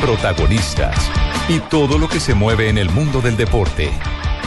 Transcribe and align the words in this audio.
protagonistas 0.00 0.96
y 1.48 1.58
todo 1.58 1.98
lo 1.98 2.08
que 2.08 2.20
se 2.20 2.34
mueve 2.34 2.68
en 2.68 2.78
el 2.78 2.90
mundo 2.90 3.20
del 3.20 3.36
deporte. 3.36 3.90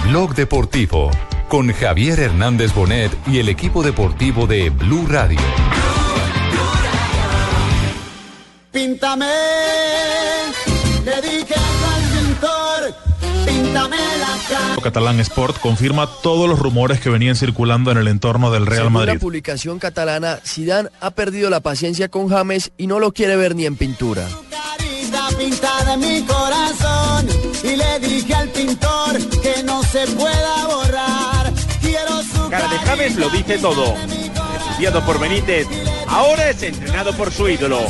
Blog 0.07 0.35
Deportivo 0.35 1.11
con 1.47 1.71
Javier 1.71 2.19
Hernández 2.19 2.73
Bonet 2.73 3.11
y 3.27 3.37
el 3.37 3.47
equipo 3.49 3.83
deportivo 3.83 4.47
de 4.47 4.69
Blue 4.71 5.05
Radio. 5.07 5.39
Píntame, 8.71 9.27
le 11.05 11.21
dije 11.21 11.53
al 11.55 12.25
pintor, 12.25 12.95
píntame 13.45 13.97
la 13.97 14.37
cara. 14.49 14.81
Catalán 14.81 15.19
Sport 15.19 15.59
confirma 15.59 16.09
todos 16.23 16.49
los 16.49 16.57
rumores 16.57 16.99
que 16.99 17.11
venían 17.11 17.35
circulando 17.35 17.91
en 17.91 17.99
el 17.99 18.07
entorno 18.07 18.51
del 18.51 18.65
Real 18.65 18.85
Según 18.85 18.93
Madrid. 18.93 19.13
la 19.13 19.19
publicación 19.19 19.77
catalana, 19.77 20.39
Zidane 20.43 20.89
ha 21.01 21.11
perdido 21.11 21.51
la 21.51 21.59
paciencia 21.59 22.09
con 22.09 22.29
James 22.29 22.71
y 22.77 22.87
no 22.87 22.99
lo 22.99 23.11
quiere 23.13 23.35
ver 23.35 23.55
ni 23.55 23.67
en 23.67 23.75
pintura. 23.75 24.27
Pintada 25.37 25.93
en 25.93 25.99
mi 25.99 26.21
corazón 26.23 27.27
y 27.63 27.75
le 27.75 27.99
dije 27.99 28.33
al 28.33 28.49
pintor 28.49 29.17
que 29.41 29.63
no 29.63 29.83
se 29.83 30.07
pueda 30.07 30.67
borrar. 30.67 31.53
Quiero 31.81 32.21
su 32.23 32.49
Cara 32.49 32.67
de 32.67 32.77
James 32.79 33.15
lo 33.15 33.29
dice 33.29 33.57
todo. 33.57 33.95
Estudiado 34.69 35.05
por 35.05 35.19
Benítez, 35.19 35.67
ahora 36.07 36.49
es 36.49 36.61
entrenado 36.63 37.13
por 37.13 37.31
su 37.31 37.47
ídolo. 37.49 37.81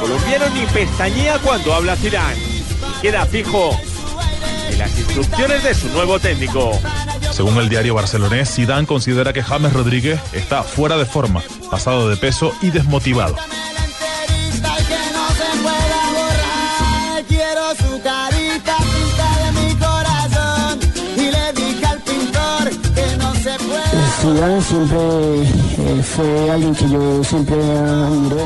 Colombiano 0.00 0.46
ni 0.50 0.66
pestañea 0.66 1.38
cuando 1.38 1.74
habla 1.74 1.96
Zidane. 1.96 2.36
Y 2.36 3.00
queda 3.02 3.24
fijo 3.26 3.78
en 4.70 4.78
las 4.78 4.98
instrucciones 4.98 5.62
de 5.62 5.74
su 5.74 5.88
nuevo 5.88 6.18
técnico. 6.18 6.72
Según 7.30 7.56
el 7.58 7.68
diario 7.68 7.94
barcelonés, 7.94 8.54
Zidane 8.54 8.86
considera 8.86 9.32
que 9.32 9.42
James 9.42 9.72
Rodríguez 9.72 10.20
está 10.32 10.62
fuera 10.62 10.96
de 10.96 11.06
forma, 11.06 11.42
pasado 11.70 12.08
de 12.08 12.16
peso 12.16 12.52
y 12.60 12.70
desmotivado. 12.70 13.36
Zidane 24.22 24.62
siempre 24.62 24.98
eh, 25.00 26.02
fue 26.04 26.50
alguien 26.50 26.72
que 26.76 26.88
yo 26.88 27.24
siempre 27.24 27.56
admiré. 27.56 28.44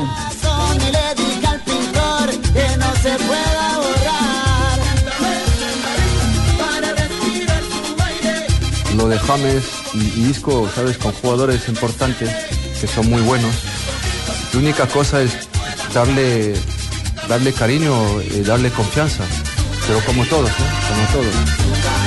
lo 8.95 9.07
de 9.07 9.19
James 9.19 9.63
y, 9.93 10.19
y 10.19 10.29
Isco, 10.31 10.67
sabes, 10.73 10.97
con 10.97 11.11
jugadores 11.11 11.69
importantes 11.69 12.31
que 12.81 12.87
son 12.87 13.07
muy 13.07 13.21
buenos. 13.21 13.53
La 14.53 14.59
única 14.59 14.87
cosa 14.87 15.21
es 15.21 15.47
darle, 15.93 16.55
darle 17.29 17.53
cariño 17.53 17.93
y 18.23 18.41
darle 18.41 18.71
confianza. 18.71 19.23
Pero 19.85 19.99
como 19.99 20.25
todos, 20.25 20.49
¿no? 20.49 20.65
Como 20.89 21.07
todos. 21.13 22.06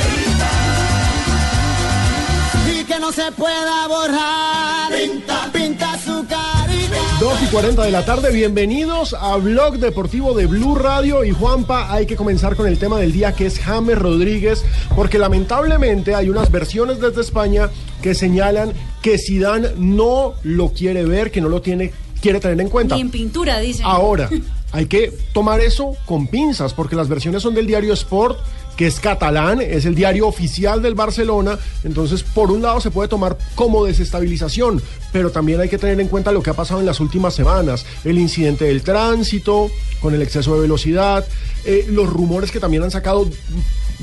No 3.11 3.17
se 3.17 3.33
pueda 3.33 3.89
borrar. 3.89 4.93
Pinta, 4.97 5.51
pinta 5.53 5.99
su 5.99 6.25
carita. 6.29 6.97
2 7.19 7.43
y 7.43 7.47
40 7.47 7.83
de 7.83 7.91
la 7.91 8.05
tarde, 8.05 8.31
bienvenidos 8.31 9.15
a 9.19 9.37
Blog 9.37 9.79
Deportivo 9.79 10.33
de 10.33 10.47
Blue 10.47 10.77
Radio 10.77 11.25
y 11.25 11.33
Juanpa, 11.33 11.93
hay 11.93 12.07
que 12.07 12.15
comenzar 12.15 12.55
con 12.55 12.69
el 12.69 12.79
tema 12.79 13.01
del 13.01 13.11
día 13.11 13.33
que 13.33 13.47
es 13.47 13.59
James 13.59 13.99
Rodríguez, 13.99 14.65
porque 14.95 15.19
lamentablemente 15.19 16.15
hay 16.15 16.29
unas 16.29 16.53
versiones 16.53 17.01
desde 17.01 17.23
España 17.23 17.69
que 18.01 18.15
señalan 18.15 18.73
que 19.03 19.19
Zidane 19.19 19.71
no 19.77 20.35
lo 20.45 20.69
quiere 20.69 21.05
ver, 21.05 21.33
que 21.33 21.41
no 21.41 21.49
lo 21.49 21.63
tiene 21.63 21.93
quiere 22.21 22.39
tener 22.39 22.61
en 22.61 22.69
cuenta. 22.69 22.95
Ni 22.95 23.01
en 23.01 23.11
pintura, 23.11 23.59
dicen. 23.59 23.87
Ahora, 23.87 24.31
hay 24.73 24.87
que 24.87 25.13
tomar 25.33 25.61
eso 25.61 25.97
con 26.07 26.29
pinzas, 26.29 26.75
porque 26.75 26.95
las 26.95 27.09
versiones 27.09 27.43
son 27.43 27.55
del 27.55 27.67
diario 27.67 27.93
Sport, 27.93 28.39
que 28.81 28.87
es 28.87 28.99
catalán, 28.99 29.61
es 29.61 29.85
el 29.85 29.95
diario 29.95 30.27
oficial 30.27 30.81
del 30.81 30.95
Barcelona, 30.95 31.59
entonces 31.85 32.23
por 32.23 32.51
un 32.51 32.63
lado 32.63 32.81
se 32.81 32.91
puede 32.91 33.11
tomar 33.11 33.37
como 33.55 33.85
desestabilización, 33.85 34.81
pero 35.13 35.31
también 35.31 35.61
hay 35.61 35.69
que 35.69 35.77
tener 35.77 36.01
en 36.01 36.09
cuenta 36.09 36.33
lo 36.33 36.43
que 36.43 36.49
ha 36.49 36.55
pasado 36.55 36.81
en 36.81 36.87
las 36.87 36.99
últimas 36.99 37.35
semanas, 37.35 37.85
el 38.05 38.19
incidente 38.19 38.65
del 38.65 38.81
tránsito, 38.81 39.71
con 40.01 40.15
el 40.15 40.23
exceso 40.23 40.55
de 40.55 40.63
velocidad, 40.63 41.27
eh, 41.67 41.85
los 41.91 42.09
rumores 42.09 42.51
que 42.51 42.59
también 42.59 42.83
han 42.83 42.91
sacado 42.91 43.29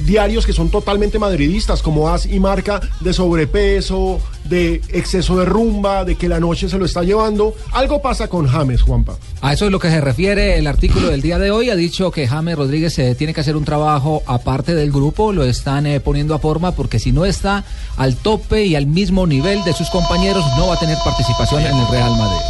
diarios 0.06 0.46
que 0.46 0.54
son 0.54 0.70
totalmente 0.70 1.20
madridistas, 1.20 1.82
como 1.82 2.10
As 2.10 2.26
y 2.26 2.40
Marca, 2.40 2.80
de 3.00 3.14
sobrepeso, 3.14 4.20
de 4.44 4.82
exceso 4.90 5.38
de 5.38 5.46
rumba, 5.46 6.06
de 6.06 6.16
que 6.16 6.30
la 6.30 6.40
noche 6.40 6.70
se 6.70 6.78
lo 6.78 6.86
está 6.86 7.04
llevando. 7.04 7.54
Algo 7.72 8.02
pasa 8.02 8.28
con 8.28 8.48
James, 8.48 8.82
Juanpa. 8.82 9.18
A 9.42 9.54
eso 9.54 9.66
es 9.66 9.72
lo 9.72 9.80
que 9.80 9.90
se 9.90 10.02
refiere 10.02 10.58
el 10.58 10.68
artículo 10.68 11.10
del 11.10 11.22
día 11.22 11.38
de 11.38 11.52
hoy. 11.52 11.70
Ha 11.70 11.76
dicho 11.76 12.12
que 12.12 12.28
James 12.28 12.58
Rodríguez 12.58 12.98
eh, 13.00 13.16
tiene 13.16 13.34
que 13.34 13.42
hacer 13.42 13.56
un 13.56 13.66
trabajo 13.66 14.24
aparte 14.26 14.76
del 14.76 14.92
grupo, 14.92 15.34
lo 15.34 15.44
están 15.44 15.86
eh, 15.88 16.00
poniendo 16.00 16.34
a 16.34 16.40
forma 16.40 16.72
porque 16.72 17.00
si 17.00 17.12
no 17.12 17.26
está 17.26 17.64
al 17.98 18.16
tope 18.16 18.66
y 18.66 18.76
al 18.76 18.88
mismo 18.88 19.28
nivel 19.28 19.64
de 19.64 19.74
sus 19.74 19.90
compañeros, 19.90 20.44
no 20.58 20.68
va 20.68 20.76
a 20.76 20.80
tener 20.80 20.98
participación 21.04 21.62
en 21.62 21.78
el 21.78 21.88
Real 21.88 22.12
Madrid. 22.18 22.46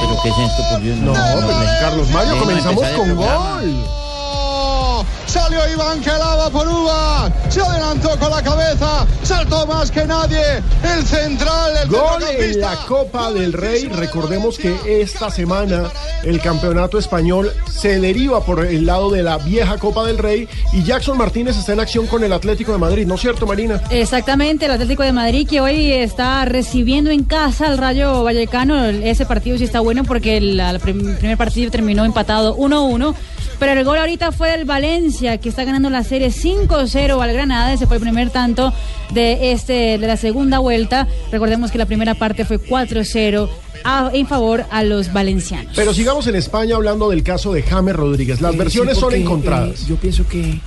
pero 0.00 0.16
¿qué 0.22 0.28
es 0.28 0.50
esto, 0.50 0.62
por 0.70 0.82
Dios? 0.82 0.98
No, 0.98 1.12
pues, 1.12 1.70
Carlos 1.80 2.10
Mario, 2.10 2.38
comenzamos 2.38 2.84
con 2.88 3.06
programa. 3.06 3.60
gol. 3.60 4.07
Salió 5.38 5.72
Iván 5.72 6.00
que 6.00 6.10
lava 6.10 6.50
por 6.50 6.66
Uva. 6.68 7.30
Se 7.48 7.60
adelantó 7.60 8.10
con 8.18 8.30
la 8.30 8.42
cabeza. 8.42 9.06
Saltó 9.22 9.66
más 9.66 9.90
que 9.90 10.04
nadie. 10.04 10.42
El 10.82 11.04
central, 11.06 11.72
el 11.84 11.88
Gol 11.88 12.22
en 12.38 12.60
la 12.60 12.74
Copa 12.86 13.30
del 13.32 13.52
Rey. 13.52 13.86
Recordemos 13.88 14.58
que 14.58 14.74
esta 15.00 15.30
semana 15.30 15.84
el 16.24 16.40
campeonato 16.40 16.98
español 16.98 17.52
se 17.70 18.00
deriva 18.00 18.44
por 18.44 18.64
el 18.66 18.84
lado 18.84 19.10
de 19.10 19.22
la 19.22 19.38
vieja 19.38 19.78
Copa 19.78 20.04
del 20.04 20.18
Rey 20.18 20.48
y 20.72 20.82
Jackson 20.82 21.16
Martínez 21.16 21.56
está 21.56 21.72
en 21.72 21.80
acción 21.80 22.06
con 22.08 22.24
el 22.24 22.32
Atlético 22.32 22.72
de 22.72 22.78
Madrid, 22.78 23.06
¿no 23.06 23.14
es 23.14 23.20
cierto, 23.20 23.46
Marina? 23.46 23.80
Exactamente, 23.90 24.66
el 24.66 24.72
Atlético 24.72 25.02
de 25.04 25.12
Madrid 25.12 25.48
que 25.48 25.60
hoy 25.60 25.92
está 25.92 26.44
recibiendo 26.44 27.10
en 27.10 27.22
casa 27.24 27.66
al 27.68 27.78
Rayo 27.78 28.24
Vallecano. 28.24 28.84
Ese 28.86 29.24
partido 29.24 29.56
sí 29.56 29.64
está 29.64 29.80
bueno 29.80 30.02
porque 30.04 30.36
el, 30.36 30.58
el 30.58 30.80
prim- 30.80 31.16
primer 31.16 31.36
partido 31.38 31.70
terminó 31.70 32.04
empatado 32.04 32.56
1-1. 32.56 33.14
Pero 33.58 33.72
el 33.72 33.84
gol 33.84 33.98
ahorita 33.98 34.30
fue 34.32 34.50
del 34.50 34.64
Valencia, 34.64 35.38
que 35.38 35.48
está 35.48 35.64
ganando 35.64 35.90
la 35.90 36.04
serie 36.04 36.28
5-0 36.30 37.20
al 37.20 37.32
Granada. 37.32 37.72
Ese 37.72 37.86
fue 37.86 37.96
el 37.96 38.02
primer 38.02 38.30
tanto 38.30 38.72
de, 39.10 39.50
este, 39.52 39.98
de 39.98 40.06
la 40.06 40.16
segunda 40.16 40.60
vuelta. 40.60 41.08
Recordemos 41.32 41.70
que 41.72 41.78
la 41.78 41.86
primera 41.86 42.14
parte 42.14 42.44
fue 42.44 42.58
4-0 42.58 43.48
a- 43.84 44.10
en 44.12 44.26
favor 44.28 44.64
a 44.70 44.82
los 44.84 45.12
valencianos. 45.12 45.72
Pero 45.74 45.92
sigamos 45.92 46.26
en 46.28 46.36
España 46.36 46.76
hablando 46.76 47.10
del 47.10 47.22
caso 47.24 47.52
de 47.52 47.62
James 47.62 47.96
Rodríguez. 47.96 48.40
Las 48.40 48.54
Eh, 48.54 48.58
versiones 48.58 48.94
sí, 48.94 49.00
son 49.00 49.14
encontradas. 49.14 49.80
eh, 49.82 49.84
yo 49.88 49.96
pienso 49.96 50.26
que 50.28 50.60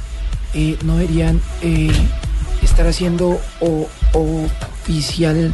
eh, 0.53 0.75
no 0.83 0.97
deberían 0.97 1.39
eh, 1.61 1.89
estar 2.61 2.85
haciendo 2.87 3.39
o, 3.61 3.87
oficial 4.83 5.53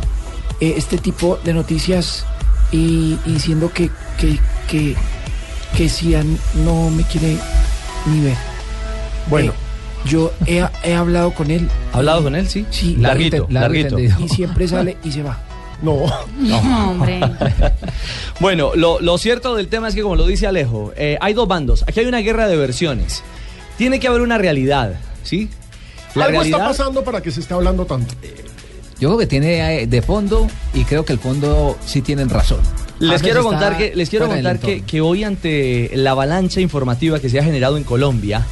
eh, 0.59 0.73
este 0.77 0.97
tipo 0.97 1.37
de 1.43 1.53
noticias 1.53 2.25
y, 2.71 3.17
y 3.25 3.33
diciendo 3.33 3.71
que, 3.73 3.89
que, 4.19 4.39
que, 4.67 4.95
que 5.77 5.87
Zidane 5.87 6.37
no 6.65 6.89
me 6.89 7.03
quiere 7.03 7.37
ni 8.07 8.21
ver. 8.21 8.37
Bueno. 9.29 9.51
Eh, 9.51 9.55
yo 10.05 10.33
he, 10.45 10.65
he 10.83 10.93
hablado 10.95 11.31
con 11.33 11.51
él. 11.51 11.69
¿Ha 11.93 11.97
hablado 11.97 12.23
con 12.23 12.35
él? 12.35 12.49
Sí. 12.49 12.65
Sí. 12.71 12.95
Larguito, 12.95 13.45
larguito. 13.49 13.97
entendido. 13.97 14.19
Y 14.25 14.29
siempre 14.29 14.67
sale 14.67 14.97
y 15.03 15.11
se 15.11 15.21
va. 15.21 15.37
No. 15.83 16.05
No, 16.39 16.89
hombre. 16.91 17.19
Bueno, 18.39 18.71
lo, 18.75 18.99
lo 18.99 19.17
cierto 19.17 19.55
del 19.55 19.67
tema 19.67 19.87
es 19.87 19.95
que, 19.95 20.03
como 20.03 20.15
lo 20.15 20.27
dice 20.27 20.45
Alejo, 20.45 20.93
eh, 20.95 21.17
hay 21.21 21.33
dos 21.33 21.47
bandos. 21.47 21.83
Aquí 21.87 21.99
hay 22.01 22.05
una 22.05 22.19
guerra 22.19 22.47
de 22.47 22.55
versiones. 22.55 23.23
Tiene 23.79 23.99
que 23.99 24.07
haber 24.07 24.21
una 24.21 24.37
realidad, 24.37 24.93
¿sí? 25.23 25.49
Algo 26.15 26.43
está 26.43 26.59
pasando 26.59 27.03
para 27.03 27.21
que 27.21 27.31
se 27.31 27.39
esté 27.39 27.55
hablando 27.55 27.85
tanto. 27.85 28.13
Yo 28.99 29.09
creo 29.09 29.17
que 29.17 29.25
tiene 29.27 29.81
eh, 29.81 29.87
de 29.87 30.01
fondo 30.03 30.47
y 30.75 30.83
creo 30.83 31.03
que 31.03 31.13
el 31.13 31.19
fondo 31.19 31.77
sí 31.83 32.03
tienen 32.03 32.29
razón. 32.29 32.59
Les 32.99 33.21
quiero 33.21 33.43
contar 33.43 33.77
que 33.77 33.93
les 33.95 34.09
quiero 34.09 34.27
contar 34.27 34.59
que, 34.59 34.81
que 34.81 35.01
hoy 35.01 35.23
ante 35.23 35.91
la 35.93 36.11
avalancha 36.11 36.61
informativa 36.61 37.19
que 37.19 37.29
se 37.29 37.39
ha 37.39 37.43
generado 37.43 37.77
en 37.77 37.83
Colombia 37.83 38.45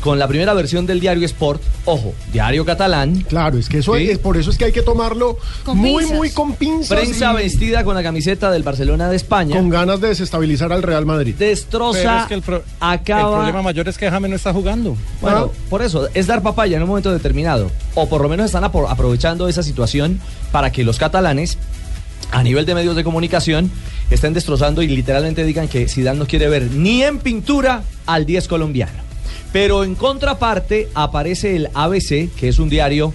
con 0.00 0.18
la 0.20 0.28
primera 0.28 0.54
versión 0.54 0.86
del 0.86 1.00
diario 1.00 1.24
Sport, 1.26 1.60
ojo, 1.86 2.14
diario 2.32 2.64
catalán. 2.64 3.22
Claro, 3.28 3.58
es 3.58 3.68
que 3.68 3.78
eso 3.78 3.96
Sí. 3.96 4.08
es 4.10 4.18
por 4.18 4.36
eso 4.36 4.50
es 4.50 4.58
que 4.58 4.66
hay 4.66 4.70
que 4.72 4.82
tomarlo 4.82 5.36
Con 5.64 5.78
muy 5.78 6.02
pinzas. 6.02 6.16
muy 6.16 6.30
con 6.30 6.52
pinzas 6.54 6.96
Prensa 7.00 7.32
y 7.32 7.36
vestida 7.38 7.82
con 7.82 7.96
la 7.96 8.04
camiseta 8.04 8.52
del 8.52 8.62
Barcelona 8.62 9.08
de 9.08 9.16
España. 9.16 9.56
con 9.56 9.68
ganas 9.68 10.00
de 10.00 10.08
desestabilizar 10.08 10.72
al 10.72 10.82
Real 10.84 11.06
Madrid. 11.06 11.34
Destroza, 11.36 11.98
Pero 12.02 12.18
es 12.20 12.26
que 12.26 12.34
el, 12.34 12.42
pro- 12.42 12.62
acaba. 12.78 13.30
el 13.30 13.34
problema 13.36 13.62
mayor 13.62 13.88
es 13.88 13.98
que 13.98 14.08
James 14.08 14.30
no 14.30 14.36
está 14.36 14.52
jugando. 14.52 14.96
Bueno, 15.20 15.50
por 15.70 15.82
eso, 15.82 16.06
es 16.14 16.26
dar 16.28 16.40
papaya 16.42 16.76
en 16.76 16.82
un 16.84 16.88
momento 16.90 17.10
determinado. 17.12 17.70
O 17.96 18.08
por 18.08 18.20
lo 18.20 18.28
menos 18.28 18.46
están 18.46 18.62
apro- 18.62 18.86
aprovechando 18.88 19.48
esa 19.48 19.64
situación 19.64 20.20
para 20.52 20.70
que 20.70 20.84
los 20.84 20.98
catalanes, 20.98 21.58
a 22.30 22.42
nivel 22.42 22.66
de 22.66 22.74
medios 22.74 22.96
de 22.96 23.04
comunicación, 23.04 23.70
estén 24.10 24.34
destrozando 24.34 24.82
y 24.82 24.88
literalmente 24.88 25.44
digan 25.44 25.68
que 25.68 25.88
Zidane 25.88 26.18
no 26.18 26.26
quiere 26.26 26.48
ver 26.48 26.70
ni 26.70 27.02
en 27.02 27.18
pintura 27.18 27.82
al 28.06 28.26
10 28.26 28.48
colombiano. 28.48 29.04
Pero 29.52 29.84
en 29.84 29.94
contraparte 29.94 30.88
aparece 30.94 31.56
el 31.56 31.68
ABC, 31.72 32.30
que 32.36 32.48
es 32.48 32.58
un 32.58 32.68
diario 32.68 33.14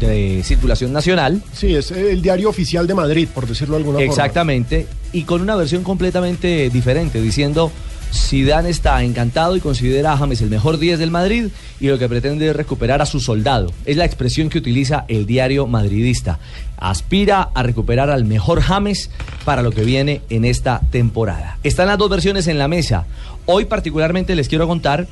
de 0.00 0.42
circulación 0.44 0.92
nacional. 0.92 1.42
Sí, 1.52 1.74
es 1.74 1.90
el 1.90 2.22
diario 2.22 2.48
oficial 2.48 2.86
de 2.86 2.94
Madrid, 2.94 3.28
por 3.32 3.46
decirlo 3.46 3.74
de 3.74 3.80
alguna 3.80 3.98
forma. 3.98 4.10
Exactamente, 4.10 4.86
y 5.12 5.22
con 5.22 5.40
una 5.40 5.56
versión 5.56 5.82
completamente 5.82 6.70
diferente, 6.70 7.20
diciendo 7.20 7.70
Zidane 8.14 8.70
está 8.70 9.02
encantado 9.02 9.56
y 9.56 9.60
considera 9.60 10.12
a 10.12 10.16
James 10.16 10.40
el 10.40 10.48
mejor 10.48 10.78
10 10.78 10.98
del 10.98 11.10
Madrid 11.10 11.48
y 11.80 11.88
lo 11.88 11.98
que 11.98 12.08
pretende 12.08 12.48
es 12.48 12.56
recuperar 12.56 13.02
a 13.02 13.06
su 13.06 13.18
soldado. 13.20 13.72
Es 13.84 13.96
la 13.96 14.04
expresión 14.04 14.48
que 14.48 14.58
utiliza 14.58 15.04
el 15.08 15.26
diario 15.26 15.66
madridista. 15.66 16.38
Aspira 16.76 17.50
a 17.54 17.62
recuperar 17.62 18.10
al 18.10 18.24
mejor 18.24 18.60
James 18.60 19.10
para 19.44 19.62
lo 19.62 19.72
que 19.72 19.84
viene 19.84 20.22
en 20.30 20.44
esta 20.44 20.80
temporada. 20.90 21.58
Están 21.64 21.88
las 21.88 21.98
dos 21.98 22.08
versiones 22.08 22.46
en 22.46 22.58
la 22.58 22.68
mesa. 22.68 23.06
Hoy 23.46 23.64
particularmente 23.64 24.36
les 24.36 24.48
quiero 24.48 24.68
contar, 24.68 25.06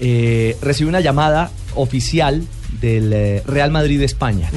eh, 0.00 0.56
recibí 0.62 0.88
una 0.88 1.00
llamada 1.00 1.50
oficial 1.74 2.42
del 2.80 3.12
eh, 3.12 3.42
Real 3.46 3.70
Madrid 3.70 3.98
de 3.98 4.04
España, 4.04 4.50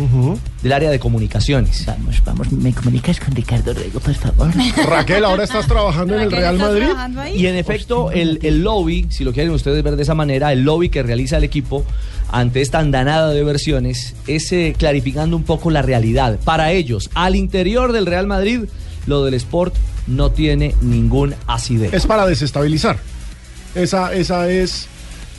del 0.64 0.72
área 0.74 0.90
de 0.90 1.00
comunicaciones. 1.00 1.86
Vamos, 1.86 2.22
vamos, 2.26 2.52
¿me 2.52 2.74
comunicas 2.74 3.20
con 3.20 3.36
Ricardo 3.36 3.74
Rego, 3.74 4.00
por 4.00 4.14
favor? 4.16 4.52
Raquel, 4.90 5.24
ahora 5.24 5.44
estás 5.44 5.68
trabajando 5.68 6.16
en 6.16 6.22
el 6.22 6.32
Real 6.32 6.58
Madrid. 6.58 6.88
Y 7.36 7.46
en 7.48 7.56
efecto, 7.56 8.12
el, 8.12 8.40
el 8.42 8.64
lobby, 8.64 9.08
si 9.10 9.24
lo 9.24 9.34
quieren 9.34 9.52
ustedes 9.52 9.84
ver 9.84 9.96
de 9.96 10.04
esa 10.04 10.16
manera, 10.16 10.52
el 10.52 10.64
lobby 10.64 10.90
que 10.90 11.04
realiza 11.04 11.38
el 11.38 11.44
equipo 11.44 11.86
ante 12.30 12.62
esta 12.62 12.80
andanada 12.80 13.30
de 13.30 13.44
versiones 13.44 14.16
es 14.28 14.52
eh, 14.52 14.76
clarificando 14.78 15.38
un 15.38 15.44
poco 15.44 15.72
la 15.72 15.82
realidad. 15.82 16.40
Para 16.44 16.72
ellos, 16.72 17.10
al 17.14 17.36
interior 17.36 17.94
del 17.94 18.06
Real 18.06 18.28
Madrid, 18.28 18.62
lo 19.06 19.24
del 19.24 19.36
Sport 19.36 19.76
no 20.08 20.32
tiene 20.32 20.76
ningún 20.82 21.36
asidero. 21.46 21.96
Es 21.96 22.06
para 22.06 22.26
desestabilizar. 22.26 22.98
Esa, 23.76 24.14
esa 24.14 24.50
es 24.50 24.88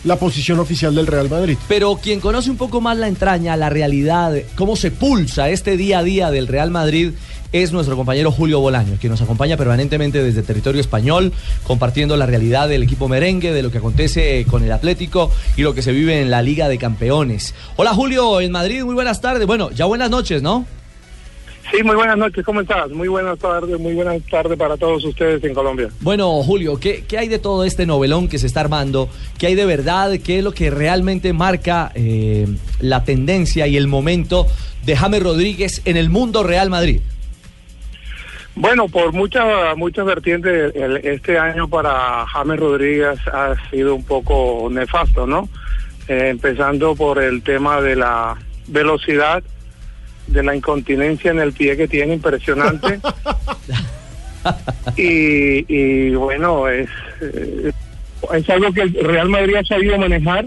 la 0.09 0.17
posición 0.17 0.59
oficial 0.59 0.95
del 0.95 1.07
Real 1.07 1.29
Madrid. 1.29 1.59
Pero 1.69 1.97
quien 2.03 2.19
conoce 2.19 2.51
un 2.51 2.57
poco 2.57 2.81
más 2.81 2.97
la 2.97 3.09
entraña, 3.09 3.57
la 3.57 3.69
realidad, 3.69 4.35
cómo 4.57 4.75
se 4.75 4.91
pulsa 4.91 5.51
este 5.51 5.77
día 5.77 5.99
a 5.99 6.03
día 6.03 6.31
del 6.31 6.47
Real 6.47 6.71
Madrid, 6.71 7.13
es 7.53 7.73
nuestro 7.73 7.95
compañero 7.95 8.33
Julio 8.33 8.61
Bolaño, 8.61 8.97
quien 8.99 9.11
nos 9.11 9.21
acompaña 9.21 9.57
permanentemente 9.57 10.23
desde 10.23 10.43
territorio 10.43 10.81
español, 10.81 11.33
compartiendo 11.63 12.17
la 12.17 12.27
realidad 12.27 12.69
del 12.69 12.83
equipo 12.83 13.09
merengue, 13.09 13.53
de 13.53 13.63
lo 13.63 13.71
que 13.71 13.79
acontece 13.79 14.45
con 14.47 14.65
el 14.65 14.73
Atlético 14.73 15.31
y 15.57 15.63
lo 15.63 15.75
que 15.75 15.83
se 15.83 15.93
vive 15.93 16.21
en 16.21 16.31
la 16.31 16.43
Liga 16.43 16.69
de 16.69 16.79
Campeones. 16.79 17.55
Hola 17.77 17.93
Julio, 17.93 18.41
en 18.41 18.51
Madrid, 18.51 18.85
muy 18.85 18.95
buenas 18.95 19.21
tardes. 19.21 19.47
Bueno, 19.47 19.71
ya 19.71 19.85
buenas 19.85 20.11
noches, 20.11 20.43
¿no? 20.43 20.67
Sí, 21.71 21.83
muy 21.83 21.97
buenas 21.97 22.17
noches, 22.17 22.45
¿cómo 22.47 22.63
estás? 22.63 22.89
Muy 22.91 23.09
buenas 23.09 23.39
tardes, 23.39 23.79
muy 23.79 23.93
buenas 23.93 24.23
tardes 24.31 24.57
para 24.59 24.77
todos 24.79 25.05
ustedes 25.05 25.45
en 25.45 25.53
Colombia. 25.53 25.89
Bueno, 26.01 26.43
Julio, 26.43 26.81
¿qué, 26.81 27.05
qué 27.07 27.19
hay 27.19 27.29
de 27.29 27.39
todo 27.39 27.65
este 27.65 27.85
novelón 27.85 28.29
que 28.29 28.39
se 28.39 28.47
está 28.47 28.61
armando? 28.61 29.11
¿Qué 29.39 29.49
hay 29.49 29.55
de 29.55 29.67
verdad? 29.67 30.13
¿Qué 30.25 30.39
es 30.39 30.45
lo 30.45 30.53
que 30.53 30.71
realmente 30.71 31.33
marca 31.35 31.93
eh, 31.95 32.47
la 32.81 33.05
tendencia 33.05 33.67
y 33.67 33.77
el 33.77 33.87
momento 33.87 34.47
de 34.87 34.97
James 34.97 35.23
Rodríguez 35.23 35.83
en 35.85 35.99
el 35.99 36.09
mundo 36.09 36.43
Real 36.43 36.71
Madrid? 36.71 37.01
Bueno, 38.55 38.89
por 38.89 39.13
muchas 39.13 39.77
muchas 39.77 40.07
vertientes, 40.07 40.75
el- 40.75 40.97
este 40.97 41.39
año 41.39 41.69
para 41.69 42.25
James 42.27 42.59
Rodríguez 42.59 43.19
ha 43.33 43.55
sido 43.71 43.95
un 43.95 44.05
poco 44.05 44.69
nefasto, 44.71 45.27
¿no? 45.27 45.49
Eh, 46.09 46.29
empezando 46.31 46.97
por 46.97 47.23
el 47.23 47.43
tema 47.43 47.81
de 47.83 47.95
la 47.95 48.37
velocidad, 48.69 49.43
de 50.29 50.43
la 50.43 50.55
incontinencia 50.55 51.31
en 51.31 51.41
el 51.41 51.53
pie 51.53 51.77
que 51.77 51.89
tiene 51.89 52.15
impresionante. 52.15 53.01
y, 54.97 55.65
y 55.69 56.11
bueno, 56.15 56.69
es, 56.69 56.89
eh, 57.21 57.73
es 58.35 58.51
algo 58.51 58.73
que 58.73 58.83
el 58.83 58.95
Real 58.95 59.29
Madrid 59.29 59.57
ha 59.57 59.65
sabido 59.65 59.99
manejar. 59.99 60.47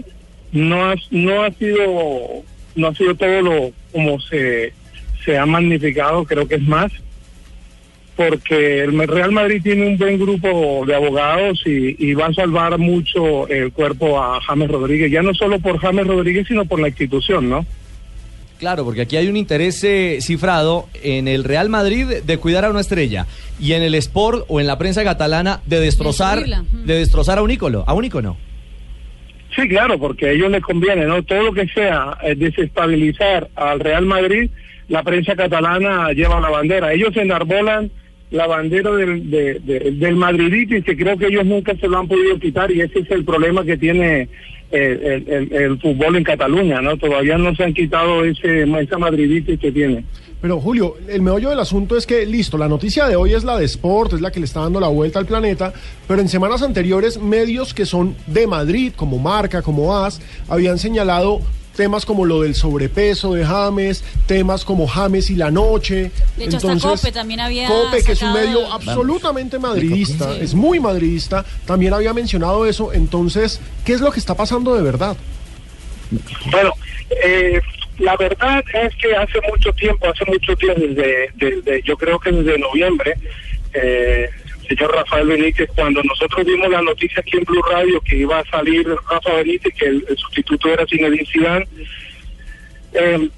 No 0.52 0.90
ha, 0.90 0.94
no 1.10 1.42
ha 1.44 1.50
sido 1.52 2.42
no 2.74 2.88
ha 2.88 2.94
sido 2.94 3.14
todo 3.14 3.42
lo 3.42 3.72
como 3.92 4.20
se, 4.20 4.72
se 5.24 5.36
ha 5.36 5.46
magnificado, 5.46 6.24
creo 6.24 6.48
que 6.48 6.56
es 6.56 6.62
más 6.62 6.92
porque 8.16 8.80
el 8.80 9.08
Real 9.08 9.32
Madrid 9.32 9.62
tiene 9.62 9.86
un 9.86 9.98
buen 9.98 10.18
grupo 10.18 10.84
de 10.86 10.94
abogados 10.94 11.62
y, 11.64 11.96
y 11.98 12.14
va 12.14 12.26
a 12.26 12.34
salvar 12.34 12.78
mucho 12.78 13.48
el 13.48 13.72
cuerpo 13.72 14.22
a 14.22 14.40
James 14.42 14.70
Rodríguez, 14.70 15.10
ya 15.10 15.22
no 15.22 15.34
solo 15.34 15.58
por 15.58 15.78
James 15.78 16.06
Rodríguez, 16.06 16.46
sino 16.46 16.64
por 16.64 16.80
la 16.80 16.88
institución, 16.88 17.48
¿no? 17.48 17.64
Claro, 18.62 18.84
porque 18.84 19.00
aquí 19.00 19.16
hay 19.16 19.26
un 19.26 19.36
interés 19.36 19.82
eh, 19.82 20.18
cifrado 20.20 20.86
en 21.02 21.26
el 21.26 21.42
Real 21.42 21.68
Madrid 21.68 22.06
de 22.24 22.38
cuidar 22.38 22.64
a 22.64 22.70
una 22.70 22.78
estrella 22.78 23.26
y 23.58 23.72
en 23.72 23.82
el 23.82 23.92
Sport 23.96 24.44
o 24.46 24.60
en 24.60 24.68
la 24.68 24.78
prensa 24.78 25.02
catalana 25.02 25.60
de 25.66 25.80
destrozar, 25.80 26.44
de 26.46 26.94
destrozar 26.94 27.38
a 27.38 27.42
un 27.42 27.50
ícono, 27.50 27.82
a 27.88 27.92
un 27.92 28.04
ícono. 28.04 28.36
Sí, 29.56 29.66
claro, 29.66 29.98
porque 29.98 30.26
a 30.26 30.30
ellos 30.30 30.48
les 30.48 30.62
conviene, 30.62 31.06
¿no? 31.06 31.24
Todo 31.24 31.42
lo 31.42 31.52
que 31.52 31.66
sea 31.74 32.16
eh, 32.22 32.36
desestabilizar 32.36 33.48
al 33.56 33.80
Real 33.80 34.06
Madrid, 34.06 34.48
la 34.86 35.02
prensa 35.02 35.34
catalana 35.34 36.12
lleva 36.12 36.40
la 36.40 36.48
bandera. 36.50 36.92
Ellos 36.92 37.16
enarbolan 37.16 37.90
la 38.30 38.46
bandera 38.46 38.92
del, 38.92 39.28
de- 39.28 39.58
de- 39.58 39.90
del 39.90 40.14
madridismo 40.14 40.84
que 40.84 40.96
creo 40.96 41.18
que 41.18 41.26
ellos 41.26 41.44
nunca 41.46 41.74
se 41.80 41.88
lo 41.88 41.98
han 41.98 42.06
podido 42.06 42.38
quitar 42.38 42.70
y 42.70 42.80
ese 42.80 43.00
es 43.00 43.10
el 43.10 43.24
problema 43.24 43.64
que 43.64 43.76
tiene 43.76 44.28
el, 44.72 45.52
el- 45.52 45.78
fútbol 45.80 46.16
en 46.16 46.24
Cataluña, 46.24 46.80
¿no? 46.80 46.96
Todavía 46.96 47.36
no 47.38 47.54
se 47.54 47.64
han 47.64 47.74
quitado 47.74 48.24
ese, 48.24 48.62
esa 48.80 48.98
madriditis 48.98 49.58
que 49.60 49.70
tiene. 49.72 50.04
Pero 50.40 50.60
Julio, 50.60 50.96
el 51.08 51.22
meollo 51.22 51.50
del 51.50 51.60
asunto 51.60 51.96
es 51.96 52.04
que, 52.04 52.26
listo, 52.26 52.58
la 52.58 52.68
noticia 52.68 53.06
de 53.06 53.14
hoy 53.14 53.32
es 53.32 53.44
la 53.44 53.56
de 53.56 53.64
Sport, 53.64 54.14
es 54.14 54.20
la 54.20 54.32
que 54.32 54.40
le 54.40 54.46
está 54.46 54.60
dando 54.60 54.80
la 54.80 54.88
vuelta 54.88 55.20
al 55.20 55.26
planeta, 55.26 55.72
pero 56.08 56.20
en 56.20 56.28
semanas 56.28 56.62
anteriores 56.62 57.20
medios 57.20 57.72
que 57.74 57.86
son 57.86 58.16
de 58.26 58.48
Madrid, 58.48 58.92
como 58.96 59.18
Marca, 59.18 59.62
como 59.62 59.96
AS, 59.96 60.20
habían 60.48 60.78
señalado 60.78 61.40
temas 61.76 62.04
como 62.04 62.24
lo 62.24 62.42
del 62.42 62.54
sobrepeso 62.54 63.34
de 63.34 63.44
James, 63.44 64.04
temas 64.26 64.64
como 64.64 64.86
James 64.86 65.30
y 65.30 65.36
la 65.36 65.50
noche. 65.50 66.10
De 66.36 66.44
hecho, 66.44 66.56
hasta 66.56 66.78
Cope 66.78 67.12
también 67.12 67.40
había 67.40 67.66
Cope, 67.68 68.02
que 68.04 68.12
es 68.12 68.22
un 68.22 68.32
medio 68.32 68.70
absolutamente 68.72 69.58
madridista, 69.58 70.32
Sí. 70.34 70.38
es 70.42 70.54
muy 70.54 70.80
madridista, 70.80 71.44
también 71.66 71.94
había 71.94 72.12
mencionado 72.12 72.66
eso. 72.66 72.92
Entonces, 72.92 73.60
¿qué 73.84 73.92
es 73.94 74.00
lo 74.00 74.12
que 74.12 74.18
está 74.20 74.34
pasando 74.36 74.74
de 74.74 74.82
verdad? 74.82 75.16
Bueno, 76.50 76.72
eh, 77.24 77.60
la 77.98 78.16
verdad 78.16 78.62
es 78.74 78.94
que 78.96 79.14
hace 79.16 79.40
mucho 79.50 79.72
tiempo, 79.72 80.08
hace 80.08 80.24
mucho 80.26 80.54
tiempo, 80.56 80.80
desde, 80.80 81.30
desde 81.36 81.82
yo 81.82 81.96
creo 81.96 82.18
que 82.18 82.32
desde 82.32 82.58
noviembre, 82.58 83.14
eh, 83.74 84.28
señor 84.76 84.94
Rafael 84.94 85.26
Benítez, 85.26 85.68
cuando 85.74 86.02
nosotros 86.02 86.46
vimos 86.46 86.70
la 86.70 86.82
noticia 86.82 87.20
aquí 87.20 87.36
en 87.36 87.44
Blue 87.44 87.62
Radio 87.62 88.00
que 88.00 88.16
iba 88.16 88.38
a 88.38 88.44
salir 88.46 88.86
Rafa 88.88 89.34
Benítez, 89.34 89.74
que 89.74 89.86
el, 89.86 90.06
sustituto 90.16 90.68
era 90.68 90.86
Zinedine 90.86 91.26
Zidane, 91.26 91.66
eh, 92.94 93.28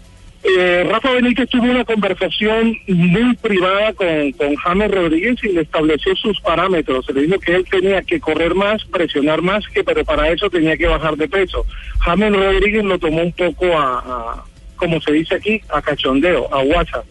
eh, 0.44 0.86
Rafa 0.90 1.12
Benítez 1.12 1.48
tuvo 1.48 1.64
una 1.64 1.84
conversación 1.84 2.76
muy 2.86 3.34
privada 3.36 3.94
con, 3.94 4.32
con 4.32 4.54
James 4.56 4.90
Rodríguez 4.90 5.42
y 5.42 5.48
le 5.48 5.62
estableció 5.62 6.14
sus 6.16 6.38
parámetros. 6.40 7.06
Le 7.14 7.22
dijo 7.22 7.38
que 7.40 7.54
él 7.56 7.64
tenía 7.70 8.02
que 8.02 8.20
correr 8.20 8.54
más, 8.54 8.84
presionar 8.84 9.40
más, 9.40 9.66
que 9.68 9.82
pero 9.82 10.04
para 10.04 10.28
eso 10.30 10.50
tenía 10.50 10.76
que 10.76 10.86
bajar 10.86 11.16
de 11.16 11.28
peso. 11.28 11.64
James 12.00 12.32
Rodríguez 12.32 12.84
lo 12.84 12.98
tomó 12.98 13.22
un 13.22 13.32
poco 13.32 13.66
a, 13.78 13.98
a, 13.98 14.44
como 14.76 15.00
se 15.00 15.12
dice 15.12 15.36
aquí, 15.36 15.62
a 15.70 15.80
cachondeo, 15.80 16.52
a 16.52 16.60
WhatsApp. 16.60 17.06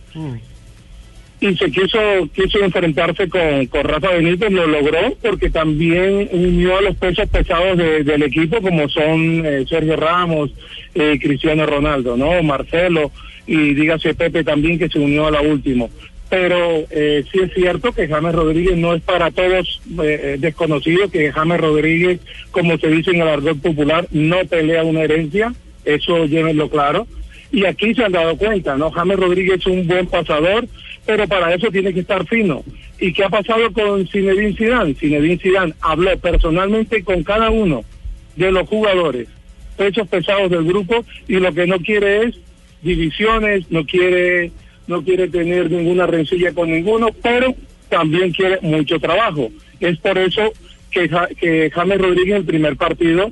Y 1.46 1.58
se 1.58 1.70
quiso, 1.72 2.00
quiso 2.34 2.60
enfrentarse 2.64 3.28
con, 3.28 3.66
con 3.66 3.84
Rafa 3.84 4.12
Benítez, 4.12 4.50
lo 4.50 4.66
logró 4.66 5.14
porque 5.22 5.50
también 5.50 6.30
unió 6.32 6.78
a 6.78 6.82
los 6.82 6.96
pesos 6.96 7.28
pesados 7.28 7.78
de- 7.78 8.04
del 8.04 8.24
equipo 8.24 8.62
como 8.62 8.88
son 8.88 9.46
eh, 9.46 9.66
Sergio 9.68 9.98
Ramos, 9.98 10.52
eh, 10.96 11.20
Cristiano 11.22 11.66
Ronaldo, 11.66 12.16
¿no? 12.16 12.42
Marcelo 12.44 13.12
y 13.46 13.74
dígase 13.74 14.14
Pepe 14.14 14.46
también 14.46 14.80
que 14.80 14.88
se 14.88 15.00
unió 15.00 15.28
a 15.28 15.32
la 15.32 15.42
última. 15.42 15.88
Pero 16.30 16.86
eh, 16.90 17.26
sí 17.30 17.40
es 17.44 17.54
cierto 17.54 17.92
que 17.92 18.08
James 18.08 18.34
Rodríguez 18.34 18.78
no 18.78 18.94
es 18.96 19.02
para 19.02 19.30
todos 19.30 19.82
eh, 20.02 20.20
eh, 20.24 20.36
desconocido, 20.40 21.12
que 21.12 21.30
James 21.34 21.60
Rodríguez, 21.60 22.22
como 22.52 22.78
se 22.78 22.88
dice 22.88 23.12
en 23.12 23.22
el 23.22 23.28
ardor 23.28 23.60
popular, 23.60 24.08
no 24.12 24.38
pelea 24.46 24.84
una 24.86 25.02
herencia, 25.02 25.54
eso 25.84 26.26
llévenlo 26.26 26.70
claro. 26.70 27.06
Y 27.52 27.66
aquí 27.66 27.94
se 27.94 28.04
han 28.06 28.14
dado 28.14 28.36
cuenta, 28.38 28.78
¿no? 28.78 28.90
James 28.92 29.20
Rodríguez 29.20 29.60
es 29.60 29.68
un 29.68 29.86
buen 29.86 30.08
pasador, 30.08 30.66
pero 31.06 31.28
para 31.28 31.54
eso 31.54 31.70
tiene 31.72 31.94
que 31.94 32.02
estar 32.02 32.26
fino. 32.28 32.64
¿Y 33.00 33.14
qué 33.14 33.26
ha 33.26 33.30
pasado 33.30 33.72
con 33.74 34.08
Zinedine 34.08 34.56
Zidane? 34.56 34.94
Zinedine 34.94 35.38
Zidane 35.38 35.74
habló 35.82 36.18
personalmente 36.18 37.04
con 37.04 37.24
cada 37.24 37.50
uno 37.50 37.84
de 38.36 38.52
los 38.52 38.68
jugadores 38.68 39.28
pesos 39.78 40.08
pesados 40.08 40.52
del 40.52 40.64
grupo 40.64 41.04
y 41.28 41.36
lo 41.36 41.52
que 41.54 41.68
no 41.68 41.80
quiere 41.80 42.28
es 42.28 42.36
divisiones, 42.82 43.70
no 43.72 43.86
quiere 43.86 44.52
no 44.86 45.02
quiere 45.02 45.30
tener 45.30 45.72
ninguna 45.72 46.06
rencilla 46.06 46.52
con 46.54 46.70
ninguno, 46.70 47.08
pero 47.22 47.56
también 47.88 48.32
quiere 48.32 48.60
mucho 48.62 49.00
trabajo. 49.00 49.50
Es 49.80 49.98
por 50.00 50.18
eso 50.18 50.52
que, 50.92 51.10
que 51.40 51.72
James 51.74 52.02
Rodríguez 52.02 52.36
el 52.36 52.46
primer 52.46 52.76
partido 52.76 53.32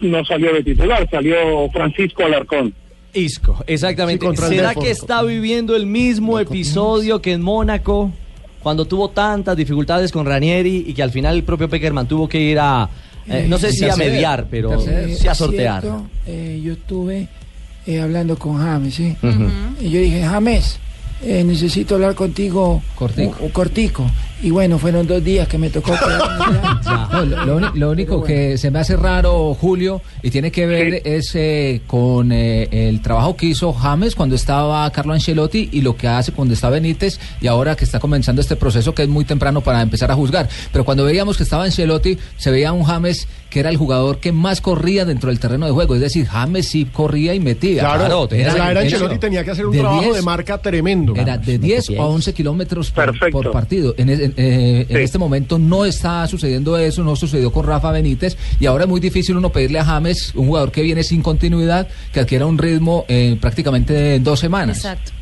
no 0.00 0.24
salió 0.24 0.52
de 0.52 0.64
titular, 0.64 1.08
salió 1.08 1.68
Francisco 1.70 2.24
Alarcón. 2.24 2.74
Isco, 3.18 3.62
exactamente. 3.66 4.26
Sí, 4.30 4.36
¿Será 4.48 4.74
que 4.74 4.90
está 4.90 5.22
viviendo 5.22 5.76
el 5.76 5.86
mismo 5.86 6.38
episodio 6.38 7.20
que 7.20 7.32
en 7.32 7.42
Mónaco, 7.42 8.10
cuando 8.62 8.84
tuvo 8.84 9.10
tantas 9.10 9.56
dificultades 9.56 10.10
con 10.12 10.26
Ranieri 10.26 10.84
y 10.86 10.94
que 10.94 11.02
al 11.02 11.10
final 11.10 11.36
el 11.36 11.44
propio 11.44 11.68
Peckerman 11.68 12.06
tuvo 12.08 12.28
que 12.28 12.40
ir 12.40 12.58
a, 12.58 12.88
eh, 13.26 13.46
no 13.48 13.58
sé 13.58 13.72
si 13.72 13.88
a 13.88 13.96
mediar, 13.96 14.46
pero 14.50 14.72
Eh, 14.88 15.16
sí 15.18 15.28
a 15.28 15.34
sortear? 15.34 15.82
cierto, 15.82 16.06
eh, 16.26 16.60
yo 16.62 16.72
estuve 16.72 17.28
eh, 17.86 18.00
hablando 18.00 18.38
con 18.38 18.58
James, 18.58 18.94
¿sí? 18.94 19.16
Y 19.80 19.90
yo 19.90 20.00
dije, 20.00 20.22
James, 20.22 20.78
eh, 21.22 21.42
necesito 21.44 21.94
hablar 21.96 22.14
contigo 22.14 22.82
cortico. 22.94 24.06
Y 24.40 24.50
bueno, 24.50 24.78
fueron 24.78 25.06
dos 25.06 25.22
días 25.24 25.48
que 25.48 25.58
me 25.58 25.68
tocó. 25.70 25.92
No, 27.10 27.24
lo, 27.24 27.44
lo 27.44 27.56
uni- 27.56 27.78
lo 27.78 27.90
único 27.90 28.22
que 28.22 28.56
se 28.58 28.70
me 28.70 28.78
hace 28.78 28.96
raro, 28.96 29.54
Julio, 29.54 30.00
y 30.22 30.30
tiene 30.30 30.50
que 30.50 30.66
ver 30.66 31.02
es 31.04 31.32
eh, 31.34 31.80
con 31.86 32.30
eh, 32.32 32.68
el 32.70 33.00
trabajo 33.02 33.36
que 33.36 33.46
hizo 33.46 33.72
James 33.72 34.14
cuando 34.14 34.34
estaba 34.36 34.90
Carlo 34.90 35.12
Ancelotti 35.14 35.68
y 35.72 35.80
lo 35.80 35.96
que 35.96 36.06
hace 36.08 36.32
cuando 36.32 36.54
está 36.54 36.70
Benítez 36.70 37.18
y 37.40 37.46
ahora 37.46 37.76
que 37.76 37.84
está 37.84 37.98
comenzando 37.98 38.40
este 38.40 38.56
proceso 38.56 38.94
que 38.94 39.02
es 39.02 39.08
muy 39.08 39.24
temprano 39.24 39.60
para 39.62 39.82
empezar 39.82 40.10
a 40.10 40.14
juzgar. 40.14 40.48
Pero 40.72 40.84
cuando 40.84 41.04
veíamos 41.04 41.36
que 41.36 41.42
estaba 41.42 41.64
Ancelotti, 41.64 42.18
se 42.36 42.50
veía 42.50 42.72
un 42.72 42.84
James 42.84 43.26
que 43.50 43.60
era 43.60 43.70
el 43.70 43.78
jugador 43.78 44.18
que 44.18 44.30
más 44.30 44.60
corría 44.60 45.04
dentro 45.06 45.30
del 45.30 45.40
terreno 45.40 45.64
de 45.66 45.72
juego. 45.72 45.94
Es 45.94 46.02
decir, 46.02 46.26
James 46.26 46.68
sí 46.68 46.84
corría 46.84 47.34
y 47.34 47.40
metía. 47.40 47.80
Claro, 47.80 48.28
tenía- 48.28 48.54
la 48.54 48.70
era 48.70 48.82
eso. 48.82 48.96
Ancelotti 48.96 49.18
tenía 49.18 49.42
que 49.44 49.50
hacer 49.52 49.64
un 49.66 49.72
De 49.72 49.78
trabajo 49.78 50.02
10 50.02 50.14
de 50.16 50.22
marca 50.22 50.58
tremendo. 50.58 51.14
Era 51.16 51.38
de 51.38 51.58
10 51.58 51.90
a 51.98 52.04
11 52.04 52.34
kilómetros 52.34 52.90
por, 53.32 53.50
partido. 53.50 53.94
En, 53.96 54.10
es- 54.10 54.27
en- 54.36 54.44
eh, 54.44 54.86
en 54.88 54.96
Sí. 54.96 55.02
este 55.02 55.18
momento 55.18 55.58
no 55.58 55.84
está 55.84 56.26
sucediendo 56.26 56.76
eso, 56.78 57.02
no 57.04 57.16
sucedió 57.16 57.50
con 57.50 57.66
Rafa 57.66 57.92
Benítez 57.92 58.36
y 58.60 58.66
ahora 58.66 58.84
es 58.84 58.90
muy 58.90 59.00
difícil 59.00 59.36
uno 59.36 59.50
pedirle 59.50 59.78
a 59.78 59.84
James, 59.84 60.32
un 60.34 60.46
jugador 60.46 60.70
que 60.72 60.82
viene 60.82 61.02
sin 61.02 61.22
continuidad, 61.22 61.88
que 62.12 62.20
adquiera 62.20 62.46
un 62.46 62.58
ritmo 62.58 63.04
en 63.08 63.38
prácticamente 63.38 64.18
dos 64.20 64.40
semanas. 64.40 64.78
Exacto. 64.78 65.12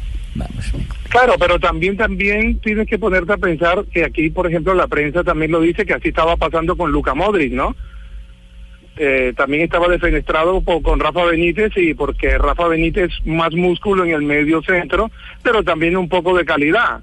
Claro, 1.08 1.34
pero 1.38 1.58
también 1.58 1.96
también 1.96 2.58
tienes 2.60 2.86
que 2.86 2.98
ponerte 2.98 3.32
a 3.32 3.36
pensar 3.38 3.84
que 3.86 4.04
aquí, 4.04 4.28
por 4.28 4.46
ejemplo, 4.46 4.74
la 4.74 4.86
prensa 4.86 5.24
también 5.24 5.50
lo 5.50 5.60
dice 5.60 5.86
que 5.86 5.94
así 5.94 6.08
estaba 6.08 6.36
pasando 6.36 6.76
con 6.76 6.92
Luca 6.92 7.14
Modric, 7.14 7.52
¿no? 7.52 7.74
Eh, 8.98 9.32
también 9.36 9.62
estaba 9.62 9.88
defenestrado 9.88 10.62
con 10.62 11.00
Rafa 11.00 11.24
Benítez 11.24 11.72
y 11.76 11.92
porque 11.94 12.38
Rafa 12.38 12.66
Benítez 12.68 13.10
más 13.26 13.52
músculo 13.54 14.04
en 14.04 14.10
el 14.12 14.22
medio 14.22 14.62
centro, 14.62 15.10
pero 15.42 15.62
también 15.62 15.96
un 15.96 16.08
poco 16.08 16.36
de 16.36 16.44
calidad. 16.46 17.00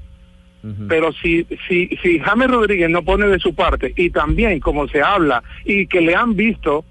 Pero 0.88 1.12
si, 1.12 1.46
si, 1.68 1.90
si 2.02 2.20
James 2.20 2.50
Rodríguez 2.50 2.90
no 2.90 3.04
pone 3.04 3.28
de 3.28 3.38
su 3.40 3.54
parte 3.54 3.94
y 3.98 4.10
también 4.12 4.62
como 4.62 4.88
se 4.88 5.02
habla 5.02 5.44
y 5.66 5.88
que 5.88 6.00
le 6.00 6.16
han 6.16 6.36
visto, 6.38 6.86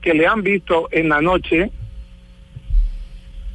que 0.00 0.14
le 0.14 0.26
han 0.26 0.42
visto 0.42 0.88
en 0.90 1.08
la 1.10 1.20
noche, 1.20 1.70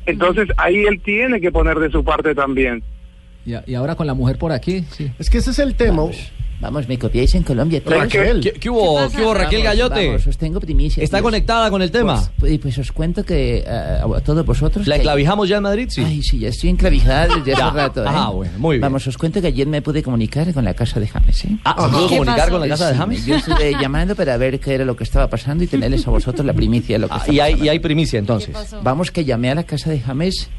entonces 0.05 0.49
ahí 0.57 0.83
él 0.85 1.01
tiene 1.01 1.39
que 1.39 1.51
poner 1.51 1.79
de 1.79 1.89
su 1.89 2.03
parte 2.03 2.35
también. 2.35 2.83
Y, 3.45 3.53
a- 3.53 3.63
y 3.65 3.75
ahora 3.75 3.95
con 3.95 4.07
la 4.07 4.13
mujer 4.13 4.37
por 4.37 4.51
aquí, 4.51 4.83
sí. 4.91 5.11
Es 5.19 5.29
que 5.29 5.37
ese 5.37 5.51
es 5.51 5.59
el 5.59 5.75
tema. 5.75 5.97
Vamos, 6.03 6.31
me 6.87 6.97
copiáis 6.97 7.35
en 7.35 7.43
Colombia. 7.43 7.81
todos? 7.83 7.97
Raquel. 7.97 8.39
¿Qué- 8.41 8.53
qué 8.53 8.69
hubo- 8.69 8.97
¿Qué 9.09 9.17
qué 9.17 9.21
hubo, 9.23 9.33
Raquel 9.33 9.63
Vamos, 9.63 9.77
Gallote? 9.77 10.07
Vamos, 10.07 10.27
os 10.27 10.37
tengo 10.37 10.59
primicia. 10.59 11.03
¿Está 11.03 11.17
tíos. 11.17 11.23
conectada 11.25 11.69
con 11.69 11.81
el 11.81 11.91
tema? 11.91 12.21
Pues, 12.39 12.59
pues 12.59 12.77
os 12.77 12.91
cuento 12.91 13.23
que 13.23 13.57
eh, 13.59 13.65
a 13.67 14.19
todos 14.21 14.45
vosotros... 14.45 14.87
¿La 14.87 14.95
enclavijamos 14.95 15.49
ya 15.49 15.57
en 15.57 15.63
Madrid? 15.63 15.87
Sí. 15.89 16.03
Ay, 16.05 16.21
sí, 16.23 16.39
ya 16.39 16.49
estoy 16.49 16.69
enclavijada 16.69 17.35
desde 17.35 17.55
Ya. 17.57 17.67
hace 17.67 17.75
rato. 17.77 18.03
¿eh? 18.03 18.07
Ajá, 18.07 18.29
bueno, 18.29 18.53
muy 18.57 18.75
bien. 18.77 18.81
Vamos, 18.81 19.05
os 19.07 19.17
cuento 19.17 19.41
que 19.41 19.47
ayer 19.47 19.67
me 19.67 19.81
pude 19.81 20.01
comunicar 20.03 20.53
con 20.53 20.63
la 20.63 20.73
casa 20.73 20.99
de 20.99 21.07
James, 21.07 21.43
¿eh? 21.45 21.57
Ah, 21.65 21.75
¿se 21.77 21.89
pudo 21.89 22.07
¿Qué 22.07 22.15
comunicar 22.17 22.37
pasó? 22.39 22.51
con 22.51 22.61
la 22.61 22.67
casa 22.69 22.87
de 22.87 22.93
Sí, 22.93 22.99
James? 22.99 23.25
Yo 23.25 23.35
estuve 23.35 23.71
llamando 23.79 24.15
para 24.15 24.37
ver 24.37 24.59
qué 24.59 24.75
era 24.75 24.85
lo 24.85 24.95
que 24.95 25.03
estaba 25.03 25.27
pasando 25.29 25.63
y 25.63 25.67
tenerles 25.67 26.07
a 26.07 26.11
vosotros 26.11 26.45
la 26.45 26.53
primicia 26.53 26.95
de 26.95 26.99
lo 26.99 27.07
que 27.09 27.13
Ah, 27.15 27.17
está 27.17 27.31
y, 27.33 27.39
hay, 27.39 27.51
pasando. 27.53 27.65
y 27.65 27.69
hay 27.69 27.79
primicia 27.79 28.19
entonces. 28.19 28.55
Vamos 28.81 29.11
que 29.11 29.25
llamé 29.25 29.51
a 29.51 29.55
la 29.55 29.63
casa 29.63 29.89
de 29.89 29.99
James 29.99 30.49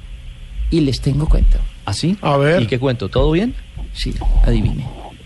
y 0.71 0.81
les 0.81 1.01
tengo 1.01 1.27
cuento. 1.29 1.59
¿Ah, 1.87 1.93
sí? 1.93 2.17
A 2.21 2.37
ver. 2.37 2.63
¿Y 2.63 2.67
qué 2.67 2.79
cuento? 2.79 3.09
¿Todo 3.09 3.31
bien? 3.31 3.55
Sí, 3.93 4.13
adivine. 4.45 4.85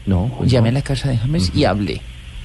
No. 0.09 0.31
pues 0.39 0.51
Llamé 0.51 0.71
a 0.71 0.73
la 0.73 0.83
casa 0.83 1.11
de 1.11 1.19
James 1.19 1.53
y 1.55 1.65
hablé. 1.65 2.01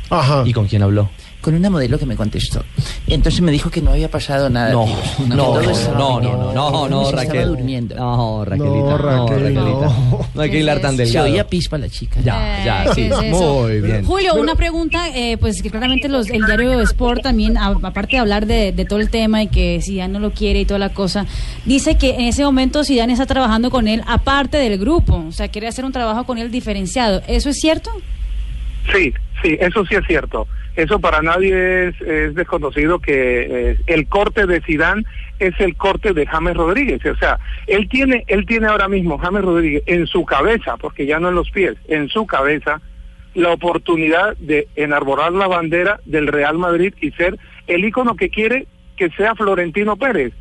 Ajá. 0.10 0.44
¿Y 0.46 0.52
con 0.54 0.68
quién 0.68 0.84
habló? 0.84 1.10
Con 1.44 1.56
una 1.56 1.70
modelo 1.70 2.00
que 2.00 2.06
me 2.06 2.16
contestó. 2.16 2.64
Entonces 3.06 3.42
me 3.42 3.52
dijo 3.52 3.70
que 3.70 3.82
no 3.82 3.92
había 3.92 4.10
pasado 4.10 4.50
nada. 4.50 4.72
No, 4.72 4.86
tíos. 4.86 5.28
no, 5.28 5.36
no, 5.36 5.52
no, 5.62 6.22
no, 6.22 6.54
no, 6.54 6.72
no, 6.72 6.90
no, 6.90 7.12
Raquel. 7.12 7.48
durmiendo. 7.50 7.96
No, 7.96 8.46
Raquelita. 8.46 8.74
No, 8.74 8.88
No, 8.88 8.98
Raquel, 8.98 9.40
Raquelita. 9.44 9.62
no. 9.62 10.20
No 10.34 10.42
hay 10.42 10.50
que 10.50 10.60
hilar 10.60 10.80
tan 10.80 10.96
¿Qué 10.96 11.04
es 11.04 11.10
delgado. 11.10 11.28
Se 11.28 11.34
oía 11.34 11.46
pispa 11.48 11.78
la 11.78 11.90
chica. 11.90 12.22
Ya, 12.24 12.64
ya, 12.64 12.84
Eh, 12.86 12.90
sí. 12.96 13.10
¿qué 13.20 13.30
es? 13.30 13.36
Muy 13.38 13.82
bien. 13.82 14.06
Julio, 14.06 14.36
una 14.36 14.56
pregunta, 14.56 15.10
eh, 15.14 15.38
pues 15.38 15.62
que 15.62 15.70
claramente 15.70 16.08
los, 16.08 16.30
el 16.30 16.46
diario 16.46 16.80
Sport 16.80 17.22
también, 17.24 17.58
a- 17.58 17.76
aparte 17.84 18.16
de 18.16 18.20
hablar 18.20 18.46
de, 18.46 18.72
de 18.72 18.86
todo 18.86 19.00
el 19.00 19.10
tema 19.10 19.44
y 19.44 19.48
que 19.48 19.80
Zidane 19.84 20.14
no 20.14 20.20
lo 20.20 20.32
quiere 20.32 20.62
y 20.62 20.66
toda 20.66 20.80
la 20.80 20.94
cosa, 20.94 21.26
dice 21.66 21.98
que 21.98 22.12
en 22.16 22.22
ese 22.22 22.44
momento 22.46 22.86
Zidane 22.86 23.12
está 23.12 23.26
trabajando 23.26 23.70
con 23.70 23.90
él 23.90 24.02
aparte 24.08 24.56
del 24.58 24.78
grupo, 24.80 25.26
o 25.28 25.32
sea, 25.34 25.50
quiere 25.50 25.68
hacer 25.68 25.84
un 25.84 25.92
trabajo 25.92 26.24
con 26.26 26.38
él 26.38 26.50
diferenciado. 26.52 27.22
¿Eso 27.28 27.50
es 27.50 27.58
cierto? 27.60 27.92
Sí, 28.94 29.14
sí, 29.42 29.58
eso 29.60 29.84
sí 29.86 29.96
es 29.96 30.06
cierto. 30.08 30.48
Eso 30.76 31.00
para 31.00 31.22
nadie 31.22 31.90
es, 31.90 32.02
es 32.02 32.36
desconocido 32.36 33.00
que 33.00 33.72
eh, 33.72 33.78
el 33.86 34.08
corte 34.08 34.48
de 34.48 34.62
Sidán 34.62 35.06
es 35.40 35.54
el 35.60 35.76
corte 35.76 36.14
de 36.14 36.26
James 36.26 36.56
Rodríguez. 36.56 37.06
O 37.06 37.16
sea, 37.16 37.38
él 37.68 37.88
tiene, 37.90 38.24
él 38.28 38.46
tiene 38.46 38.68
ahora 38.68 38.88
mismo 38.88 39.20
James 39.20 39.44
Rodríguez 39.44 39.84
en 39.86 40.08
su 40.08 40.26
cabeza, 40.26 40.78
porque 40.78 41.06
ya 41.06 41.20
no 41.20 41.30
en 41.30 41.36
los 41.36 41.52
pies, 41.52 41.76
en 41.88 42.10
su 42.10 42.26
cabeza 42.26 42.82
la 43.36 43.52
oportunidad 43.52 44.38
de 44.38 44.68
enarborar 44.76 45.32
la 45.32 45.48
bandera 45.48 46.00
del 46.06 46.28
Real 46.28 46.58
Madrid 46.58 46.94
y 47.02 47.12
ser 47.12 47.38
el 47.68 47.86
ícono 47.86 48.16
que 48.16 48.30
quiere 48.30 48.68
que 48.96 49.10
sea 49.12 49.36
Florentino 49.36 49.96
Pérez. 49.96 50.34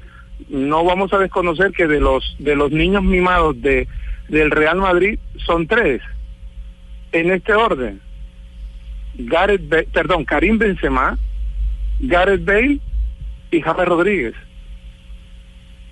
No 0.49 0.85
vamos 0.85 1.12
a 1.12 1.19
desconocer 1.19 1.73
que 1.73 1.87
de 1.87 2.01
los 2.01 2.37
de 2.39 2.57
los 2.57 2.71
niños 2.71 3.03
mimados 3.03 3.61
de 3.62 3.89
del 4.29 4.51
Real 4.51 4.79
Madrid 4.79 5.19
son 5.47 5.67
tres 5.67 6.03
en 7.12 7.31
este 7.31 7.55
orden. 7.55 8.01
Gareth 9.19 9.90
perdón, 9.92 10.25
Karim 10.25 10.59
Benzema, 10.59 11.19
Gareth 12.00 12.45
Bale 12.45 12.78
y 13.50 13.61
James 13.61 13.87
Rodríguez. 13.87 14.35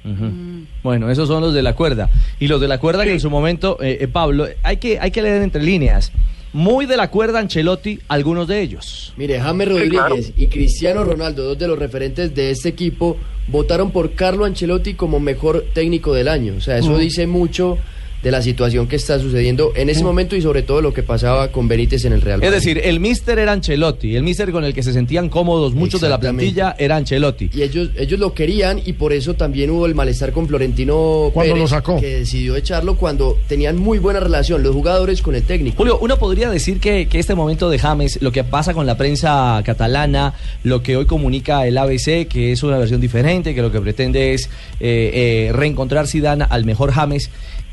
Ujú. 0.05 0.65
Bueno, 0.83 1.11
esos 1.11 1.29
son 1.29 1.43
los 1.43 1.53
de 1.53 1.63
la 1.63 1.75
cuerda. 1.75 2.09
Y 2.39 2.49
los 2.49 2.61
de 2.61 2.69
la 2.69 2.79
cuerda 2.79 3.05
que 3.05 3.13
en 3.13 3.21
su 3.21 3.29
momento, 3.31 3.77
eh, 3.83 3.99
eh, 4.01 4.09
Pablo, 4.09 4.47
hay 4.63 4.79
que, 4.79 4.99
hay 4.99 5.11
que 5.11 5.21
leer 5.23 5.43
entre 5.43 5.63
líneas. 5.63 6.11
Muy 6.53 6.87
de 6.87 6.97
la 6.97 7.11
cuerda 7.11 7.39
Ancelotti, 7.39 8.01
algunos 8.09 8.49
de 8.49 8.61
ellos. 8.61 9.13
Mire, 9.17 9.39
James 9.41 9.69
Rodríguez 9.69 10.33
y 10.37 10.47
Cristiano 10.49 11.05
Ronaldo, 11.05 11.45
dos 11.45 11.59
de 11.59 11.69
los 11.69 11.79
referentes 11.79 12.35
de 12.35 12.51
este 12.51 12.71
equipo, 12.71 13.19
votaron 13.47 13.93
por 13.93 14.15
Carlo 14.15 14.47
Ancelotti 14.47 14.95
como 14.95 15.21
mejor 15.21 15.67
técnico 15.75 16.13
del 16.13 16.27
año. 16.29 16.55
O 16.57 16.61
sea, 16.61 16.79
eso 16.79 16.93
Mm. 16.93 16.99
dice 16.99 17.27
mucho 17.29 17.79
de 18.23 18.31
la 18.31 18.43
situación 18.43 18.87
que 18.87 18.97
está 18.97 19.19
sucediendo 19.19 19.73
en 19.77 19.89
ese 19.89 20.03
Mm. 20.03 20.07
momento 20.07 20.37
y 20.37 20.43
sobre 20.43 20.63
todo 20.63 20.83
lo 20.83 20.93
que 20.93 21.03
pasaba 21.03 21.49
con 21.49 21.69
Benítez 21.69 22.05
en 22.05 22.13
el 22.13 22.21
Real 22.21 22.41
Es 22.43 22.51
Madrid. 22.51 22.55
decir, 22.55 22.81
el 22.85 23.01
mister 23.01 23.39
era 23.39 23.53
Ancelotti, 23.53 24.15
el 24.17 24.23
mister 24.23 24.51
con 24.53 24.65
el 24.65 24.75
que 24.75 24.83
se 24.83 24.93
sentían 24.93 25.29
cómodos 25.29 25.73
muchos 25.75 26.01
de 26.01 26.09
la 26.09 26.21
plantilla 26.21 26.75
era 26.79 26.97
Ancelotti. 26.97 27.51
Y 27.55 27.63
ellos, 27.63 27.91
ellos 27.97 28.21
lo 28.21 28.35
querían 28.35 28.81
y 28.85 28.93
por 28.93 29.13
eso 29.13 29.35
también 29.35 29.71
hubo 29.71 29.87
el 29.87 29.95
malestar 29.95 30.33
con 30.33 30.47
Florentino 30.49 31.31
Cuando 31.33 31.55
Pérez, 31.55 31.63
lo 31.63 31.69
sacó. 31.69 32.01
que 32.01 32.19
decidió 32.19 32.57
echarlo 32.57 32.97
cuando 32.97 33.39
tenían 33.49 33.77
muy 33.79 33.99
buena 33.99 34.21
relación 34.21 34.63
los 34.63 34.75
jugadores 34.75 35.23
con 35.23 35.35
el 35.35 35.43
técnico. 35.43 35.77
Julio, 35.79 35.99
uno 36.01 36.19
podría 36.19 36.51
decir 36.51 36.79
que, 36.81 37.09
que 37.09 37.19
este 37.19 37.35
momento 37.35 37.71
de 37.71 37.79
James, 37.79 38.19
lo 38.21 38.33
que 38.33 38.45
pasa 38.45 38.75
con 38.75 38.87
la 38.87 38.97
prensa 38.97 39.63
catalana, 39.65 40.35
lo 40.63 40.83
que 40.83 40.97
hoy 40.97 41.07
comunica 41.07 41.67
el 41.67 41.79
ABC, 41.79 42.27
que 42.29 42.53
es 42.53 42.63
una 42.63 42.79
versión 42.79 43.01
diferente, 43.01 43.55
que 43.55 43.63
lo 43.63 43.73
que 43.73 43.81
pretende 43.81 44.35
es 44.35 44.47
eh, 44.81 45.49
eh, 45.49 45.53
reencontrar 45.53 46.07
Zidane 46.07 46.45
al 46.49 46.65
mejor 46.65 46.93
James. 46.93 47.31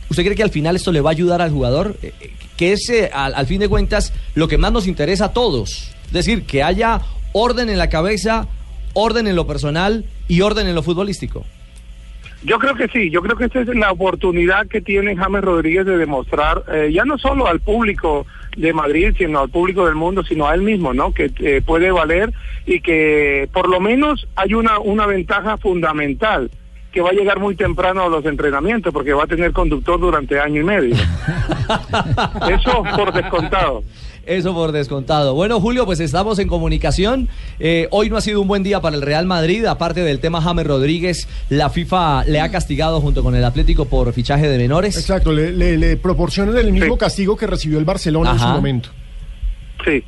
¿Usted 0.09 0.23
cree 0.23 0.35
que 0.35 0.43
al 0.43 0.51
final 0.51 0.75
esto 0.75 0.91
le 0.91 1.01
va 1.01 1.09
a 1.09 1.11
ayudar 1.11 1.41
al 1.41 1.51
jugador? 1.51 1.97
Eh, 2.01 2.13
eh, 2.21 2.31
que 2.57 2.73
es, 2.73 2.89
eh, 2.89 3.09
al, 3.13 3.35
al 3.35 3.45
fin 3.45 3.59
de 3.59 3.69
cuentas, 3.69 4.13
lo 4.35 4.47
que 4.47 4.57
más 4.57 4.71
nos 4.71 4.87
interesa 4.87 5.25
a 5.25 5.33
todos. 5.33 5.91
Es 6.07 6.13
decir, 6.13 6.43
que 6.43 6.63
haya 6.63 7.01
orden 7.33 7.69
en 7.69 7.77
la 7.77 7.89
cabeza, 7.89 8.47
orden 8.93 9.27
en 9.27 9.35
lo 9.35 9.45
personal 9.45 10.05
y 10.27 10.41
orden 10.41 10.67
en 10.67 10.75
lo 10.75 10.83
futbolístico. 10.83 11.45
Yo 12.43 12.59
creo 12.59 12.75
que 12.75 12.87
sí, 12.87 13.09
yo 13.09 13.21
creo 13.21 13.35
que 13.35 13.45
esta 13.45 13.61
es 13.61 13.67
la 13.67 13.91
oportunidad 13.91 14.67
que 14.67 14.79
tiene 14.79 15.15
James 15.15 15.43
Rodríguez 15.43 15.85
de 15.85 15.97
demostrar, 15.97 16.63
eh, 16.71 16.91
ya 16.93 17.03
no 17.03 17.17
solo 17.17 17.47
al 17.47 17.59
público 17.59 18.27
de 18.55 18.73
Madrid, 18.73 19.13
sino 19.17 19.39
al 19.39 19.49
público 19.49 19.85
del 19.85 19.95
mundo, 19.95 20.23
sino 20.23 20.47
a 20.47 20.53
él 20.53 20.61
mismo, 20.61 20.93
¿no? 20.93 21.11
Que 21.11 21.61
puede 21.65 21.91
valer 21.91 22.31
y 22.65 22.79
que 22.81 23.49
por 23.51 23.69
lo 23.69 23.79
menos 23.79 24.27
hay 24.35 24.53
una, 24.53 24.79
una 24.79 25.05
ventaja 25.07 25.57
fundamental 25.57 26.49
que 26.97 27.01
va 27.03 27.11
a 27.11 27.13
llegar 27.13 27.39
muy 27.39 27.55
temprano 27.55 28.05
a 28.05 28.09
los 28.09 28.25
entrenamientos 28.25 28.91
porque 28.91 29.13
va 29.13 29.25
a 29.25 29.27
tener 29.27 29.51
conductor 29.51 29.99
durante 29.99 30.39
año 30.39 30.61
y 30.61 30.63
medio. 30.63 30.95
Eso 32.49 32.83
por 32.95 33.13
descontado. 33.13 33.83
Eso 34.25 34.51
por 34.55 34.71
descontado. 34.71 35.35
Bueno, 35.35 35.59
Julio, 35.59 35.85
pues 35.85 35.99
estamos 35.99 36.39
en 36.39 36.47
comunicación. 36.47 37.29
Eh, 37.59 37.87
hoy 37.91 38.09
no 38.09 38.17
ha 38.17 38.21
sido 38.21 38.41
un 38.41 38.47
buen 38.47 38.63
día 38.63 38.81
para 38.81 38.95
el 38.95 39.03
Real 39.03 39.27
Madrid. 39.27 39.63
Aparte 39.65 40.01
del 40.01 40.19
tema 40.19 40.41
James 40.41 40.65
Rodríguez, 40.65 41.27
la 41.49 41.69
FIFA 41.69 42.23
le 42.25 42.41
ha 42.41 42.49
castigado 42.49 42.99
junto 42.99 43.21
con 43.21 43.35
el 43.35 43.45
Atlético 43.45 43.85
por 43.85 44.11
fichaje 44.11 44.47
de 44.47 44.57
menores. 44.57 44.97
Exacto, 44.97 45.31
le, 45.31 45.51
le, 45.51 45.77
le 45.77 45.97
proporcionan 45.97 46.57
el 46.57 46.73
mismo 46.73 46.97
castigo 46.97 47.37
que 47.37 47.45
recibió 47.45 47.77
el 47.77 47.85
Barcelona 47.85 48.31
en 48.31 48.39
su 48.39 48.47
momento. 48.47 48.89
Sí, 49.85 50.03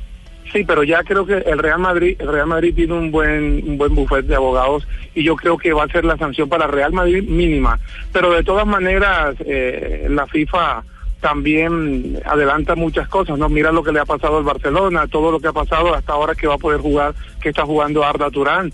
sí, 0.52 0.64
pero 0.64 0.82
ya 0.82 1.02
creo 1.02 1.26
que 1.26 1.38
el 1.38 1.58
Real 1.58 1.78
Madrid, 1.78 2.16
el 2.18 2.28
Real 2.28 2.46
Madrid 2.46 2.74
tiene 2.74 2.94
un 2.94 3.10
buen, 3.10 3.62
un 3.66 3.78
buen 3.78 3.94
buffet 3.94 4.26
de 4.26 4.36
abogados 4.36 4.86
y 5.14 5.22
yo 5.22 5.36
creo 5.36 5.58
que 5.58 5.72
va 5.72 5.84
a 5.84 5.88
ser 5.88 6.04
la 6.04 6.16
sanción 6.16 6.48
para 6.48 6.66
Real 6.66 6.92
Madrid 6.92 7.22
mínima. 7.22 7.78
Pero 8.12 8.32
de 8.32 8.44
todas 8.44 8.66
maneras, 8.66 9.36
eh, 9.40 10.06
la 10.10 10.26
FIFA 10.26 10.82
también 11.20 12.20
adelanta 12.24 12.74
muchas 12.74 13.08
cosas, 13.08 13.38
¿no? 13.38 13.48
Mira 13.48 13.72
lo 13.72 13.82
que 13.82 13.92
le 13.92 14.00
ha 14.00 14.06
pasado 14.06 14.38
al 14.38 14.44
Barcelona, 14.44 15.06
todo 15.06 15.30
lo 15.30 15.38
que 15.38 15.48
ha 15.48 15.52
pasado 15.52 15.94
hasta 15.94 16.12
ahora 16.12 16.34
que 16.34 16.46
va 16.46 16.54
a 16.54 16.58
poder 16.58 16.80
jugar, 16.80 17.14
que 17.40 17.50
está 17.50 17.64
jugando 17.64 18.04
Arda 18.04 18.30
Turán. 18.30 18.72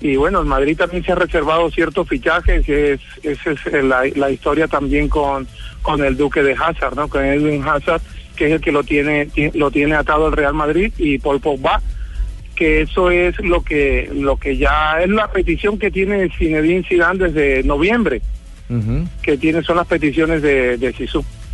Y 0.00 0.16
bueno, 0.16 0.40
el 0.40 0.46
Madrid 0.46 0.78
también 0.78 1.04
se 1.04 1.12
ha 1.12 1.16
reservado 1.16 1.70
ciertos 1.70 2.08
fichajes, 2.08 2.66
es, 2.68 3.00
esa 3.22 3.50
es 3.50 3.84
la, 3.84 4.04
la 4.14 4.30
historia 4.30 4.66
también 4.66 5.08
con, 5.08 5.46
con 5.82 6.02
el 6.02 6.16
Duque 6.16 6.42
de 6.42 6.54
Hazard, 6.54 6.96
¿no? 6.96 7.08
Con 7.08 7.22
Edwin 7.22 7.62
Hazard, 7.66 8.00
que 8.40 8.46
es 8.46 8.52
el 8.52 8.60
que 8.62 8.72
lo 8.72 8.82
tiene, 8.82 9.26
ti- 9.26 9.50
lo 9.52 9.70
tiene 9.70 9.94
atado 9.96 10.28
el 10.28 10.32
Real 10.32 10.54
Madrid, 10.54 10.90
y 10.96 11.18
Paul 11.18 11.40
Pogba, 11.42 11.82
que 12.56 12.80
eso 12.80 13.10
es 13.10 13.38
lo 13.40 13.62
que, 13.62 14.08
lo 14.14 14.38
que 14.38 14.56
ya 14.56 15.02
es 15.02 15.10
la 15.10 15.30
petición 15.30 15.78
que 15.78 15.90
tiene 15.90 16.30
Zinedine 16.38 16.82
Zidane 16.88 17.28
desde 17.28 17.62
noviembre, 17.64 18.22
que 19.20 19.36
tiene 19.36 19.62
son 19.62 19.76
las 19.76 19.86
peticiones 19.86 20.40
de, 20.40 20.78
de. 20.78 20.94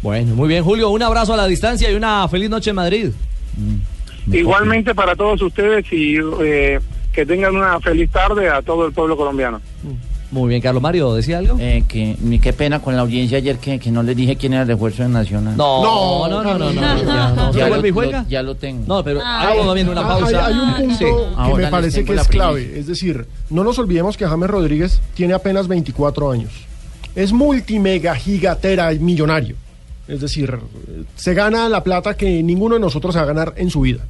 Bueno, 0.00 0.36
muy 0.36 0.46
bien, 0.46 0.62
Julio. 0.62 0.90
Un 0.90 1.02
abrazo 1.02 1.34
a 1.34 1.36
la 1.36 1.48
distancia 1.48 1.90
y 1.90 1.96
una 1.96 2.28
feliz 2.28 2.50
noche 2.50 2.70
en 2.70 2.76
Madrid. 2.76 3.08
Igualmente 4.30 4.94
para 4.94 5.16
todos 5.16 5.42
ustedes 5.42 5.86
y 5.92 6.18
eh, 6.40 6.78
que 7.12 7.26
tengan 7.26 7.56
una 7.56 7.80
feliz 7.80 8.10
tarde 8.12 8.48
a 8.48 8.62
todo 8.62 8.86
el 8.86 8.92
pueblo 8.92 9.16
colombiano. 9.16 9.60
Muy 10.36 10.50
bien, 10.50 10.60
Carlos 10.60 10.82
Mario, 10.82 11.14
¿decía 11.14 11.38
algo? 11.38 11.56
Eh, 11.58 11.84
que, 11.88 12.14
ni 12.20 12.38
qué 12.38 12.52
pena 12.52 12.80
con 12.80 12.94
la 12.94 13.02
audiencia 13.02 13.38
ayer 13.38 13.56
que, 13.58 13.78
que 13.78 13.90
no 13.90 14.02
les 14.02 14.14
dije 14.14 14.36
quién 14.36 14.52
era 14.52 14.62
el 14.62 14.68
refuerzo 14.68 15.02
de 15.02 15.08
Nacional. 15.08 15.56
No, 15.56 15.82
no, 16.28 16.28
no, 16.28 16.58
no, 16.58 16.58
no, 16.58 16.72
no, 16.72 17.02
ya, 17.02 17.30
no. 17.34 17.52
¿Se 17.54 17.58
Ya 17.58 17.68
vuelve 17.68 17.88
y 17.88 17.90
lo- 17.90 17.94
juega? 17.94 18.22
lo- 18.22 18.28
ya 18.28 18.42
lo 18.42 18.54
tengo. 18.54 18.84
No, 18.86 19.02
pero 19.02 19.20
Ay. 19.24 19.54
hagamos 19.54 19.74
bien 19.74 19.88
una 19.88 20.02
Ah, 20.02 20.08
pausa. 20.08 20.46
Hay, 20.46 20.52
hay 20.52 20.60
un 20.60 20.74
punto 20.74 20.94
Sí. 20.98 21.04
que 21.04 21.10
Ahora 21.36 21.64
me 21.64 21.70
parece 21.70 21.94
que 22.04 22.12
es 22.12 22.20
primicia. 22.26 22.30
clave. 22.30 22.78
Es 22.78 22.86
decir, 22.86 23.26
no 23.48 23.64
nos 23.64 23.78
olvidemos 23.78 24.16
que 24.18 24.26
James 24.26 24.50
Rodríguez 24.50 25.00
tiene 25.14 25.32
apenas 25.32 25.68
24 25.68 26.30
años. 26.30 26.52
Es 27.14 27.32
multimega 27.32 28.14
gigatera 28.14 28.92
y 28.92 28.98
millonario. 28.98 29.56
Es 30.06 30.20
decir, 30.20 30.56
se 31.16 31.32
gana 31.34 31.68
la 31.70 31.82
plata 31.82 32.14
que 32.14 32.42
ninguno 32.42 32.74
de 32.74 32.80
nosotros 32.80 33.14
se 33.14 33.18
va 33.18 33.24
a 33.24 33.26
ganar 33.26 33.54
en 33.56 33.70
su 33.70 33.80
vida. 33.80 34.04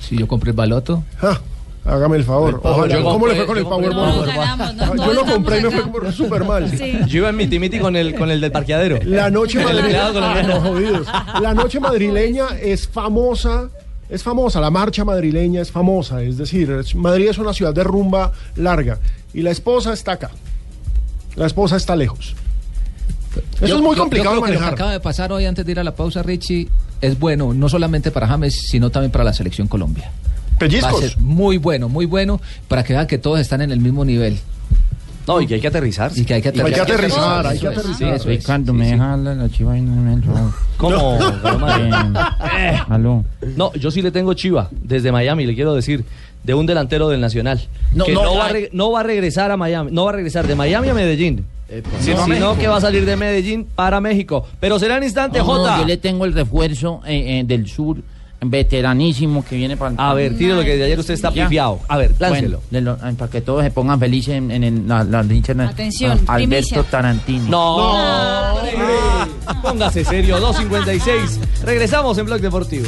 Si 0.00 0.16
yo 0.18 0.26
compré 0.26 0.50
el 0.50 0.56
baloto. 0.56 1.04
Ah, 1.22 1.38
hágame 1.84 2.16
el 2.16 2.24
favor. 2.24 2.60
Ojalá. 2.62 2.94
Yo 2.94 3.02
¿Cómo 3.04 3.26
le 3.26 3.34
fue 3.36 3.46
con 3.46 3.58
el 3.58 3.64
yo 3.64 3.70
Powerball? 3.70 4.26
No, 4.26 4.56
no, 4.56 4.92
todos 4.94 5.06
yo 5.06 5.12
lo 5.12 5.24
compré 5.26 5.58
y 5.58 5.62
me 5.62 5.70
fue 5.70 6.12
súper 6.12 6.44
mal. 6.44 6.70
Yo 7.06 7.18
iba 7.18 7.28
en 7.30 7.36
miti 7.36 7.58
miti 7.58 7.78
con 7.78 7.96
el, 7.96 8.14
con 8.14 8.30
el 8.30 8.40
del 8.40 8.52
parqueadero. 8.52 8.98
La 9.04 9.30
noche 9.30 9.58
El 9.60 9.64
madrileña, 9.64 10.10
no. 10.42 11.40
La 11.40 11.54
noche 11.54 11.80
madrileña 11.80 12.46
es 12.60 12.86
famosa, 12.88 13.68
es 14.08 14.22
famosa, 14.22 14.60
la 14.60 14.70
marcha 14.70 15.04
madrileña 15.04 15.60
es 15.62 15.70
famosa, 15.70 16.22
es 16.22 16.36
decir, 16.38 16.70
Madrid 16.96 17.28
es 17.28 17.38
una 17.38 17.52
ciudad 17.52 17.72
de 17.74 17.84
rumba 17.84 18.32
larga 18.56 18.98
y 19.32 19.42
la 19.42 19.50
esposa 19.50 19.92
está 19.92 20.12
acá. 20.12 20.30
La 21.36 21.46
esposa 21.46 21.76
está 21.76 21.94
lejos. 21.96 22.34
Eso 23.56 23.66
Yo- 23.66 23.76
es 23.76 23.82
muy 23.82 23.94
yo- 23.94 24.02
complicado 24.02 24.34
yo 24.34 24.40
de 24.40 24.42
creo 24.42 24.46
que 24.48 24.52
lo 24.54 24.58
que 24.58 24.58
manejar. 24.58 24.74
acaba 24.74 24.92
de 24.92 25.00
pasar 25.00 25.32
hoy 25.32 25.44
antes 25.46 25.64
de 25.64 25.70
ir 25.72 25.78
a 25.78 25.84
la 25.84 25.94
pausa, 25.94 26.22
Richie, 26.24 26.68
es 27.00 27.18
bueno, 27.18 27.54
no 27.54 27.68
solamente 27.68 28.10
para 28.10 28.26
James, 28.26 28.66
sino 28.68 28.90
también 28.90 29.12
para 29.12 29.22
la 29.22 29.32
selección 29.32 29.68
Colombia. 29.68 30.10
Pellizcos. 30.60 30.92
Va 30.94 30.98
a 31.06 31.08
ser 31.08 31.18
muy 31.18 31.56
bueno, 31.56 31.88
muy 31.88 32.06
bueno, 32.06 32.40
para 32.68 32.84
que 32.84 32.92
vean 32.92 33.06
que 33.06 33.18
todos 33.18 33.40
están 33.40 33.60
en 33.62 33.72
el 33.72 33.80
mismo 33.80 34.04
nivel. 34.04 34.38
No, 35.26 35.40
y 35.40 35.46
que 35.46 35.54
hay 35.54 35.60
que 35.60 35.68
aterrizar. 35.68 36.10
Y 36.16 36.24
que 36.24 36.34
hay 36.34 36.42
que 36.42 36.48
Hay 36.48 36.72
que 36.72 36.80
aterrizar. 36.80 37.46
hay 37.46 37.58
que 37.58 37.68
aterrizar. 37.68 38.14
eso 38.14 38.30
es. 38.30 38.42
Sí, 38.44 38.72
me 38.72 38.84
sí. 38.84 38.90
deja 38.90 39.12
hablar 39.12 39.36
la 39.36 39.48
chiva 39.48 39.76
y 39.76 39.80
no 39.82 40.00
me 40.02 40.12
entró. 40.14 40.32
¿Cómo? 40.76 41.18
Eh, 42.58 42.80
aló. 42.88 43.24
No, 43.56 43.72
yo 43.74 43.90
sí 43.90 44.02
le 44.02 44.10
tengo 44.10 44.34
chiva 44.34 44.68
desde 44.72 45.12
Miami, 45.12 45.46
le 45.46 45.54
quiero 45.54 45.74
decir, 45.74 46.04
de 46.42 46.54
un 46.54 46.66
delantero 46.66 47.08
del 47.08 47.20
Nacional. 47.20 47.60
No, 47.92 48.04
que 48.04 48.12
no, 48.12 48.24
no, 48.24 48.36
va 48.36 48.46
a 48.48 48.52
no 48.72 48.90
va 48.90 49.00
a 49.00 49.02
regresar 49.02 49.50
a 49.50 49.56
Miami, 49.56 49.90
no 49.92 50.04
va 50.04 50.10
a 50.10 50.14
regresar 50.14 50.46
de 50.46 50.54
Miami 50.54 50.88
a 50.88 50.94
Medellín. 50.94 51.44
Sino 52.00 52.56
que 52.58 52.66
va 52.66 52.78
a 52.78 52.80
salir 52.80 53.04
de 53.06 53.16
Medellín 53.16 53.64
para 53.64 54.00
México. 54.00 54.46
Pero 54.58 54.78
será 54.78 54.96
en 54.96 55.04
instante, 55.04 55.38
No, 55.38 55.44
no, 55.44 55.50
Jota. 55.52 55.78
yo 55.78 55.84
le 55.84 55.96
tengo 55.98 56.24
el 56.24 56.32
refuerzo 56.32 57.00
eh, 57.06 57.38
eh, 57.40 57.44
del 57.46 57.68
sur, 57.68 57.98
veteranísimo, 58.42 59.44
que 59.44 59.56
viene 59.56 59.76
para... 59.76 59.94
A 59.98 60.14
ver, 60.14 60.36
tire 60.36 60.54
lo 60.54 60.62
que 60.62 60.76
de 60.76 60.84
ayer 60.84 60.98
usted 60.98 61.14
está 61.14 61.32
Ya. 61.32 61.44
pifiado. 61.44 61.80
A 61.88 61.96
ver, 61.98 62.14
láncelo. 62.18 62.60
Bueno, 62.70 62.96
lo- 63.02 63.16
para 63.16 63.30
que 63.30 63.40
todos 63.42 63.62
se 63.62 63.70
pongan 63.70 64.00
felices 64.00 64.34
en, 64.34 64.50
en 64.50 64.64
el- 64.64 64.88
la, 64.88 65.04
la 65.04 65.22
de- 65.22 65.38
Atención, 65.64 66.12
a- 66.26 66.32
Alberto 66.34 66.48
primicia. 66.48 66.82
Tarantino. 66.84 67.44
No, 67.48 67.76
hombre. 68.54 68.72
póngase 69.62 70.04
serio, 70.04 70.38
2.56. 70.40 71.38
Regresamos 71.64 72.16
en 72.18 72.26
Blog 72.26 72.40
Deportivo. 72.40 72.86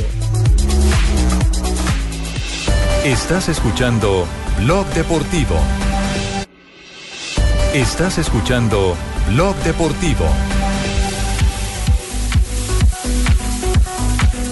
Estás 3.05 3.49
escuchando 3.49 4.27
Blog 4.61 4.87
Deportivo. 4.95 5.57
Estás 7.75 8.19
escuchando 8.19 8.95
Blog 9.31 9.57
Deportivo. 9.65 10.27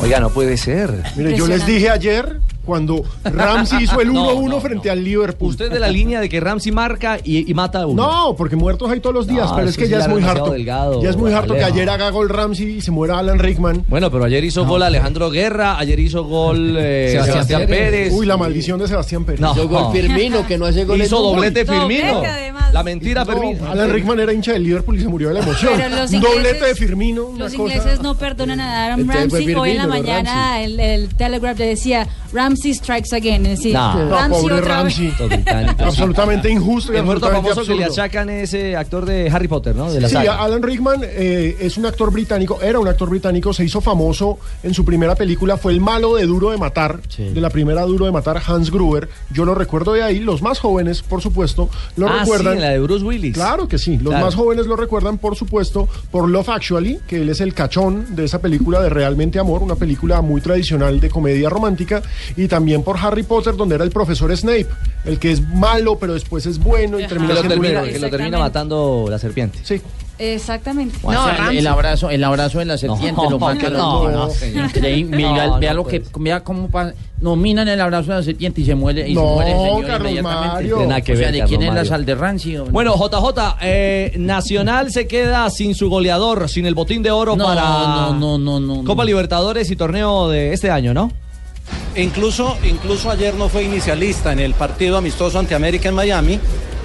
Oiga, 0.02 0.18
no 0.18 0.30
puede 0.30 0.56
ser. 0.56 0.90
Mire, 1.16 1.36
yo 1.36 1.46
les 1.46 1.66
dije 1.66 1.90
ayer 1.90 2.38
cuando 2.70 3.02
Ramsey 3.24 3.82
hizo 3.82 4.00
el 4.00 4.10
1-1 4.10 4.12
No, 4.14 4.48
no, 4.48 4.60
frente 4.60 4.90
al 4.90 5.02
Liverpool. 5.02 5.48
Usted 5.50 5.72
de 5.72 5.80
la 5.80 5.88
línea 5.88 6.20
de 6.20 6.28
que 6.28 6.38
Ramsey 6.38 6.70
marca 6.70 7.18
y, 7.24 7.50
y 7.50 7.52
mata 7.52 7.82
a 7.82 7.86
uno. 7.86 8.00
No, 8.06 8.36
porque 8.36 8.54
muertos 8.54 8.88
hay 8.92 9.00
todos 9.00 9.12
los 9.12 9.26
días, 9.26 9.48
No, 9.50 9.56
pero 9.56 9.68
es 9.68 9.72
es 9.72 9.78
que 9.78 9.88
ya 9.88 9.98
es 9.98 10.08
muy 10.08 10.22
harto. 10.22 10.50
delgado, 10.52 11.02
ya 11.02 11.10
es 11.10 11.16
muy 11.16 11.32
harto 11.32 11.54
que 11.54 11.64
ayer 11.64 11.90
haga 11.90 12.10
gol 12.10 12.28
Ramsey 12.28 12.76
y 12.76 12.80
se 12.80 12.92
muera 12.92 13.18
Alan 13.18 13.40
Rickman. 13.40 13.84
Bueno, 13.88 14.08
pero 14.10 14.24
ayer 14.24 14.44
hizo 14.44 14.64
gol 14.66 14.82
Alejandro 14.84 15.30
Guerra, 15.30 15.78
ayer 15.78 15.98
hizo 15.98 16.22
gol 16.24 16.76
eh, 16.78 17.08
Sebastián 17.10 17.34
Sebastián, 17.46 17.60
Pérez. 17.66 17.90
Pérez. 17.90 18.12
Uy, 18.12 18.26
la 18.26 18.36
maldición 18.36 18.78
de 18.78 18.86
Sebastián 18.86 19.24
Pérez. 19.24 19.40
No. 19.40 19.52
Hizo 19.52 19.68
gol 19.68 19.92
Firmino, 19.92 20.46
que 20.46 20.56
no 20.56 20.66
hace 20.66 20.84
goles 20.84 21.08
Hizo 21.08 21.20
doblete 21.20 21.64
Firmino. 21.66 22.22
La 22.72 22.84
mentira 22.84 23.24
No, 23.24 23.32
Firmino. 23.32 23.68
Alan 23.68 23.90
Rickman 23.90 24.20
era 24.20 24.32
hincha 24.32 24.52
del 24.52 24.62
Liverpool 24.62 24.96
y 24.96 25.00
se 25.00 25.08
murió 25.08 25.28
de 25.28 25.34
la 25.34 25.40
emoción. 25.40 25.72
Ingleses- 25.74 26.20
doblete 26.20 26.66
de 26.66 26.74
Firmino. 26.76 27.30
Los 27.36 27.52
cosa- 27.54 27.74
ingleses 27.74 28.00
no 28.00 28.14
perdonan 28.14 28.60
a 28.60 28.84
Aaron 28.84 29.06
fue 29.06 29.14
Ramsey. 29.14 29.54
Hoy 29.56 29.70
en 29.70 29.78
la 29.78 29.86
mañana 29.88 30.62
el, 30.62 30.78
el 30.78 31.08
Telegraph 31.16 31.58
le 31.58 31.66
decía 31.66 32.06
Ramsey 32.32 32.59
strikes 32.62 33.14
again. 33.14 33.44
Es 33.46 33.58
decir, 33.58 33.74
No. 33.74 33.94
No, 34.04 34.10
Ramsey 34.10 34.42
pobre 34.42 34.54
otra 34.56 34.82
vez. 34.82 34.96
Ramsey. 34.98 35.14
Absolutamente 35.78 36.50
injusto 36.50 36.92
y 36.92 36.96
El 36.96 37.04
muerto 37.04 37.26
absolutamente 37.26 37.54
famoso 37.54 37.72
que 37.72 37.78
le 37.78 37.84
achacan 37.84 38.30
es 38.30 38.52
ese 38.54 38.76
actor 38.76 39.04
de 39.06 39.28
Harry 39.30 39.48
Potter, 39.48 39.74
¿no? 39.76 39.90
De 39.92 40.00
la 40.00 40.08
Sí, 40.08 40.14
saga. 40.14 40.42
Alan 40.42 40.62
Rickman 40.62 41.00
eh, 41.04 41.56
es 41.60 41.76
un 41.76 41.86
actor 41.86 42.12
británico, 42.12 42.60
era 42.62 42.78
un 42.78 42.88
actor 42.88 43.08
británico, 43.10 43.52
se 43.52 43.64
hizo 43.64 43.80
famoso 43.80 44.38
en 44.62 44.74
su 44.74 44.84
primera 44.84 45.14
película, 45.14 45.56
fue 45.56 45.72
el 45.72 45.80
malo 45.80 46.14
de 46.16 46.26
Duro 46.26 46.50
de 46.50 46.56
Matar, 46.58 47.00
de 47.16 47.40
la 47.40 47.50
primera 47.50 47.82
Duro 47.82 48.06
de 48.06 48.12
Matar, 48.12 48.40
Hans 48.46 48.70
Gruber. 48.70 49.08
Yo 49.32 49.44
lo 49.44 49.54
recuerdo 49.54 49.92
de 49.92 50.02
ahí, 50.02 50.18
los 50.20 50.42
más 50.42 50.58
jóvenes, 50.58 51.02
por 51.02 51.20
supuesto, 51.22 51.68
lo 51.96 52.08
ah, 52.08 52.20
recuerdan. 52.20 52.54
sí, 52.54 52.60
la 52.60 52.68
de 52.70 52.80
Bruce 52.80 53.04
Willis. 53.04 53.34
Claro 53.34 53.68
que 53.68 53.78
sí, 53.78 53.98
los 53.98 54.10
Claro. 54.10 54.24
más 54.26 54.34
jóvenes 54.34 54.66
lo 54.66 54.76
recuerdan, 54.76 55.18
por 55.18 55.36
supuesto, 55.36 55.88
por 56.10 56.28
Love 56.28 56.48
Actually, 56.48 56.98
que 57.06 57.22
él 57.22 57.28
es 57.28 57.40
el 57.40 57.54
cachón 57.54 58.16
de 58.16 58.24
esa 58.24 58.40
película 58.40 58.80
de 58.80 58.88
Realmente 58.88 59.38
Amor, 59.38 59.62
una 59.62 59.76
película 59.76 60.20
muy 60.22 60.40
tradicional 60.40 61.00
de 61.00 61.08
comedia 61.10 61.48
romántica, 61.48 62.02
y 62.36 62.39
también 62.48 62.82
por 62.82 62.96
Harry 62.98 63.22
Potter, 63.22 63.56
donde 63.56 63.74
era 63.74 63.84
el 63.84 63.90
profesor 63.90 64.34
Snape, 64.36 64.66
el 65.04 65.18
que 65.18 65.32
es 65.32 65.40
malo, 65.48 65.98
pero 65.98 66.14
después 66.14 66.46
es 66.46 66.58
bueno 66.58 66.98
y 66.98 67.02
Ajá. 67.04 67.08
termina 67.10 67.28
Que 67.28 67.34
lo, 67.34 67.40
siendo 67.40 67.54
termina, 68.10 68.26
que 68.26 68.30
lo 68.30 68.38
matando 68.38 69.06
la 69.08 69.18
serpiente. 69.18 69.58
Sí. 69.62 69.80
Exactamente. 70.22 70.98
O 71.02 71.10
sea, 71.10 71.48
el, 71.50 71.58
el 71.58 71.66
abrazo, 71.66 72.10
el 72.10 72.22
abrazo 72.22 72.58
de 72.58 72.66
la 72.66 72.76
serpiente, 72.76 73.22
No, 73.22 73.30
lo 73.30 73.38
matan. 73.38 73.72
no, 73.72 74.10
no. 74.10 74.28
Increíble. 74.66 75.16
Mira, 75.16 75.56
vea 75.56 75.70
no 75.70 75.76
lo 75.78 75.86
que, 75.86 76.00
puede 76.00 76.24
vea 76.24 76.44
cómo 76.44 76.68
pa- 76.68 76.92
nominan 77.22 77.66
el 77.68 77.80
abrazo 77.80 78.10
de 78.10 78.18
la 78.18 78.22
serpiente 78.22 78.60
y 78.60 78.66
se 78.66 78.74
muere, 78.74 79.08
y 79.08 79.14
No, 79.14 79.22
se 79.22 79.26
muere 79.34 79.50
el 79.52 79.56
señor 79.58 79.86
Carlos 79.86 80.10
inmediatamente. 80.10 80.54
Mario. 80.54 80.74
Tiene 80.76 80.88
nada 80.88 81.00
que 81.00 81.12
o 81.12 81.16
sea, 81.16 81.30
ver, 81.30 81.40
¿de 81.40 81.44
quién 81.48 81.62
es 81.62 81.72
la 81.74 81.84
sal 81.86 82.04
de 82.04 82.14
rancio? 82.14 82.66
Bueno, 82.66 82.94
JJ, 82.96 83.56
eh, 83.62 84.12
Nacional 84.18 84.92
se 84.92 85.06
queda 85.06 85.48
sin 85.48 85.74
su 85.74 85.88
goleador, 85.88 86.50
sin 86.50 86.66
el 86.66 86.74
botín 86.74 87.02
de 87.02 87.10
oro 87.10 87.34
no, 87.34 87.44
para 87.46 87.62
no, 87.62 88.12
no, 88.12 88.38
no, 88.38 88.60
no. 88.60 88.84
Copa 88.84 89.02
no. 89.04 89.06
Libertadores 89.06 89.70
y 89.70 89.76
torneo 89.76 90.28
de 90.28 90.52
este 90.52 90.70
año, 90.70 90.92
¿no? 90.92 91.10
Incluso, 91.96 92.56
incluso 92.62 93.10
ayer 93.10 93.34
no 93.34 93.48
fue 93.48 93.64
inicialista 93.64 94.32
en 94.32 94.38
el 94.38 94.54
partido 94.54 94.96
amistoso 94.96 95.38
ante 95.38 95.54
América 95.54 95.88
en 95.88 95.96
Miami, 95.96 96.38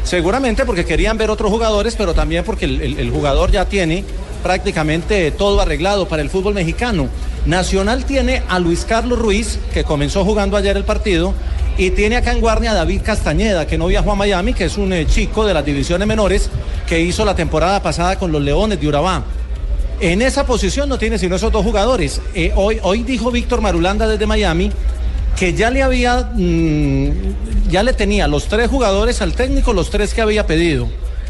seguramente 0.04 0.66
porque 0.66 0.84
querían 0.84 1.18
ver 1.18 1.30
otros 1.30 1.52
jugadores, 1.52 1.96
pero 1.96 2.14
también 2.14 2.44
porque 2.44 2.66
el, 2.66 3.12
jugador 3.12 3.52
ya 3.52 3.66
tiene 3.66 4.04
prácticamente 4.42 5.32
todo 5.32 5.62
arreglado 5.62 6.08
para 6.08 6.24
el 6.24 6.30
fútbol 6.30 6.56
mexicano. 6.56 7.08
Nacional 7.46 8.06
tiene 8.06 8.42
a 8.50 8.58
Luis 8.58 8.86
Carlos 8.86 9.20
Ruiz, 9.20 9.60
que 9.74 9.84
comenzó 9.84 10.26
jugando 10.26 10.58
ayer 10.58 10.76
el 10.76 10.86
partido, 10.86 11.36
y 11.78 11.92
tiene 11.92 12.16
acá 12.16 12.32
en 12.32 12.42
Guardia 12.42 12.72
a 12.72 12.76
David 12.76 13.02
Castañeda, 13.04 13.68
que 13.68 13.78
no 13.78 13.88
viajó 13.88 14.12
a 14.12 14.16
Miami, 14.16 14.54
que 14.54 14.66
es 14.66 14.78
un 14.78 14.92
eh, 14.94 15.06
chico 15.06 15.46
de 15.46 15.54
las 15.54 15.66
divisiones 15.66 16.08
menores 16.08 16.50
que 16.88 17.00
hizo 17.02 17.26
la 17.26 17.36
temporada 17.36 17.84
pasada 17.84 18.18
con 18.18 18.32
los 18.32 18.42
Leones 18.42 18.80
de 18.80 18.88
Urabá. 18.88 19.24
En 20.00 20.22
esa 20.22 20.46
posición 20.46 20.90
no 20.90 20.98
tiene 20.98 21.18
sino 21.18 21.36
esos 21.36 21.52
dos 21.52 21.64
jugadores. 21.64 22.22
Eh, 22.34 22.52
hoy, 22.56 22.80
hoy 22.82 23.04
dijo 23.04 23.32
Víctor 23.32 23.62
Marulanda 23.62 24.08
desde 24.08 24.26
Miami 24.26 24.72
que 25.36 25.54
ya 25.54 25.70
le 25.70 25.84
había, 25.84 26.32
mm, 26.34 27.70
ya 27.70 27.84
le 27.84 27.94
tenía 27.94 28.28
los 28.28 28.48
tres 28.48 28.70
jugadores 28.70 29.22
al 29.22 29.34
técnico, 29.34 29.74
los 29.74 29.90
tres 29.90 30.14
que 30.14 30.22
había 30.22 30.48
pedido. 30.48 30.88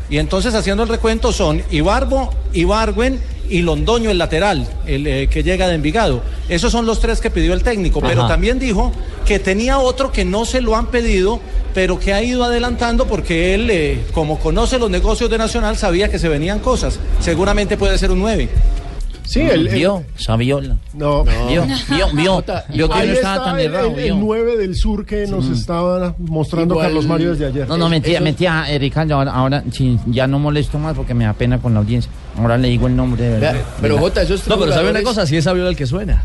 Y 0.10 0.18
entonces 0.18 0.54
haciendo 0.54 0.84
el 0.84 0.90
recuento 0.90 1.32
son 1.32 1.64
Ibarbo, 1.72 2.32
Ibargüen 2.54 3.20
y 3.50 3.62
Londoño 3.62 4.12
el 4.12 4.18
lateral, 4.18 4.68
el 4.86 5.08
eh, 5.08 5.28
que 5.28 5.44
llega 5.44 5.68
de 5.68 5.76
Envigado. 5.76 6.22
Esos 6.50 6.72
son 6.72 6.86
los 6.86 7.00
tres 7.00 7.22
que 7.22 7.32
pidió 7.32 7.54
el 7.54 7.64
técnico, 7.64 8.02
pero 8.02 8.28
también 8.28 8.60
dijo 8.60 8.92
que 9.26 9.40
tenía 9.40 9.80
otro 9.80 10.12
que 10.12 10.26
no 10.26 10.46
se 10.46 10.62
lo 10.62 10.76
han 10.76 10.88
pedido, 10.88 11.40
pero 11.74 12.00
que 12.00 12.14
ha 12.14 12.22
ido 12.22 12.44
adelantando 12.44 13.08
porque 13.08 13.56
él, 13.56 13.70
eh, 13.72 14.04
como 14.14 14.40
conoce 14.40 14.78
los 14.78 14.92
negocios 14.92 15.30
de 15.30 15.40
Nacional, 15.40 15.78
sabía 15.78 16.10
que 16.10 16.20
se 16.20 16.30
venían 16.30 16.60
cosas. 16.60 17.00
Seguramente 17.20 17.78
puede 17.78 17.98
ser 17.98 18.12
un 18.12 18.20
9. 18.20 18.50
Sí, 19.26 19.42
el, 19.42 19.68
el- 19.68 19.74
Vio, 19.74 20.04
Saviola. 20.18 20.78
No, 20.94 21.24
Vio, 21.24 21.64
vio, 21.90 22.08
vio, 22.14 22.44
vio 22.70 22.90
que 22.90 23.06
no 23.08 23.14
estaba 23.14 23.46
tan 23.46 23.60
el, 23.60 23.66
errado, 23.66 23.88
el- 23.88 24.00
el 24.00 24.04
vio. 24.06 24.16
9 24.16 24.58
del 24.58 24.76
sur 24.76 25.06
que 25.06 25.26
nos 25.28 25.46
estaba 25.50 26.14
mostrando 26.20 26.76
Igual- 26.76 26.86
Carlos 26.88 27.06
Mario 27.08 27.32
desde 27.32 27.48
ayer. 27.48 27.68
No, 27.68 27.78
no, 27.78 27.90
mentira, 27.90 28.20
mentira, 28.22 28.66
eh, 28.72 28.78
Ricardo, 28.78 29.16
ahora, 29.16 29.32
ahora 29.34 29.64
sí, 29.72 29.98
ya 30.08 30.28
no 30.28 30.38
molesto 30.40 30.78
más 30.78 30.96
porque 30.96 31.14
me 31.14 31.26
da 31.26 31.34
pena 31.34 31.60
con 31.60 31.74
la 31.74 31.80
audiencia. 31.80 32.12
Ahora 32.38 32.58
le 32.58 32.68
digo 32.70 32.88
el 32.88 32.96
nombre 32.96 33.24
de 33.24 33.30
verdad. 33.40 33.56
pero 33.82 33.98
Jota, 33.98 34.22
esos 34.22 34.48
No, 34.48 34.60
pero 34.60 34.72
¿sabe 34.72 34.92
una 34.92 35.02
cosa? 35.04 35.26
Si 35.26 35.36
es 35.38 35.44
Saviola 35.44 35.70
el 35.70 35.76
que 35.76 35.88
suena. 35.88 36.24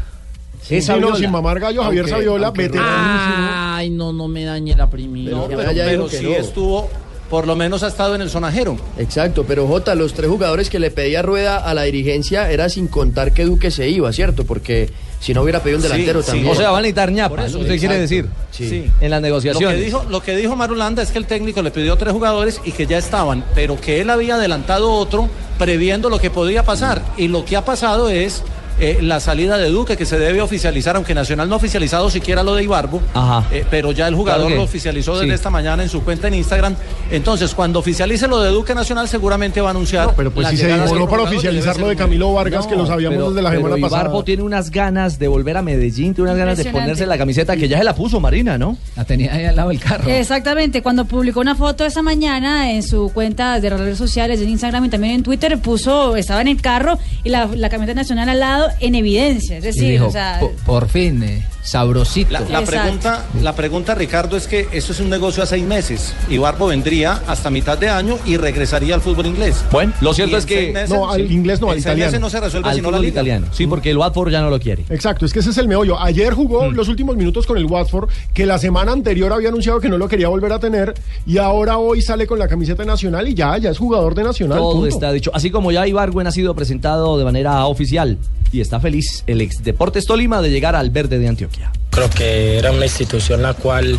Sí, 0.63 0.77
Es 0.77 0.85
sí, 0.85 0.91
no, 0.91 0.97
Saviola. 0.99 1.17
sin 1.17 1.31
mamar 1.31 1.59
gallo, 1.59 1.83
Javier 1.83 2.07
Saviola, 2.09 2.51
veteranísimo. 2.51 3.49
Ay, 3.51 3.91
no, 3.91 4.13
no 4.13 4.29
me 4.29 4.45
dañe 4.45 4.77
la 4.77 4.89
primicia. 4.91 5.31
No, 5.33 5.47
pero, 5.49 5.63
pero 5.75 6.09
sí 6.09 6.33
estuvo, 6.33 6.89
por 7.31 7.47
lo 7.47 7.55
menos 7.55 7.85
ha 7.85 7.87
estado 7.87 8.17
en 8.17 8.21
el 8.21 8.29
sonajero. 8.29 8.77
Exacto, 8.99 9.45
pero 9.47 9.67
Jota, 9.69 9.95
los 9.95 10.13
tres 10.13 10.29
jugadores 10.29 10.69
que 10.69 10.81
le 10.81 10.91
pedía 10.91 11.23
Rueda 11.23 11.59
a 11.59 11.73
la 11.75 11.83
dirigencia 11.85 12.51
era 12.51 12.69
sin 12.69 12.89
contar 12.89 13.33
que 13.33 13.45
Duque 13.45 13.71
se 13.71 13.89
iba, 13.89 14.13
¿cierto? 14.13 14.45
Porque 14.45 14.91
si 15.21 15.33
no 15.33 15.43
hubiera 15.43 15.63
pedido 15.63 15.79
un 15.79 15.83
delantero 15.83 16.23
sí. 16.23 16.33
también. 16.33 16.49
O 16.49 16.55
sea, 16.57 16.71
van 16.71 16.81
a 16.81 16.83
necesitar 16.83 17.13
ñapa, 17.13 17.47
eso, 17.47 17.59
lo 17.59 17.67
que 17.67 17.79
quiere 17.79 18.01
decir. 18.01 18.27
Sí. 18.51 18.91
En 19.01 19.11
las 19.11 19.21
Lo 19.21 19.23
que, 19.23 19.29
negociaciones. 19.29 19.85
dijo, 19.85 20.05
lo 20.11 20.21
que 20.23 20.35
dijo 20.35 20.57
Marulanda 20.57 21.03
es 21.03 21.13
que 21.13 21.19
el 21.19 21.27
técnico 21.27 21.63
le 21.63 21.71
pidió 21.71 21.97
tres 21.97 22.13
jugadores 22.13 22.61
y 22.65 22.73
que 22.73 22.87
ya 22.87 22.99
estaban, 22.99 23.45
pero 23.55 23.81
que 23.81 24.01
él 24.01 24.11
había 24.11 24.35
adelantado 24.35 24.91
otro 24.91 25.29
previendo 25.57 26.11
lo 26.11 26.19
que 26.19 26.31
podía 26.31 26.65
pasar. 26.65 27.01
Y 27.17 27.29
lo 27.29 27.45
que 27.45 27.57
ha 27.57 27.65
pasado 27.65 28.09
es 28.09 28.43
eh, 28.81 28.99
la 29.03 29.21
salida 29.21 29.59
de 29.59 29.69
Duque, 29.69 29.97
que 29.97 30.07
se 30.07 30.19
debe 30.19 30.41
oficializar, 30.41 30.97
aunque 30.97 31.15
Nacional 31.15 31.49
no 31.49 31.55
ha 31.55 31.59
oficializado 31.59 32.11
siquiera 32.11 32.43
lo 32.43 32.55
de 32.55 32.65
Ibarbo, 32.65 33.01
Ajá. 33.15 33.47
eh, 33.53 33.65
pero 33.71 33.93
ya 33.93 34.09
el 34.09 34.15
jugador 34.15 34.41
Claro 34.43 34.49
que- 34.51 34.57
lo 34.57 34.63
oficializó 34.65 35.15
desde 35.15 35.27
sí. 35.29 35.33
esta 35.35 35.51
mañana 35.51 35.83
en 35.83 35.89
su 35.89 36.03
cuenta 36.03 36.29
en 36.29 36.35
Instagram. 36.35 36.75
Entonces, 37.11 37.55
cuando 37.55 37.79
oficialice 37.79 38.27
lo 38.29 38.41
de 38.41 38.51
Duque 38.51 38.75
Nacional, 38.75 39.09
seguramente 39.09 39.61
va 39.61 39.69
a 39.69 39.71
anunciar. 39.71 40.15
Pero 40.17 40.31
pues 40.31 40.49
si 40.49 40.57
se 40.57 40.67
demoró 40.67 41.09
para 41.09 41.23
oficializar 41.25 41.79
lo 41.79 41.89
de 41.89 41.97
Camilo 41.97 42.33
Vargas, 42.33 42.67
que 42.67 42.77
lo 42.77 42.87
sabíamos 42.87 43.17
pero- 43.17 43.31
desde 43.31 43.43
la 43.43 43.51
pero 43.51 43.63
semana 43.63 43.81
pasada. 43.83 44.03
Ibarbo 44.03 44.25
tiene 44.25 44.43
unas 44.43 44.71
ganas 44.71 45.19
de 45.19 45.29
volver 45.29 45.57
a 45.57 45.63
Medellín, 45.63 46.15
tiene 46.15 46.31
unas 46.31 46.39
ganas 46.39 46.59
de 46.59 46.65
ponerse 46.67 47.07
la 47.07 47.19
camiseta 47.19 47.57
que 47.57 47.69
ya 47.69 47.79
se 47.79 47.85
la 47.85 47.95
puso 47.95 48.21
Marina, 48.21 48.57
¿no? 48.59 48.77
La 48.97 49.05
tenía 49.05 49.35
ahí 49.35 49.45
al 49.45 49.57
lado 49.57 49.69
del 49.71 49.81
carro. 49.81 50.09
Exactamente, 50.09 50.83
cuando 50.83 51.05
publicó 51.05 51.41
una 51.41 51.55
foto 51.55 51.85
esa 51.85 52.03
mañana 52.03 52.73
en 52.73 52.83
su 52.83 53.11
cuenta 53.13 53.61
de 53.61 53.71
redes 53.71 53.99
sociales, 53.99 54.41
en 54.41 54.49
Instagram 54.49 54.85
y 54.85 54.89
también 54.89 55.15
en 55.15 55.23
Twitter, 55.23 55.59
puso, 55.59 56.17
estaba 56.17 56.41
en 56.41 56.49
el 56.49 56.61
carro 56.63 56.99
y 57.25 57.31
la, 57.31 57.47
la 57.55 57.69
camiseta 57.69 57.95
nacional 58.01 58.29
al 58.29 58.41
lado 58.41 58.69
en 58.81 58.95
evidencia. 58.95 59.57
Es 59.59 59.65
decir, 59.65 59.91
dijo, 59.91 60.07
o 60.07 60.11
sea, 60.13 60.39
"Po- 60.41 60.53
por 60.65 60.89
fin, 60.89 61.23
eh, 61.23 61.45
sabrosito. 61.63 62.33
La, 62.33 62.41
la 62.41 62.63
pregunta, 62.63 63.27
la 63.43 63.55
pregunta, 63.55 63.95
Ricardo, 63.95 64.37
es 64.37 64.47
que 64.47 64.69
eso 64.73 64.93
es 64.93 65.01
un 65.01 65.11
negocio 65.11 65.43
a 65.43 65.47
seis 65.47 65.65
meses. 65.65 66.15
Ibarbo 66.29 66.67
vendría 66.69 67.21
hasta 67.27 67.51
mitad 67.51 67.79
de 67.79 67.89
año 67.89 68.19
y 68.25 68.37
regresaría 68.37 68.95
al 68.95 69.01
fútbol 69.01 69.27
inglés. 69.27 69.65
Bueno, 69.71 69.93
lo 70.01 70.13
Y 70.13 70.15
cierto 70.15 70.37
es 70.37 70.47
que... 70.47 70.73
meses- 70.73 70.91
No, 70.91 71.11
al 71.11 71.27
sí, 71.29 71.35
inglés 71.35 71.61
no, 71.61 71.71
al 71.71 71.79
italiano. 71.79 72.19
no 72.19 72.31
se 72.31 72.41
resuelve 72.41 72.69
al 72.69 72.75
sino 72.77 72.91
la 72.91 72.97
fútbol 72.97 73.03
liga. 73.07 73.13
italiano. 73.21 73.47
Sí, 73.53 73.67
porque 73.67 73.91
el 73.91 73.99
Watford 73.99 74.31
ya 74.31 74.41
no 74.41 74.51
lo 74.51 74.59
quiere. 74.59 74.85
Exacto, 74.91 75.27
es 75.27 75.33
que 75.33 75.41
ese 75.41 75.51
es 75.51 75.59
el 75.59 75.69
meollo. 75.69 75.99
Ayer 76.01 76.33
jugó 76.35 76.71
los 76.71 76.89
últimos 76.89 77.17
minutos 77.17 77.47
con 77.47 77.57
el 77.59 77.67
Watford, 77.67 78.09
que 78.35 78.47
la 78.47 78.59
semana 78.59 78.93
anterior 78.93 79.33
había 79.33 79.49
anunciado 79.49 79.81
que 79.81 79.89
no 79.89 79.99
lo 79.99 80.09
quería 80.09 80.29
volver 80.29 80.53
a 80.53 80.59
tener, 80.59 80.95
y 81.27 81.39
ahora 81.39 81.79
hoy 81.79 82.03
sale 82.03 82.27
con 82.27 82.39
la 82.39 82.49
camiseta 82.49 82.85
nacional 82.85 83.29
y 83.29 83.35
ya, 83.35 83.57
ya 83.59 83.71
es 83.71 83.79
jugador 83.79 84.15
de 84.15 84.25
nacional. 84.25 84.59
Todo 84.59 84.73
punto. 84.75 84.87
está 84.89 85.13
dicho. 85.13 85.31
Así 85.35 85.51
como 85.51 85.73
ya 85.73 85.87
Ibargüen 85.87 86.27
ha 86.27 86.33
sido 86.33 86.55
presentado 86.55 87.19
de 87.19 87.25
manera 87.25 87.67
oficial 87.67 88.19
y 88.53 88.61
está 88.61 88.81
feliz 88.81 89.23
el 89.27 89.41
ex 89.41 89.63
Deportes 89.63 90.07
Tolima 90.07 90.41
de 90.43 90.51
llegar 90.51 90.75
al 90.75 90.91
verde 90.91 91.19
de 91.19 91.29
Antioquia. 91.29 91.50
Creo 91.91 92.09
que 92.09 92.57
era 92.57 92.71
una 92.71 92.87
institución 92.87 93.43
la 93.43 93.55
cual 93.55 93.99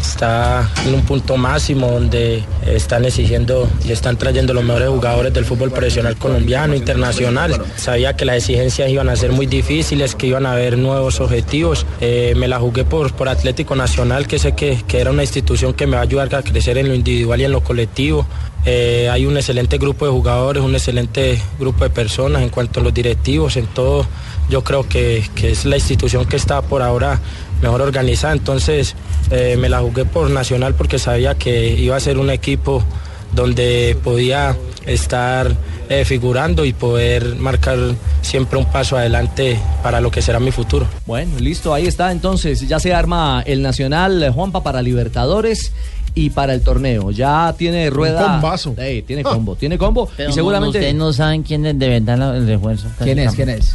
está 0.00 0.70
en 0.86 0.94
un 0.94 1.02
punto 1.02 1.36
máximo 1.36 1.90
donde 1.90 2.44
están 2.66 3.04
exigiendo 3.04 3.68
y 3.84 3.90
están 3.90 4.16
trayendo 4.16 4.54
los 4.54 4.62
mejores 4.62 4.88
jugadores 4.88 5.34
del 5.34 5.44
fútbol 5.44 5.72
profesional 5.72 6.16
colombiano, 6.16 6.76
internacional. 6.76 7.60
Sabía 7.76 8.14
que 8.14 8.24
las 8.24 8.36
exigencias 8.36 8.88
iban 8.90 9.08
a 9.08 9.16
ser 9.16 9.32
muy 9.32 9.46
difíciles, 9.46 10.14
que 10.14 10.28
iban 10.28 10.46
a 10.46 10.52
haber 10.52 10.78
nuevos 10.78 11.20
objetivos. 11.20 11.84
Eh, 12.00 12.34
me 12.36 12.46
la 12.46 12.60
jugué 12.60 12.84
por, 12.84 13.12
por 13.12 13.28
Atlético 13.28 13.74
Nacional, 13.74 14.28
que 14.28 14.38
sé 14.38 14.52
que, 14.52 14.82
que 14.86 15.00
era 15.00 15.10
una 15.10 15.22
institución 15.22 15.74
que 15.74 15.88
me 15.88 15.96
va 15.96 16.02
a 16.02 16.04
ayudar 16.04 16.32
a 16.34 16.42
crecer 16.42 16.78
en 16.78 16.88
lo 16.88 16.94
individual 16.94 17.40
y 17.40 17.44
en 17.44 17.52
lo 17.52 17.62
colectivo. 17.62 18.24
Eh, 18.64 19.08
hay 19.10 19.26
un 19.26 19.36
excelente 19.36 19.78
grupo 19.78 20.04
de 20.04 20.12
jugadores, 20.12 20.62
un 20.62 20.74
excelente 20.74 21.42
grupo 21.58 21.84
de 21.84 21.90
personas 21.90 22.42
en 22.42 22.48
cuanto 22.48 22.80
a 22.80 22.82
los 22.82 22.94
directivos, 22.94 23.56
en 23.56 23.66
todo. 23.66 24.06
Yo 24.48 24.62
creo 24.62 24.88
que, 24.88 25.24
que 25.34 25.50
es 25.50 25.64
la 25.64 25.76
institución 25.76 26.26
que 26.26 26.36
está 26.36 26.62
por 26.62 26.82
ahora 26.82 27.20
mejor 27.60 27.80
organizada. 27.80 28.32
Entonces 28.34 28.94
eh, 29.30 29.56
me 29.58 29.68
la 29.68 29.80
jugué 29.80 30.04
por 30.04 30.30
Nacional 30.30 30.74
porque 30.74 30.98
sabía 30.98 31.34
que 31.34 31.68
iba 31.74 31.96
a 31.96 32.00
ser 32.00 32.18
un 32.18 32.30
equipo 32.30 32.84
donde 33.32 33.96
podía 34.04 34.56
estar 34.86 35.56
eh, 35.88 36.04
figurando 36.04 36.64
y 36.64 36.72
poder 36.72 37.36
marcar 37.36 37.78
siempre 38.20 38.58
un 38.58 38.66
paso 38.66 38.96
adelante 38.96 39.58
para 39.82 40.00
lo 40.00 40.10
que 40.10 40.22
será 40.22 40.38
mi 40.38 40.50
futuro. 40.50 40.86
Bueno, 41.06 41.38
listo, 41.38 41.72
ahí 41.72 41.86
está. 41.86 42.12
Entonces, 42.12 42.66
ya 42.68 42.78
se 42.78 42.92
arma 42.94 43.42
el 43.46 43.62
Nacional 43.62 44.30
Juanpa 44.32 44.62
para 44.62 44.82
Libertadores 44.82 45.72
y 46.14 46.30
para 46.30 46.54
el 46.54 46.62
torneo. 46.62 47.10
Ya 47.10 47.54
tiene 47.56 47.88
rueda. 47.90 48.32
combazo. 48.32 48.74
Ey, 48.78 49.02
tiene 49.02 49.22
combo, 49.22 49.56
tiene 49.56 49.78
combo. 49.78 50.08
Pero 50.16 50.28
y 50.28 50.32
no, 50.32 50.34
seguramente. 50.34 50.78
ustedes 50.78 50.94
no 50.94 51.12
saben 51.12 51.42
quién 51.42 51.64
es 51.66 51.78
de 51.78 51.88
verdad 51.88 52.36
el 52.36 52.46
refuerzo. 52.46 52.88
¿Quién 53.02 53.18
es? 53.18 53.34
¿Quién 53.34 53.48
es? 53.48 53.74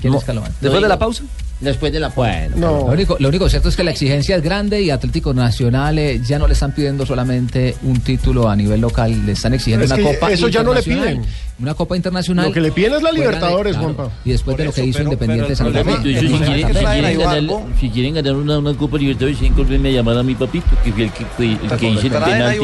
¿Quién 0.00 0.14
es 0.14 0.24
Calomán? 0.24 0.52
Después 0.60 0.82
de 0.82 0.88
la 0.88 0.98
pausa. 0.98 1.22
Después 1.60 1.92
de 1.92 2.00
la 2.00 2.08
Bueno. 2.08 2.56
No. 2.56 2.70
Lo 2.86 2.92
único, 2.92 3.16
lo 3.20 3.28
único 3.28 3.46
cierto 3.50 3.68
es 3.68 3.76
que 3.76 3.84
la 3.84 3.90
exigencia 3.90 4.34
es 4.34 4.42
grande 4.42 4.80
y 4.80 4.88
Atlético 4.88 5.34
Nacional 5.34 5.98
eh, 5.98 6.18
ya 6.26 6.38
no 6.38 6.46
le 6.46 6.54
están 6.54 6.72
pidiendo 6.72 7.04
solamente 7.04 7.76
un 7.82 8.00
título 8.00 8.48
a 8.48 8.56
nivel 8.56 8.80
local, 8.80 9.26
le 9.26 9.32
están 9.32 9.52
exigiendo 9.52 9.84
Es 9.84 9.90
una 9.92 10.02
copa 10.02 10.32
eso 10.32 10.48
ya 10.48 10.62
no 10.62 10.72
le 10.72 10.82
piden. 10.82 11.22
Una 11.58 11.74
copa 11.74 11.96
internacional. 11.96 12.46
Lo 12.46 12.52
que 12.52 12.62
le 12.62 12.72
piden 12.72 12.94
es 12.94 13.02
la 13.02 13.10
de- 13.10 13.18
Libertadores, 13.18 13.76
claro, 13.76 13.92
Juanpa. 13.94 14.14
Y 14.24 14.30
después 14.30 14.56
de 14.56 14.64
lo 14.64 14.72
que 14.72 14.84
hizo 14.86 14.98
pero- 15.00 15.12
Independiente 15.12 15.54
pero 15.54 15.56
Santa 15.56 15.84
Fe. 15.84 15.96
Si 15.96 16.02
quieren, 16.02 16.32
si 16.32 16.38
ganar, 16.72 17.12
Ibarbo- 17.12 17.64
si 17.78 17.90
quieren 17.90 18.14
ganar 18.14 18.34
una, 18.36 18.58
una 18.58 18.74
Copa 18.74 18.96
Libertadores, 18.96 19.38
tienen 19.38 19.54
que 19.54 19.62
volverme 19.62 19.88
a 19.90 19.92
llamar 19.92 20.16
a 20.16 20.22
mi 20.22 20.34
papito, 20.34 20.66
que 20.82 20.92
fue 20.94 21.02
el 21.04 21.12
que, 21.12 21.24
fue 21.26 21.46
el 21.52 21.58
que 21.58 21.88
hizo 21.90 22.00
el 22.06 22.12
Traen 22.12 22.42
a 22.42 22.48
penalti. 22.48 22.56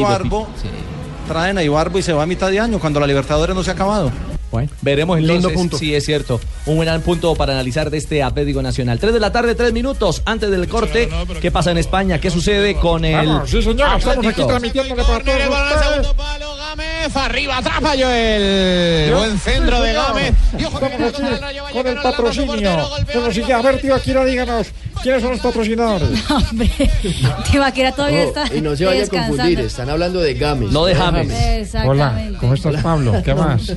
Traen 1.27 1.57
a 1.59 1.63
Ibarbo 1.63 1.99
y 1.99 2.01
se 2.01 2.13
va 2.13 2.23
a 2.23 2.25
mitad 2.25 2.49
de 2.49 2.59
año 2.59 2.79
cuando 2.79 2.99
la 2.99 3.05
Libertadores 3.05 3.55
no 3.55 3.61
se 3.63 3.69
ha 3.69 3.73
acabado. 3.73 4.11
Bueno, 4.51 4.69
veremos 4.81 5.17
Lindo 5.17 5.33
entonces 5.35 5.57
punto. 5.57 5.77
si 5.77 5.93
es 5.93 6.05
cierto. 6.05 6.39
Un 6.65 6.79
gran 6.79 7.01
punto 7.01 7.35
para 7.35 7.53
analizar 7.53 7.89
de 7.89 7.97
este 7.97 8.23
Atlético 8.23 8.61
Nacional. 8.61 8.99
3 8.99 9.13
de 9.13 9.19
la 9.19 9.31
tarde, 9.31 9.55
3 9.55 9.73
minutos 9.73 10.21
antes 10.25 10.49
del 10.49 10.67
corte. 10.67 11.09
¿Qué 11.41 11.51
pasa 11.51 11.71
en 11.71 11.77
España? 11.77 12.19
¿Qué 12.19 12.29
sucede 12.29 12.75
con 12.75 13.03
el. 13.03 13.27
Vamos, 13.27 13.49
sí 13.49 13.61
señor, 13.61 13.87
estamos 13.97 14.05
aquí 14.05 14.27
Atlético? 14.27 14.47
transmitiéndole 14.47 15.03
para 15.03 15.23
todos 15.23 16.07
ustedes. 16.07 17.15
Arriba, 17.15 17.57
atrás 17.57 17.79
falló 17.81 18.09
el 18.11 19.13
buen 19.13 19.39
centro 19.39 19.81
de 19.81 19.93
Gámez. 19.93 20.33
Estamos 20.57 20.81
aquí 21.03 21.73
con 21.73 21.87
el 21.87 21.97
patrocinio. 21.97 22.89
Bueno, 23.13 23.31
sí, 23.31 23.51
a 23.51 23.61
ver, 23.61 23.81
tío, 23.81 23.95
Akira, 23.95 24.25
díganos, 24.25 24.67
¿quiénes 25.07 25.21
son 25.21 25.31
los 25.31 25.39
patrocinadores? 25.39 26.09
hombre, 26.29 26.69
Tibaquera 27.51 27.91
todavía 27.93 28.23
Oh, 28.25 28.27
está 28.27 28.55
y 28.55 28.61
no 28.61 28.75
se 28.75 28.85
vaya 28.85 29.03
a 29.03 29.07
confundir, 29.07 29.59
están 29.61 29.89
hablando 29.89 30.19
de 30.19 30.33
Games. 30.33 30.71
No 30.71 30.85
de 30.85 30.95
James. 30.95 31.31
Exactamente. 31.31 32.37
¿cómo 32.39 32.53
estás, 32.53 32.81
Pablo? 32.81 33.13
¿Qué 33.23 33.33
más? 33.33 33.67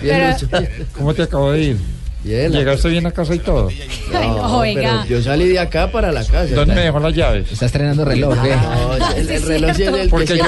Bien, 0.00 0.34
Pero-. 0.50 0.66
¿Cómo 0.96 1.12
te 1.14 1.22
acabo 1.22 1.52
de 1.52 1.60
ir? 1.62 1.76
Bien, 2.24 2.52
¿Llegaste 2.52 2.88
bien 2.88 3.04
a 3.04 3.10
casa 3.10 3.34
y 3.34 3.40
todo? 3.40 3.68
No, 4.12 4.20
No, 4.20 4.58
oiga. 4.58 5.00
pero 5.08 5.18
yo 5.18 5.22
salí 5.24 5.48
de 5.48 5.58
acá 5.58 5.90
para 5.90 6.12
la 6.12 6.24
casa. 6.24 6.54
¿Dónde 6.54 6.74
me 6.74 6.82
dejó 6.82 7.00
las 7.00 7.14
llaves? 7.14 7.50
Está 7.50 7.66
estrenando 7.66 8.04
reloj, 8.04 8.34
¿eh? 8.44 8.54
No, 8.62 8.94
el, 9.16 9.28
el 9.28 9.40
Sí, 9.40 9.44
reloj 9.46 9.76
sí 9.76 9.82
es 9.82 9.88
el 9.88 10.00
que 10.02 10.08
Porque 10.08 10.40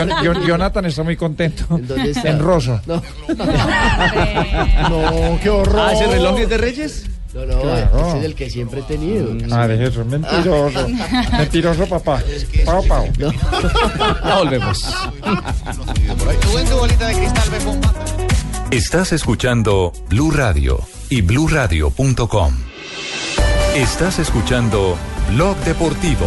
Jonathan 0.46 0.84
está 0.86 1.02
muy 1.02 1.16
contento. 1.16 1.64
dónde 1.68 2.10
está? 2.10 2.28
En 2.30 2.38
rosa. 2.38 2.80
No, 2.86 3.02
No, 4.88 5.38
qué 5.42 5.50
horror. 5.50 5.80
Ah, 5.80 5.92
ese 5.92 6.06
reloj 6.06 6.38
es 6.40 6.48
de 6.48 6.58
Reyes. 6.58 7.04
No, 7.34 7.44
no, 7.46 7.60
Claro. 7.62 8.08
ese 8.08 8.18
es 8.18 8.24
el 8.24 8.34
que 8.34 8.50
siempre 8.50 8.80
he 8.80 8.82
tenido. 8.84 9.28
Ah, 9.54 9.66
de 9.66 9.86
eso, 9.86 10.04
mentiroso. 10.04 10.88
Mentiroso, 11.32 11.86
papá. 11.86 12.22
Pau, 12.64 12.84
pau. 12.86 13.08
Ya 13.18 14.36
volvemos. 14.38 14.84
Rubén, 16.42 16.68
tu 16.68 16.76
bolita 16.76 17.08
de 17.08 17.14
cristal, 17.14 17.50
ve 17.50 17.58
bombazo. 17.64 17.98
Estás 18.70 19.12
escuchando 19.12 19.92
Blue 20.08 20.30
Radio 20.30 20.80
y 21.10 21.20
bluradio.com. 21.22 22.54
Estás 23.74 24.18
escuchando 24.18 24.96
Blog 25.32 25.56
Deportivo. 25.58 26.26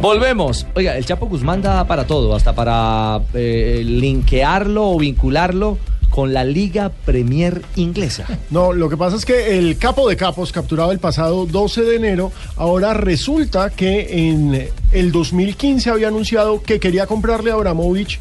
Volvemos. 0.00 0.66
Oiga, 0.74 0.96
el 0.96 1.04
Chapo 1.04 1.26
Guzmán 1.26 1.62
da 1.62 1.86
para 1.86 2.06
todo, 2.06 2.34
hasta 2.34 2.54
para 2.54 3.20
eh, 3.34 3.82
linkearlo 3.84 4.90
o 4.90 4.98
vincularlo 4.98 5.78
con 6.10 6.32
la 6.32 6.44
Liga 6.44 6.90
Premier 7.04 7.62
inglesa. 7.76 8.26
No, 8.50 8.72
lo 8.72 8.88
que 8.88 8.96
pasa 8.96 9.16
es 9.16 9.24
que 9.24 9.58
el 9.58 9.76
capo 9.78 10.08
de 10.08 10.16
capos 10.16 10.52
capturado 10.52 10.92
el 10.92 10.98
pasado 10.98 11.46
12 11.46 11.82
de 11.82 11.96
enero, 11.96 12.32
ahora 12.56 12.94
resulta 12.94 13.70
que 13.70 14.28
en 14.28 14.68
el 14.92 15.12
2015 15.12 15.90
había 15.90 16.08
anunciado 16.08 16.62
que 16.62 16.80
quería 16.80 17.06
comprarle 17.06 17.50
a 17.50 17.54
Abramovich 17.54 18.20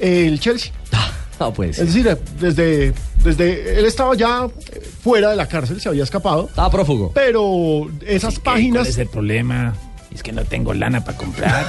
el 0.00 0.40
Chelsea. 0.40 0.72
No, 1.40 1.52
pues. 1.52 1.76
Es 1.76 1.92
decir, 1.92 2.16
desde, 2.38 2.92
desde 3.24 3.76
él 3.76 3.84
estaba 3.84 4.14
ya 4.14 4.46
fuera 5.02 5.30
de 5.30 5.36
la 5.36 5.48
cárcel, 5.48 5.80
se 5.80 5.88
había 5.88 6.04
escapado. 6.04 6.46
Estaba 6.48 6.70
prófugo. 6.70 7.10
Pero 7.12 7.90
esas 8.06 8.38
páginas. 8.38 8.82
¿Cuál 8.82 8.86
es 8.86 8.98
el 8.98 9.08
problema? 9.08 9.74
Es 10.14 10.22
que 10.22 10.32
no 10.32 10.44
tengo 10.44 10.74
lana 10.74 11.02
para 11.04 11.16
comprar. 11.16 11.64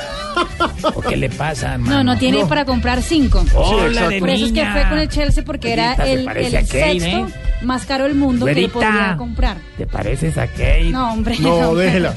¿O 0.96 1.02
qué 1.02 1.16
le 1.16 1.30
pasa, 1.30 1.74
hermano? 1.76 1.98
No, 1.98 2.04
no 2.04 2.18
tiene 2.18 2.46
para 2.46 2.66
comprar 2.66 3.02
cinco. 3.02 3.46
Hola, 3.56 4.10
de 4.10 4.20
Por 4.20 4.30
eso 4.30 4.46
es 4.48 4.52
que 4.52 4.66
fue 4.66 4.90
con 4.90 5.00
el 5.00 5.08
Chelsea 5.10 5.44
porque 5.46 5.72
era 5.74 5.96
Güerita, 5.96 6.34
el, 6.34 6.54
el 6.54 6.68
Kane, 6.68 7.00
sexto 7.00 7.08
¿eh? 7.08 7.26
más 7.62 7.86
caro 7.86 8.04
del 8.04 8.16
mundo 8.16 8.46
que 8.46 8.52
Güerita. 8.54 8.74
podía 8.74 9.16
comprar. 9.18 9.58
¿Te 9.78 9.88
pareces 9.88 10.38
a 10.38 10.48
Kate? 10.48 10.90
No, 10.92 11.14
hombre. 11.14 11.38
No, 11.40 11.74
déjela. 11.76 12.14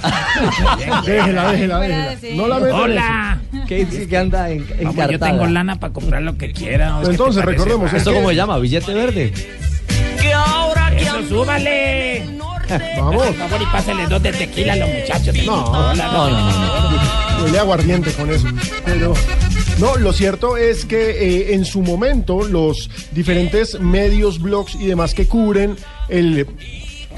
déjela, 1.07 1.53
déjela, 1.53 1.79
déjela. 1.81 2.17
sí. 2.21 2.31
No 2.35 2.49
la 2.49 2.59
metan 2.59 2.81
Hola. 2.81 3.39
¿Qué 3.69 3.85
dice 3.85 4.09
que 4.09 4.17
anda 4.17 4.51
en, 4.51 4.67
Vamos, 4.83 5.11
yo 5.11 5.19
tengo 5.19 5.47
lana 5.47 5.79
para 5.79 5.93
comprar 5.93 6.23
lo 6.23 6.37
que 6.37 6.53
quiera. 6.53 6.97
¿o 6.97 7.03
es 7.03 7.09
que 7.09 7.13
Entonces, 7.13 7.45
recordemos? 7.45 7.93
¿Esto 7.93 8.13
cómo 8.13 8.31
se 8.31 8.35
llama? 8.35 8.59
¿Billete 8.59 8.93
verde? 8.93 9.33
Eso, 10.99 11.29
súbale. 11.29 12.25
Vamos. 12.99 13.25
Por 13.27 13.35
favor, 13.35 13.63
y 13.63 13.67
pásale 13.67 14.07
dos 14.07 14.23
de 14.23 14.33
tequila 14.33 14.73
a 14.73 14.77
los 14.77 14.89
muchachos. 14.89 15.35
No, 15.47 15.95
No, 15.95 15.95
no, 15.95 16.31
no. 16.31 17.45
Huele 17.45 17.59
aguardiente 17.59 18.13
con 18.13 18.31
eso. 18.31 18.47
Pero 18.85 19.15
no, 19.79 19.97
lo 19.97 20.13
cierto 20.13 20.57
es 20.57 20.85
que 20.85 21.11
eh, 21.11 21.55
en 21.55 21.65
su 21.65 21.83
momento 21.83 22.45
los 22.45 22.89
diferentes 23.13 23.79
medios, 23.81 24.41
blogs 24.41 24.75
y 24.77 24.87
demás 24.87 25.15
que 25.15 25.27
cubren 25.27 25.77
el 26.09 26.47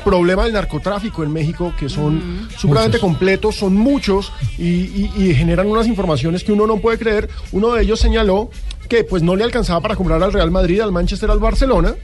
problema 0.04 0.44
del 0.44 0.52
narcotráfico 0.52 1.22
en 1.24 1.32
México, 1.32 1.72
que 1.78 1.88
son 1.88 2.48
supremamente 2.56 2.98
completos, 2.98 3.56
son 3.56 3.74
muchos 3.74 4.32
y, 4.56 4.64
y- 4.64 5.12
y 5.16 5.34
generan 5.34 5.66
unas 5.66 5.86
informaciones 5.86 6.44
que 6.44 6.52
uno 6.52 6.66
no 6.66 6.78
puede 6.78 6.98
creer. 6.98 7.28
Uno 7.52 7.72
de 7.74 7.82
ellos 7.82 7.98
señaló 8.00 8.50
que 8.88 9.04
pues 9.04 9.22
no 9.22 9.36
le 9.36 9.44
alcanzaba 9.44 9.80
para 9.80 9.96
comprar 9.96 10.22
al 10.22 10.32
Real 10.32 10.50
Madrid, 10.50 10.80
al 10.80 10.92
Manchester, 10.92 11.30
al 11.30 11.38
Barcelona, 11.40 11.94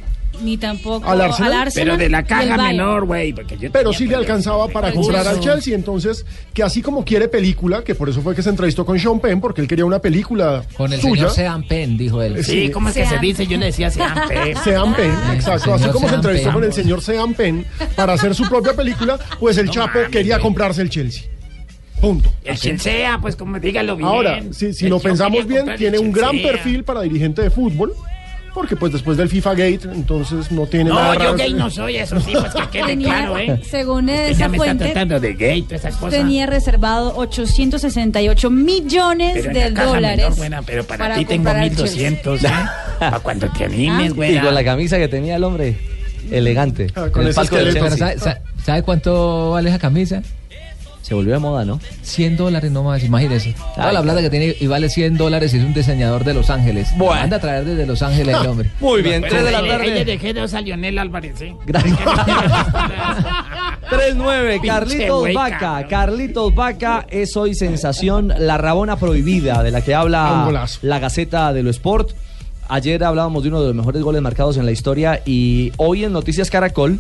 Ni 0.42 0.57
tampoco 0.57 1.09
¿Al 1.09 1.20
Arsenal? 1.20 1.68
Pero 1.75 1.97
de 1.97 2.09
la 2.09 2.25
caja 2.25 2.57
menor, 2.57 3.07
güey. 3.07 3.35
pero 3.73 3.92
sí 3.92 4.07
le 4.07 4.14
alcanzaba 4.16 4.68
para 4.68 4.92
comprar 4.92 5.27
al 5.27 5.40
Chelsea. 5.40 5.75
Entonces, 5.75 6.25
que 6.53 6.62
así 6.62 6.83
como 6.83 7.05
quiere 7.05 7.29
película, 7.29 7.83
que 7.85 7.94
por 7.94 8.09
eso 8.09 8.20
fue 8.23 8.35
que 8.35 8.42
se 8.42 8.51
entrevistó 8.51 8.85
con 8.85 8.99
Sean 8.99 9.20
Penn, 9.20 9.40
porque 9.40 9.61
él 9.61 9.68
quería 9.68 9.85
una 9.85 9.99
película 10.01 10.64
Con 10.77 10.92
el 10.92 11.01
suya. 11.01 11.14
señor 11.14 11.31
Sean 11.33 11.62
Penn, 11.66 11.97
dijo 11.97 12.23
él. 12.23 12.44
Sí, 12.44 12.70
¿cómo 12.70 12.88
es 12.88 12.94
que 12.94 13.07
se 13.07 13.18
dice? 13.18 13.47
Yo 13.47 13.57
le 13.59 13.66
decía 13.66 13.90
Sean 13.90 14.29
P. 14.29 14.55
Sean 14.64 14.94
Penn, 14.94 15.14
exacto. 15.35 15.75
Así 15.75 15.88
como 15.88 16.09
se 16.09 16.14
entrevistó 16.16 16.47
Penn. 16.49 16.55
con 16.55 16.64
el 16.64 16.73
señor 16.73 17.03
Sean 17.03 17.35
Penn 17.35 17.64
para 17.97 18.14
hacer 18.14 18.35
su 18.35 18.49
propia 18.49 18.75
película, 18.75 19.18
pues 19.40 19.57
el 19.59 19.66
No 19.66 19.73
Chapo 19.73 19.94
mames, 19.99 20.11
quería 20.11 20.38
comprarse 20.38 20.83
el 20.83 20.90
Chelsea. 20.90 21.25
Punto. 22.01 22.31
El 22.44 22.59
quien 22.59 22.79
sea, 22.79 23.18
pues 23.18 23.35
como 23.35 23.59
dígalo 23.59 23.97
bien. 23.97 24.09
Ahora, 24.09 24.42
si, 24.53 24.75
si 24.75 24.88
lo 24.88 24.99
pensamos 25.01 25.47
bien, 25.47 25.64
tiene 25.79 25.99
un 25.99 26.12
gran 26.12 26.37
perfil 26.42 26.85
para 26.85 27.01
dirigente 27.01 27.40
de 27.40 27.51
fútbol, 27.51 27.94
porque 28.54 28.76
pues 28.76 28.92
después 28.92 29.16
del 29.18 29.28
FIFA 29.28 29.50
Gate, 29.50 29.80
entonces 29.92 30.50
no 30.52 30.66
tiene 30.66 30.90
No, 30.90 30.94
nada 30.96 31.14
yo 31.14 31.20
raro. 31.20 31.34
gay 31.36 31.52
no 31.54 31.68
soy, 31.68 31.96
eso 31.96 32.20
sí, 32.20 32.32
pues 32.32 32.54
que 32.54 32.68
quede 32.72 32.86
Tenía, 32.86 33.08
claro, 33.08 33.38
¿eh? 33.38 33.60
según 33.68 34.08
Ella 34.08 34.28
esa 34.28 34.48
me 34.48 34.56
está 34.56 34.64
fuente, 34.66 34.84
tratando 34.84 35.20
de 35.20 35.34
gay, 35.34 35.62
todas 35.62 35.80
esas 35.80 35.96
cosas. 35.96 36.18
tenía 36.20 36.46
reservado 36.46 37.12
868 37.16 38.50
millones 38.50 39.32
pero 39.34 39.46
en 39.48 39.54
de 39.54 39.70
dólares. 39.82 40.16
menor, 40.24 40.36
buena, 40.36 40.62
pero 40.62 40.84
para, 40.84 41.14
ti 41.16 41.24
tengo 41.24 41.44
comprar 41.44 41.56
al 41.64 41.68
Chelsea. 41.76 42.10
1200, 42.10 42.44
¿eh? 42.44 42.48
Para 43.00 43.18
cuando 43.20 43.48
te 43.50 43.64
animes, 43.64 44.12
Ah. 44.12 44.14
güey. 44.14 44.36
Y 44.36 44.40
con 44.40 44.54
la 44.54 44.64
camisa 44.64 44.96
que 44.98 45.08
tenía 45.08 45.36
el 45.36 45.44
hombre, 45.44 45.76
elegante. 46.30 46.86
Ah, 46.94 47.08
con 47.12 47.26
el 47.26 47.34
palco 47.34 47.56
del 47.56 47.68
esqueleto. 47.68 47.96
Pero 47.96 47.96
Chelsea. 48.08 48.18
¿sabe, 48.24 48.40
sabe- 48.40 48.62
sabe 48.64 48.82
cuánto 48.82 49.50
vale 49.50 49.68
esa 49.68 49.78
camisa? 49.78 50.22
Se 51.04 51.12
volvió 51.12 51.34
de 51.34 51.38
moda, 51.38 51.66
¿no? 51.66 51.80
100 52.00 52.38
dólares 52.38 52.72
nomás, 52.72 53.04
imagínese. 53.04 53.54
Toda 53.76 53.92
la 53.92 54.00
plata 54.02 54.22
que 54.22 54.30
tiene 54.30 54.56
y 54.58 54.66
vale 54.66 54.88
100 54.88 55.18
dólares 55.18 55.52
y 55.52 55.58
es 55.58 55.62
un 55.64 55.74
diseñador 55.74 56.24
de 56.24 56.32
Los 56.32 56.48
Ángeles. 56.48 56.88
Bueno. 56.96 57.20
Anda 57.20 57.36
a 57.36 57.40
traer 57.40 57.66
desde 57.66 57.84
Los 57.84 58.00
Ángeles 58.00 58.34
el 58.40 58.46
hombre. 58.48 58.70
Muy 58.80 59.02
bien, 59.02 59.20
Pero 59.20 59.34
3 59.34 59.44
de 59.44 59.50
la 59.50 59.66
tarde. 59.68 60.04
dejé 60.06 60.32
dos 60.32 60.54
a 60.54 60.62
Lionel 60.62 60.98
Álvarez, 60.98 61.42
¿eh? 61.42 61.54
Gracias. 61.66 61.98
3-9, 63.90 64.52
Pinche 64.62 64.66
Carlitos 64.68 65.34
Vaca. 65.34 65.86
Carlitos 65.88 66.54
Vaca 66.54 67.06
es 67.10 67.36
hoy 67.36 67.54
sensación, 67.54 68.32
la 68.38 68.56
Rabona 68.56 68.96
prohibida 68.96 69.62
de 69.62 69.70
la 69.72 69.82
que 69.82 69.94
habla 69.94 70.66
la 70.80 70.98
Gaceta 71.00 71.52
de 71.52 71.62
lo 71.62 71.68
Sport. 71.68 72.12
Ayer 72.68 73.04
hablábamos 73.04 73.42
de 73.42 73.50
uno 73.50 73.60
de 73.60 73.66
los 73.66 73.76
mejores 73.76 74.02
goles 74.02 74.22
marcados 74.22 74.56
en 74.56 74.64
la 74.64 74.72
historia 74.72 75.20
y 75.26 75.70
hoy 75.76 76.04
en 76.04 76.12
Noticias 76.14 76.48
Caracol 76.50 76.98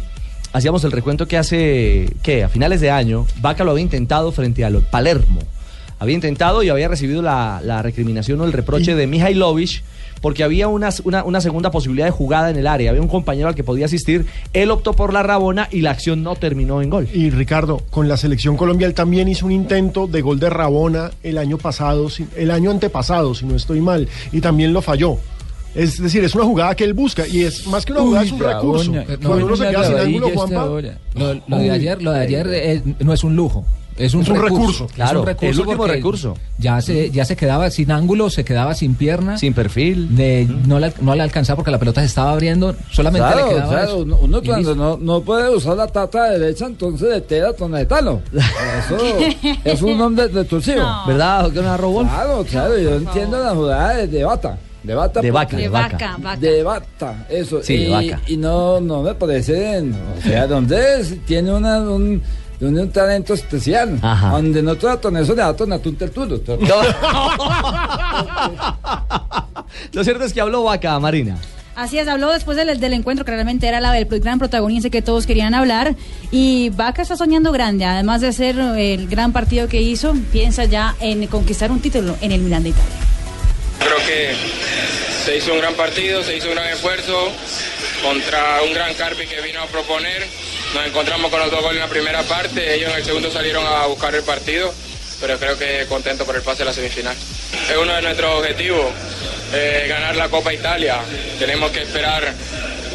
hacíamos 0.54 0.84
el 0.84 0.92
recuento 0.92 1.26
que 1.28 1.36
hace, 1.36 2.08
¿qué? 2.22 2.44
A 2.44 2.48
finales 2.48 2.80
de 2.80 2.90
año, 2.90 3.26
Vaca 3.40 3.64
lo 3.64 3.72
había 3.72 3.82
intentado 3.82 4.32
frente 4.32 4.64
al 4.64 4.80
Palermo. 4.82 5.40
Había 5.98 6.14
intentado 6.14 6.62
y 6.62 6.68
había 6.68 6.88
recibido 6.88 7.22
la, 7.22 7.60
la 7.62 7.82
recriminación 7.82 8.40
o 8.40 8.44
el 8.44 8.52
reproche 8.52 8.94
de 8.94 9.06
Mihailovic 9.06 9.82
porque 10.20 10.42
había 10.42 10.68
una, 10.68 10.90
una, 11.04 11.24
una 11.24 11.40
segunda 11.40 11.70
posibilidad 11.70 12.06
de 12.06 12.12
jugada 12.12 12.50
en 12.50 12.56
el 12.56 12.66
área. 12.66 12.90
Había 12.90 13.02
un 13.02 13.08
compañero 13.08 13.48
al 13.48 13.54
que 13.54 13.64
podía 13.64 13.86
asistir. 13.86 14.24
Él 14.52 14.70
optó 14.70 14.94
por 14.94 15.12
la 15.12 15.22
Rabona 15.22 15.68
y 15.70 15.82
la 15.82 15.90
acción 15.90 16.22
no 16.22 16.34
terminó 16.36 16.80
en 16.80 16.88
gol. 16.88 17.08
Y 17.12 17.30
Ricardo, 17.30 17.82
con 17.90 18.08
la 18.08 18.16
selección 18.16 18.56
Colombia, 18.56 18.86
él 18.86 18.94
también 18.94 19.28
hizo 19.28 19.44
un 19.44 19.52
intento 19.52 20.06
de 20.06 20.22
gol 20.22 20.40
de 20.40 20.48
Rabona 20.48 21.10
el 21.22 21.36
año 21.36 21.58
pasado, 21.58 22.08
el 22.36 22.50
año 22.50 22.70
antepasado, 22.70 23.34
si 23.34 23.44
no 23.44 23.54
estoy 23.54 23.80
mal, 23.80 24.08
y 24.32 24.40
también 24.40 24.72
lo 24.72 24.80
falló. 24.80 25.18
Es 25.74 26.00
decir, 26.00 26.22
es 26.24 26.34
una 26.34 26.44
jugada 26.44 26.74
que 26.74 26.84
él 26.84 26.94
busca 26.94 27.26
y 27.26 27.42
es 27.44 27.66
más 27.66 27.84
que 27.84 27.92
una 27.92 28.02
jugada, 28.02 28.24
es 28.24 28.32
un 28.32 28.38
recurso. 28.40 28.92
Cuando 29.22 29.46
uno 29.46 29.56
se 29.56 29.68
queda 29.68 29.84
sin 29.84 29.98
ángulo, 29.98 30.30
Juanpa, 30.34 30.64
Lo, 30.66 31.34
lo 31.48 31.56
de 31.58 31.64
Uy. 31.64 31.70
ayer, 31.70 32.02
lo 32.02 32.12
de 32.12 32.20
ayer 32.20 32.46
eh, 32.52 32.82
no 33.00 33.12
es 33.12 33.24
un 33.24 33.34
lujo. 33.36 33.64
Es 33.96 34.12
un, 34.12 34.22
Es 34.22 34.28
un 34.28 34.34
recurso, 34.34 34.56
recurso. 34.56 34.84
Es 34.86 34.92
Claro, 34.92 35.20
un 35.20 35.26
recurso 35.26 35.52
el 35.62 35.68
último 35.68 35.86
recurso. 35.86 36.36
Ya 36.58 36.80
se, 36.80 37.12
ya 37.12 37.24
se 37.24 37.36
quedaba 37.36 37.70
sin 37.70 37.92
ángulo, 37.92 38.28
se 38.28 38.44
quedaba 38.44 38.74
sin 38.74 38.96
pierna. 38.96 39.38
Sin 39.38 39.54
perfil. 39.54 40.16
de- 40.16 40.48
no, 40.66 40.80
le, 40.80 40.92
no 41.00 41.14
le 41.14 41.22
alcanzaba 41.22 41.58
porque 41.58 41.70
la 41.70 41.78
pelota 41.78 42.00
se 42.00 42.08
estaba 42.08 42.32
abriendo. 42.32 42.74
Solamente 42.90 43.28
Claro, 43.28 43.46
le 43.46 43.54
quedaba 43.54 43.70
claro, 43.70 43.86
eso. 43.88 44.18
uno, 44.20 44.42
cuando 44.44 44.74
no, 44.74 44.96
no 44.96 45.20
puede 45.20 45.48
usar 45.54 45.76
la 45.76 45.86
tata 45.86 46.24
derecha, 46.30 46.66
entonces 46.66 47.08
de 47.08 47.20
tela 47.20 47.52
tonetano. 47.52 48.20
Eso 48.32 48.96
es 49.64 49.80
un 49.82 49.96
nombre 49.96 50.26
retorcido. 50.26 50.82
No. 50.82 51.06
¿Verdad, 51.06 51.50
Wolf? 51.80 52.08
Claro, 52.10 52.44
claro, 52.50 52.76
yo 52.76 52.96
entiendo 52.96 53.40
la 53.44 53.54
jugada 53.54 53.94
de, 53.94 54.08
de 54.08 54.24
bata. 54.24 54.58
De 54.84 54.94
bata. 54.94 55.20
De 55.22 55.30
vaca, 55.30 55.56
De 55.56 55.68
vaca, 55.68 56.16
vaca. 56.18 56.36
De 56.36 56.62
bata, 56.62 57.26
eso. 57.30 57.62
Sí, 57.62 57.72
y, 57.74 57.84
de 57.84 57.90
vaca. 57.90 58.20
y 58.26 58.36
no, 58.36 58.80
no 58.80 59.02
me 59.02 59.14
parece, 59.14 59.80
o 59.80 60.20
sea, 60.22 60.46
donde 60.46 61.00
es, 61.00 61.24
tiene 61.24 61.54
una, 61.54 61.78
un, 61.78 62.20
tiene 62.58 62.82
un 62.82 62.90
talento 62.90 63.32
especial. 63.32 63.98
Ajá. 64.02 64.32
Donde 64.32 64.62
no 64.62 64.76
tratan 64.76 65.16
eso, 65.16 65.34
le 65.34 65.40
da 65.40 65.56
un 65.58 65.96
tertulo. 65.96 66.38
Lo 69.92 70.04
cierto 70.04 70.24
es 70.24 70.32
que 70.34 70.40
habló 70.42 70.64
Vaca, 70.64 71.00
Marina. 71.00 71.38
Así 71.76 71.98
es, 71.98 72.06
habló 72.06 72.30
después 72.30 72.56
del, 72.56 72.78
del 72.78 72.92
encuentro, 72.92 73.24
que 73.24 73.32
realmente 73.32 73.66
era 73.66 73.80
la, 73.80 73.98
el 73.98 74.06
gran 74.20 74.38
protagonista 74.38 74.90
que 74.90 75.00
todos 75.02 75.26
querían 75.26 75.54
hablar. 75.54 75.96
Y 76.30 76.68
Vaca 76.70 77.02
está 77.02 77.16
soñando 77.16 77.52
grande, 77.52 77.84
además 77.86 78.20
de 78.20 78.32
ser 78.32 78.58
el 78.58 79.08
gran 79.08 79.32
partido 79.32 79.66
que 79.66 79.80
hizo, 79.80 80.14
piensa 80.30 80.66
ya 80.66 80.94
en 81.00 81.26
conquistar 81.26 81.72
un 81.72 81.80
título 81.80 82.16
en 82.20 82.32
el 82.32 82.42
Milan 82.42 82.62
de 82.62 82.68
Italia. 82.68 83.03
Que 84.06 84.34
se 85.24 85.36
hizo 85.36 85.52
un 85.52 85.60
gran 85.60 85.74
partido, 85.74 86.22
se 86.22 86.36
hizo 86.36 86.48
un 86.48 86.54
gran 86.54 86.68
esfuerzo 86.68 87.32
contra 88.02 88.60
un 88.62 88.74
gran 88.74 88.92
Carpi 88.94 89.26
que 89.26 89.40
vino 89.40 89.62
a 89.62 89.66
proponer. 89.66 90.26
Nos 90.74 90.86
encontramos 90.86 91.30
con 91.30 91.40
los 91.40 91.50
dos 91.50 91.62
goles 91.62 91.76
en 91.76 91.80
la 91.80 91.88
primera 91.88 92.22
parte, 92.24 92.74
ellos 92.74 92.90
en 92.90 92.98
el 92.98 93.04
segundo 93.04 93.30
salieron 93.30 93.64
a 93.66 93.86
buscar 93.86 94.14
el 94.14 94.22
partido, 94.22 94.74
pero 95.20 95.38
creo 95.38 95.56
que 95.58 95.86
contento 95.88 96.26
por 96.26 96.36
el 96.36 96.42
pase 96.42 96.62
a 96.62 96.66
la 96.66 96.72
semifinal. 96.74 97.16
Es 97.70 97.76
uno 97.76 97.94
de 97.94 98.02
nuestros 98.02 98.40
objetivos, 98.40 98.92
eh, 99.54 99.86
ganar 99.88 100.16
la 100.16 100.28
Copa 100.28 100.52
Italia. 100.52 100.98
Tenemos 101.38 101.70
que 101.70 101.82
esperar 101.82 102.34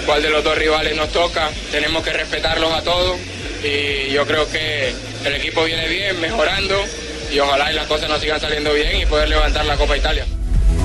cuál 0.05 0.21
de 0.21 0.29
los 0.29 0.43
dos 0.43 0.57
rivales 0.57 0.95
nos 0.95 1.09
toca, 1.11 1.49
tenemos 1.71 2.03
que 2.03 2.13
respetarlos 2.13 2.71
a 2.73 2.83
todos 2.83 3.17
y 3.63 4.11
yo 4.11 4.27
creo 4.27 4.49
que 4.51 4.93
el 5.25 5.33
equipo 5.33 5.63
viene 5.63 5.87
bien, 5.87 6.19
mejorando 6.19 6.83
y 7.31 7.39
ojalá 7.39 7.71
y 7.71 7.75
las 7.75 7.87
cosas 7.87 8.09
nos 8.09 8.21
sigan 8.21 8.39
saliendo 8.39 8.73
bien 8.73 8.95
y 9.01 9.05
poder 9.05 9.29
levantar 9.29 9.65
la 9.65 9.75
Copa 9.75 9.97
Italia. 9.97 10.25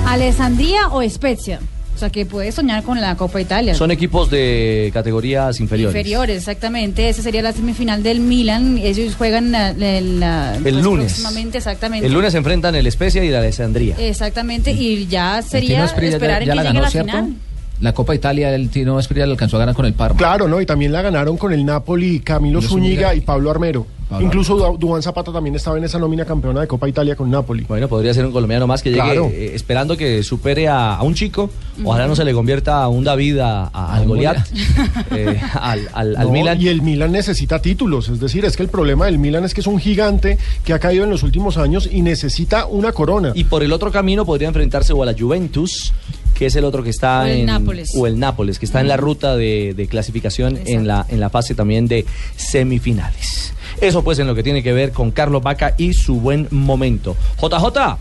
Alessandria 0.05 0.87
o 0.91 1.01
Spezia. 1.07 1.59
O 1.95 1.97
sea, 1.97 2.09
que 2.09 2.25
puede 2.25 2.51
soñar 2.51 2.83
con 2.83 2.99
la 2.99 3.15
Copa 3.15 3.39
Italia. 3.39 3.73
Son 3.73 3.89
equipos 3.89 4.29
de 4.29 4.91
categorías 4.93 5.61
inferiores. 5.61 5.95
Inferiores, 5.95 6.37
exactamente. 6.39 7.07
Esa 7.07 7.21
sería 7.21 7.41
la 7.41 7.53
semifinal 7.53 8.03
del 8.03 8.19
Milan. 8.19 8.77
Ellos 8.77 9.15
juegan 9.15 9.53
la- 9.53 9.71
la- 9.71 10.01
la- 10.01 10.57
pues, 10.61 10.73
lunes. 10.75 11.13
próximamente, 11.13 11.57
exactamente. 11.59 12.05
El 12.05 12.13
lunes 12.13 12.33
se 12.33 12.37
enfrentan 12.39 12.75
el 12.75 12.85
Especia 12.85 13.23
y 13.23 13.29
la 13.29 13.39
Alessandría. 13.39 13.95
Exactamente, 13.97 14.73
y 14.73 15.07
ya 15.07 15.37
El 15.39 15.43
sería 15.45 15.85
ya- 15.85 16.09
esperar 16.09 16.41
en 16.41 16.47
ya 16.47 16.51
que 16.51 16.55
la 16.57 16.61
llegue 16.63 16.73
ganó, 16.73 16.81
la 16.81 16.89
¿cierto? 16.89 17.11
final. 17.11 17.33
La 17.79 17.93
Copa 17.93 18.13
Italia, 18.15 18.53
el 18.53 18.69
Tino 18.69 18.99
Esprilla 18.99 19.25
la 19.25 19.31
alcanzó 19.33 19.55
a 19.55 19.59
ganar 19.59 19.75
con 19.75 19.85
el 19.85 19.93
Parma. 19.93 20.17
Claro, 20.17 20.47
¿no? 20.49 20.59
Y 20.61 20.65
también 20.65 20.91
la 20.91 21.01
ganaron 21.01 21.37
con 21.37 21.53
el 21.53 21.65
Napoli 21.65 22.19
Camilo 22.19 22.59
Camilo 22.59 22.61
Zúñiga 22.61 23.07
Zúñiga. 23.09 23.15
y 23.15 23.21
Pablo 23.21 23.51
Armero. 23.51 23.87
Incluso 24.21 24.55
Du- 24.55 24.77
Duván 24.77 25.01
Zapata 25.01 25.31
también 25.33 25.55
estaba 25.55 25.77
en 25.77 25.83
esa 25.83 25.97
nómina 25.97 26.25
campeona 26.25 26.61
de 26.61 26.67
Copa 26.67 26.87
Italia 26.87 27.15
con 27.15 27.29
Napoli. 27.31 27.63
Bueno, 27.67 27.87
podría 27.87 28.13
ser 28.13 28.25
un 28.25 28.31
colombiano 28.31 28.67
más 28.67 28.81
que 28.83 28.89
llegue 28.91 29.01
Claro. 29.01 29.29
eh, 29.33 29.51
esperando 29.55 29.97
que 29.97 30.21
supere 30.23 30.67
a, 30.67 30.95
a 30.95 31.01
un 31.03 31.15
chico. 31.15 31.49
Ojalá 31.83 32.07
no 32.07 32.15
se 32.15 32.23
le 32.23 32.31
convierta 32.33 32.83
a 32.83 32.87
un 32.87 33.03
David, 33.03 33.39
a- 33.39 33.65
a- 33.73 33.95
al 33.95 34.05
Goliat, 34.07 34.37
eh, 35.11 35.41
al, 35.59 35.89
al- 35.93 36.15
al 36.17 36.27
No, 36.27 36.31
Milan. 36.31 36.61
Y 36.61 36.67
el 36.67 36.81
Milan 36.83 37.11
necesita 37.11 37.61
títulos, 37.61 38.09
es 38.09 38.19
decir, 38.19 38.45
es 38.45 38.55
que 38.55 38.63
el 38.63 38.69
problema 38.69 39.05
del 39.07 39.17
Milan 39.17 39.43
es 39.43 39.53
que 39.53 39.61
es 39.61 39.67
un 39.67 39.79
gigante 39.79 40.37
que 40.63 40.73
ha 40.73 40.79
caído 40.79 41.03
en 41.03 41.09
los 41.09 41.23
últimos 41.23 41.57
años 41.57 41.89
y 41.91 42.01
necesita 42.01 42.67
una 42.67 42.91
corona. 42.91 43.31
Y 43.35 43.45
por 43.45 43.63
el 43.63 43.73
otro 43.73 43.91
camino 43.91 44.23
podría 44.25 44.47
enfrentarse 44.47 44.93
o 44.93 45.01
a 45.01 45.05
la 45.07 45.15
Juventus, 45.17 45.93
que 46.35 46.45
es 46.45 46.55
el 46.55 46.63
otro 46.65 46.83
que 46.83 46.89
está 46.91 47.21
O 47.23 47.25
el 47.25 47.39
en 47.39 47.45
Nápoles. 47.47 47.91
o 47.97 48.05
el 48.07 48.19
Nápoles, 48.19 48.59
que 48.59 48.65
está 48.65 48.81
en 48.81 48.87
la 48.87 48.97
ruta 48.97 49.35
de, 49.35 49.73
de 49.75 49.87
clasificación 49.87 50.59
en 50.65 50.85
la 50.85 51.05
en 51.09 51.19
la 51.19 51.29
fase 51.29 51.55
también 51.55 51.87
de 51.87 52.05
semifinales. 52.35 53.53
Eso 53.81 54.03
pues 54.03 54.19
en 54.19 54.27
lo 54.27 54.35
que 54.35 54.43
tiene 54.43 54.63
que 54.63 54.73
ver 54.73 54.91
con 54.91 55.11
Carlos 55.11 55.43
Vaca 55.43 55.73
y 55.77 55.93
su 55.93 56.19
buen 56.19 56.47
momento. 56.51 57.15
JJ. 57.41 57.97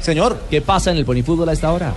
Señor. 0.00 0.42
¿Qué 0.50 0.60
pasa 0.60 0.90
en 0.90 0.96
el 0.96 1.04
ponifútbol 1.04 1.48
a 1.48 1.52
esta 1.52 1.72
hora? 1.72 1.94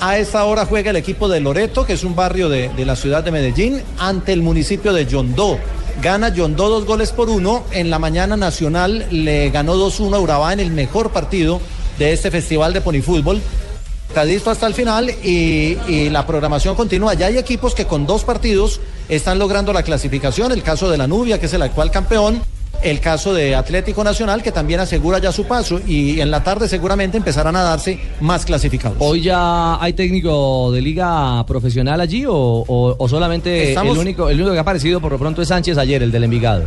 A 0.00 0.18
esta 0.18 0.44
hora 0.44 0.66
juega 0.66 0.90
el 0.90 0.96
equipo 0.96 1.28
de 1.28 1.40
Loreto, 1.40 1.86
que 1.86 1.92
es 1.92 2.02
un 2.02 2.16
barrio 2.16 2.48
de, 2.48 2.70
de 2.70 2.84
la 2.84 2.96
ciudad 2.96 3.22
de 3.22 3.30
Medellín, 3.30 3.82
ante 3.98 4.32
el 4.32 4.42
municipio 4.42 4.92
de 4.92 5.06
Yondó. 5.06 5.58
Gana 6.00 6.30
Yondó 6.30 6.68
dos 6.68 6.86
goles 6.86 7.12
por 7.12 7.28
uno. 7.28 7.64
En 7.70 7.90
la 7.90 7.98
mañana 7.98 8.36
nacional 8.36 9.06
le 9.10 9.50
ganó 9.50 9.76
2-1 9.76 10.16
a 10.16 10.20
Urabá 10.20 10.52
en 10.52 10.60
el 10.60 10.70
mejor 10.70 11.10
partido 11.10 11.60
de 11.98 12.12
este 12.12 12.30
festival 12.30 12.72
de 12.72 12.80
ponifútbol. 12.80 13.40
Cadisto 14.12 14.50
hasta 14.50 14.66
el 14.66 14.74
final 14.74 15.10
y, 15.22 15.76
y 15.88 16.10
la 16.10 16.26
programación 16.26 16.74
continúa. 16.74 17.14
Ya 17.14 17.26
hay 17.26 17.38
equipos 17.38 17.74
que 17.74 17.86
con 17.86 18.06
dos 18.06 18.24
partidos 18.24 18.80
están 19.08 19.38
logrando 19.38 19.72
la 19.72 19.82
clasificación. 19.82 20.52
El 20.52 20.62
caso 20.62 20.90
de 20.90 20.98
la 20.98 21.06
Nubia, 21.06 21.38
que 21.40 21.46
es 21.46 21.54
el 21.54 21.62
actual 21.62 21.90
campeón. 21.90 22.40
El 22.82 22.98
caso 23.00 23.32
de 23.32 23.54
Atlético 23.54 24.02
Nacional, 24.02 24.42
que 24.42 24.50
también 24.50 24.80
asegura 24.80 25.18
ya 25.20 25.30
su 25.30 25.44
paso. 25.44 25.80
Y 25.86 26.20
en 26.20 26.30
la 26.32 26.42
tarde 26.42 26.68
seguramente 26.68 27.16
empezarán 27.16 27.54
a 27.54 27.62
darse 27.62 28.00
más 28.20 28.44
clasificados. 28.44 28.96
¿Hoy 29.00 29.20
ya 29.22 29.80
hay 29.80 29.92
técnico 29.92 30.72
de 30.72 30.80
liga 30.82 31.44
profesional 31.46 32.00
allí 32.00 32.24
o, 32.26 32.32
o- 32.34 32.96
o 32.98 33.08
solamente 33.08 33.68
Estamos- 33.68 33.94
el 33.94 34.00
único 34.00 34.28
el 34.28 34.36
único 34.40 34.52
que 34.52 34.58
ha 34.58 34.62
aparecido 34.62 35.00
por 35.00 35.12
lo 35.12 35.18
pronto 35.18 35.42
es 35.42 35.48
Sánchez 35.48 35.78
ayer, 35.78 36.02
el 36.02 36.10
del 36.10 36.24
Envigado? 36.24 36.64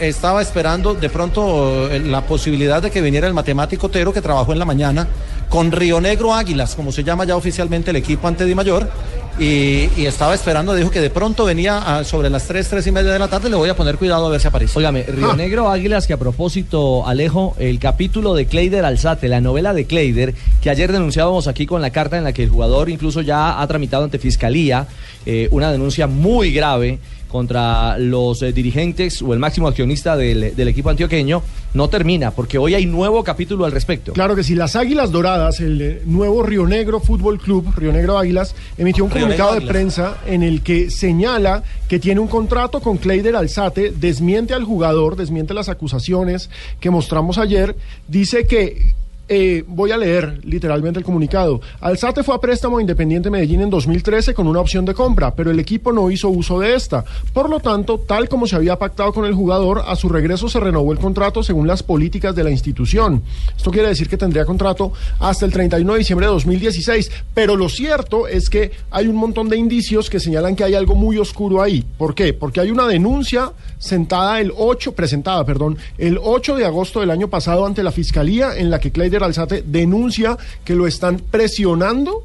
estaba 0.00 0.42
esperando 0.42 0.94
de 0.94 1.08
pronto 1.08 1.88
eh, 1.88 2.00
la 2.00 2.22
posibilidad 2.26 2.82
de 2.82 2.90
que 2.90 3.00
viniera 3.00 3.28
el 3.28 3.32
matemático 3.32 3.88
Tero 3.88 4.12
que 4.12 4.20
trabajó 4.20 4.52
en 4.52 4.58
la 4.58 4.64
mañana 4.64 5.06
con 5.54 5.70
Río 5.70 6.00
Negro 6.00 6.34
Águilas, 6.34 6.74
como 6.74 6.90
se 6.90 7.04
llama 7.04 7.24
ya 7.24 7.36
oficialmente 7.36 7.90
el 7.90 7.96
equipo 7.96 8.26
ante 8.26 8.44
Di 8.44 8.56
Mayor. 8.56 8.90
Y, 9.38 9.88
y 9.96 10.06
estaba 10.06 10.34
esperando, 10.34 10.74
dijo 10.74 10.90
que 10.90 11.00
de 11.00 11.10
pronto 11.10 11.44
venía 11.44 11.78
a- 11.98 12.02
sobre 12.02 12.28
las 12.28 12.44
3, 12.48 12.68
3 12.68 12.84
y 12.88 12.90
media 12.90 13.12
de 13.12 13.18
la 13.20 13.28
tarde. 13.28 13.48
Le 13.50 13.54
voy 13.54 13.68
a 13.68 13.76
poner 13.76 13.96
cuidado 13.96 14.26
a 14.26 14.30
ver 14.30 14.40
si 14.40 14.48
aparece. 14.48 14.76
Óigame, 14.76 15.04
Río 15.04 15.34
Negro 15.36 15.68
Águilas, 15.70 16.08
que 16.08 16.12
a 16.12 16.16
propósito, 16.16 17.06
Alejo, 17.06 17.54
el 17.60 17.78
capítulo 17.78 18.34
de 18.34 18.46
Kleider 18.46 18.84
Alzate, 18.84 19.28
la 19.28 19.40
novela 19.40 19.72
de 19.74 19.84
Kleider, 19.86 20.34
que 20.60 20.70
ayer 20.70 20.90
denunciábamos 20.90 21.46
aquí 21.46 21.66
con 21.66 21.80
la 21.82 21.90
carta 21.90 22.18
en 22.18 22.24
la 22.24 22.32
que 22.32 22.42
el 22.42 22.48
jugador 22.50 22.90
incluso 22.90 23.20
ya 23.20 23.60
ha 23.62 23.66
tramitado 23.68 24.02
ante 24.02 24.18
Fiscalía 24.18 24.88
eh, 25.24 25.46
una 25.52 25.70
denuncia 25.70 26.08
muy 26.08 26.52
grave 26.52 26.98
contra 27.34 27.98
los 27.98 28.42
eh, 28.42 28.52
dirigentes 28.52 29.20
o 29.20 29.32
el 29.32 29.40
máximo 29.40 29.66
accionista 29.66 30.16
del, 30.16 30.54
del 30.54 30.68
equipo 30.68 30.90
antioqueño, 30.90 31.42
no 31.74 31.88
termina, 31.88 32.30
porque 32.30 32.58
hoy 32.58 32.74
hay 32.74 32.86
nuevo 32.86 33.24
capítulo 33.24 33.64
al 33.64 33.72
respecto. 33.72 34.12
Claro 34.12 34.36
que 34.36 34.44
sí, 34.44 34.54
las 34.54 34.76
Águilas 34.76 35.10
Doradas, 35.10 35.58
el 35.58 35.82
eh, 35.82 36.02
nuevo 36.06 36.44
Río 36.44 36.64
Negro 36.64 37.00
Fútbol 37.00 37.40
Club, 37.40 37.74
Río 37.74 37.90
Negro 37.90 38.16
Águilas, 38.16 38.54
emitió 38.78 39.02
un 39.02 39.10
Río 39.10 39.22
comunicado 39.22 39.54
de 39.54 39.58
Negro 39.58 39.72
prensa 39.72 40.18
en 40.26 40.44
el 40.44 40.62
que 40.62 40.92
señala 40.92 41.64
que 41.88 41.98
tiene 41.98 42.20
un 42.20 42.28
contrato 42.28 42.78
con 42.78 42.98
Kleider 42.98 43.34
Alzate, 43.34 43.90
desmiente 43.90 44.54
al 44.54 44.62
jugador, 44.62 45.16
desmiente 45.16 45.54
las 45.54 45.68
acusaciones 45.68 46.50
que 46.78 46.90
mostramos 46.90 47.38
ayer, 47.38 47.74
dice 48.06 48.46
que 48.46 48.94
eh, 49.28 49.64
voy 49.66 49.90
a 49.90 49.96
leer 49.96 50.40
literalmente 50.44 50.98
el 50.98 51.04
comunicado. 51.04 51.60
Alzate 51.80 52.22
fue 52.22 52.34
a 52.34 52.38
préstamo 52.38 52.78
a 52.78 52.80
Independiente 52.80 53.30
Medellín 53.30 53.62
en 53.62 53.70
2013 53.70 54.34
con 54.34 54.46
una 54.46 54.60
opción 54.60 54.84
de 54.84 54.94
compra, 54.94 55.34
pero 55.34 55.50
el 55.50 55.58
equipo 55.58 55.92
no 55.92 56.10
hizo 56.10 56.28
uso 56.28 56.60
de 56.60 56.74
esta. 56.74 57.04
Por 57.32 57.48
lo 57.48 57.60
tanto, 57.60 57.98
tal 57.98 58.28
como 58.28 58.46
se 58.46 58.56
había 58.56 58.78
pactado 58.78 59.12
con 59.12 59.24
el 59.24 59.34
jugador, 59.34 59.82
a 59.86 59.96
su 59.96 60.08
regreso 60.08 60.48
se 60.48 60.60
renovó 60.60 60.92
el 60.92 60.98
contrato 60.98 61.42
según 61.42 61.66
las 61.66 61.82
políticas 61.82 62.34
de 62.34 62.44
la 62.44 62.50
institución. 62.50 63.22
Esto 63.56 63.70
quiere 63.70 63.88
decir 63.88 64.08
que 64.08 64.16
tendría 64.16 64.44
contrato 64.44 64.92
hasta 65.20 65.46
el 65.46 65.52
31 65.52 65.92
de 65.92 65.98
diciembre 65.98 66.26
de 66.26 66.32
2016. 66.32 67.10
Pero 67.32 67.56
lo 67.56 67.68
cierto 67.68 68.28
es 68.28 68.50
que 68.50 68.72
hay 68.90 69.06
un 69.06 69.16
montón 69.16 69.48
de 69.48 69.56
indicios 69.56 70.10
que 70.10 70.20
señalan 70.20 70.54
que 70.54 70.64
hay 70.64 70.74
algo 70.74 70.94
muy 70.94 71.18
oscuro 71.18 71.62
ahí. 71.62 71.84
¿Por 71.98 72.14
qué? 72.14 72.32
Porque 72.32 72.60
hay 72.60 72.70
una 72.70 72.86
denuncia 72.86 73.52
sentada 73.78 74.40
el 74.40 74.52
8, 74.56 74.92
presentada, 74.92 75.44
perdón, 75.44 75.78
el 75.98 76.18
8 76.22 76.56
de 76.56 76.64
agosto 76.64 77.00
del 77.00 77.10
año 77.10 77.28
pasado 77.28 77.66
ante 77.66 77.82
la 77.82 77.92
Fiscalía 77.92 78.56
en 78.56 78.70
la 78.70 78.80
que 78.80 78.92
Kleider 78.92 79.23
Alzate 79.24 79.62
denuncia 79.66 80.36
que 80.64 80.74
lo 80.74 80.86
están 80.86 81.18
presionando 81.18 82.24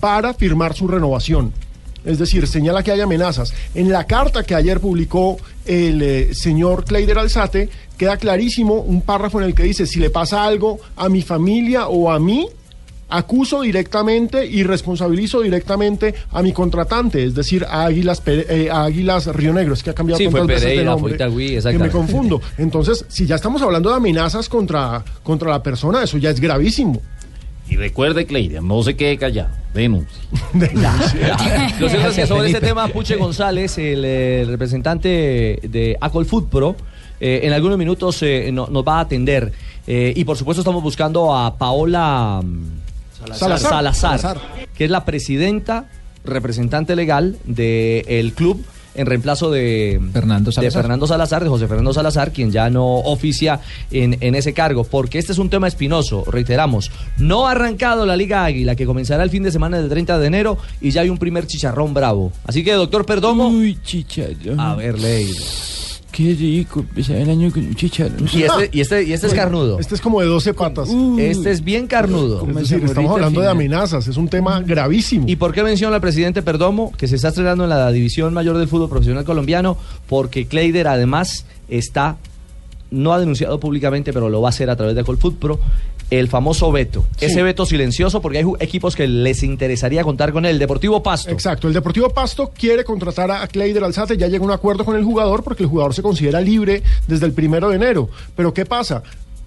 para 0.00 0.34
firmar 0.34 0.74
su 0.74 0.88
renovación. 0.88 1.52
Es 2.04 2.18
decir, 2.18 2.46
señala 2.46 2.82
que 2.82 2.92
hay 2.92 3.00
amenazas. 3.00 3.52
En 3.74 3.90
la 3.90 4.06
carta 4.06 4.42
que 4.42 4.54
ayer 4.54 4.80
publicó 4.80 5.36
el 5.66 6.02
eh, 6.02 6.34
señor 6.34 6.84
Kleider 6.84 7.18
Alzate, 7.18 7.68
queda 7.98 8.16
clarísimo 8.16 8.74
un 8.74 9.02
párrafo 9.02 9.40
en 9.40 9.46
el 9.46 9.54
que 9.54 9.64
dice, 9.64 9.86
si 9.86 10.00
le 10.00 10.08
pasa 10.08 10.44
algo 10.44 10.80
a 10.96 11.08
mi 11.10 11.20
familia 11.20 11.88
o 11.88 12.10
a 12.10 12.18
mí, 12.18 12.48
acuso 13.10 13.62
directamente 13.62 14.46
y 14.46 14.62
responsabilizo 14.62 15.40
directamente 15.40 16.14
a 16.30 16.42
mi 16.42 16.52
contratante, 16.52 17.24
es 17.24 17.34
decir, 17.34 17.64
a 17.68 17.84
Águilas, 17.84 18.22
eh, 18.26 18.68
a 18.72 18.84
Águilas 18.84 19.26
Río 19.26 19.52
Negro. 19.52 19.74
Es 19.74 19.82
que 19.82 19.90
ha 19.90 19.94
cambiado 19.94 20.18
Sí, 20.18 20.24
tantas 20.24 20.40
fue 20.40 20.54
veces 20.54 20.78
de 20.78 20.84
nombre 20.84 21.14
Itagüí, 21.14 21.58
que 21.60 21.78
me 21.78 21.90
confundo. 21.90 22.40
Entonces, 22.58 23.04
si 23.08 23.26
ya 23.26 23.36
estamos 23.36 23.60
hablando 23.62 23.90
de 23.90 23.96
amenazas 23.96 24.48
contra, 24.48 25.04
contra 25.22 25.50
la 25.50 25.62
persona, 25.62 26.02
eso 26.02 26.18
ya 26.18 26.30
es 26.30 26.40
gravísimo. 26.40 27.00
Y 27.68 27.76
recuerde, 27.76 28.26
Cleider, 28.26 28.62
no 28.62 28.82
se 28.82 28.96
quede 28.96 29.16
callado. 29.16 29.50
Denuncie. 29.72 30.20
Lo 31.78 31.88
cierto 31.88 32.08
es 32.08 32.16
que 32.16 32.26
sobre 32.26 32.48
este 32.48 32.60
tema, 32.60 32.88
Puche 32.88 33.14
González, 33.16 33.78
el 33.78 34.02
eh, 34.04 34.44
representante 34.48 35.60
de 35.62 35.96
Acol 36.00 36.26
Food 36.26 36.48
Pro, 36.48 36.74
eh, 37.20 37.40
en 37.44 37.52
algunos 37.52 37.78
minutos 37.78 38.22
eh, 38.22 38.50
no- 38.52 38.66
nos 38.68 38.82
va 38.84 38.98
a 38.98 39.00
atender. 39.00 39.52
Eh, 39.86 40.12
y 40.16 40.24
por 40.24 40.36
supuesto 40.36 40.60
estamos 40.62 40.82
buscando 40.82 41.34
a 41.36 41.56
Paola 41.56 42.40
mm, 42.44 42.79
Salazar. 43.20 43.58
Salazar, 43.58 44.18
Salazar. 44.18 44.40
que 44.74 44.84
es 44.84 44.90
la 44.90 45.04
presidenta, 45.04 45.86
representante 46.24 46.96
legal 46.96 47.36
del 47.44 48.32
club 48.32 48.64
en 48.94 49.06
reemplazo 49.06 49.50
de 49.50 50.00
Fernando 50.12 50.50
de 50.50 50.54
Salazar. 50.54 50.82
Fernando 50.82 51.06
Salazar, 51.06 51.42
de 51.44 51.48
José 51.48 51.68
Fernando 51.68 51.92
Salazar, 51.92 52.32
quien 52.32 52.50
ya 52.50 52.70
no 52.70 52.86
oficia 52.86 53.60
en, 53.90 54.16
en 54.20 54.34
ese 54.34 54.52
cargo, 54.52 54.84
porque 54.84 55.18
este 55.18 55.32
es 55.32 55.38
un 55.38 55.48
tema 55.48 55.68
espinoso, 55.68 56.24
reiteramos, 56.26 56.90
no 57.18 57.46
ha 57.46 57.52
arrancado 57.52 58.04
la 58.04 58.16
Liga 58.16 58.44
Águila, 58.44 58.74
que 58.74 58.86
comenzará 58.86 59.22
el 59.22 59.30
fin 59.30 59.42
de 59.42 59.52
semana 59.52 59.78
del 59.78 59.88
30 59.88 60.18
de 60.18 60.26
enero, 60.26 60.58
y 60.80 60.90
ya 60.90 61.02
hay 61.02 61.08
un 61.08 61.18
primer 61.18 61.46
chicharrón 61.46 61.94
bravo. 61.94 62.32
Así 62.44 62.64
que, 62.64 62.72
doctor 62.72 63.06
Perdomo... 63.06 63.48
Uy, 63.48 63.78
chicharrón. 63.82 64.58
A 64.58 64.74
ver, 64.74 64.98
Leir. 64.98 65.36
Qué 66.20 66.34
rico 66.34 66.80
empezar 66.80 67.16
el 67.16 67.30
año 67.30 67.50
con 67.50 67.64
un 67.64 67.74
chicharrón. 67.74 68.28
Y 68.30 68.42
este, 68.42 68.68
y 68.72 68.80
este, 68.82 69.02
y 69.04 69.12
este 69.14 69.26
es 69.28 69.32
carnudo. 69.32 69.78
Este 69.78 69.94
es 69.94 70.02
como 70.02 70.20
de 70.20 70.26
12 70.26 70.52
patas. 70.52 70.90
Este 71.18 71.50
es 71.50 71.64
bien 71.64 71.86
carnudo. 71.86 72.46
Es 72.46 72.68
decir, 72.68 72.84
estamos 72.84 73.12
hablando 73.12 73.40
de 73.40 73.48
amenazas, 73.48 74.06
es 74.06 74.18
un 74.18 74.28
tema 74.28 74.60
gravísimo. 74.60 75.24
¿Y 75.26 75.36
por 75.36 75.54
qué 75.54 75.62
menciona 75.62 75.94
al 75.94 76.02
presidente 76.02 76.42
Perdomo 76.42 76.92
que 76.92 77.08
se 77.08 77.16
está 77.16 77.28
estrenando 77.28 77.64
en 77.64 77.70
la 77.70 77.90
división 77.90 78.34
mayor 78.34 78.58
del 78.58 78.68
fútbol 78.68 78.90
profesional 78.90 79.24
colombiano? 79.24 79.78
Porque 80.08 80.44
Kleider 80.44 80.88
además 80.88 81.46
está, 81.70 82.18
no 82.90 83.14
ha 83.14 83.18
denunciado 83.18 83.58
públicamente, 83.58 84.12
pero 84.12 84.28
lo 84.28 84.42
va 84.42 84.48
a 84.48 84.50
hacer 84.50 84.68
a 84.68 84.76
través 84.76 84.96
de 84.96 85.04
Colfoot 85.04 85.38
Pro, 85.38 85.58
el 86.10 86.28
famoso 86.28 86.70
veto. 86.72 87.04
Sí. 87.16 87.26
Ese 87.26 87.42
veto 87.42 87.64
silencioso 87.64 88.20
porque 88.20 88.38
hay 88.38 88.44
equipos 88.60 88.96
que 88.96 89.06
les 89.06 89.42
interesaría 89.42 90.02
contar 90.02 90.32
con 90.32 90.44
él. 90.44 90.58
Deportivo 90.58 91.02
Pasto. 91.02 91.30
Exacto, 91.30 91.68
el 91.68 91.74
Deportivo 91.74 92.10
Pasto 92.10 92.50
quiere 92.56 92.84
contratar 92.84 93.30
a 93.30 93.46
Kleider 93.46 93.84
Alzate, 93.84 94.16
ya 94.16 94.26
llega 94.28 94.44
un 94.44 94.50
acuerdo 94.50 94.84
con 94.84 94.96
el 94.96 95.04
jugador 95.04 95.42
porque 95.44 95.62
el 95.62 95.68
jugador 95.68 95.94
se 95.94 96.02
considera 96.02 96.40
libre 96.40 96.82
desde 97.06 97.26
el 97.26 97.32
primero 97.32 97.68
de 97.70 97.76
enero. 97.76 98.08
Pero 98.36 98.52
¿qué 98.52 98.66
pasa? 98.66 99.02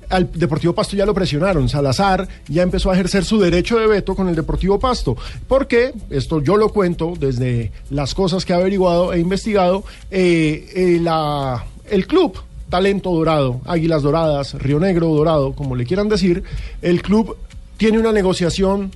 Al 0.10 0.30
Deportivo 0.32 0.74
Pasto 0.74 0.96
ya 0.96 1.06
lo 1.06 1.14
presionaron, 1.14 1.68
Salazar 1.70 2.28
ya 2.48 2.62
empezó 2.62 2.92
a 2.92 2.94
ejercer 2.94 3.24
su 3.26 3.40
derecho 3.40 3.80
de 3.80 3.88
veto 3.88 4.16
con 4.16 4.28
el 4.30 4.36
Deportivo 4.36 4.78
Pasto. 4.80 5.16
Porque, 5.48 5.92
esto 6.10 6.42
yo 6.42 6.56
lo 6.58 6.70
cuento 6.70 7.14
desde 7.20 7.72
las 7.90 8.14
cosas 8.14 8.46
que 8.46 8.54
he 8.54 8.56
averiguado 8.56 9.12
e 9.14 9.20
investigado, 9.20 9.84
eh, 10.12 10.70
eh, 10.76 11.00
la- 11.02 11.66
el 11.90 12.06
club 12.06 12.38
Talento 12.74 13.12
Dorado, 13.12 13.62
Águilas 13.66 14.02
Doradas, 14.02 14.56
Río 14.56 14.80
Negro 14.80 15.10
Dorado, 15.10 15.54
como 15.54 15.76
le 15.76 15.86
quieran 15.86 16.10
decir, 16.10 16.42
el 16.82 17.04
club 17.04 17.38
tiene 17.78 18.00
una 18.00 18.12
negociación 18.12 18.90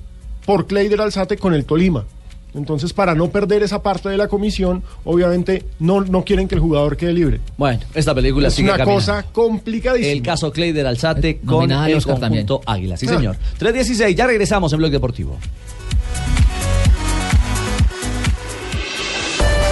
por 0.44 0.66
Kleider 0.66 1.00
Alzate 1.00 1.36
con 1.36 1.54
el 1.54 1.64
Tolima. 1.64 2.04
Entonces, 2.56 2.92
para 2.92 3.14
no 3.14 3.30
perder 3.30 3.62
esa 3.62 3.80
parte 3.80 4.08
de 4.08 4.16
la 4.16 4.26
comisión, 4.26 4.82
obviamente 5.04 5.64
no, 5.78 6.00
no 6.00 6.24
quieren 6.24 6.48
que 6.48 6.56
el 6.56 6.60
jugador 6.60 6.96
quede 6.96 7.12
libre. 7.12 7.38
Bueno, 7.56 7.78
esta 7.94 8.12
película 8.16 8.48
es 8.48 8.54
sigue 8.54 8.68
una 8.68 8.78
caminando. 8.78 8.98
cosa 9.00 9.22
complicadísima. 9.30 10.10
El 10.12 10.22
caso 10.22 10.50
Kleider 10.50 10.84
Alzate 10.84 11.38
con 11.38 11.58
nominada 11.58 11.84
al 11.84 11.90
el 11.92 11.98
Oscar 11.98 12.18
conjunto 12.18 12.60
Águila. 12.66 12.96
Sí, 12.96 13.06
Ah. 13.08 13.14
señor. 13.14 13.36
3.16, 13.60 14.16
ya 14.16 14.26
regresamos 14.26 14.72
en 14.72 14.78
Blog 14.80 14.90
Deportivo. 14.90 15.36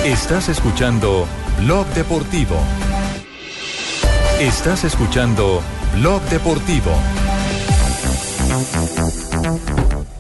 Estás 0.04 0.48
escuchando 0.48 1.26
Blog 1.64 1.86
Deportivo. 1.88 2.54
Estás 4.40 4.84
escuchando 4.84 5.62
Blog 5.94 6.20
Deportivo. 6.28 6.90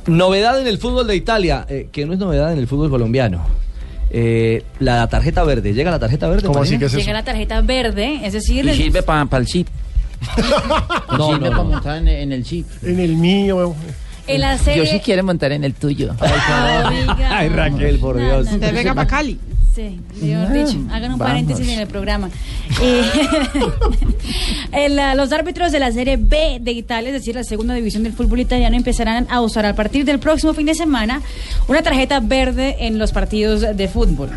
Novedad 0.06 0.60
en 0.60 0.66
el 0.66 0.78
fútbol 0.78 1.06
de 1.06 1.16
Italia, 1.16 1.66
eh, 1.68 1.88
que 1.92 2.06
no 2.06 2.12
es 2.14 2.18
novedad 2.18 2.52
en 2.52 2.58
el 2.58 2.66
fútbol 2.66 2.88
colombiano. 2.90 3.44
Eh, 4.10 4.62
la 4.78 5.06
tarjeta 5.08 5.42
verde, 5.44 5.74
llega 5.74 5.90
la 5.90 5.98
tarjeta 5.98 6.28
verde. 6.28 6.48
Marina? 6.48 6.86
Llega 6.86 7.12
la 7.12 7.24
tarjeta 7.24 7.60
verde, 7.60 8.20
es 8.24 8.32
decir, 8.32 8.64
Y 8.64 8.70
el- 8.70 8.76
sirve 8.76 9.02
para 9.02 9.26
el 9.38 9.46
chip. 9.46 9.68
No, 11.18 11.32
sirve 11.34 11.50
no, 11.50 11.50
para 11.50 11.62
no. 11.62 11.64
montar 11.64 11.98
en, 11.98 12.08
en 12.08 12.32
el 12.32 12.44
chip. 12.44 12.66
En 12.82 12.98
el 13.00 13.16
mío. 13.16 13.74
la 14.28 14.56
serie... 14.58 14.84
Yo 14.84 14.90
sí 14.90 15.00
quiero 15.00 15.24
montar 15.24 15.52
en 15.52 15.64
el 15.64 15.74
tuyo. 15.74 16.14
Ay, 17.30 17.48
Raquel, 17.48 17.98
por 17.98 18.16
Dios. 18.18 18.48
Te 18.58 18.72
venga 18.72 18.94
para 18.94 19.06
Cali. 19.06 19.38
Sí, 19.76 20.00
mejor 20.22 20.52
dicho, 20.54 20.78
hagan 20.90 21.12
un 21.12 21.18
paréntesis 21.18 21.68
en 21.68 21.80
el 21.80 21.86
programa. 21.86 22.30
Eh, 22.80 23.02
el, 24.72 24.98
ah, 24.98 25.14
los 25.14 25.30
árbitros 25.32 25.70
de 25.70 25.80
la 25.80 25.92
Serie 25.92 26.16
B 26.16 26.60
de 26.62 26.72
Italia, 26.72 27.10
es 27.10 27.12
decir, 27.12 27.34
la 27.34 27.44
segunda 27.44 27.74
división 27.74 28.02
del 28.02 28.14
fútbol 28.14 28.40
italiano, 28.40 28.74
empezarán 28.74 29.26
a 29.28 29.42
usar 29.42 29.66
a 29.66 29.74
partir 29.74 30.06
del 30.06 30.18
próximo 30.18 30.54
fin 30.54 30.64
de 30.64 30.74
semana 30.74 31.20
una 31.68 31.82
tarjeta 31.82 32.20
verde 32.20 32.86
en 32.86 32.98
los 32.98 33.12
partidos 33.12 33.76
de 33.76 33.88
fútbol. 33.88 34.30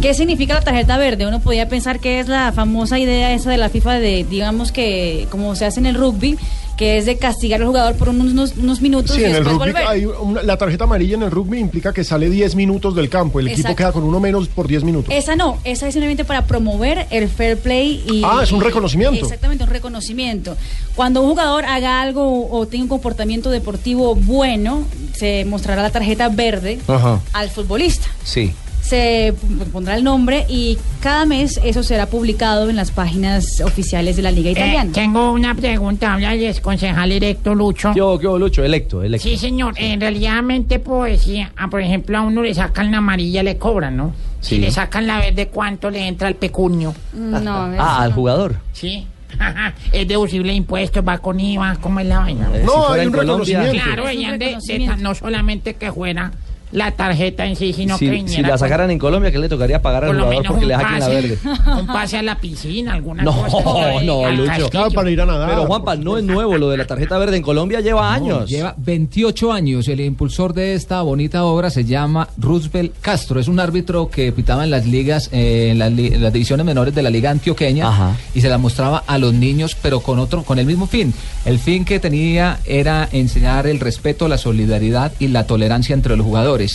¿Qué 0.00 0.12
significa 0.14 0.54
la 0.54 0.60
tarjeta 0.60 0.98
verde? 0.98 1.26
Uno 1.26 1.40
podría 1.40 1.68
pensar 1.68 2.00
que 2.00 2.20
es 2.20 2.28
la 2.28 2.52
famosa 2.52 2.98
idea 2.98 3.32
esa 3.32 3.50
de 3.50 3.56
la 3.56 3.68
FIFA 3.70 3.94
de, 3.94 4.24
digamos 4.28 4.70
que, 4.70 5.26
como 5.30 5.56
se 5.56 5.64
hace 5.64 5.80
en 5.80 5.86
el 5.86 5.94
rugby, 5.94 6.36
que 6.76 6.98
es 6.98 7.06
de 7.06 7.16
castigar 7.16 7.62
al 7.62 7.66
jugador 7.68 7.94
por 7.96 8.10
unos, 8.10 8.54
minutos 8.82 9.16
Sí, 9.16 9.22
y 9.22 9.24
en 9.24 9.30
el 9.30 9.36
después 9.44 9.56
rugby 9.56 9.72
volver. 9.72 9.86
hay 9.88 10.04
una- 10.04 10.42
la 10.42 10.58
tarjeta 10.58 10.84
amarilla 10.84 11.14
en 11.14 11.22
el 11.22 11.30
rugby 11.30 11.58
implica 11.58 11.94
que 11.94 12.04
sale 12.04 12.28
10 12.28 12.54
minutos 12.54 12.94
del 12.94 13.08
campo. 13.08 13.40
El 13.40 13.48
equipo 13.48 13.74
queda 13.74 13.90
con 13.92 14.04
uno 14.04 14.20
menos 14.20 14.48
por 14.48 14.68
10 14.68 14.84
minutos. 14.84 15.12
Esa 15.14 15.34
no, 15.36 15.56
esa 15.64 15.88
es 15.88 15.94
simplemente 15.94 16.26
para 16.26 16.44
promover 16.44 17.06
el 17.10 17.30
fair 17.30 17.56
play 17.56 18.04
y... 18.12 18.20
Ah, 18.22 18.40
es 18.42 18.52
un 18.52 18.60
y- 18.60 18.64
reconocimiento. 18.64 19.24
Exactamente, 19.24 19.64
un 19.64 19.70
reconocimiento. 19.70 20.54
Cuando 20.94 21.22
un 21.22 21.30
jugador 21.30 21.64
haga 21.64 22.02
algo 22.02 22.50
o 22.50 22.66
tenga 22.66 22.82
un 22.84 22.88
comportamiento 22.90 23.48
deportivo 23.50 24.14
bueno, 24.14 24.84
se 25.14 25.46
mostrará 25.46 25.80
la 25.82 25.90
tarjeta 25.90 26.28
verde 26.28 26.78
Ajá. 26.86 27.20
al 27.32 27.48
futbolista. 27.48 28.06
Sí. 28.22 28.52
Se 28.86 29.34
pondrá 29.72 29.96
el 29.96 30.04
nombre 30.04 30.46
y 30.48 30.78
cada 31.00 31.26
mes 31.26 31.58
eso 31.64 31.82
será 31.82 32.06
publicado 32.06 32.70
en 32.70 32.76
las 32.76 32.92
páginas 32.92 33.60
oficiales 33.60 34.14
de 34.14 34.22
la 34.22 34.30
Liga 34.30 34.52
Italiana. 34.52 34.90
Eh, 34.90 34.94
tengo 34.94 35.32
una 35.32 35.56
pregunta, 35.56 36.12
habla 36.14 36.34
el 36.34 36.60
concejal 36.60 37.10
electo 37.10 37.52
Lucho. 37.56 37.92
Yo, 37.96 38.20
yo, 38.20 38.38
Lucho, 38.38 38.62
electo, 38.62 39.02
electo. 39.02 39.28
Sí, 39.28 39.36
señor, 39.36 39.74
en 39.76 40.00
realidad, 40.00 40.40
pues, 40.84 41.22
sí, 41.22 41.44
ah, 41.56 41.68
por 41.68 41.80
ejemplo, 41.80 42.16
a 42.16 42.20
uno 42.22 42.42
le 42.42 42.54
sacan 42.54 42.92
la 42.92 42.98
amarilla, 42.98 43.42
le 43.42 43.58
cobran, 43.58 43.96
¿no? 43.96 44.14
Si 44.40 44.54
Sí. 44.54 44.60
le 44.60 44.70
sacan 44.70 45.08
la 45.08 45.18
verde, 45.18 45.48
¿cuánto 45.48 45.90
le 45.90 46.06
entra 46.06 46.28
el 46.28 46.36
pecunio? 46.36 46.94
No, 47.12 47.68
Ah, 47.78 48.02
al 48.02 48.12
jugador. 48.12 48.54
Sí. 48.72 49.04
es 49.92 50.06
deducible 50.06 50.50
de 50.52 50.58
impuestos, 50.58 51.02
va 51.06 51.18
con 51.18 51.40
IVA, 51.40 51.76
¿cómo 51.80 51.98
es 51.98 52.06
la 52.06 52.20
vaina? 52.20 52.48
Eh, 52.54 52.60
si 52.60 52.66
No, 52.66 52.72
fuera 52.84 52.94
hay 52.94 53.00
en 53.00 53.06
un 53.08 53.12
Colombia- 53.14 53.58
reconocimiento. 53.58 53.84
Claro, 53.84 54.08
Es 54.08 54.16
un 54.16 54.22
ella 54.22 54.38
de- 54.38 54.78
de, 54.78 54.96
no 55.02 55.14
solamente 55.16 55.74
que 55.74 55.90
fuera 55.90 56.30
la 56.76 56.90
tarjeta 56.90 57.46
en 57.46 57.56
sí, 57.56 57.72
sino 57.72 57.96
que 57.98 58.20
Si, 58.26 58.34
si 58.36 58.42
la 58.42 58.50
con- 58.50 58.58
sacaran 58.58 58.90
en 58.90 58.98
Colombia, 58.98 59.30
¿qué 59.32 59.38
le 59.38 59.48
tocaría 59.48 59.80
pagar 59.80 60.04
al 60.04 60.10
por 60.10 60.20
jugador 60.24 60.46
porque 60.46 60.66
le 60.66 60.74
saquen 60.74 61.00
la 61.00 61.08
verde? 61.08 61.38
un 61.80 61.86
pase 61.86 62.18
a 62.18 62.22
la 62.22 62.38
piscina, 62.38 62.92
alguna 62.92 63.22
No, 63.22 63.32
cosa. 63.32 64.02
no, 64.04 64.26
al 64.26 64.36
Lucho. 64.36 64.68
castillo. 64.68 64.90
para 64.90 65.10
ir 65.10 65.18
a 65.22 65.24
nadar. 65.24 65.48
Pero 65.48 65.64
Juanpa, 65.64 65.96
no 65.96 66.18
es 66.18 66.24
nuevo 66.24 66.58
lo 66.58 66.68
de 66.68 66.76
la 66.76 66.86
tarjeta 66.86 67.16
verde 67.16 67.38
en 67.38 67.42
Colombia, 67.42 67.80
lleva 67.80 68.12
años. 68.12 68.40
No, 68.40 68.44
lleva 68.46 68.74
28 68.76 69.52
años. 69.54 69.88
El 69.88 70.00
impulsor 70.00 70.52
de 70.52 70.74
esta 70.74 71.00
bonita 71.00 71.44
obra 71.44 71.70
se 71.70 71.84
llama 71.86 72.28
Roosevelt 72.36 72.92
Castro. 73.00 73.40
Es 73.40 73.48
un 73.48 73.58
árbitro 73.58 74.10
que 74.10 74.30
pitaba 74.32 74.62
en 74.64 74.70
las 74.70 74.84
ligas, 74.84 75.30
eh, 75.32 75.68
en, 75.70 75.78
las 75.78 75.90
li- 75.92 76.08
en 76.08 76.22
las 76.22 76.32
divisiones 76.32 76.66
menores 76.66 76.94
de 76.94 77.02
la 77.02 77.08
Liga 77.08 77.30
Antioqueña 77.30 77.88
Ajá. 77.88 78.16
y 78.34 78.42
se 78.42 78.50
la 78.50 78.58
mostraba 78.58 79.02
a 79.06 79.16
los 79.16 79.32
niños, 79.32 79.76
pero 79.80 80.00
con 80.00 80.18
otro, 80.18 80.42
con 80.42 80.58
el 80.58 80.66
mismo 80.66 80.86
fin. 80.86 81.14
El 81.46 81.58
fin 81.58 81.86
que 81.86 82.00
tenía 82.00 82.58
era 82.66 83.08
enseñar 83.12 83.66
el 83.66 83.80
respeto, 83.80 84.28
la 84.28 84.36
solidaridad 84.36 85.12
y 85.18 85.28
la 85.28 85.46
tolerancia 85.46 85.94
entre 85.94 86.16
los 86.18 86.26
jugadores. 86.26 86.65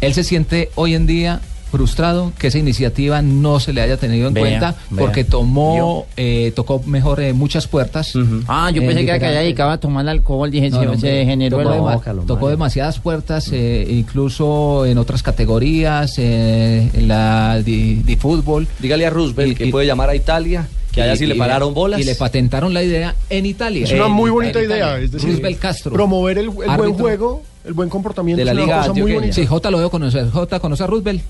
Él 0.00 0.14
se 0.14 0.24
siente 0.24 0.70
hoy 0.74 0.94
en 0.94 1.06
día 1.06 1.40
frustrado 1.70 2.32
que 2.38 2.48
esa 2.48 2.58
iniciativa 2.58 3.22
no 3.22 3.58
se 3.58 3.72
le 3.72 3.80
haya 3.80 3.96
tenido 3.96 4.28
en 4.28 4.34
Vea, 4.34 4.42
cuenta 4.42 4.70
vea. 4.90 4.98
porque 5.06 5.24
tomó, 5.24 6.04
eh, 6.18 6.52
tocó 6.54 6.82
mejor 6.84 7.20
eh, 7.22 7.32
muchas 7.32 7.66
puertas. 7.66 8.12
Ah, 8.46 8.70
yo 8.70 8.82
en 8.82 8.88
pensé 8.88 9.04
que 9.06 9.10
era 9.10 9.18
que 9.18 9.30
ella 9.30 9.40
dedicaba 9.40 9.72
a 9.72 9.78
tomar 9.80 10.06
alcohol. 10.06 10.50
Dije, 10.50 10.68
no, 10.68 10.80
se, 10.80 10.84
no, 10.84 10.90
se 10.92 10.96
hombre, 10.96 11.24
generó 11.24 11.58
tocó, 11.62 12.02
el- 12.20 12.26
tocó 12.26 12.48
demasiadas 12.50 12.98
puertas, 12.98 13.48
eh, 13.52 13.86
incluso 13.88 14.84
en 14.84 14.98
otras 14.98 15.22
categorías, 15.22 16.12
eh, 16.18 16.90
en 16.92 17.08
la 17.08 17.62
de, 17.62 18.00
de 18.04 18.16
fútbol. 18.18 18.68
Dígale 18.78 19.06
a 19.06 19.10
Roosevelt 19.10 19.56
que 19.56 19.68
puede 19.68 19.86
llamar 19.86 20.10
a 20.10 20.14
Italia, 20.14 20.68
que 20.92 21.02
allá 21.02 21.16
sí 21.16 21.26
le 21.26 21.34
pararon 21.34 21.74
bolas. 21.74 22.00
Y 22.00 22.04
le 22.04 22.14
patentaron 22.14 22.72
la 22.74 22.82
idea 22.82 23.14
en 23.30 23.46
Italia. 23.46 23.84
Es 23.84 23.92
una 23.92 24.06
En 24.06 24.12
muy 24.12 24.30
bonita 24.30 24.62
idea. 24.62 24.98
Es 24.98 25.12
decir, 25.12 25.30
Roosevelt 25.30 25.58
Castro. 25.58 25.92
promover 25.92 26.38
el, 26.38 26.46
el 26.46 26.76
buen 26.76 26.94
juego, 26.94 27.42
el 27.64 27.72
buen 27.72 27.88
comportamiento. 27.88 28.38
De 28.38 28.44
la 28.44 28.52
es 28.52 28.56
una 28.56 28.64
Liga 28.66 28.78
cosa 28.78 28.92
muy 28.92 29.12
bonita. 29.14 29.34
Sí, 29.34 29.46
J 29.46 29.70
lo 29.70 29.78
debo 29.78 29.90
conocer. 29.90 30.30
J, 30.30 30.60
¿conoce 30.60 30.84
a 30.84 30.86
Roosevelt? 30.86 31.22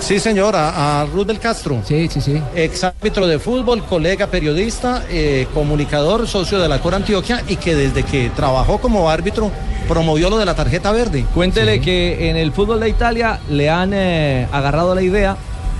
Sí, 0.00 0.20
señor, 0.20 0.54
a, 0.56 1.06
del 1.26 1.38
Castro. 1.38 1.80
Sí, 1.84 2.08
sí, 2.10 2.20
sí. 2.20 2.40
Ex 2.54 2.84
árbitro 2.84 3.26
de 3.26 3.38
fútbol, 3.38 3.84
colega 3.84 4.26
periodista, 4.26 5.04
eh, 5.08 5.46
comunicador, 5.54 6.26
socio 6.28 6.58
de 6.58 6.68
la 6.68 6.80
Cora 6.80 6.98
Antioquia 6.98 7.42
y 7.48 7.56
que 7.56 7.74
desde 7.74 8.02
que 8.02 8.30
trabajó 8.36 8.78
como 8.78 9.08
árbitro 9.08 9.50
promovió 9.88 10.28
lo 10.28 10.36
de 10.36 10.44
la 10.44 10.54
tarjeta 10.54 10.92
verde. 10.92 11.24
Cuéntele 11.34 11.80
que 11.80 12.28
en 12.28 12.36
el 12.36 12.52
fútbol 12.52 12.80
de 12.80 12.90
Italia 12.90 13.40
le 13.48 13.70
han 13.70 13.92
eh, 13.94 14.46
agarrado 14.52 14.94
la 14.94 15.02
idea, 15.02 15.36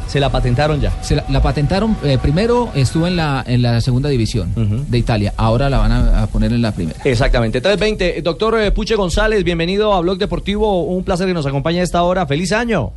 se 0.06 0.20
la 0.20 0.30
patentaron 0.30 0.80
ya. 0.80 0.90
Se 1.02 1.16
la, 1.16 1.24
la 1.28 1.42
patentaron, 1.42 1.96
eh, 2.04 2.18
primero 2.20 2.70
estuvo 2.74 3.06
en 3.06 3.16
la, 3.16 3.44
en 3.46 3.62
la 3.62 3.80
segunda 3.80 4.08
división 4.08 4.52
de 4.88 4.98
Italia, 4.98 5.32
ahora 5.36 5.68
la 5.70 5.78
van 5.78 5.92
a, 5.92 6.22
a 6.22 6.26
poner 6.26 6.52
en 6.52 6.62
la 6.62 6.72
primera. 6.72 6.98
Exactamente. 7.04 7.60
320. 7.60 8.22
Doctor 8.22 8.60
eh, 8.60 8.70
Puche 8.70 8.94
González, 8.94 9.44
bienvenido 9.44 9.92
a 9.92 10.00
Blog 10.00 10.18
Deportivo. 10.18 10.84
Un 10.84 11.04
placer 11.04 11.26
que 11.26 11.34
nos 11.34 11.46
acompañe 11.46 11.80
a 11.80 11.82
esta 11.82 12.02
hora. 12.02 12.26
Feliz 12.26 12.52
año. 12.52 12.92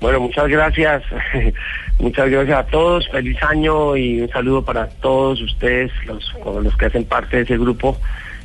Bueno, 0.00 0.20
muchas 0.20 0.48
gracias. 0.48 1.02
muchas 1.98 2.28
gracias 2.28 2.58
a 2.58 2.64
todos. 2.64 3.08
Feliz 3.08 3.42
año 3.42 3.96
y 3.96 4.20
un 4.20 4.28
saludo 4.28 4.64
para 4.64 4.88
todos 4.88 5.40
ustedes, 5.40 5.90
los, 6.06 6.34
los 6.62 6.76
que 6.76 6.86
hacen 6.86 7.04
parte 7.04 7.38
de 7.38 7.42
ese 7.44 7.56
grupo 7.56 7.96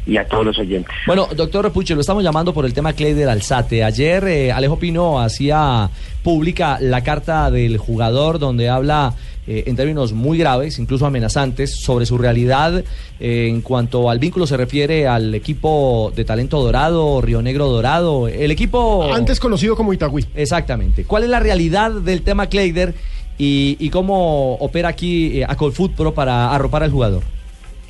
y 0.10 0.18
a 0.18 0.28
todos 0.28 0.46
los 0.46 0.58
oyentes. 0.58 0.94
Bueno, 1.06 1.28
doctor 1.36 1.72
Puche, 1.72 1.94
lo 1.94 2.02
estamos 2.02 2.24
llamando 2.24 2.54
por 2.54 2.66
el 2.66 2.74
tema 2.74 2.94
Clay 2.94 3.14
del 3.14 3.30
Alzate. 3.30 3.84
Ayer 3.84 4.24
eh, 4.26 4.52
Alejo 4.52 4.80
Pino 4.80 5.20
hacía 5.20 5.90
pública 6.24 6.80
la 6.82 7.04
carta 7.04 7.52
del 7.52 7.78
jugador 7.78 8.40
donde 8.40 8.70
habla 8.70 9.14
eh, 9.48 9.64
en 9.68 9.76
términos 9.76 10.14
muy 10.14 10.38
graves, 10.38 10.80
incluso 10.80 11.06
amenazantes, 11.06 11.80
sobre 11.80 12.06
su 12.06 12.18
realidad 12.18 12.84
eh, 13.20 13.48
en 13.50 13.62
cuanto 13.62 14.10
al 14.10 14.20
vínculo 14.20 14.46
se 14.46 14.58
refiere 14.58 15.08
al 15.08 15.34
equipo 15.34 16.12
de 16.16 16.26
talento 16.26 16.62
dorado, 16.62 17.22
Río 17.22 17.42
Negro 17.42 17.68
Dorado, 17.68 18.28
el 18.28 18.52
equipo... 18.52 19.12
Antes 19.14 19.40
conocido 19.40 19.76
como 19.76 19.94
Itagüí. 19.94 20.26
Exactamente. 20.36 21.04
¿Cuál 21.04 21.24
es 21.24 21.30
la 21.30 21.40
realidad 21.40 21.92
del 21.92 22.22
tema 22.22 22.48
Kleider 22.48 22.94
y, 23.38 23.78
y 23.80 23.90
cómo 23.90 24.56
opera 24.56 24.90
aquí 24.90 25.40
eh, 25.40 25.46
a 25.48 25.56
Colfoot 25.56 25.94
Pro 25.94 26.14
para 26.14 26.54
arropar 26.54 26.84
al 26.84 26.92
jugador? 26.92 27.24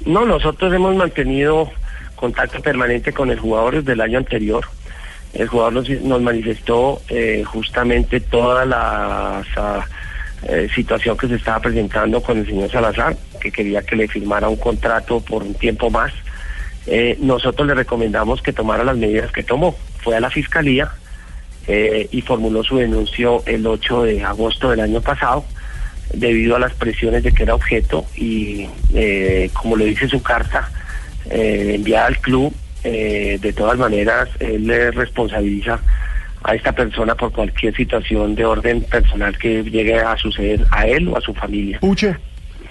No, 0.06 0.26
nosotros 0.26 0.74
hemos 0.74 0.96
mantenido 0.96 1.70
contacto 2.20 2.62
permanente 2.62 3.14
con 3.14 3.32
el 3.32 3.40
jugador 3.40 3.78
desde 3.78 3.94
el 3.94 4.02
año 4.02 4.18
anterior. 4.18 4.66
El 5.34 5.48
jugador 5.48 5.74
nos, 5.74 5.90
nos 6.02 6.22
manifestó 6.22 7.02
eh, 7.08 7.44
justamente 7.46 8.20
toda 8.20 8.66
la 8.66 9.44
eh, 10.44 10.68
situación 10.74 11.18
que 11.18 11.28
se 11.28 11.36
estaba 11.36 11.60
presentando 11.60 12.22
con 12.22 12.40
el 12.40 12.46
señor 12.46 12.70
Salazar, 12.70 13.16
que 13.40 13.52
quería 13.52 13.82
que 13.84 13.96
le 13.96 14.08
firmara 14.08 14.50
un 14.50 14.58
contrato 14.58 15.22
por 15.22 15.44
un 15.44 15.54
tiempo 15.54 15.90
más. 15.90 16.12
Eh, 16.88 17.18
nosotros 17.22 17.68
le 17.68 17.76
recomendamos 17.76 18.42
que 18.42 18.54
tomara 18.54 18.84
las 18.84 18.98
medidas 18.98 19.32
que 19.32 19.44
tomó. 19.44 19.76
Fue 20.02 20.16
a 20.16 20.20
la 20.20 20.30
fiscalía 20.30 20.90
y 22.12 22.22
formuló 22.22 22.64
su 22.64 22.78
denuncio 22.78 23.44
el 23.46 23.68
8 23.68 24.02
de 24.02 24.24
agosto 24.24 24.72
del 24.72 24.80
año 24.80 25.02
pasado 25.02 25.46
debido 26.12 26.56
a 26.56 26.60
las 26.60 26.74
presiones 26.74 27.22
de 27.22 27.32
que 27.32 27.44
era 27.44 27.54
objeto 27.54 28.08
y 28.16 28.66
como 29.54 29.76
le 29.76 29.86
dice 29.86 30.08
su 30.08 30.20
carta 30.24 30.72
eh, 31.30 31.74
enviada 31.76 32.08
al 32.08 32.18
club, 32.20 32.54
eh, 32.84 33.38
de 33.42 33.54
todas 33.54 33.78
maneras 33.78 34.30
él 34.40 34.68
le 34.68 34.92
responsabiliza 34.92 35.80
a 36.44 36.56
esta 36.56 36.72
persona 36.72 37.16
por 37.16 37.32
cualquier 37.34 37.76
situación 37.76 38.34
de 38.36 38.46
orden 38.46 38.82
personal 38.84 39.38
que 39.38 39.62
llegue 39.64 39.96
a 40.00 40.16
suceder 40.18 40.66
a 40.72 40.88
él 40.88 41.08
o 41.10 41.18
a 41.18 41.22
su 41.22 41.34
familia. 41.34 41.80
Puche, 41.82 42.16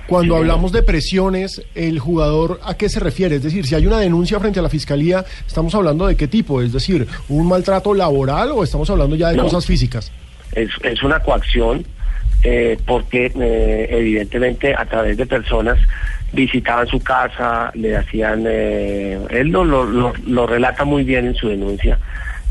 cuando 0.06 0.36
hablamos 0.36 0.72
de 0.72 0.82
presiones, 0.82 1.60
el 1.74 1.98
jugador 1.98 2.60
a 2.64 2.74
qué 2.78 2.88
se 2.88 2.98
refiere? 2.98 3.36
Es 3.36 3.42
decir, 3.42 3.66
si 3.66 3.74
hay 3.74 3.86
una 3.86 3.98
denuncia 3.98 4.40
frente 4.40 4.58
a 4.58 4.62
la 4.62 4.70
fiscalía, 4.70 5.22
¿estamos 5.46 5.74
hablando 5.74 6.06
de 6.06 6.16
qué 6.16 6.26
tipo? 6.28 6.62
Es 6.62 6.72
decir, 6.72 7.06
¿un 7.28 7.46
maltrato 7.46 7.92
laboral 7.92 8.52
o 8.52 8.64
estamos 8.64 8.88
hablando 8.88 9.16
ya 9.16 9.28
de 9.28 9.36
No. 9.36 9.42
cosas 9.44 9.66
físicas? 9.66 10.10
es, 10.52 10.70
es 10.82 11.02
una 11.02 11.20
coacción 11.20 11.84
eh, 12.42 12.78
porque 12.86 13.26
eh, 13.38 13.88
evidentemente 13.90 14.74
a 14.74 14.86
través 14.86 15.16
de 15.18 15.26
personas 15.26 15.78
visitaban 16.32 16.86
su 16.86 17.00
casa, 17.00 17.70
le 17.74 17.96
hacían, 17.96 18.44
eh, 18.46 19.18
él 19.30 19.48
lo, 19.48 19.64
lo, 19.64 19.84
lo- 19.84 20.12
lo 20.26 20.46
relata 20.46 20.84
muy 20.84 21.04
bien 21.04 21.26
en 21.26 21.34
su 21.34 21.48
denuncia, 21.48 21.98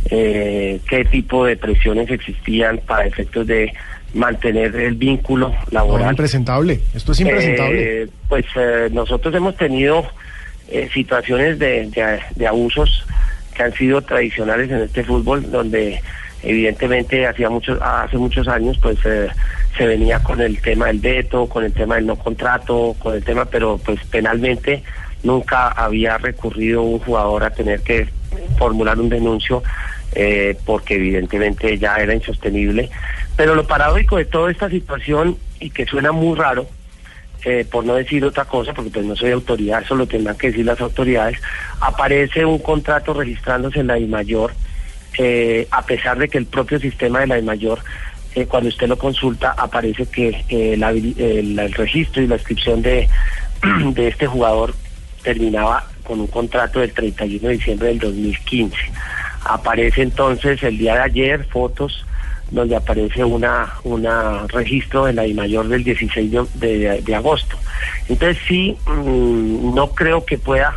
eh, 0.10 0.80
qué 0.90 1.06
tipo 1.06 1.46
de 1.46 1.58
presiones 1.58 2.10
existían 2.10 2.80
para 2.86 3.06
efectos 3.06 3.46
de 3.48 3.72
mantener 4.14 4.76
el 4.76 4.96
vínculo 4.96 5.50
No, 5.50 5.56
laboral. 5.72 6.10
impresentable. 6.12 6.80
Esto 6.96 7.12
es 7.12 7.20
impresentable. 7.20 8.04
Eh, 8.04 8.08
pues 8.30 8.46
eh, 8.56 8.90
nosotros 8.92 9.34
hemos 9.36 9.56
tenido 9.58 10.06
eh, 10.70 10.90
situaciones 10.94 11.60
de, 11.60 11.88
de- 11.90 12.20
de 12.36 12.48
abusos 12.48 13.06
que 13.54 13.64
han 13.64 13.74
sido 13.74 14.02
tradicionales 14.02 14.70
en 14.72 14.82
este 14.82 15.04
fútbol, 15.04 15.52
donde 15.52 16.02
evidentemente 16.48 17.28
hacía 17.28 17.50
muchos, 17.50 17.78
hace 17.82 18.18
muchos 18.18 18.48
años 18.48 18.78
pues 18.82 18.98
eh, 19.06 19.28
se 19.78 19.86
venía 19.86 20.24
con 20.24 20.40
el 20.40 20.62
tema 20.62 20.88
del 20.88 21.00
veto, 21.00 21.48
con 21.48 21.66
el 21.66 21.74
tema 21.74 21.96
del 21.96 22.08
no 22.08 22.16
contrato, 22.16 22.96
con 23.00 23.16
el 23.16 23.24
tema, 23.24 23.44
pero 23.46 23.78
pues 23.84 24.00
penalmente 24.06 24.82
nunca 25.24 25.68
había 25.68 26.18
recurrido 26.18 26.84
un 26.84 27.00
jugador 27.00 27.44
a 27.44 27.50
tener 27.50 27.82
que 27.82 28.08
formular 28.58 28.98
un 28.98 29.10
denuncio 29.10 29.62
eh, 30.16 30.58
porque 30.66 30.96
evidentemente 30.96 31.78
ya 31.78 31.98
era 31.98 32.14
insostenible. 32.14 32.90
Pero 33.36 33.54
lo 33.54 33.68
paradójico 33.68 34.16
de 34.16 34.26
toda 34.26 34.50
esta 34.50 34.70
situación 34.70 35.38
y 35.60 35.70
que 35.70 35.86
suena 35.86 36.14
muy 36.14 36.38
raro, 36.38 36.66
eh, 37.44 37.68
por 37.70 37.86
no 37.86 37.96
decir 37.96 38.24
otra 38.24 38.46
cosa, 38.46 38.74
porque 38.74 38.90
pues 38.90 39.06
no 39.06 39.18
soy 39.18 39.32
autoridad, 39.32 39.84
eso 39.84 39.96
lo 39.96 40.08
tendrán 40.08 40.38
que 40.38 40.48
decir 40.48 40.66
las 40.66 40.80
autoridades, 40.80 41.40
aparece 41.82 42.46
un 42.46 42.60
contrato 42.60 43.14
registrándose 43.14 43.82
en 43.82 43.88
la 43.88 43.96
DIMAYOR, 43.96 44.54
eh, 45.18 45.68
a 45.72 45.86
pesar 45.86 46.18
de 46.20 46.28
que 46.30 46.38
el 46.38 46.46
propio 46.46 46.80
sistema 46.80 47.20
de 47.22 47.28
la 47.28 47.36
DIMAYOR, 47.36 47.80
eh, 48.36 48.46
cuando 48.46 48.70
usted 48.70 48.88
lo 48.88 48.98
consulta, 48.98 49.54
aparece 49.58 50.06
que 50.06 50.44
eh, 50.50 50.76
la 50.78 50.92
el, 50.92 51.74
registro 51.74 52.22
y 52.22 52.28
la 52.28 52.36
inscripción 52.36 52.82
de, 52.82 53.08
de 53.94 54.08
este 54.08 54.28
jugador 54.28 54.74
terminaba 55.24 55.88
con 56.04 56.20
un 56.22 56.28
contrato 56.28 56.80
del 56.80 56.92
31 56.94 57.48
de 57.50 57.54
diciembre 57.58 57.88
del 57.90 58.00
2015. 58.00 58.76
Aparece 59.46 60.02
entonces 60.04 60.62
el 60.64 60.78
día 60.78 60.94
de 60.96 61.02
ayer 61.02 61.44
fotos 61.46 62.06
donde 62.50 62.76
aparece 62.78 63.26
una 63.26 63.74
una 63.84 64.48
registro 64.48 65.04
de 65.06 65.14
la 65.14 65.24
DIMAYOR 65.24 65.68
del 65.68 65.84
16 65.84 66.32
de, 66.32 66.46
de- 66.56 67.02
de 67.02 67.16
agosto. 67.16 67.58
Entonces 68.08 68.38
sí, 68.48 68.78
mm, 68.86 69.76
no 69.76 69.90
creo 69.92 70.24
que 70.24 70.38
pueda 70.38 70.74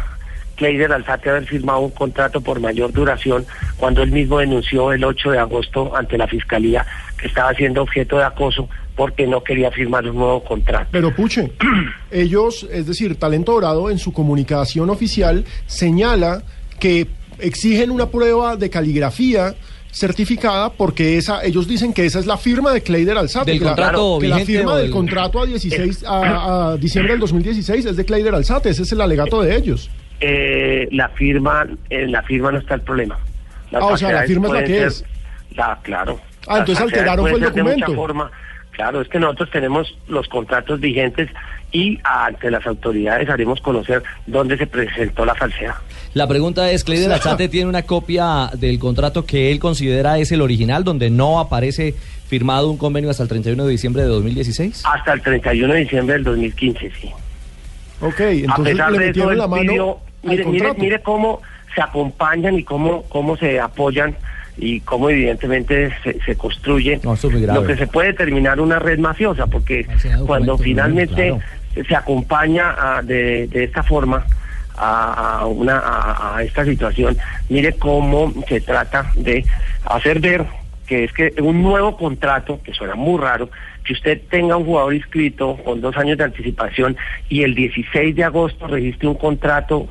Kleider 0.60 0.92
Alzate 0.92 1.30
haber 1.30 1.46
firmado 1.46 1.80
un 1.80 1.90
contrato 1.90 2.42
por 2.42 2.60
mayor 2.60 2.92
duración 2.92 3.46
cuando 3.78 4.02
él 4.02 4.12
mismo 4.12 4.38
denunció 4.40 4.92
el 4.92 5.02
8 5.02 5.30
de 5.30 5.38
agosto 5.38 5.96
ante 5.96 6.18
la 6.18 6.28
Fiscalía 6.28 6.86
que 7.18 7.28
estaba 7.28 7.54
siendo 7.54 7.80
objeto 7.80 8.18
de 8.18 8.24
acoso 8.24 8.68
porque 8.94 9.26
no 9.26 9.42
quería 9.42 9.70
firmar 9.70 10.06
un 10.06 10.16
nuevo 10.16 10.44
contrato. 10.44 10.88
Pero 10.92 11.14
Puche, 11.16 11.50
ellos, 12.10 12.66
es 12.70 12.86
decir, 12.86 13.16
Talento 13.16 13.52
Dorado 13.52 13.88
en 13.90 13.98
su 13.98 14.12
comunicación 14.12 14.90
oficial 14.90 15.46
señala 15.66 16.42
que 16.78 17.06
exigen 17.38 17.90
una 17.90 18.10
prueba 18.10 18.56
de 18.56 18.68
caligrafía 18.68 19.54
certificada 19.92 20.70
porque 20.70 21.16
esa 21.18 21.42
ellos 21.44 21.66
dicen 21.66 21.92
que 21.92 22.04
esa 22.06 22.20
es 22.20 22.26
la 22.26 22.36
firma 22.36 22.72
de 22.72 22.82
Kleider 22.82 23.16
Alzate. 23.18 23.50
¿Del 23.50 23.58
que 23.60 23.64
la- 23.64 23.70
contrato 23.72 24.18
que 24.20 24.28
la 24.28 24.36
vigente 24.36 24.58
firma 24.58 24.74
del 24.76 24.82
del- 24.84 24.92
contrato 24.92 25.40
a 25.40 25.46
16 25.46 26.04
a, 26.06 26.72
a 26.72 26.76
diciembre 26.76 27.14
del 27.14 27.20
2016 27.20 27.86
es 27.86 27.96
de 27.96 28.04
Kleider 28.04 28.34
Alzate, 28.34 28.68
ese 28.70 28.82
es 28.82 28.92
el 28.92 29.00
alegato 29.00 29.42
de 29.42 29.56
ellos. 29.56 29.90
Eh, 30.20 30.88
la 30.92 31.08
firma, 31.10 31.66
en 31.88 32.12
la 32.12 32.22
firma 32.22 32.52
no 32.52 32.58
está 32.58 32.74
el 32.74 32.82
problema. 32.82 33.18
Las 33.70 33.82
Ah, 33.82 33.86
o 33.86 33.96
sea, 33.96 34.12
la 34.12 34.22
firma 34.24 34.48
es 34.48 34.52
la 34.54 34.60
que 34.60 34.66
ser- 34.66 34.86
es. 34.86 35.04
La, 35.54 35.78
claro. 35.82 36.20
Ah, 36.46 36.58
entonces 36.58 36.82
alteraron 36.84 37.26
fue 37.28 37.38
el 37.38 37.44
ser 37.44 37.52
de 37.54 37.62
mucha 37.62 37.74
documento. 37.74 37.94
forma. 38.02 38.30
Claro, 38.72 39.00
es 39.02 39.08
que 39.08 39.18
nosotros 39.18 39.50
tenemos 39.50 39.98
los 40.08 40.26
contratos 40.28 40.80
vigentes 40.80 41.28
y 41.72 41.98
ante 42.04 42.50
las 42.50 42.66
autoridades 42.66 43.28
haremos 43.28 43.60
conocer 43.60 44.02
dónde 44.26 44.56
se 44.56 44.66
presentó 44.66 45.24
la 45.24 45.34
falsedad. 45.34 45.74
La 46.14 46.26
pregunta 46.26 46.70
es, 46.70 46.82
¿Cleider 46.84 47.12
Alzate 47.12 47.48
tiene 47.48 47.68
una 47.68 47.82
copia 47.82 48.50
del 48.54 48.78
contrato 48.78 49.24
que 49.26 49.50
él 49.52 49.58
considera 49.58 50.18
es 50.18 50.32
el 50.32 50.40
original, 50.40 50.82
donde 50.84 51.10
no 51.10 51.40
aparece 51.40 51.94
firmado 52.26 52.70
un 52.70 52.78
convenio 52.78 53.10
hasta 53.10 53.22
el 53.24 53.28
31 53.28 53.64
de 53.64 53.70
diciembre 53.70 54.02
de 54.02 54.08
2016? 54.08 54.82
Hasta 54.86 55.12
el 55.12 55.20
31 55.22 55.74
de 55.74 55.80
diciembre 55.80 56.14
del 56.14 56.24
2015, 56.24 56.90
sí. 57.00 57.10
Ok, 58.00 58.20
a 58.20 58.30
entonces 58.30 58.74
pesar 58.76 58.92
le 58.92 58.98
de 58.98 59.04
eso, 59.04 59.08
metieron 59.08 59.32
él 59.32 59.38
la 59.38 59.46
mano 59.48 59.62
pidió- 59.72 59.98
al 59.98 60.09
mire, 60.22 60.44
mire, 60.52 60.64
mire 60.80 61.00
cómo 61.02 61.40
se 61.74 61.80
acompañan 61.82 62.58
y 62.58 62.64
cómo, 62.64 63.02
cómo 63.08 63.36
se 63.36 63.60
apoyan 63.60 64.14
y 64.56 64.80
cómo 64.80 65.08
evidentemente 65.08 65.92
se, 66.02 66.20
se 66.20 66.36
construye 66.36 67.00
lo 67.54 67.64
que 67.66 67.76
se 67.76 67.86
puede 67.86 68.12
terminar 68.12 68.60
una 68.60 68.78
red 68.78 68.98
mafiosa, 68.98 69.46
porque 69.46 69.86
cuando 70.26 70.58
finalmente 70.64 71.32
se 71.88 71.94
acompaña 71.96 72.74
a- 72.78 73.02
de, 73.02 73.46
de 73.46 73.64
esta 73.64 73.82
forma 73.82 74.26
a, 74.76 75.38
a 75.40 75.46
una, 75.46 75.78
a, 75.78 76.36
a 76.36 76.42
esta 76.42 76.64
situación, 76.64 77.16
mire 77.48 77.74
cómo 77.74 78.32
se 78.48 78.60
trata 78.60 79.12
de 79.14 79.44
hacer 79.84 80.20
ver 80.20 80.44
que 80.86 81.04
es 81.04 81.12
que 81.12 81.32
un 81.40 81.62
nuevo 81.62 81.96
contrato, 81.96 82.60
que 82.64 82.74
suena 82.74 82.96
muy 82.96 83.20
raro, 83.20 83.48
que 83.84 83.92
usted 83.92 84.20
tenga 84.28 84.56
un 84.56 84.64
jugador 84.64 84.92
inscrito 84.92 85.56
con 85.64 85.80
dos 85.80 85.96
años 85.96 86.18
de 86.18 86.24
anticipación 86.24 86.96
y 87.28 87.44
el 87.44 87.54
16 87.54 88.16
de 88.16 88.24
agosto 88.24 88.66
registre 88.66 89.06
un 89.08 89.14
contrato 89.14 89.86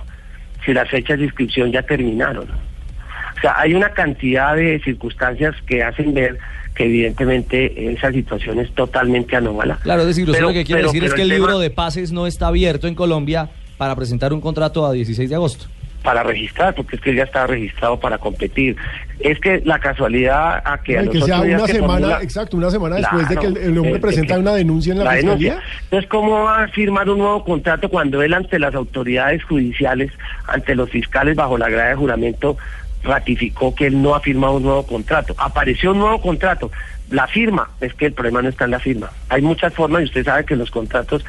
si 0.65 0.73
las 0.73 0.89
fechas 0.89 1.17
de 1.19 1.25
inscripción 1.25 1.71
ya 1.71 1.81
terminaron. 1.83 2.47
O 2.49 3.41
sea, 3.41 3.59
hay 3.59 3.73
una 3.73 3.89
cantidad 3.89 4.55
de 4.55 4.81
circunstancias 4.83 5.55
que 5.65 5.83
hacen 5.83 6.13
ver 6.13 6.37
que 6.75 6.85
evidentemente 6.85 7.91
esa 7.91 8.11
situación 8.11 8.59
es 8.59 8.71
totalmente 8.73 9.35
anómala. 9.35 9.77
Claro, 9.81 10.01
es 10.01 10.07
decir, 10.07 10.27
Pero- 10.31 10.47
lo 10.47 10.53
que 10.53 10.63
quiere 10.65 10.81
pero- 10.81 10.91
decir 10.91 11.03
es 11.05 11.13
que 11.13 11.21
el 11.23 11.29
libro 11.29 11.59
de 11.59 11.69
pases 11.69 12.11
no 12.11 12.27
está 12.27 12.47
abierto 12.47 12.87
en 12.87 12.95
Colombia 12.95 13.49
para 13.77 13.95
presentar 13.95 14.33
un 14.33 14.41
contrato 14.41 14.85
a 14.85 14.91
16 14.91 15.29
de 15.29 15.35
agosto. 15.35 15.65
Para 16.03 16.23
registrar, 16.23 16.73
porque 16.75 16.95
es 16.95 17.01
que 17.01 17.09
él 17.09 17.17
ya 17.17 17.23
estaba 17.23 17.47
registrado 17.47 17.99
para 17.99 18.17
competir. 18.17 18.75
Es 19.19 19.37
que 19.39 19.61
la 19.65 19.79
casualidad 19.79 20.61
a 20.63 20.77
que 20.81 20.97
a 20.97 21.01
Y 21.01 21.05
los 21.05 21.13
que 21.13 21.21
sea 21.21 21.41
una 21.41 21.65
que 21.65 21.73
semana, 21.73 21.93
formula- 21.93 22.19
exacto, 22.23 22.57
una 22.57 22.71
semana 22.71 22.95
después 22.95 23.27
de 23.29 23.35
que 23.35 23.45
el, 23.47 23.77
hombre 23.77 23.95
eh, 23.95 23.99
presenta 23.99 24.35
que- 24.35 24.39
una 24.39 24.53
denuncia 24.53 24.93
en 24.93 24.99
la, 25.03 25.11
fiscalía. 25.11 25.51
denuncia. 25.55 25.63
Entonces, 25.83 26.09
¿cómo 26.09 26.43
va 26.43 26.63
a 26.63 26.67
firmar 26.69 27.09
un 27.09 27.17
nuevo 27.17 27.43
contrato 27.43 27.89
cuando 27.89 28.21
él 28.21 28.33
ante 28.33 28.59
las 28.59 28.73
autoridades 28.75 29.43
judiciales, 29.43 30.11
ante 30.47 30.73
los 30.75 30.89
fiscales 30.89 31.35
bajo 31.35 31.57
la 31.57 31.69
grada 31.69 31.89
de 31.89 31.95
juramento, 31.95 32.57
ratificó 33.03 33.75
que 33.75 33.87
él 33.87 34.01
no 34.01 34.15
ha 34.15 34.21
firmado 34.21 34.53
un 34.55 34.63
nuevo 34.63 34.85
contrato? 34.85 35.33
Apareció 35.37 35.91
un 35.91 35.99
nuevo 35.99 36.21
contrato. 36.21 36.71
La 37.09 37.27
firma, 37.27 37.69
es 37.81 37.93
que 37.95 38.05
el 38.05 38.13
problema 38.13 38.41
no 38.41 38.49
está 38.49 38.65
en 38.65 38.71
la 38.71 38.79
firma. 38.79 39.09
Hay 39.29 39.41
muchas 39.41 39.73
formas 39.73 40.01
y 40.01 40.05
usted 40.05 40.23
sabe 40.23 40.45
que 40.45 40.55
los 40.55 40.69
contratos, 40.71 41.25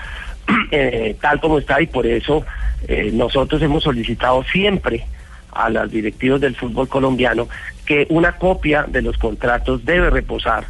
eh, 0.71 1.17
tal 1.21 1.41
como 1.41 1.59
está, 1.59 1.81
y 1.81 1.87
por 1.87 2.07
eso 2.07 2.45
eh, 2.89 3.11
nosotros 3.13 3.61
hemos 3.63 3.83
solicitado 3.83 4.45
siempre 4.45 5.07
a 5.53 5.69
los 5.69 5.91
directivos 5.91 6.41
del 6.41 6.57
fútbol 6.57 6.89
colombiano 6.89 7.49
que 7.85 8.07
una 8.11 8.33
copia 8.33 8.85
de 8.89 9.03
los 9.03 9.19
contratos 9.19 9.85
debe 9.85 10.11
reposar 10.11 10.65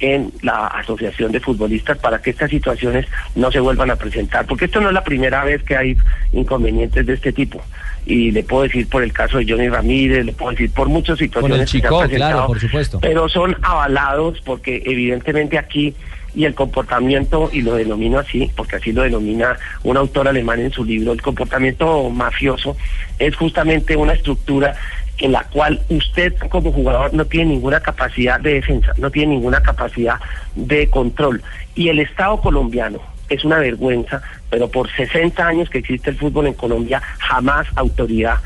en 0.00 0.32
la 0.42 0.66
asociación 0.66 1.32
de 1.32 1.40
futbolistas 1.40 1.96
para 1.98 2.20
que 2.20 2.30
estas 2.30 2.50
situaciones 2.50 3.06
no 3.36 3.50
se 3.52 3.60
vuelvan 3.60 3.90
a 3.90 3.96
presentar, 3.96 4.44
porque 4.44 4.64
esto 4.64 4.80
no 4.80 4.88
es 4.88 4.94
la 4.94 5.04
primera 5.04 5.44
vez 5.44 5.62
que 5.62 5.76
hay 5.76 5.96
inconvenientes 6.32 7.06
de 7.06 7.14
este 7.14 7.32
tipo. 7.32 7.62
Y 8.04 8.32
le 8.32 8.42
puedo 8.42 8.64
decir 8.64 8.88
por 8.88 9.02
el 9.02 9.12
caso 9.12 9.38
de 9.38 9.46
Johnny 9.48 9.68
Ramírez, 9.68 10.26
le 10.26 10.32
puedo 10.32 10.50
decir 10.50 10.70
por 10.72 10.88
muchas 10.88 11.18
situaciones 11.18 11.60
el 11.60 11.64
que 11.64 11.70
se 11.70 11.76
han 11.78 11.82
Chico, 11.82 12.00
presentado, 12.00 12.32
claro, 12.32 12.46
por 12.48 12.60
supuesto. 12.60 13.00
pero 13.00 13.28
son 13.28 13.56
avalados 13.62 14.40
porque 14.44 14.82
evidentemente 14.84 15.56
aquí 15.56 15.94
y 16.34 16.44
el 16.44 16.54
comportamiento, 16.54 17.50
y 17.52 17.62
lo 17.62 17.74
denomino 17.74 18.18
así, 18.18 18.50
porque 18.56 18.76
así 18.76 18.92
lo 18.92 19.02
denomina 19.02 19.56
un 19.82 19.96
autor 19.96 20.28
alemán 20.28 20.60
en 20.60 20.72
su 20.72 20.84
libro, 20.84 21.12
el 21.12 21.22
comportamiento 21.22 22.10
mafioso 22.10 22.76
es 23.18 23.36
justamente 23.36 23.96
una 23.96 24.14
estructura 24.14 24.74
en 25.18 25.32
la 25.32 25.44
cual 25.44 25.80
usted 25.88 26.34
como 26.50 26.72
jugador 26.72 27.14
no 27.14 27.24
tiene 27.24 27.52
ninguna 27.52 27.80
capacidad 27.80 28.40
de 28.40 28.54
defensa, 28.54 28.92
no 28.96 29.10
tiene 29.10 29.34
ninguna 29.34 29.62
capacidad 29.62 30.18
de 30.56 30.90
control. 30.90 31.42
Y 31.74 31.88
el 31.88 32.00
Estado 32.00 32.40
colombiano 32.40 33.00
es 33.28 33.44
una 33.44 33.58
vergüenza, 33.58 34.22
pero 34.50 34.68
por 34.68 34.90
60 34.90 35.46
años 35.46 35.70
que 35.70 35.78
existe 35.78 36.10
el 36.10 36.16
fútbol 36.16 36.48
en 36.48 36.54
Colombia, 36.54 37.00
jamás 37.18 37.66
autoridad 37.76 38.38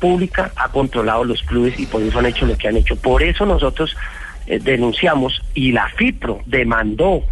pública 0.00 0.50
ha 0.56 0.68
controlado 0.68 1.24
los 1.24 1.42
clubes 1.42 1.78
y 1.78 1.86
por 1.86 2.02
eso 2.02 2.18
han 2.18 2.26
hecho 2.26 2.46
lo 2.46 2.56
que 2.56 2.68
han 2.68 2.76
hecho. 2.76 2.96
Por 2.96 3.22
eso 3.22 3.46
nosotros 3.46 3.96
eh, 4.46 4.58
denunciamos 4.58 5.42
y 5.54 5.72
la 5.72 5.88
FIPRO 5.90 6.42
demandó 6.46 7.22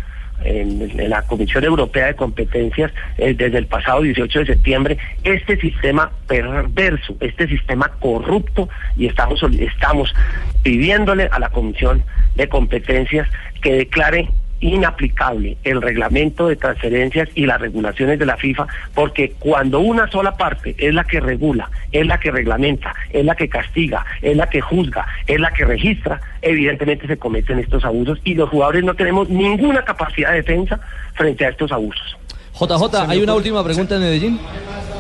en, 0.44 1.10
la 1.10 1.22
Comisión 1.22 1.64
Europea 1.64 2.06
de 2.06 2.16
Competencias 2.16 2.92
eh, 3.18 3.34
desde 3.34 3.58
el 3.58 3.66
pasado 3.66 4.02
18 4.02 4.40
de 4.40 4.46
septiembre 4.46 4.98
este 5.22 5.56
sistema 5.58 6.10
perverso, 6.26 7.16
este 7.20 7.48
sistema 7.48 7.88
corrupto 8.00 8.68
y 8.96 9.06
estamos 9.06 9.42
estamos 9.58 10.14
pidiéndole 10.62 11.28
a 11.30 11.38
la 11.38 11.48
Comisión 11.48 12.02
de 12.36 12.48
Competencias 12.48 13.28
que 13.62 13.74
declare 13.74 14.28
inaplicable 14.64 15.58
el 15.62 15.82
reglamento 15.82 16.48
de 16.48 16.56
transferencias 16.56 17.28
y 17.34 17.44
las 17.44 17.60
regulaciones 17.60 18.18
de 18.18 18.26
la 18.26 18.36
FIFA, 18.36 18.66
porque 18.94 19.34
cuando 19.38 19.80
una 19.80 20.10
sola 20.10 20.36
parte 20.36 20.74
es 20.78 20.94
la 20.94 21.04
que 21.04 21.20
regula, 21.20 21.70
es 21.92 22.06
la 22.06 22.18
que 22.18 22.30
reglamenta, 22.30 22.94
es 23.10 23.24
la 23.24 23.34
que 23.34 23.48
castiga, 23.48 24.04
es 24.22 24.36
la 24.36 24.48
que 24.48 24.62
juzga, 24.62 25.06
es 25.26 25.38
la 25.38 25.52
que 25.52 25.66
registra, 25.66 26.20
evidentemente 26.40 27.06
se 27.06 27.18
cometen 27.18 27.58
estos 27.58 27.84
abusos 27.84 28.18
y 28.24 28.34
los 28.34 28.48
jugadores 28.48 28.84
no 28.84 28.94
tenemos 28.94 29.28
ninguna 29.28 29.82
capacidad 29.84 30.30
de 30.30 30.36
defensa 30.36 30.80
frente 31.12 31.44
a 31.44 31.50
estos 31.50 31.70
abusos. 31.70 32.16
JJ, 32.58 33.08
hay 33.08 33.20
una 33.20 33.34
última 33.34 33.64
pregunta 33.64 33.96
en 33.96 34.00
Medellín. 34.00 34.40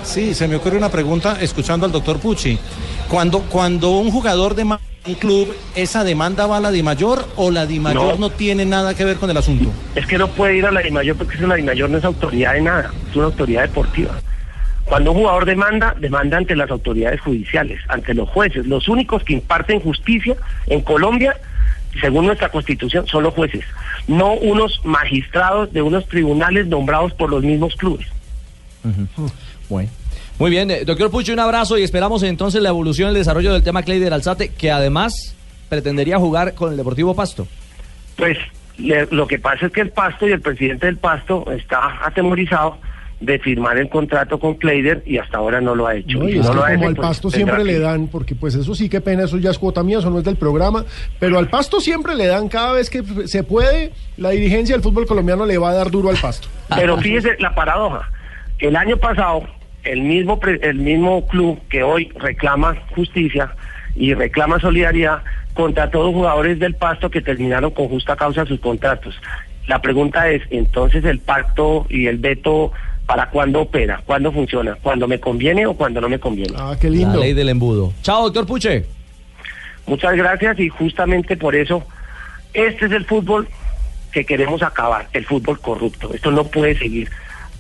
Sí, 0.02 0.34
se 0.34 0.48
me 0.48 0.56
ocurre 0.56 0.76
una 0.76 0.90
pregunta 0.90 1.38
escuchando 1.40 1.86
al 1.86 1.92
doctor 1.92 2.18
Pucci. 2.18 2.58
Cuando, 3.08 3.40
cuando 3.42 3.92
un 3.92 4.10
jugador 4.10 4.54
de 4.54 4.64
un 4.64 5.14
club, 5.14 5.54
¿esa 5.74 6.02
demanda 6.02 6.46
va 6.46 6.56
a 6.56 6.60
la 6.60 6.70
DIMAYOR 6.70 7.26
o 7.36 7.50
la 7.50 7.66
DIMAYOR 7.66 8.18
no. 8.18 8.28
No. 8.28 8.30
tiene 8.30 8.64
nada 8.64 8.94
que 8.94 9.04
ver 9.04 9.16
con 9.18 9.30
el 9.30 9.36
asunto? 9.36 9.70
Es 9.94 10.06
que 10.06 10.18
no 10.18 10.28
puede 10.28 10.56
ir 10.56 10.66
a 10.66 10.72
la 10.72 10.80
DIMAYOR 10.80 11.16
porque 11.16 11.36
es 11.36 11.40
la 11.42 11.54
DIMAYOR 11.54 11.90
no 11.90 11.98
es 11.98 12.04
autoridad 12.04 12.54
de 12.54 12.62
nada, 12.62 12.90
es 13.10 13.16
una 13.16 13.26
autoridad 13.26 13.62
deportiva. 13.62 14.14
Cuando 14.84 15.12
un 15.12 15.18
jugador 15.18 15.46
demanda, 15.46 15.94
demanda 15.98 16.36
ante 16.36 16.54
las 16.56 16.70
autoridades 16.70 17.20
judiciales, 17.20 17.80
ante 17.88 18.12
los 18.14 18.28
jueces. 18.28 18.66
Los 18.66 18.88
únicos 18.88 19.22
que 19.24 19.32
imparten 19.32 19.80
justicia 19.80 20.36
en 20.66 20.82
Colombia, 20.82 21.36
según 22.00 22.26
nuestra 22.26 22.48
constitución, 22.50 23.06
son 23.06 23.22
los 23.22 23.34
jueces, 23.34 23.64
no 24.08 24.32
unos 24.34 24.80
magistrados 24.84 25.72
de 25.72 25.82
unos 25.82 26.06
tribunales 26.08 26.66
nombrados 26.66 27.12
por 27.14 27.30
los 27.30 27.42
mismos 27.42 27.74
clubes. 27.76 28.06
Bueno. 29.68 29.90
Muy 30.38 30.50
bien, 30.50 30.70
eh, 30.70 30.84
doctor 30.84 31.10
Pucho, 31.10 31.32
un 31.32 31.38
abrazo 31.38 31.78
y 31.78 31.82
esperamos 31.84 32.22
entonces 32.24 32.60
la 32.60 32.68
evolución 32.70 33.08
y 33.08 33.10
el 33.10 33.14
desarrollo 33.18 33.52
del 33.52 33.62
tema 33.62 33.82
Cleider 33.84 34.12
Alzate, 34.12 34.48
que 34.48 34.70
además 34.72 35.36
pretendería 35.68 36.18
jugar 36.18 36.54
con 36.54 36.72
el 36.72 36.76
Deportivo 36.76 37.14
Pasto. 37.14 37.46
Pues 38.16 38.36
le- 38.76 39.06
lo 39.12 39.28
que 39.28 39.38
pasa 39.38 39.66
es 39.66 39.72
que 39.72 39.80
el 39.82 39.90
Pasto 39.90 40.26
y 40.28 40.32
el 40.32 40.40
presidente 40.40 40.86
del 40.86 40.96
Pasto 40.96 41.44
está 41.52 42.04
atemorizado 42.04 42.78
de 43.20 43.38
firmar 43.38 43.78
el 43.78 43.88
contrato 43.88 44.38
con 44.38 44.54
Kleider 44.54 45.02
y 45.06 45.18
hasta 45.18 45.38
ahora 45.38 45.60
no 45.60 45.74
lo 45.74 45.86
ha 45.86 45.94
hecho. 45.94 46.18
No, 46.18 46.28
y 46.28 46.38
es 46.38 46.44
no 46.44 46.50
que 46.50 46.56
lo 46.56 46.64
ha 46.64 46.68
como 46.72 46.78
hecho, 46.78 46.88
al 46.88 46.96
pasto 46.96 47.30
siempre 47.30 47.64
le 47.64 47.78
dan, 47.78 48.08
porque 48.08 48.34
pues 48.34 48.54
eso 48.54 48.74
sí 48.74 48.88
que 48.88 49.00
pena, 49.00 49.24
eso 49.24 49.38
ya 49.38 49.50
es 49.50 49.58
cuota 49.58 49.82
mía, 49.82 49.98
eso 49.98 50.10
no 50.10 50.18
es 50.18 50.24
del 50.24 50.36
programa, 50.36 50.84
pero 51.18 51.38
al 51.38 51.48
pasto 51.48 51.80
siempre 51.80 52.14
le 52.14 52.26
dan 52.26 52.48
cada 52.48 52.72
vez 52.72 52.90
que 52.90 53.02
se 53.26 53.42
puede, 53.44 53.92
la 54.16 54.30
dirigencia 54.30 54.74
del 54.74 54.82
fútbol 54.82 55.06
colombiano 55.06 55.46
le 55.46 55.56
va 55.58 55.70
a 55.70 55.74
dar 55.74 55.90
duro 55.90 56.10
al 56.10 56.16
pasto. 56.16 56.48
Pero 56.74 56.98
fíjese 56.98 57.36
la 57.38 57.54
paradoja. 57.54 58.10
El 58.58 58.76
año 58.76 58.96
pasado, 58.96 59.44
el 59.84 60.02
mismo, 60.02 60.38
pre- 60.38 60.60
el 60.62 60.76
mismo 60.76 61.26
club 61.26 61.58
que 61.68 61.82
hoy 61.82 62.10
reclama 62.16 62.76
justicia 62.94 63.54
y 63.96 64.14
reclama 64.14 64.58
solidaridad, 64.60 65.22
contrató 65.54 66.02
dos 66.02 66.12
jugadores 66.14 66.58
del 66.58 66.74
Pasto 66.74 67.10
que 67.10 67.20
terminaron 67.20 67.70
con 67.70 67.88
justa 67.88 68.16
causa 68.16 68.44
sus 68.44 68.58
contratos. 68.58 69.14
La 69.68 69.80
pregunta 69.80 70.28
es, 70.28 70.42
entonces 70.50 71.04
el 71.04 71.20
pacto 71.20 71.86
y 71.88 72.06
el 72.08 72.18
veto, 72.18 72.72
¿para 73.06 73.28
cuándo 73.30 73.62
opera? 73.62 74.00
¿Cuándo 74.04 74.32
funciona? 74.32 74.76
¿Cuándo 74.82 75.06
me 75.06 75.20
conviene 75.20 75.66
o 75.66 75.74
cuando 75.74 76.00
no 76.00 76.08
me 76.08 76.18
conviene? 76.18 76.54
Ah, 76.58 76.76
qué 76.80 76.90
La 76.90 77.16
ley 77.16 77.34
del 77.34 77.48
embudo. 77.48 77.92
Chao, 78.02 78.24
doctor 78.24 78.46
Puche. 78.46 78.84
Muchas 79.86 80.16
gracias 80.16 80.58
y 80.58 80.68
justamente 80.68 81.36
por 81.36 81.54
eso 81.54 81.84
este 82.54 82.86
es 82.86 82.92
el 82.92 83.04
fútbol 83.04 83.48
que 84.12 84.24
queremos 84.24 84.62
acabar, 84.62 85.08
el 85.12 85.26
fútbol 85.26 85.60
corrupto. 85.60 86.14
Esto 86.14 86.30
no 86.30 86.44
puede 86.44 86.78
seguir 86.78 87.10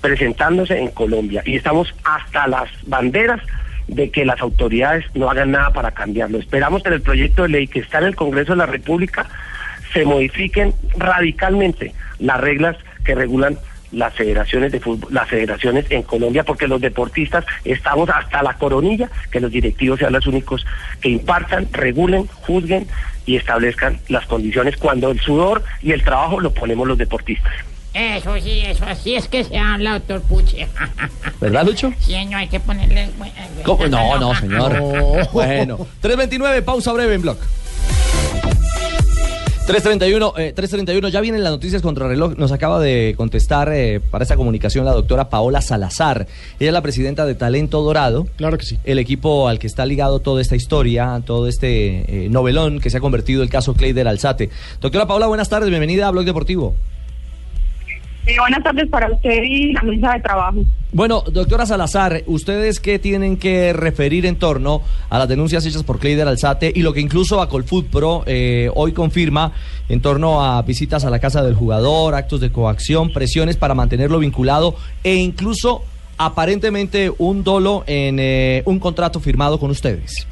presentándose 0.00 0.78
en 0.78 0.88
Colombia 0.88 1.42
y 1.44 1.56
estamos 1.56 1.94
hasta 2.04 2.46
las 2.46 2.70
banderas 2.86 3.40
de 3.88 4.10
que 4.10 4.24
las 4.24 4.40
autoridades 4.40 5.04
no 5.14 5.30
hagan 5.30 5.50
nada 5.50 5.70
para 5.70 5.90
cambiarlo. 5.90 6.38
Esperamos 6.38 6.82
que 6.82 6.88
en 6.88 6.94
el 6.94 7.02
proyecto 7.02 7.42
de 7.42 7.48
ley 7.48 7.66
que 7.66 7.80
está 7.80 7.98
en 7.98 8.04
el 8.04 8.16
Congreso 8.16 8.52
de 8.52 8.58
la 8.58 8.66
República 8.66 9.26
se 9.92 10.04
modifiquen 10.04 10.74
radicalmente 10.96 11.92
las 12.18 12.40
reglas 12.40 12.76
que 13.04 13.14
regulan 13.14 13.58
las 13.92 14.14
federaciones 14.14 14.72
de 14.72 14.80
fútbol, 14.80 15.12
las 15.12 15.28
federaciones 15.28 15.86
en 15.90 16.02
Colombia, 16.02 16.44
porque 16.44 16.66
los 16.66 16.80
deportistas 16.80 17.44
estamos 17.64 18.08
hasta 18.08 18.42
la 18.42 18.54
coronilla, 18.54 19.10
que 19.30 19.40
los 19.40 19.50
directivos 19.50 19.98
sean 19.98 20.12
los 20.12 20.26
únicos 20.26 20.64
que 21.00 21.10
impartan, 21.10 21.68
regulen, 21.72 22.26
juzguen 22.26 22.86
y 23.26 23.36
establezcan 23.36 23.98
las 24.08 24.26
condiciones 24.26 24.76
cuando 24.76 25.10
el 25.10 25.20
sudor 25.20 25.62
y 25.82 25.92
el 25.92 26.02
trabajo 26.02 26.40
lo 26.40 26.52
ponemos 26.52 26.86
los 26.86 26.98
deportistas. 26.98 27.52
Eso 27.94 28.36
sí, 28.40 28.62
eso 28.66 28.84
así 28.86 29.14
es 29.14 29.28
que 29.28 29.44
se 29.44 29.56
habla, 29.56 29.92
doctor 29.92 30.20
Puche. 30.22 30.66
¿Verdad, 31.40 31.64
Lucho? 31.64 31.92
Sí, 32.00 32.24
no 32.26 32.36
hay 32.36 32.48
que 32.48 32.58
ponerle... 32.58 33.08
¿Cómo? 33.62 33.86
No, 33.86 34.18
no, 34.18 34.34
señor. 34.34 34.72
Bueno, 35.32 35.78
329, 36.00 36.62
pausa 36.62 36.92
breve 36.92 37.14
en 37.14 37.22
blog. 37.22 37.38
331, 39.66 40.34
eh, 40.36 40.52
331, 40.52 41.08
ya 41.08 41.22
vienen 41.22 41.42
las 41.42 41.50
noticias 41.50 41.80
contra 41.80 42.06
reloj. 42.06 42.36
Nos 42.36 42.52
acaba 42.52 42.78
de 42.80 43.14
contestar 43.16 43.72
eh, 43.72 43.98
para 43.98 44.22
esta 44.22 44.36
comunicación 44.36 44.84
la 44.84 44.92
doctora 44.92 45.30
Paola 45.30 45.62
Salazar. 45.62 46.26
Ella 46.60 46.68
es 46.68 46.72
la 46.74 46.82
presidenta 46.82 47.24
de 47.24 47.34
Talento 47.34 47.80
Dorado. 47.80 48.26
Claro 48.36 48.58
que 48.58 48.66
sí. 48.66 48.78
El 48.84 48.98
equipo 48.98 49.48
al 49.48 49.58
que 49.58 49.66
está 49.66 49.86
ligado 49.86 50.20
toda 50.20 50.42
esta 50.42 50.54
historia, 50.54 51.22
todo 51.24 51.48
este 51.48 52.26
eh, 52.26 52.28
novelón 52.28 52.78
que 52.78 52.90
se 52.90 52.98
ha 52.98 53.00
convertido 53.00 53.42
el 53.42 53.48
caso 53.48 53.72
Cleider 53.72 54.06
Alzate. 54.06 54.50
Doctora 54.82 55.06
Paola, 55.06 55.28
buenas 55.28 55.48
tardes, 55.48 55.70
bienvenida 55.70 56.08
a 56.08 56.10
Blog 56.10 56.26
Deportivo. 56.26 56.74
Eh, 58.26 58.36
buenas 58.38 58.62
tardes 58.62 58.88
para 58.88 59.10
usted 59.12 59.42
y 59.42 59.72
la 59.72 59.82
mesa 59.82 60.14
de 60.14 60.20
trabajo. 60.20 60.64
Bueno, 60.92 61.22
doctora 61.30 61.66
Salazar, 61.66 62.22
¿ustedes 62.26 62.80
qué 62.80 62.98
tienen 62.98 63.36
que 63.36 63.72
referir 63.72 64.24
en 64.24 64.36
torno 64.36 64.80
a 65.10 65.18
las 65.18 65.28
denuncias 65.28 65.66
hechas 65.66 65.82
por 65.82 65.98
Cleider 65.98 66.26
Alzate 66.26 66.72
y 66.74 66.82
lo 66.82 66.92
que 66.92 67.00
incluso 67.00 67.42
a 67.42 67.48
Colfoot 67.48 67.86
Pro 67.88 68.22
eh, 68.26 68.70
hoy 68.74 68.92
confirma 68.92 69.52
en 69.88 70.00
torno 70.00 70.42
a 70.42 70.62
visitas 70.62 71.04
a 71.04 71.10
la 71.10 71.18
casa 71.18 71.42
del 71.42 71.54
jugador, 71.54 72.14
actos 72.14 72.40
de 72.40 72.50
coacción, 72.50 73.12
presiones 73.12 73.56
para 73.56 73.74
mantenerlo 73.74 74.18
vinculado 74.20 74.76
e 75.02 75.16
incluso 75.16 75.82
aparentemente 76.16 77.10
un 77.18 77.44
dolo 77.44 77.84
en 77.86 78.18
eh, 78.18 78.62
un 78.66 78.78
contrato 78.78 79.20
firmado 79.20 79.58
con 79.58 79.70
ustedes? 79.70 80.26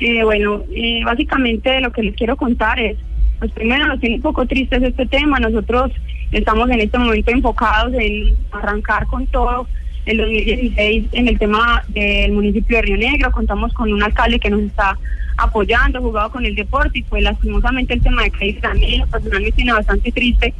Eh, 0.00 0.24
bueno, 0.24 0.62
eh, 0.74 1.02
básicamente 1.04 1.80
lo 1.80 1.92
que 1.92 2.02
les 2.02 2.16
quiero 2.16 2.36
contar 2.36 2.78
es, 2.80 2.96
pues 3.38 3.52
primero 3.52 3.86
nos 3.86 4.00
tiene 4.00 4.16
un 4.16 4.22
poco 4.22 4.46
tristes 4.46 4.82
este 4.82 5.06
tema. 5.06 5.38
Nosotros 5.38 5.92
estamos 6.32 6.70
en 6.70 6.80
este 6.80 6.98
momento 6.98 7.30
enfocados 7.30 7.94
en 7.94 8.36
arrancar 8.52 9.06
con 9.06 9.26
todo 9.26 9.66
el 10.06 10.18
2016 10.18 11.06
en 11.12 11.28
el 11.28 11.38
tema 11.38 11.82
del 11.88 12.32
municipio 12.32 12.76
de 12.76 12.82
Río 12.82 12.96
Negro. 12.96 13.30
Contamos 13.32 13.72
con 13.72 13.92
un 13.92 14.02
alcalde 14.02 14.40
que 14.40 14.50
nos 14.50 14.60
está 14.60 14.98
apoyando, 15.36 16.00
jugado 16.00 16.30
con 16.30 16.44
el 16.44 16.54
deporte 16.54 16.98
y 16.98 17.02
pues 17.02 17.22
lastimosamente 17.22 17.94
el 17.94 18.02
tema 18.02 18.22
de 18.22 18.30
Cris 18.30 18.60
también 18.60 19.08
personalmente 19.08 19.56
tiene 19.56 19.72
bastante 19.72 20.12
triste 20.12 20.54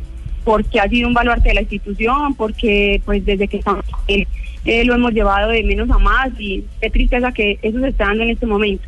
porque 0.45 0.81
ha 0.81 0.89
sido 0.89 1.07
un 1.09 1.15
baluarte 1.15 1.51
de 1.51 1.55
la 1.55 1.61
institución, 1.63 2.35
porque 2.35 3.03
pues 3.05 3.25
desde 3.25 3.47
que 3.47 3.59
estamos 3.59 3.85
él 4.09 4.27
eh, 4.65 4.85
lo 4.85 4.95
hemos 4.95 5.13
llevado 5.13 5.51
de 5.51 5.63
menos 5.63 5.91
a 5.91 5.99
más 5.99 6.29
y 6.39 6.65
qué 6.81 6.91
tristeza 6.91 7.33
que 7.33 7.59
eso 7.63 7.81
se 7.81 7.89
está 7.89 8.07
dando 8.07 8.25
en 8.25 8.31
este 8.31 8.47
momento. 8.47 8.87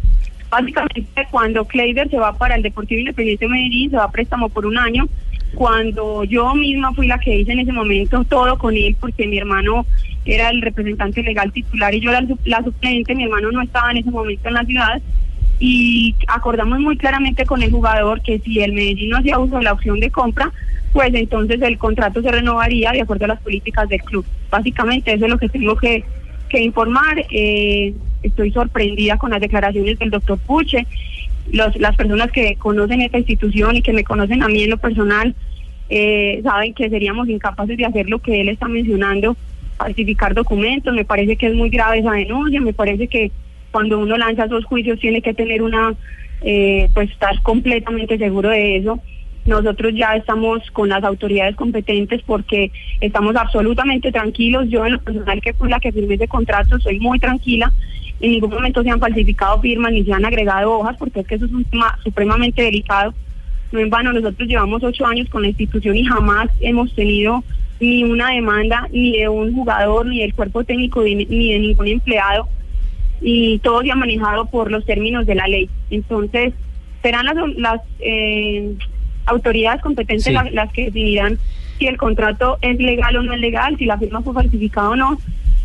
Básicamente 0.50 1.26
cuando 1.30 1.64
Kleider 1.64 2.10
se 2.10 2.18
va 2.18 2.34
para 2.34 2.56
el 2.56 2.62
Deportivo 2.62 3.00
Independiente 3.00 3.46
de 3.46 3.50
Medellín, 3.50 3.90
se 3.90 3.96
va 3.96 4.04
a 4.04 4.10
préstamo 4.10 4.50
por 4.50 4.66
un 4.66 4.76
año, 4.76 5.08
cuando 5.54 6.24
yo 6.24 6.54
misma 6.54 6.92
fui 6.92 7.06
la 7.06 7.18
que 7.18 7.38
hice 7.38 7.52
en 7.52 7.60
ese 7.60 7.72
momento 7.72 8.24
todo 8.24 8.58
con 8.58 8.76
él, 8.76 8.96
porque 8.98 9.26
mi 9.26 9.38
hermano 9.38 9.86
era 10.24 10.50
el 10.50 10.62
representante 10.62 11.22
legal 11.22 11.52
titular 11.52 11.94
y 11.94 12.00
yo 12.00 12.10
era 12.10 12.24
la 12.44 12.62
suplente, 12.62 13.14
mi 13.14 13.24
hermano 13.24 13.50
no 13.50 13.62
estaba 13.62 13.90
en 13.90 13.98
ese 13.98 14.10
momento 14.10 14.48
en 14.48 14.54
la 14.54 14.64
ciudad, 14.64 15.02
y 15.64 16.16
acordamos 16.26 16.80
muy 16.80 16.96
claramente 16.96 17.46
con 17.46 17.62
el 17.62 17.70
jugador 17.70 18.20
que 18.20 18.40
si 18.40 18.60
el 18.60 18.72
Medellín 18.72 19.10
no 19.10 19.18
hacía 19.18 19.38
uso 19.38 19.58
de 19.58 19.62
la 19.62 19.72
opción 19.72 20.00
de 20.00 20.10
compra, 20.10 20.50
pues 20.92 21.14
entonces 21.14 21.62
el 21.62 21.78
contrato 21.78 22.20
se 22.20 22.32
renovaría 22.32 22.90
de 22.90 23.00
acuerdo 23.00 23.26
a 23.26 23.28
las 23.28 23.40
políticas 23.40 23.88
del 23.88 24.02
club. 24.02 24.26
Básicamente 24.50 25.12
eso 25.12 25.24
es 25.24 25.30
lo 25.30 25.38
que 25.38 25.48
tengo 25.48 25.76
que, 25.76 26.04
que 26.48 26.60
informar. 26.60 27.24
Eh, 27.30 27.94
estoy 28.24 28.50
sorprendida 28.50 29.16
con 29.18 29.30
las 29.30 29.40
declaraciones 29.40 30.00
del 30.00 30.10
doctor 30.10 30.36
Puche. 30.38 30.84
Los, 31.50 31.76
las 31.76 31.96
personas 31.96 32.30
que 32.30 32.56
conocen 32.56 33.00
esta 33.00 33.18
institución 33.18 33.76
y 33.76 33.82
que 33.82 33.92
me 33.92 34.04
conocen 34.04 34.42
a 34.42 34.48
mí 34.48 34.62
en 34.62 34.70
lo 34.70 34.78
personal 34.78 35.34
eh, 35.94 36.40
saben 36.42 36.72
que 36.72 36.88
seríamos 36.88 37.28
incapaces 37.28 37.76
de 37.76 37.84
hacer 37.84 38.08
lo 38.08 38.18
que 38.18 38.40
él 38.40 38.48
está 38.48 38.66
mencionando, 38.68 39.36
falsificar 39.76 40.34
documentos. 40.34 40.94
Me 40.94 41.04
parece 41.04 41.36
que 41.36 41.48
es 41.48 41.54
muy 41.54 41.68
grave 41.68 41.98
esa 41.98 42.12
denuncia, 42.12 42.60
me 42.60 42.72
parece 42.72 43.08
que 43.08 43.30
cuando 43.70 43.98
uno 43.98 44.16
lanza 44.16 44.44
esos 44.44 44.64
juicios 44.64 45.00
tiene 45.00 45.20
que 45.20 45.34
tener 45.34 45.62
una, 45.62 45.94
eh, 46.42 46.88
pues 46.94 47.10
estar 47.10 47.40
completamente 47.42 48.16
seguro 48.16 48.48
de 48.48 48.76
eso. 48.76 49.00
Nosotros 49.44 49.92
ya 49.94 50.14
estamos 50.14 50.62
con 50.70 50.88
las 50.88 51.02
autoridades 51.02 51.56
competentes 51.56 52.22
porque 52.24 52.70
estamos 53.00 53.34
absolutamente 53.34 54.12
tranquilos. 54.12 54.68
Yo 54.68 54.86
en 54.86 54.92
lo 54.92 55.00
personal 55.00 55.40
que 55.42 55.52
fui 55.52 55.68
la 55.68 55.80
que 55.80 55.92
firmé 55.92 56.14
ese 56.14 56.28
contrato 56.28 56.78
soy 56.78 57.00
muy 57.00 57.18
tranquila. 57.18 57.72
En 58.22 58.30
ningún 58.30 58.50
momento 58.50 58.82
se 58.82 58.90
han 58.90 59.00
falsificado 59.00 59.60
firmas 59.60 59.92
ni 59.92 60.04
se 60.04 60.12
han 60.12 60.24
agregado 60.24 60.72
hojas 60.72 60.96
porque 60.96 61.20
es 61.20 61.26
que 61.26 61.34
eso 61.34 61.44
es 61.44 61.52
un 61.52 61.64
tema 61.64 61.98
supremamente 62.02 62.62
delicado. 62.62 63.12
No 63.72 63.80
en 63.80 63.90
vano, 63.90 64.12
nosotros 64.12 64.48
llevamos 64.48 64.82
ocho 64.82 65.04
años 65.06 65.28
con 65.28 65.42
la 65.42 65.48
institución 65.48 65.96
y 65.96 66.04
jamás 66.04 66.48
hemos 66.60 66.94
tenido 66.94 67.42
ni 67.80 68.04
una 68.04 68.30
demanda 68.30 68.88
ni 68.92 69.18
de 69.18 69.28
un 69.28 69.54
jugador, 69.54 70.06
ni 70.06 70.20
del 70.20 70.34
cuerpo 70.34 70.64
técnico, 70.64 71.02
ni 71.02 71.52
de 71.52 71.58
ningún 71.58 71.88
empleado 71.88 72.48
y 73.22 73.58
todo 73.60 73.82
se 73.82 73.90
ha 73.90 73.94
manejado 73.94 74.46
por 74.46 74.70
los 74.70 74.84
términos 74.84 75.26
de 75.26 75.34
la 75.36 75.46
ley. 75.46 75.70
Entonces, 75.90 76.52
serán 77.02 77.26
las, 77.26 77.36
las 77.56 77.80
eh, 78.00 78.74
autoridades 79.26 79.80
competentes 79.80 80.24
Sí. 80.24 80.32
las, 80.32 80.52
las 80.52 80.72
que 80.72 80.86
definirán 80.86 81.38
si 81.78 81.86
el 81.86 81.96
contrato 81.96 82.58
es 82.60 82.78
legal 82.78 83.16
o 83.16 83.22
no 83.22 83.32
es 83.32 83.40
legal, 83.40 83.76
si 83.78 83.84
la 83.86 83.98
firma 83.98 84.22
fue 84.22 84.34
falsificada 84.34 84.90
o 84.90 84.96
no. 84.96 85.18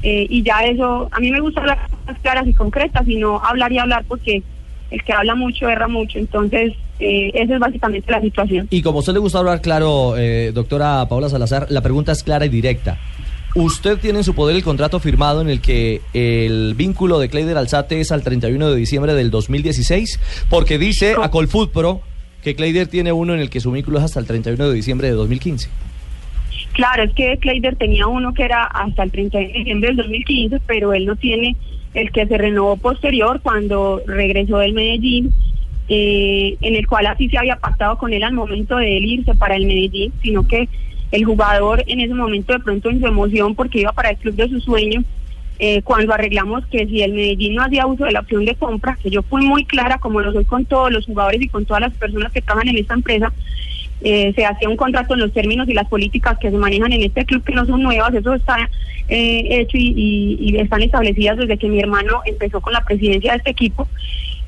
Eh, 0.04 0.28
y 0.30 0.44
ya 0.44 0.60
eso, 0.66 1.10
a 1.12 1.20
mí 1.20 1.32
me 1.32 1.40
gusta 1.40 1.62
hablar 1.62 1.80
cosas 1.90 2.22
claras 2.22 2.48
y 2.48 2.54
concretas 2.54 3.08
y 3.08 3.16
no 3.16 3.44
hablar 3.44 3.72
y 3.72 3.80
hablar 3.80 4.06
porque 4.08 4.44
el 4.92 5.04
que 5.04 5.14
habla 5.14 5.36
mucho 5.36 5.68
erra 5.68 5.88
mucho. 5.88 6.20
Entonces, 6.20 6.74
eh, 7.00 7.32
esa 7.34 7.56
es 7.56 7.60
básicamente 7.60 8.12
la 8.12 8.22
situación. 8.22 8.68
Y 8.70 8.82
como 8.82 9.00
a 9.00 9.02
usted 9.02 9.14
le 9.14 9.20
gusta 9.20 9.40
hablar 9.40 9.62
claro, 9.62 10.16
eh, 10.18 10.52
doctora 10.54 11.08
Paola 11.10 11.30
Salazar, 11.30 11.68
la 11.70 11.82
pregunta 11.82 12.12
es 12.12 12.24
clara 12.24 12.46
y 12.46 12.50
directa. 12.50 12.98
Usted 13.56 13.98
tiene 13.98 14.20
en 14.20 14.24
su 14.24 14.36
poder 14.36 14.56
el 14.56 14.64
contrato 14.64 15.00
firmado 15.00 15.42
en 15.42 15.50
el 15.50 15.62
que 15.62 16.02
el 16.14 16.76
vínculo 16.76 17.18
de 17.18 17.28
Cleider 17.28 17.58
Alzate 17.58 18.00
es 18.00 18.12
al 18.12 18.22
31 18.22 18.70
de 18.70 18.76
diciembre 18.76 19.16
del 19.16 19.32
2016, 19.32 20.20
porque 20.50 20.78
dice 20.78 21.16
a 21.20 21.32
Colfoot 21.32 21.72
Pro 21.72 22.02
que 22.44 22.56
Cleider 22.56 22.88
tiene 22.88 23.12
uno 23.12 23.34
en 23.34 23.40
el 23.40 23.50
que 23.50 23.60
su 23.60 23.72
vínculo 23.72 23.98
es 23.98 24.06
hasta 24.06 24.20
el 24.20 24.28
31 24.28 24.70
de 24.70 24.74
diciembre 24.76 25.08
de 25.08 25.16
2015. 25.16 25.70
Claro, 26.78 27.02
es 27.02 27.14
que 27.14 27.40
Kleider 27.40 27.76
tenía 27.76 28.06
uno 28.06 28.36
que 28.36 28.44
era 28.44 28.66
hasta 28.66 29.02
el 29.02 29.10
31 29.10 29.48
de 29.48 29.58
diciembre 29.58 29.88
del 29.88 29.98
2015, 29.98 30.60
pero 30.68 30.94
él 30.94 31.08
no 31.08 31.16
tiene 31.16 31.56
el 31.96 32.12
que 32.12 32.28
se 32.28 32.38
renovó 32.38 32.78
posterior 32.78 33.42
cuando 33.42 34.04
regresó 34.06 34.60
del 34.60 34.74
Medellín, 34.74 35.34
eh, 35.90 36.56
en 36.62 36.76
el 36.76 36.86
cual 36.86 37.08
así 37.08 37.30
se 37.30 37.40
había 37.40 37.56
pactado 37.56 37.98
con 37.98 38.14
él 38.14 38.24
al 38.24 38.34
momento 38.34 38.78
de 38.78 38.96
él 38.96 39.06
irse 39.06 39.34
para 39.34 39.56
el 39.56 39.66
Medellín, 39.66 40.14
sino 40.22 40.48
que 40.48 40.70
el 41.12 41.26
jugador 41.26 41.84
en 41.88 42.00
ese 42.00 42.14
momento 42.14 42.54
de 42.54 42.60
pronto 42.60 42.92
en 42.92 43.00
su 43.00 43.08
emoción 43.08 43.56
porque 43.56 43.80
iba 43.80 43.92
para 43.92 44.12
el 44.12 44.18
club 44.18 44.36
de 44.36 44.48
su 44.48 44.62
sueño, 44.62 45.04
eh, 45.58 45.82
cuando 45.82 46.14
arreglamos 46.14 46.64
que 46.68 46.86
si 46.86 47.02
el 47.02 47.14
Medellín 47.14 47.56
no 47.56 47.64
hacía 47.64 47.88
uso 47.88 48.06
de 48.06 48.12
la 48.12 48.20
opción 48.20 48.46
de 48.46 48.54
compra, 48.54 49.00
que 49.02 49.10
yo 49.10 49.24
fui 49.24 49.44
muy 49.44 49.66
clara 49.66 49.98
como 49.98 50.22
lo 50.22 50.32
soy 50.32 50.46
con 50.46 50.64
todos 50.66 50.92
los 50.92 51.08
jugadores 51.08 51.42
y 51.42 51.50
con 51.50 51.66
todas 51.66 51.82
las 51.82 51.94
personas 51.94 52.32
que 52.32 52.44
trabajan 52.44 52.68
en 52.68 52.78
esta 52.78 52.94
empresa, 52.94 53.34
eh, 54.02 54.34
se 54.36 54.46
hacía 54.46 54.70
un 54.70 54.78
contrato 54.78 55.14
en 55.14 55.22
los 55.22 55.34
términos 55.34 55.68
y 55.68 55.74
las 55.74 55.88
políticas 55.88 56.38
que 56.38 56.52
se 56.52 56.58
manejan 56.58 56.94
en 56.94 57.04
este 57.04 57.26
club 57.26 57.44
que 57.44 57.54
no 57.54 57.66
son 57.66 57.82
nuevas, 57.82 58.14
eso 58.14 58.34
está 58.34 58.58
eh, 59.10 59.48
hecho 59.50 59.78
y, 59.80 60.56
están 60.58 60.82
establecidas 60.82 61.38
desde 61.38 61.58
que 61.58 61.70
mi 61.70 61.80
hermano 61.80 62.22
empezó 62.26 62.62
con 62.62 62.74
la 62.74 62.84
presidencia 62.84 63.32
de 63.32 63.38
este 63.38 63.52
equipo. 63.52 63.88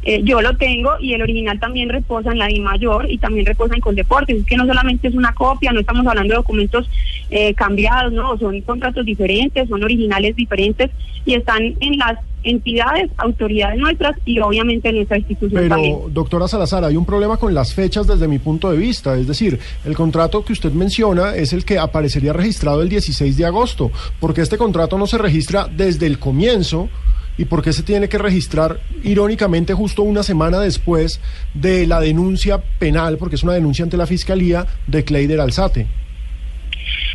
Eh, 0.04 0.22
yo 0.24 0.42
lo 0.42 0.56
tengo 0.56 0.92
y 1.00 1.14
el 1.14 1.22
original 1.22 1.60
también 1.60 1.90
reposa 1.90 2.32
en 2.32 2.40
la 2.40 2.50
I 2.50 2.60
Mayor 2.62 3.10
y 3.10 3.18
también 3.18 3.46
reposa 3.46 3.76
en 3.76 3.82
Coldeportes. 3.82 4.38
Es 4.38 4.46
que 4.46 4.56
no 4.56 4.66
solamente 4.66 5.08
es 5.08 5.14
una 5.14 5.34
copia, 5.34 5.72
no 5.72 5.82
estamos 5.82 6.08
hablando 6.08 6.34
de 6.34 6.38
documentos 6.38 6.90
eh, 7.30 7.54
cambiados, 7.54 8.14
no, 8.14 8.38
son 8.38 8.62
contratos 8.62 9.06
diferentes, 9.06 9.68
son 9.68 9.84
originales 9.84 10.36
diferentes 10.36 10.90
y 11.26 11.34
están 11.34 11.76
en 11.80 11.98
las 11.98 12.18
entidades, 12.44 13.10
autoridades 13.18 13.78
nuestras 13.78 14.16
y 14.26 14.40
obviamente 14.40 14.90
en 14.90 14.96
nuestra 14.96 15.18
institución 15.18 15.70
también. 15.70 15.98
Pero, 15.98 16.10
doctora 16.10 16.48
Salazar, 16.48 16.84
hay 16.84 16.96
un 16.96 17.06
problema 17.06 17.38
con 17.38 17.54
las 17.54 17.74
fechas 17.74 18.08
desde 18.08 18.28
mi 18.28 18.40
punto 18.40 18.72
de 18.72 18.78
vista. 18.78 19.16
Es 19.18 19.28
decir, 19.28 19.60
el 19.86 19.96
contrato 19.96 20.44
que 20.44 20.54
usted 20.54 20.72
menciona 20.72 21.36
es 21.36 21.54
el 21.54 21.66
que 21.66 21.78
aparecería 21.78 22.34
registrado 22.34 22.82
el 22.82 22.90
16 22.90 23.38
de 23.38 23.46
agosto. 23.46 23.92
porque 24.20 24.42
este 24.42 24.58
contrato 24.58 24.98
no 24.98 25.08
se 25.08 25.18
registra 25.18 25.68
desde 25.68 26.06
el 26.06 26.20
comienzo? 26.20 26.90
¿Y 27.38 27.46
por 27.46 27.64
qué 27.64 27.72
se 27.72 27.84
tiene 27.84 28.10
que 28.10 28.18
registrar, 28.18 28.80
irónicamente, 29.02 29.74
justo 29.74 30.04
una 30.04 30.24
semana 30.24 30.60
después 30.60 31.22
de 31.54 31.88
la 31.88 32.02
denuncia 32.02 32.62
penal, 32.80 33.18
porque 33.18 33.36
es 33.36 33.44
una 33.44 33.54
denuncia 33.54 33.84
ante 33.84 33.96
la 33.96 34.06
Fiscalía 34.06 34.66
de 34.88 35.06
Cleider 35.06 35.40
Alzate? 35.40 35.88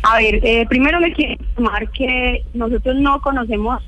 A 0.01 0.17
ver, 0.17 0.39
eh, 0.43 0.65
primero 0.67 0.99
le 0.99 1.13
quiero 1.13 1.33
informar 1.33 1.91
que 1.91 2.43
nosotros 2.55 2.95
no 2.95 3.21
conocemos 3.21 3.83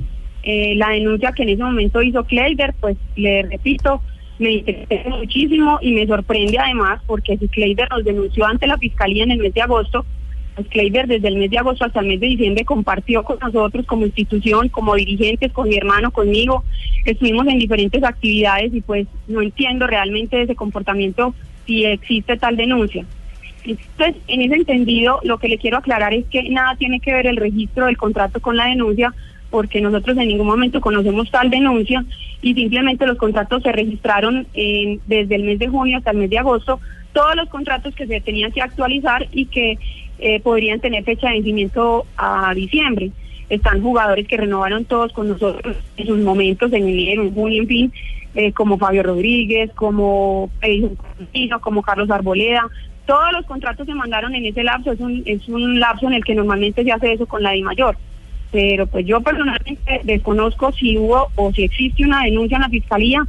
eh, 0.50 0.76
la 0.76 0.92
denuncia 0.92 1.34
que 1.34 1.44
en 1.44 1.50
ese 1.50 1.62
momento 1.62 2.02
hizo 2.02 2.24
Kleider, 2.24 2.74
pues 2.80 2.96
le 3.18 3.42
repito, 3.44 4.02
me 4.40 4.54
interesa 4.54 5.10
muchísimo 5.10 5.78
y 5.82 5.92
me 5.92 6.08
sorprende 6.08 6.58
además 6.58 7.02
porque 7.06 7.38
si 7.38 7.50
Kleider 7.50 7.90
nos 7.90 8.06
denunció 8.06 8.46
ante 8.46 8.66
la 8.66 8.78
Fiscalía 8.78 9.26
en 9.26 9.32
el 9.32 9.40
mes 9.40 9.54
de 9.54 9.62
agosto, 9.62 10.06
pues 10.56 10.70
Kleider 10.70 11.06
desde 11.06 11.28
el 11.28 11.36
mes 11.36 11.52
de 11.52 11.58
agosto 11.58 11.84
hasta 11.84 12.00
el 12.00 12.08
mes 12.08 12.22
de 12.22 12.28
diciembre 12.28 12.64
compartió 12.64 13.24
con 13.24 13.40
nosotros 13.40 13.86
como 13.86 14.06
institución, 14.06 14.70
como 14.70 14.96
dirigentes, 14.96 15.52
con 15.52 15.68
mi 15.68 15.76
hermano, 15.76 16.12
conmigo, 16.12 16.64
estuvimos 17.04 17.46
en 17.48 17.60
diferentes 17.60 18.02
actividades 18.02 18.74
y 18.74 18.80
pues 18.80 19.06
no 19.28 19.42
entiendo 19.42 19.86
realmente 19.86 20.42
ese 20.42 20.56
comportamiento 20.56 21.36
si 21.66 21.84
existe 21.84 22.38
tal 22.38 22.56
denuncia. 22.56 23.06
Entonces, 23.66 24.16
en 24.30 24.42
ese 24.44 24.56
entendido, 24.56 25.20
lo 25.24 25.40
que 25.40 25.50
le 25.50 25.58
quiero 25.58 25.78
aclarar 25.78 26.14
es 26.14 26.26
que 26.28 26.50
nada 26.50 26.78
tiene 26.78 27.02
que 27.02 27.14
ver 27.14 27.28
el 27.28 27.36
registro 27.36 27.88
del 27.88 27.98
contrato 27.98 28.40
con 28.40 28.56
la 28.56 28.68
denuncia, 28.68 29.14
porque 29.50 29.82
nosotros 29.82 30.18
en 30.18 30.28
ningún 30.28 30.48
momento 30.48 30.82
conocemos 30.82 31.30
tal 31.32 31.50
denuncia 31.50 32.04
y 32.42 32.54
simplemente 32.54 33.08
los 33.08 33.18
contratos 33.18 33.64
se 33.64 33.72
registraron 33.72 34.46
en- 34.54 35.00
desde 35.08 35.36
el 35.36 35.44
mes 35.44 35.60
de 35.60 35.68
junio 35.68 35.98
hasta 35.98 36.12
el 36.12 36.18
mes 36.18 36.30
de 36.30 36.38
agosto, 36.40 36.80
todos 37.14 37.36
los 37.36 37.50
contratos 37.50 37.96
que 37.96 38.06
se 38.08 38.22
tenían 38.22 38.52
que 38.52 38.62
actualizar 38.62 39.28
y 39.32 39.46
que 39.46 39.78
eh, 40.20 40.40
podrían 40.40 40.80
tener 40.80 41.04
fecha 41.04 41.28
de 41.28 41.34
vencimiento 41.36 42.06
a 42.18 42.54
diciembre. 42.56 43.12
Están 43.50 43.82
jugadores 43.82 44.28
que 44.28 44.36
renovaron 44.38 44.84
todos 44.86 45.14
con 45.14 45.30
nosotros 45.30 45.78
en 45.96 46.06
sus 46.08 46.18
momentos, 46.20 46.74
en 46.74 46.88
enero, 46.88 47.22
en 47.24 47.34
junio, 47.34 47.62
en 47.62 47.68
fin, 47.68 47.94
eh, 48.36 48.52
como 48.52 48.78
Fabio 48.78 49.04
Rodríguez, 49.04 49.72
como 49.74 50.50
Cortino, 50.62 51.62
como 51.62 51.82
Carlos 51.82 52.10
Arboleda. 52.10 52.68
Todos 53.06 53.32
los 53.32 53.46
contratos 53.46 53.86
se 53.88 53.94
mandaron 53.94 54.36
en 54.36 54.46
ese 54.46 54.64
lapso, 54.64 54.92
es 54.92 55.00
un, 55.00 55.24
es 55.26 55.48
un 55.48 55.80
lapso 55.80 56.08
en 56.08 56.16
el 56.16 56.24
que 56.26 56.36
normalmente 56.36 56.84
se 56.84 56.92
hace 56.92 57.14
eso 57.14 57.26
con 57.26 57.42
la 57.42 57.56
I 57.56 57.62
mayor. 57.62 57.96
Pero 58.52 58.88
pues 58.88 59.06
yo 59.06 59.22
personalmente 59.22 60.02
desconozco 60.04 60.72
si 60.72 60.98
hubo 60.98 61.28
o 61.36 61.52
si 61.54 61.64
existe 61.64 62.06
una 62.06 62.24
denuncia 62.24 62.56
en 62.56 62.62
la 62.62 62.70
fiscalía 62.70 63.26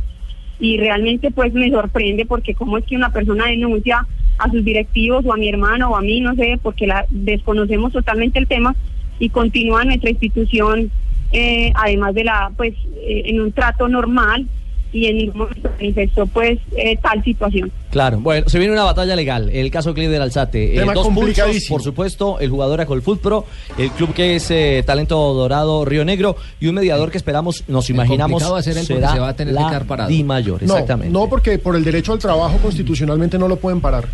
y 0.60 0.78
realmente 0.78 1.30
pues 1.30 1.52
me 1.52 1.70
sorprende 1.70 2.26
porque 2.26 2.54
cómo 2.54 2.78
es 2.78 2.84
que 2.84 2.96
una 2.96 3.10
persona 3.10 3.46
denuncia 3.46 4.06
a 4.38 4.50
sus 4.50 4.64
directivos 4.64 5.24
o 5.26 5.32
a 5.32 5.36
mi 5.36 5.48
hermano 5.48 5.90
o 5.90 5.96
a 5.96 6.00
mí, 6.00 6.20
no 6.20 6.34
sé, 6.34 6.58
porque 6.62 6.86
la 6.86 7.04
desconocemos 7.10 7.92
totalmente 7.92 8.38
el 8.38 8.46
tema 8.46 8.74
y 9.18 9.30
continúa 9.30 9.84
nuestra 9.84 10.10
institución 10.10 10.90
eh, 11.32 11.72
además 11.74 12.14
de 12.14 12.24
la 12.24 12.50
pues 12.56 12.74
eh, 13.02 13.24
en 13.26 13.40
un 13.40 13.52
trato 13.52 13.86
normal 13.88 14.46
y 14.92 15.06
en 15.06 15.16
ningún 15.18 15.38
momento 15.38 15.70
manifestó 15.78 16.26
pues 16.26 16.58
eh, 16.76 16.96
tal 17.02 17.22
situación. 17.22 17.70
Claro, 17.90 18.20
bueno, 18.20 18.48
se 18.48 18.58
viene 18.58 18.72
una 18.72 18.84
batalla 18.84 19.16
legal, 19.16 19.50
el 19.52 19.70
caso 19.70 19.94
Cleider 19.94 20.20
Alzate. 20.20 20.76
Eh, 20.76 20.84
dos 20.94 21.08
pulsos, 21.08 21.64
por 21.68 21.82
supuesto, 21.82 22.38
el 22.40 22.50
jugador 22.50 22.80
Acolfoot 22.80 23.20
Pro, 23.20 23.46
el 23.76 23.90
club 23.92 24.12
que 24.14 24.36
es 24.36 24.50
eh, 24.50 24.82
Talento 24.86 25.16
Dorado 25.34 25.84
Río 25.84 26.04
Negro 26.04 26.36
y 26.60 26.68
un 26.68 26.74
mediador 26.74 27.10
que 27.10 27.18
esperamos, 27.18 27.64
nos 27.68 27.90
imaginamos, 27.90 28.42
va 28.52 28.58
a 28.58 28.62
ser 28.62 28.74
será 28.74 29.12
se 29.12 29.18
va 29.20 29.28
a 29.28 29.36
tener 29.36 29.54
que 29.54 29.60
la 29.60 29.68
quedar 29.68 29.86
parado. 29.86 30.10
Di 30.10 30.24
Mayor, 30.24 30.62
No, 30.62 30.74
exactamente. 30.74 31.12
no, 31.12 31.28
porque 31.28 31.58
por 31.58 31.76
el 31.76 31.84
derecho 31.84 32.12
al 32.12 32.18
trabajo 32.18 32.58
constitucionalmente 32.58 33.38
no 33.38 33.48
lo 33.48 33.56
pueden 33.56 33.80
parar. 33.80 34.08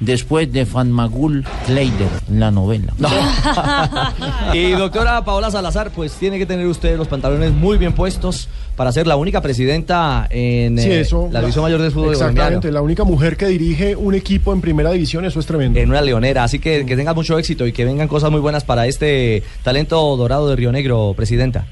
Después 0.00 0.50
de 0.50 0.64
Fanmagul 0.64 1.44
Kleider, 1.66 2.08
la 2.30 2.50
novela. 2.50 2.94
Y 4.54 4.70
doctora 4.70 5.22
Paola 5.24 5.50
Salazar, 5.50 5.90
pues 5.90 6.14
tiene 6.14 6.38
que 6.38 6.46
tener 6.46 6.66
usted 6.66 6.96
los 6.96 7.06
pantalones 7.06 7.52
muy 7.52 7.76
bien 7.76 7.92
puestos 7.92 8.48
para 8.76 8.92
ser 8.92 9.06
la 9.06 9.16
única 9.16 9.42
presidenta 9.42 10.26
en 10.30 10.78
Sí, 10.78 10.90
eh, 10.90 11.06
la 11.30 11.40
división 11.40 11.64
mayor 11.64 11.82
del 11.82 11.90
fútbol 11.92 12.12
Exactamente, 12.12 12.40
colombiano. 12.68 12.74
la 12.74 12.82
única 12.82 13.04
mujer 13.04 13.36
que 13.36 13.46
dirige 13.46 13.94
un 13.94 14.14
equipo 14.14 14.54
en 14.54 14.62
primera 14.62 14.90
división, 14.90 15.26
eso 15.26 15.38
es 15.38 15.44
tremendo. 15.46 15.78
En 15.78 15.90
una 15.90 16.00
leonera, 16.00 16.44
así 16.44 16.58
que 16.58 16.86
que 16.86 16.96
tenga 16.96 17.12
mucho 17.12 17.38
éxito 17.38 17.66
y 17.66 17.72
que 17.72 17.84
vengan 17.84 18.08
cosas 18.08 18.30
muy 18.30 18.40
buenas 18.40 18.64
para 18.64 18.86
este 18.86 19.42
talento 19.62 20.16
dorado 20.16 20.48
de 20.48 20.56
Río 20.56 20.72
Negro, 20.72 21.12
presidenta. 21.14 21.66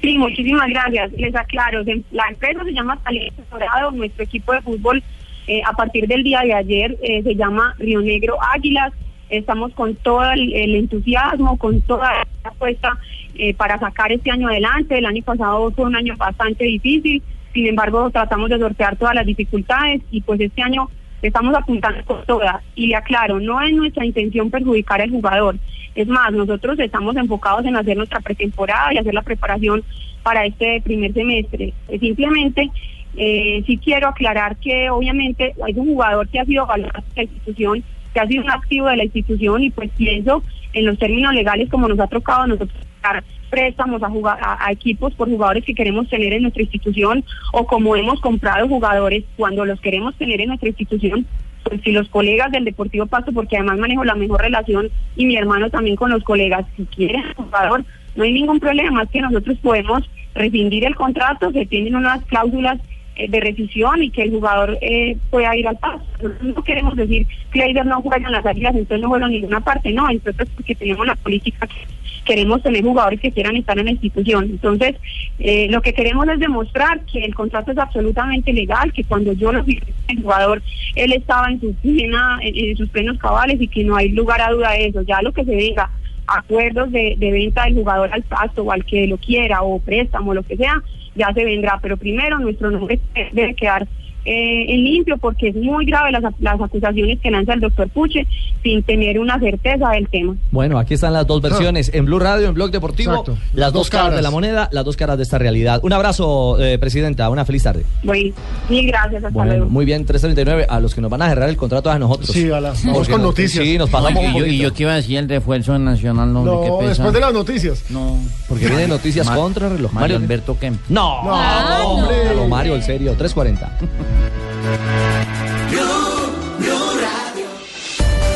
Sí, 0.00 0.16
muchísimas 0.16 0.70
gracias. 0.70 1.12
Les 1.12 1.34
aclaro, 1.34 1.82
la 2.12 2.24
empresa 2.30 2.64
se 2.64 2.72
llama 2.72 2.98
Talento 3.04 3.42
Dorado, 3.50 3.90
nuestro 3.90 4.24
equipo 4.24 4.54
de 4.54 4.62
fútbol 4.62 5.02
eh, 5.46 5.62
a 5.66 5.72
partir 5.72 6.06
del 6.06 6.22
día 6.22 6.40
de 6.40 6.54
ayer 6.54 6.96
eh, 7.02 7.22
se 7.22 7.34
llama 7.34 7.74
Río 7.78 8.00
Negro 8.00 8.36
Águilas. 8.54 8.92
Estamos 9.28 9.72
con 9.74 9.94
todo 9.96 10.30
el, 10.32 10.74
entusiasmo, 10.74 11.56
con 11.56 11.80
toda 11.82 12.12
la 12.12 12.50
apuesta 12.50 12.98
eh, 13.34 13.54
para 13.54 13.78
sacar 13.78 14.12
este 14.12 14.30
año 14.30 14.48
adelante. 14.48 14.98
El 14.98 15.06
año 15.06 15.22
pasado 15.22 15.70
fue 15.70 15.86
un 15.86 15.96
año 15.96 16.16
bastante 16.16 16.64
difícil, 16.64 17.22
sin 17.52 17.66
embargo 17.66 18.10
tratamos 18.10 18.50
de 18.50 18.58
sortear 18.58 18.96
todas 18.96 19.14
las 19.14 19.26
dificultades 19.26 20.02
y 20.10 20.20
pues 20.20 20.40
este 20.40 20.62
año 20.62 20.90
estamos 21.22 21.54
apuntando 21.54 22.04
con 22.04 22.24
todas. 22.24 22.62
Y 22.74 22.88
le 22.88 22.96
aclaro, 22.96 23.40
no 23.40 23.60
es 23.60 23.72
nuestra 23.72 24.04
intención 24.04 24.50
perjudicar 24.50 25.00
al 25.00 25.10
jugador. 25.10 25.56
Es 25.94 26.06
más, 26.06 26.32
nosotros 26.32 26.78
estamos 26.78 27.16
enfocados 27.16 27.64
en 27.66 27.76
hacer 27.76 27.96
nuestra 27.96 28.20
pretemporada 28.20 28.94
y 28.94 28.98
hacer 28.98 29.14
la 29.14 29.22
preparación 29.22 29.82
para 30.22 30.44
este 30.46 30.80
primer 30.82 31.12
semestre. 31.12 31.72
Simplemente, 31.98 32.70
eh, 33.16 33.62
sí 33.66 33.78
quiero 33.78 34.08
aclarar 34.08 34.56
que 34.56 34.90
obviamente 34.90 35.54
hay 35.64 35.74
un 35.76 35.86
jugador 35.86 36.28
que 36.28 36.40
ha 36.40 36.44
sido 36.44 36.66
valorado 36.66 37.02
por 37.02 37.16
la 37.16 37.22
institución, 37.22 37.84
que 38.14 38.20
ha 38.20 38.26
sido 38.26 38.44
un 38.44 38.50
activo 38.50 38.86
de 38.86 38.96
la 38.96 39.04
institución 39.04 39.62
y 39.62 39.70
pues 39.70 39.90
pienso 39.96 40.42
en 40.72 40.86
los 40.86 40.98
términos 40.98 41.34
legales 41.34 41.68
como 41.68 41.88
nos 41.88 41.98
ha 42.00 42.06
tocado 42.06 42.46
nosotros 42.46 42.86
dar 43.02 43.24
préstamos 43.50 44.02
a, 44.02 44.08
jugar, 44.08 44.38
a, 44.40 44.70
equipos 44.70 45.12
por 45.14 45.28
jugadores 45.28 45.64
que 45.64 45.74
queremos 45.74 46.08
tener 46.08 46.32
en 46.32 46.42
nuestra 46.42 46.62
institución 46.62 47.24
o 47.52 47.66
como 47.66 47.96
hemos 47.96 48.20
comprado 48.20 48.68
jugadores 48.68 49.24
cuando 49.36 49.64
los 49.64 49.80
queremos 49.80 50.14
tener 50.14 50.40
en 50.40 50.48
nuestra 50.48 50.68
institución 50.68 51.26
pues 51.64 51.80
si 51.82 51.92
los 51.92 52.08
colegas 52.08 52.50
del 52.52 52.64
Deportivo 52.64 53.06
Pasto, 53.06 53.32
porque 53.32 53.56
además 53.56 53.78
manejo 53.78 54.04
la 54.04 54.14
mejor 54.14 54.40
relación 54.40 54.88
y 55.16 55.26
mi 55.26 55.36
hermano 55.36 55.68
también 55.68 55.96
con 55.96 56.10
los 56.10 56.22
colegas, 56.22 56.64
si 56.76 56.84
quieren 56.86 57.22
jugador, 57.36 57.84
no 58.16 58.24
hay 58.24 58.32
ningún 58.32 58.60
problema, 58.60 59.02
es 59.02 59.10
que 59.10 59.20
nosotros 59.20 59.58
podemos 59.58 60.08
rescindir 60.34 60.84
el 60.84 60.94
contrato, 60.94 61.52
se 61.52 61.66
tienen 61.66 61.96
unas 61.96 62.24
cláusulas 62.24 62.80
de 63.16 63.40
rescisión 63.40 64.02
y 64.02 64.10
que 64.10 64.22
el 64.22 64.30
jugador 64.30 64.78
eh, 64.80 65.16
pueda 65.30 65.56
ir 65.56 65.68
al 65.68 65.76
paso. 65.76 66.04
No 66.40 66.62
queremos 66.62 66.96
decir 66.96 67.26
que 67.52 67.62
Aider 67.62 67.86
no 67.86 68.00
juega 68.02 68.26
en 68.26 68.32
las 68.32 68.46
águilas, 68.46 68.74
entonces 68.74 69.00
no 69.00 69.08
juega 69.08 69.26
en 69.26 69.32
ninguna 69.32 69.60
parte, 69.60 69.92
no, 69.92 70.08
entonces 70.08 70.48
porque 70.54 70.74
tenemos 70.74 71.06
la 71.06 71.14
política 71.16 71.66
que 71.66 72.00
queremos 72.24 72.62
tener 72.62 72.82
jugadores 72.82 73.20
que 73.20 73.32
quieran 73.32 73.56
estar 73.56 73.78
en 73.78 73.86
la 73.86 73.90
institución. 73.92 74.44
Entonces, 74.44 74.96
eh, 75.38 75.68
lo 75.70 75.82
que 75.82 75.92
queremos 75.92 76.28
es 76.28 76.38
demostrar 76.38 77.00
que 77.04 77.24
el 77.24 77.34
contrato 77.34 77.72
es 77.72 77.78
absolutamente 77.78 78.52
legal, 78.52 78.92
que 78.92 79.04
cuando 79.04 79.32
yo 79.32 79.52
lo 79.52 79.64
firmé 79.64 79.92
el 80.08 80.22
jugador, 80.22 80.62
él 80.94 81.12
estaba 81.12 81.50
en, 81.50 81.60
su 81.60 81.74
plena, 81.74 82.38
en, 82.42 82.70
en 82.70 82.76
sus 82.76 82.88
plenos 82.88 83.18
cabales 83.18 83.60
y 83.60 83.68
que 83.68 83.84
no 83.84 83.96
hay 83.96 84.10
lugar 84.10 84.40
a 84.40 84.50
duda 84.50 84.72
de 84.72 84.86
eso. 84.86 85.02
Ya 85.02 85.22
lo 85.22 85.32
que 85.32 85.44
se 85.44 85.54
venga 85.54 85.90
acuerdos 86.26 86.92
de, 86.92 87.14
de 87.18 87.32
venta 87.32 87.64
del 87.64 87.74
jugador 87.74 88.10
al 88.12 88.22
pasto 88.22 88.62
o 88.62 88.72
al 88.72 88.84
que 88.84 89.06
lo 89.06 89.16
quiera 89.16 89.62
o 89.62 89.80
préstamo, 89.80 90.34
lo 90.34 90.42
que 90.42 90.56
sea, 90.56 90.82
ya 91.14 91.32
se 91.32 91.44
vendrá. 91.44 91.78
Pero 91.82 91.96
primero 91.96 92.38
nuestro 92.38 92.70
nombre 92.70 93.00
debe 93.32 93.54
quedar 93.54 93.86
eh, 94.32 94.66
en 94.74 94.84
limpio 94.84 95.18
porque 95.18 95.48
es 95.48 95.56
muy 95.56 95.84
grave 95.86 96.12
las, 96.12 96.22
las 96.38 96.60
acusaciones 96.60 97.18
que 97.20 97.30
lanza 97.30 97.54
el 97.54 97.60
doctor 97.60 97.88
Puche 97.88 98.26
sin 98.62 98.82
tener 98.84 99.18
una 99.18 99.38
certeza 99.40 99.88
del 99.90 100.06
tema. 100.08 100.36
Bueno, 100.52 100.78
aquí 100.78 100.94
están 100.94 101.12
las 101.14 101.26
dos 101.26 101.40
versiones, 101.42 101.90
en 101.92 102.04
Blue 102.04 102.18
Radio, 102.20 102.48
en 102.48 102.54
Blog 102.54 102.70
Deportivo, 102.70 103.10
Exacto. 103.12 103.36
las 103.54 103.72
dos, 103.72 103.80
Dos 103.80 103.90
caras. 103.90 104.04
caras. 104.06 104.16
de 104.18 104.22
la 104.22 104.30
moneda, 104.30 104.68
las 104.72 104.84
dos 104.84 104.96
caras 104.96 105.16
de 105.16 105.22
esta 105.24 105.38
realidad. 105.38 105.80
Un 105.82 105.92
abrazo, 105.92 106.60
eh, 106.62 106.78
Presidenta, 106.78 107.28
una 107.30 107.44
feliz 107.44 107.62
tarde. 107.64 107.84
Bueno, 108.04 108.34
mil 108.68 108.86
gracias, 108.86 109.24
hasta 109.24 109.30
Bueno, 109.30 109.52
luego. 109.52 109.70
muy 109.70 109.84
bien, 109.84 110.04
339, 110.04 110.66
a 110.68 110.78
los 110.80 110.94
que 110.94 111.00
nos 111.00 111.10
van 111.10 111.22
a 111.22 111.28
cerrar 111.28 111.48
el 111.48 111.56
contrato 111.56 111.90
a 111.90 111.98
nosotros. 111.98 112.28
Sí, 112.30 112.50
a 112.50 112.60
las- 112.60 112.84
vamos 112.84 113.08
con 113.08 113.20
nos- 113.22 113.30
noticias. 113.30 113.64
Sí, 113.64 113.78
nos 113.78 113.90
pasamos 113.90 114.22
y, 114.22 114.38
yo, 114.38 114.46
y 114.46 114.58
yo 114.58 114.72
que 114.72 114.82
iba 114.84 114.92
a 114.92 114.96
decir 114.96 115.18
el 115.18 115.28
refuerzo 115.28 115.74
en 115.74 115.84
Nacional, 115.84 116.32
no, 116.32 116.44
No, 116.44 116.60
qué 116.62 116.68
pesa. 116.78 116.88
después 116.90 117.12
de 117.14 117.20
las 117.20 117.32
noticias. 117.32 117.84
No, 117.90 118.16
Porque 118.48 118.66
vienen 118.68 118.88
noticias 118.90 119.26
Ma- 119.26 119.34
contra 119.34 119.66
el 119.68 119.76
reloj. 119.76 119.92
Mario 119.92 120.16
Alberto 120.18 120.56
Kemp. 120.58 120.78
No, 120.88 121.24
No, 121.24 121.30
Ah, 121.34 121.82
hombre. 121.86 122.16
no, 122.36 122.46
Mario, 122.48 122.76
en 122.76 122.82
serio, 122.82 123.14
340. 123.16 123.72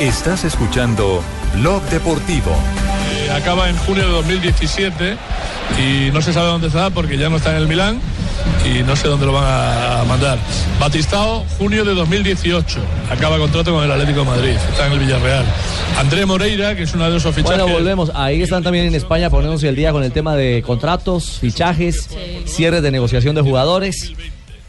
Estás 0.01 0.45
escuchando 0.45 1.23
Blog 1.55 1.83
Deportivo. 1.85 2.51
Eh, 3.13 3.31
acaba 3.31 3.71
en 3.71 3.77
junio 3.79 4.05
de 4.05 4.13
2017 4.13 5.17
y 5.79 6.11
no 6.13 6.21
se 6.21 6.33
sabe 6.33 6.49
dónde 6.49 6.67
está 6.67 6.91
porque 6.91 7.17
ya 7.17 7.29
no 7.29 7.37
está 7.37 7.53
en 7.53 7.57
el 7.63 7.69
Milán 7.69 8.01
y 8.65 8.83
no 8.83 8.97
sé 8.97 9.09
dónde 9.09 9.27
lo 9.27 9.33
van 9.33 9.45
a 9.45 10.05
mandar. 10.05 10.39
Batistao, 10.79 11.45
junio 11.59 11.85
de 11.85 11.95
2018. 11.95 12.81
Acaba 13.11 13.39
contrato 13.39 13.73
con 13.73 13.85
el 13.85 13.91
Atlético 13.91 14.21
de 14.21 14.27
Madrid. 14.27 14.57
Está 14.71 14.87
en 14.87 14.93
el 14.93 14.99
Villarreal. 14.99 15.45
André 15.99 16.27
Moreira, 16.27 16.75
que 16.75 16.83
es 16.83 16.95
uno 16.95 17.11
de 17.11 17.17
esos 17.17 17.35
fichajes. 17.35 17.59
Bueno, 17.59 17.73
volvemos. 17.73 18.11
Ahí 18.15 18.43
están 18.43 18.63
también 18.63 18.87
en 18.87 18.95
España 18.95 19.31
poniéndose 19.31 19.69
el 19.69 19.77
día 19.77 19.93
con 19.93 20.03
el 20.03 20.13
tema 20.13 20.37
de 20.37 20.63
contratos, 20.67 21.39
fichajes, 21.41 22.09
cierres 22.47 22.83
de 22.83 22.91
negociación 22.91 23.35
de 23.35 23.43
jugadores. 23.43 24.13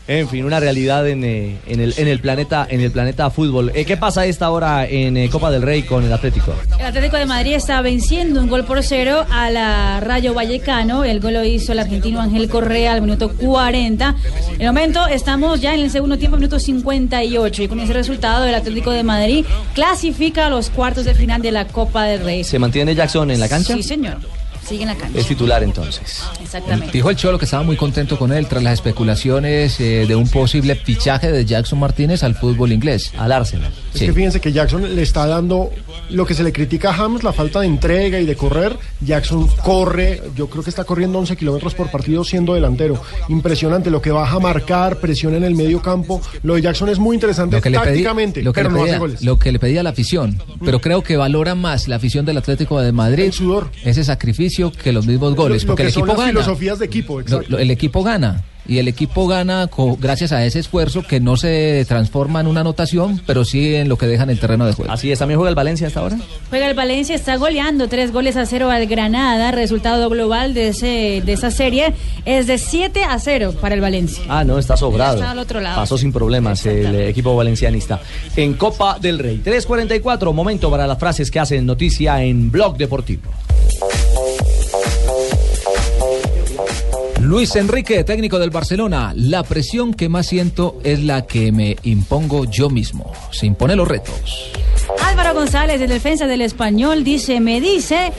En 0.07 0.29
fin, 0.29 0.45
una 0.45 0.59
realidad 0.59 1.07
en, 1.07 1.23
eh, 1.23 1.57
en 1.65 1.79
el, 1.79 1.95
en 1.97 2.07
el 2.07 2.19
planeta 2.19 2.67
en 2.69 2.79
el 2.79 2.91
planeta 2.91 3.31
fútbol. 3.31 3.71
Eh, 3.73 3.85
¿Qué 3.85 3.97
pasa 3.97 4.21
a 4.21 4.25
esta 4.27 4.51
hora 4.51 4.85
en 4.85 5.17
eh, 5.17 5.29
Copa 5.29 5.49
del 5.49 5.63
Rey 5.63 5.81
con 5.81 6.03
el 6.03 6.13
Atlético? 6.13 6.53
El 6.77 6.85
Atlético 6.85 7.17
de 7.17 7.25
Madrid 7.25 7.53
está 7.53 7.81
venciendo 7.81 8.39
un 8.39 8.47
gol 8.47 8.65
por 8.65 8.83
cero 8.83 9.25
a 9.31 9.49
la 9.49 9.99
Rayo 10.01 10.35
Vallecano. 10.35 11.03
El 11.03 11.19
gol 11.19 11.33
lo 11.33 11.43
hizo 11.43 11.71
el 11.71 11.79
argentino 11.79 12.21
Ángel 12.21 12.47
Correa 12.49 12.93
al 12.93 13.01
minuto 13.01 13.29
40. 13.29 14.15
En 14.53 14.61
el 14.61 14.67
momento 14.67 15.07
estamos 15.07 15.59
ya 15.59 15.73
en 15.73 15.81
el 15.81 15.89
segundo 15.89 16.19
tiempo, 16.19 16.37
minuto 16.37 16.59
58. 16.59 17.63
Y 17.63 17.67
con 17.67 17.79
ese 17.79 17.93
resultado, 17.93 18.45
el 18.45 18.53
Atlético 18.53 18.91
de 18.91 19.03
Madrid 19.03 19.43
clasifica 19.73 20.45
a 20.45 20.49
los 20.51 20.69
cuartos 20.69 21.05
de 21.05 21.15
final 21.15 21.41
de 21.41 21.51
la 21.51 21.65
Copa 21.65 22.03
del 22.03 22.23
Rey. 22.23 22.43
¿Se 22.43 22.59
mantiene 22.59 22.93
Jackson 22.93 23.31
en 23.31 23.39
la 23.39 23.49
cancha? 23.49 23.73
Sí, 23.73 23.81
señor. 23.81 24.19
Sigue 24.65 24.83
en 24.83 24.89
la 24.89 24.95
cancha. 24.95 25.19
Es 25.19 25.27
titular 25.27 25.63
entonces. 25.63 26.23
Exactamente. 26.41 26.91
Dijo 26.91 27.09
el 27.09 27.15
Cholo 27.15 27.37
que 27.37 27.45
estaba 27.45 27.63
muy 27.63 27.77
contento 27.77 28.17
con 28.17 28.33
él 28.33 28.47
tras 28.47 28.63
las 28.63 28.73
especulaciones 28.73 29.79
eh, 29.79 30.05
de 30.07 30.15
un 30.15 30.27
posible 30.27 30.75
fichaje 30.75 31.31
de 31.31 31.45
Jackson 31.45 31.79
Martínez 31.79 32.23
al 32.23 32.35
fútbol 32.35 32.71
inglés. 32.71 33.13
Al 33.17 33.31
Arsenal. 33.31 33.71
Es 33.95 34.01
que 34.07 34.13
fíjense 34.13 34.39
que 34.41 34.51
Jackson 34.51 34.95
le 34.95 35.01
está 35.01 35.25
dando 35.25 35.69
lo 36.09 36.25
que 36.25 36.33
se 36.33 36.43
le 36.43 36.51
critica 36.53 36.89
a 36.89 36.93
James, 36.93 37.23
la 37.23 37.33
falta 37.33 37.61
de 37.61 37.67
entrega 37.67 38.19
y 38.19 38.25
de 38.25 38.35
correr. 38.35 38.77
Jackson 39.01 39.47
corre, 39.63 40.21
yo 40.35 40.47
creo 40.49 40.63
que 40.63 40.69
está 40.69 40.83
corriendo 40.83 41.17
11 41.19 41.35
kilómetros 41.35 41.73
por 41.73 41.89
partido 41.89 42.23
siendo 42.23 42.53
delantero. 42.53 43.01
Impresionante 43.29 43.89
lo 43.89 44.01
que 44.01 44.11
baja 44.11 44.35
a 44.35 44.39
marcar, 44.39 44.97
presión 44.99 45.35
en 45.35 45.43
el 45.43 45.55
medio 45.55 45.81
campo. 45.81 46.21
Lo 46.43 46.55
de 46.55 46.61
Jackson 46.61 46.89
es 46.89 46.99
muy 46.99 47.15
interesante 47.15 47.55
Lo 47.57 47.61
que, 47.61 47.69
le 47.69 47.77
pedí- 47.77 47.83
tácticamente, 47.85 48.43
lo, 48.43 48.53
que 48.53 48.59
pero 48.61 48.69
le 48.69 48.75
no 48.75 48.81
hace 48.81 48.87
pedía, 48.91 48.99
goles. 48.99 49.21
lo 49.23 49.39
que 49.39 49.51
le 49.51 49.59
pedía 49.59 49.83
la 49.83 49.89
afición. 49.91 50.41
Pero 50.63 50.79
creo 50.81 51.01
que 51.01 51.17
valora 51.17 51.55
más 51.55 51.87
la 51.87 51.95
afición 51.97 52.25
del 52.25 52.37
Atlético 52.37 52.79
de 52.81 52.91
Madrid 52.91 53.31
ese 53.83 54.03
sacrificio 54.03 54.71
que 54.71 54.91
los 54.91 55.05
mismos 55.07 55.35
goles. 55.35 55.63
Lo- 55.63 55.67
lo 55.67 55.73
porque 55.73 55.83
que 55.83 55.87
el 55.87 55.93
son 55.93 56.03
equipo 56.03 56.13
las 56.13 56.27
gana. 56.27 56.39
filosofías 56.43 56.79
de 56.79 56.85
equipo, 56.85 57.19
exacto. 57.21 57.57
el 57.57 57.71
equipo 57.71 58.03
gana. 58.03 58.43
Y 58.67 58.79
el 58.79 58.87
equipo 58.87 59.27
gana 59.27 59.69
gracias 59.99 60.31
a 60.31 60.45
ese 60.45 60.59
esfuerzo 60.59 61.03
que 61.03 61.19
no 61.19 61.37
se 61.37 61.85
transforma 61.87 62.41
en 62.41 62.47
una 62.47 62.61
anotación, 62.61 63.21
pero 63.25 63.45
sí 63.45 63.75
en 63.75 63.89
lo 63.89 63.97
que 63.97 64.07
deja 64.07 64.23
en 64.23 64.31
el 64.31 64.39
terreno 64.39 64.65
de 64.65 64.73
juego. 64.73 64.91
Así 64.91 65.11
es, 65.11 65.19
también 65.19 65.37
juega 65.37 65.49
el 65.49 65.55
Valencia 65.55 65.87
hasta 65.87 65.99
ahora. 65.99 66.17
Juega 66.49 66.67
el 66.67 66.73
Valencia, 66.73 67.15
está 67.15 67.35
goleando 67.35 67.87
tres 67.87 68.11
goles 68.11 68.37
a 68.37 68.45
cero 68.45 68.69
al 68.69 68.87
Granada. 68.87 69.51
Resultado 69.51 70.09
global 70.09 70.53
de, 70.53 70.69
ese, 70.69 71.21
de 71.25 71.33
esa 71.33 71.51
serie 71.51 71.93
es 72.25 72.47
de 72.47 72.57
7 72.57 73.03
a 73.03 73.19
0 73.19 73.55
para 73.61 73.75
el 73.75 73.81
Valencia. 73.81 74.23
Ah, 74.27 74.43
no, 74.43 74.57
está 74.57 74.75
sobrado. 74.75 75.15
Está 75.15 75.31
al 75.31 75.39
otro 75.39 75.59
lado. 75.59 75.75
Pasó 75.75 75.97
sin 75.97 76.11
problemas 76.11 76.65
el 76.65 76.95
equipo 77.01 77.35
valencianista. 77.35 77.99
En 78.35 78.53
Copa 78.53 78.97
del 78.99 79.19
Rey. 79.19 79.41
3.44, 79.43 80.33
momento 80.33 80.69
para 80.71 80.87
las 80.87 80.97
frases 80.97 81.29
que 81.29 81.39
hacen 81.39 81.65
noticia 81.65 82.21
en 82.23 82.51
Blog 82.51 82.77
Deportivo. 82.77 83.31
Luis 87.25 87.55
Enrique, 87.55 88.03
técnico 88.03 88.37
del 88.37 88.51
Barcelona, 88.51 89.11
la 89.15 89.41
presión 89.41 89.95
que 89.95 90.09
más 90.09 90.27
siento 90.27 90.79
es 90.83 91.03
la 91.03 91.25
que 91.25 91.51
me 91.51 91.75
impongo 91.81 92.45
yo 92.45 92.69
mismo. 92.69 93.11
Se 93.31 93.47
impone 93.47 93.75
los 93.75 93.87
retos. 93.87 94.51
Álvaro 95.03 95.33
González, 95.33 95.81
el 95.81 95.89
defensa 95.89 96.27
del 96.27 96.41
español, 96.41 97.03
dice, 97.03 97.39
me 97.39 97.59
dice, 97.59 98.13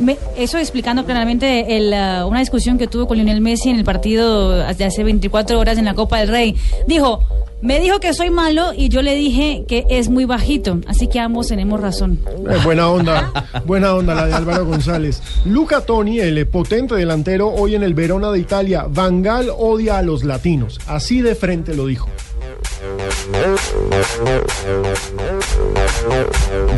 me- 0.00 0.18
eso 0.36 0.58
explicando 0.58 1.04
claramente 1.04 1.76
el, 1.76 1.92
ah, 1.94 2.26
una 2.26 2.40
discusión 2.40 2.78
que 2.78 2.86
tuvo 2.86 3.06
con 3.06 3.16
Lionel 3.16 3.40
Messi 3.40 3.70
en 3.70 3.76
el 3.76 3.84
partido 3.84 4.50
de 4.74 4.84
hace 4.84 5.04
24 5.04 5.58
horas 5.58 5.78
en 5.78 5.84
la 5.84 5.94
Copa 5.94 6.18
del 6.18 6.28
Rey. 6.28 6.56
Dijo, 6.86 7.20
me 7.60 7.80
dijo 7.80 7.98
que 7.98 8.14
soy 8.14 8.30
malo 8.30 8.72
y 8.76 8.88
yo 8.88 9.02
le 9.02 9.14
dije 9.16 9.64
que 9.66 9.84
es 9.90 10.08
muy 10.08 10.24
bajito, 10.24 10.78
así 10.86 11.08
que 11.08 11.18
ambos 11.18 11.48
tenemos 11.48 11.80
razón. 11.80 12.20
Eh, 12.48 12.56
buena 12.62 12.88
onda, 12.88 13.32
buena 13.66 13.94
onda 13.94 14.14
la 14.14 14.26
de 14.26 14.34
Álvaro 14.34 14.64
González. 14.66 15.20
Luca 15.44 15.80
Toni, 15.80 16.20
el 16.20 16.46
potente 16.46 16.94
delantero, 16.94 17.48
hoy 17.52 17.74
en 17.74 17.82
el 17.82 17.94
Verona 17.94 18.30
de 18.30 18.38
Italia. 18.38 18.86
Van 18.88 19.22
Gaal 19.22 19.50
odia 19.56 19.98
a 19.98 20.02
los 20.02 20.22
latinos. 20.24 20.78
Así 20.86 21.20
de 21.20 21.34
frente 21.34 21.74
lo 21.74 21.86
dijo. 21.86 22.08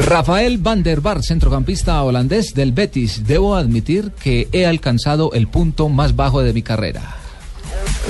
Rafael 0.06 0.58
van 0.58 0.82
der 0.82 1.00
Bar, 1.00 1.22
centrocampista 1.22 2.02
holandés 2.02 2.54
del 2.54 2.72
Betis. 2.72 3.26
Debo 3.26 3.54
admitir 3.54 4.12
que 4.12 4.48
he 4.52 4.66
alcanzado 4.66 5.32
el 5.32 5.48
punto 5.48 5.88
más 5.88 6.16
bajo 6.16 6.42
de 6.42 6.52
mi 6.52 6.62
carrera. 6.62 7.19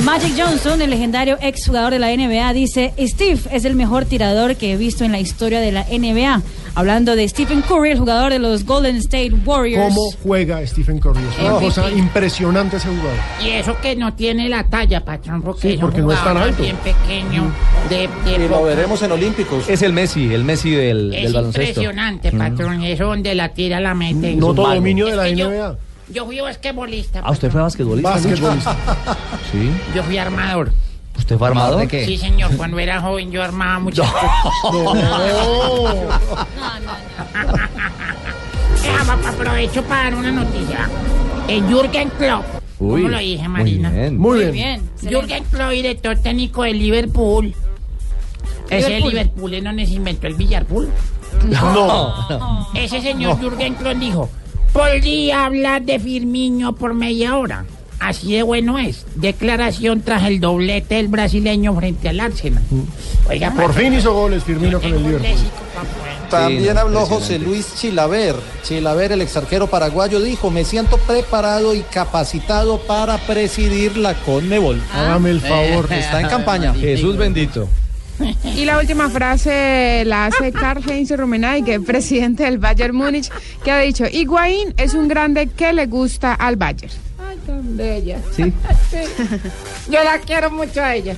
Magic 0.04 0.32
Johnson, 0.36 0.80
el 0.80 0.88
legendario 0.90 1.36
exjugador 1.42 1.92
de 1.92 1.98
la 1.98 2.08
NBA, 2.14 2.52
dice, 2.54 2.94
Steve 2.98 3.40
es 3.52 3.64
el 3.66 3.74
mejor 3.74 4.06
tirador 4.06 4.56
que 4.56 4.72
he 4.72 4.76
visto 4.76 5.04
en 5.04 5.12
la 5.12 5.20
historia 5.20 5.60
de 5.60 5.72
la 5.72 5.84
NBA. 5.90 6.40
Hablando 6.76 7.16
de 7.16 7.28
Stephen 7.28 7.62
Curry, 7.62 7.90
el 7.90 7.98
jugador 7.98 8.32
de 8.32 8.38
los 8.38 8.64
Golden 8.64 8.96
State 8.96 9.32
Warriors. 9.44 9.92
¿Cómo 9.92 10.10
juega 10.22 10.64
Stephen 10.66 11.00
Curry? 11.00 11.20
Es 11.20 11.38
una 11.40 11.48
MVP. 11.50 11.64
cosa 11.66 11.90
impresionante 11.90 12.76
ese 12.76 12.88
jugador. 12.88 13.12
Y 13.44 13.48
eso 13.50 13.76
que 13.82 13.96
no 13.96 14.14
tiene 14.14 14.48
la 14.48 14.64
talla, 14.64 15.04
patrón, 15.04 15.42
porque, 15.42 15.62
Sí, 15.62 15.68
es 15.70 15.74
un 15.74 15.80
porque 15.80 16.00
no 16.00 16.12
es 16.12 16.22
tan 16.24 16.36
alto. 16.36 16.62
bien 16.62 16.76
pequeño. 16.76 17.52
De, 17.90 17.96
de 18.30 18.48
poca- 18.48 19.04
en 19.04 19.12
Olímpicos. 19.12 19.68
Es 19.68 19.82
el 19.82 19.92
Messi, 19.92 20.32
el 20.32 20.44
Messi 20.44 20.70
del, 20.70 21.12
Es 21.12 21.24
del 21.24 21.32
baloncesto. 21.34 21.68
impresionante, 21.82 22.32
Mm. 22.32 22.38
patrón. 22.38 22.84
Eso 22.84 23.04
donde 23.06 23.34
la 23.34 23.48
tira 23.50 23.80
la 23.80 23.94
mete. 23.94 24.34
No 24.36 24.54
todo 24.54 24.72
dominio 24.72 25.06
de 25.06 25.16
la 25.16 25.26
Es 25.28 25.34
que 25.36 25.42
NBA. 25.42 25.72
Yo 25.72 25.76
fui 26.26 26.40
basquetbolista. 26.40 27.20
Ah, 27.24 27.30
¿usted 27.30 27.50
fue 27.50 27.60
basquetbolista? 27.62 28.10
Basquetbolista. 28.10 28.76
Sí. 29.52 29.70
Yo 29.94 30.02
fui 30.02 30.18
armador. 30.18 30.72
¿Usted 31.16 31.38
fue 31.38 31.48
armador? 31.48 31.80
¿De 31.80 31.88
qué? 31.88 32.06
Sí, 32.06 32.16
señor. 32.16 32.56
Cuando 32.56 32.78
era 32.78 33.00
joven 33.00 33.30
yo 33.30 33.42
armaba 33.42 33.78
muchas 33.78 34.10
cosas. 34.10 34.30
Eh, 38.82 38.96
pa- 39.06 39.28
aprovecho 39.28 39.82
para 39.84 40.04
dar 40.04 40.14
una 40.14 40.32
noticia. 40.32 40.88
El 41.48 41.66
Jürgen 41.66 42.08
Klopp. 42.10 42.44
Uy, 42.78 43.02
¿Cómo 43.02 43.08
lo 43.10 43.18
dije, 43.18 43.42
muy 43.48 43.58
Marina? 43.58 43.90
bien. 43.90 44.16
Muy 44.18 44.38
Muy 44.44 44.50
bien. 44.52 44.82
bien. 45.02 45.12
Jürgen 45.12 45.44
Klopp, 45.44 45.70
director 45.70 46.16
técnico 46.18 46.62
de 46.62 46.72
Liverpool. 46.72 47.54
Ese 48.70 48.88
Liverpool. 48.88 49.10
Liverpool 49.10 49.54
es 49.54 49.64
donde 49.64 49.86
se 49.86 49.92
inventó 49.94 50.26
el 50.28 50.34
billarpool. 50.34 50.88
No. 51.48 52.68
Ese 52.74 53.00
señor 53.02 53.38
Jürgen 53.38 53.74
Klopp 53.74 53.96
dijo, 53.96 54.30
podría 54.72 55.44
hablar 55.44 55.82
de 55.82 55.98
Firmino 55.98 56.74
por 56.74 56.94
media 56.94 57.36
hora. 57.36 57.64
Así 57.98 58.32
de 58.32 58.42
bueno 58.42 58.78
es. 58.78 59.04
Declaración 59.14 60.00
tras 60.00 60.24
el 60.24 60.40
doblete 60.40 60.94
del 60.94 61.08
brasileño 61.08 61.76
frente 61.76 62.08
al 62.08 62.18
Arsenal. 62.20 62.62
Oiga, 63.28 63.52
Por 63.52 63.74
fin 63.74 63.92
hizo 63.92 64.14
goles 64.14 64.42
Firmino 64.42 64.80
con 64.80 64.94
el 64.94 65.02
Liverpool. 65.02 65.36
También 66.30 66.78
habló. 66.78 67.04
José 67.04 67.38
Luis 67.38 67.74
Chilaver. 67.74 68.36
Chilaver, 68.62 69.12
el 69.12 69.20
exarquero 69.20 69.66
paraguayo, 69.66 70.20
dijo, 70.20 70.50
me 70.50 70.64
siento 70.64 70.96
preparado 70.96 71.74
y 71.74 71.80
capacitado 71.82 72.78
para 72.78 73.18
presidir 73.18 73.98
la 73.98 74.14
Conmebol. 74.14 74.80
Hágame 74.94 75.30
el 75.30 75.40
favor. 75.42 75.92
Está 75.92 76.22
en 76.22 76.28
campaña. 76.28 76.72
Jesús 76.72 77.18
bendito. 77.18 77.68
Y 78.44 78.64
la 78.64 78.78
última 78.78 79.08
frase 79.10 80.02
la 80.06 80.26
hace 80.26 80.52
Karl-Heinz 80.52 81.10
Rummenigge, 81.16 81.80
presidente 81.80 82.44
del 82.44 82.58
Bayern 82.58 82.94
Múnich, 82.94 83.30
que 83.64 83.70
ha 83.70 83.78
dicho, 83.80 84.04
Higuaín 84.10 84.74
es 84.76 84.94
un 84.94 85.08
grande 85.08 85.46
que 85.48 85.72
le 85.72 85.86
gusta 85.86 86.34
al 86.34 86.56
Bayern. 86.56 86.92
Ay, 87.28 87.36
tan 87.46 87.76
bella. 87.76 88.18
Sí. 88.36 88.52
Sí. 88.90 88.98
Yo 89.90 90.02
la 90.04 90.18
quiero 90.18 90.50
mucho 90.50 90.82
a 90.82 90.94
ella. 90.94 91.16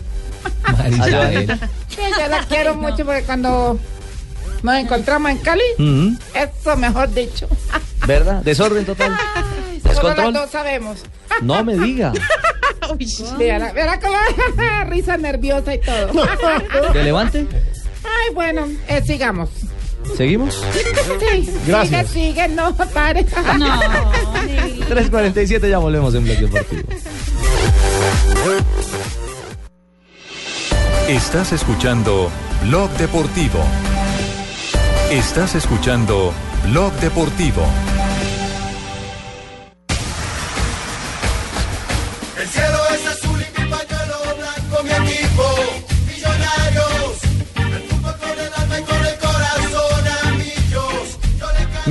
Marisabel. 0.77 1.47
Sí, 1.89 2.01
yo 2.19 2.29
la 2.29 2.45
quiero 2.45 2.75
mucho 2.75 3.05
porque 3.05 3.23
cuando 3.23 3.79
nos 4.63 4.75
encontramos 4.77 5.31
en 5.31 5.39
Cali, 5.39 5.63
Ujú. 5.79 6.17
eso 6.35 6.77
mejor 6.77 7.13
dicho. 7.13 7.49
¿Verdad? 8.07 8.43
Desorden 8.43 8.85
total. 8.85 9.13
Solo 9.15 9.39
las 9.75 9.83
Descontrol. 9.83 10.33
dos 10.33 10.51
sabemos. 10.51 10.99
No 11.41 11.63
me 11.65 11.77
diga. 11.79 12.13
Uy, 12.99 13.47
la 13.47 14.01
color- 14.01 14.89
risa 14.89 15.17
nerviosa 15.17 15.75
y 15.75 15.81
todo. 15.81 16.27
¿De 16.93 17.03
levante? 17.05 17.47
Ay, 18.05 18.35
bueno, 18.35 18.67
eh, 18.89 19.03
sigamos. 19.07 19.49
¿Seguimos? 20.17 20.63
Sí, 21.33 21.49
Gracias. 21.67 22.09
sigue, 22.09 22.33
sigue, 22.33 22.49
no 22.49 22.75
pare. 22.75 23.25
No, 23.59 23.81
3.47 24.91 25.69
ya 25.71 25.79
volvemos 25.79 26.15
en 26.15 26.25
Blog 26.25 26.39
Deportivo. 26.39 26.83
Estás 31.09 31.53
escuchando 31.53 32.31
Blog 32.65 32.91
Deportivo. 32.93 33.59
Estás 35.11 35.55
escuchando 35.55 36.33
Blog 36.71 36.93
Deportivo. 36.95 37.63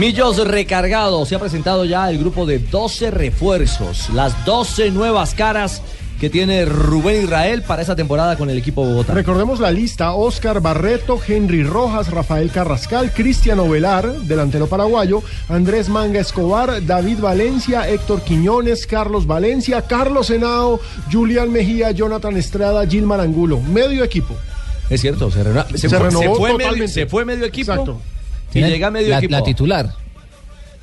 Millos 0.02 0.44
recargado. 0.48 1.28
Se 1.28 1.36
ha 1.36 1.40
presentado 1.40 1.86
ya 1.86 2.10
el 2.10 2.18
grupo 2.18 2.48
de 2.48 2.58
12 2.58 3.12
refuerzos. 3.12 4.10
Las 4.10 4.46
12 4.46 4.90
nuevas 4.90 5.36
caras 5.36 5.84
que 6.20 6.28
tiene 6.28 6.66
Rubén 6.66 7.26
Israel 7.26 7.62
para 7.62 7.84
esa 7.84 7.96
temporada 7.96 8.36
con 8.36 8.50
el 8.50 8.58
equipo 8.58 8.84
Bogotá. 8.84 9.14
Recordemos 9.14 9.60
la 9.60 9.70
lista: 9.70 10.14
Oscar 10.14 10.60
Barreto, 10.60 11.22
Henry 11.28 11.62
Rojas, 11.64 12.10
Rafael 12.10 12.50
Carrascal, 12.50 13.14
Cristiano 13.14 13.70
Velar, 13.70 14.12
delantero 14.22 14.66
paraguayo, 14.66 15.22
Andrés 15.50 15.88
Manga 15.88 16.20
Escobar, 16.20 16.84
David 16.84 17.20
Valencia, 17.20 17.88
Héctor 17.88 18.24
Quiñones, 18.24 18.88
Carlos 18.88 19.28
Valencia, 19.28 19.84
Carlos 19.84 20.32
Henao, 20.32 20.80
Julián 21.12 21.52
Mejía, 21.52 21.92
Jonathan 21.92 22.38
Estrada, 22.38 22.88
Gilmar 22.88 23.20
Angulo. 23.20 23.60
Medio 23.60 24.04
equipo. 24.04 24.36
Es 24.90 25.02
cierto, 25.02 25.30
se, 25.30 25.44
renovó 25.44 25.68
se 25.78 25.90
fue 25.90 26.58
medio, 26.58 26.88
se 26.88 27.06
fue 27.06 27.24
medio 27.24 27.46
equipo 27.46 27.72
Exacto. 27.72 28.02
Y 28.54 28.62
llega 28.64 28.90
medio 28.92 29.10
la, 29.10 29.18
equipo. 29.18 29.32
la 29.32 29.44
titular 29.44 29.94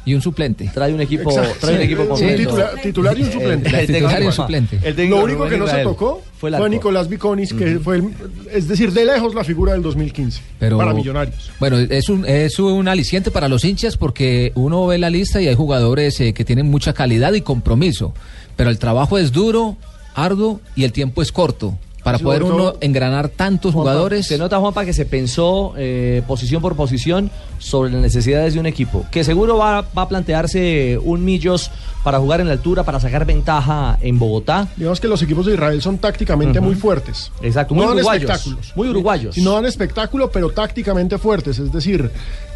y 0.05 0.15
un 0.15 0.23
suplente. 0.23 0.71
Trae 0.73 0.95
un 0.95 1.03
equipo, 1.03 1.29
Exacto. 1.31 1.57
trae 1.61 1.73
un 1.75 1.79
Sí, 1.81 1.85
equipo 1.85 2.09
completo. 2.09 2.37
titular- 2.51 2.81
titular 2.83 3.19
y 3.19 3.23
un 3.25 3.33
suplente. 3.33 3.69
El- 3.69 3.75
el 3.75 3.87
Titular 3.87 4.23
y 4.23 4.27
un 4.27 4.33
suplente. 4.33 4.79
el 4.83 5.09
Lo 5.11 5.23
único 5.25 5.47
que 5.49 5.59
no 5.59 5.67
se 5.67 5.83
tocó 5.83 6.23
fue. 6.39 6.51
Nicolás 6.71 7.09
Viconis, 7.09 7.53
que 7.53 7.79
fue, 7.79 7.97
el- 7.97 8.11
es 8.51 8.69
decir, 8.69 8.93
de 8.93 9.05
lejos 9.05 9.35
la 9.35 9.45
figura 9.45 9.73
del 9.73 9.83
2015 9.83 10.41
Pero, 10.59 10.79
para 10.79 10.95
Millonarios. 10.95 11.51
Bueno, 11.61 11.77
es 11.79 12.09
un, 12.09 12.25
es 12.27 12.59
un 12.59 12.89
aliciente 12.89 13.31
para 13.31 13.49
los 13.49 13.65
hinchas 13.67 13.99
porque 13.99 14.53
uno 14.55 14.87
ve 14.87 14.97
la 14.97 15.11
lista 15.11 15.43
y 15.43 15.49
hay 15.49 15.55
jugadores 15.55 16.19
eh, 16.21 16.33
que 16.33 16.45
tienen 16.45 16.71
mucha 16.71 16.95
calidad 16.95 17.35
y 17.35 17.43
compromiso. 17.43 18.15
Pero 18.57 18.71
el 18.71 18.79
trabajo 18.79 19.19
es 19.19 19.31
duro, 19.33 19.77
arduo 20.15 20.61
y 20.75 20.85
el 20.85 20.93
tiempo 20.93 21.21
es 21.21 21.33
corto. 21.33 21.77
Para 22.13 22.19
poder 22.19 22.43
uno 22.43 22.75
engranar 22.81 23.29
tantos 23.29 23.75
jugadores. 23.75 24.27
Se 24.27 24.39
nota, 24.39 24.59
Juanpa, 24.59 24.85
que 24.85 24.93
se 24.93 25.05
pensó 25.05 25.75
eh, 25.77 26.23
posición 26.27 26.63
por 26.63 26.77
posición 26.77 27.31
sobre 27.59 27.93
las 27.93 28.01
necesidades 28.01 28.55
de 28.55 28.61
un 28.61 28.67
equipo. 28.67 29.05
Que 29.11 29.25
seguro 29.25 29.59
va, 29.59 29.83
va 29.83 30.03
a 30.03 30.09
plantearse 30.09 30.99
un 31.03 31.25
Millos 31.25 31.71
para 32.05 32.19
jugar 32.19 32.41
en 32.41 32.47
la 32.47 32.55
altura, 32.55 32.85
para 32.85 33.01
sacar 33.01 33.27
ventaja 33.27 33.99
en 34.01 34.19
Bogotá. 34.19 34.69
Digamos 34.77 35.01
que 35.01 35.09
los 35.09 35.21
equipos 35.23 35.47
de 35.47 35.55
Israel 35.55 35.83
son 35.83 35.99
tácticamente 35.99 36.61
muy 36.61 36.75
fuertes. 36.75 37.31
Exacto, 37.43 37.75
no 37.75 37.81
muy 37.81 37.89
dan 37.89 37.97
uruguayos. 37.97 38.31
espectáculos. 38.31 38.73
Muy 38.77 38.89
uruguayos. 38.89 39.37
Y 39.37 39.43
no 39.43 39.53
dan 39.53 39.67
espectáculo, 39.67 40.31
pero 40.31 40.51
tácticamente 40.51 41.19
fuertes. 41.19 41.59
Es 41.59 41.73
decir, 41.73 42.11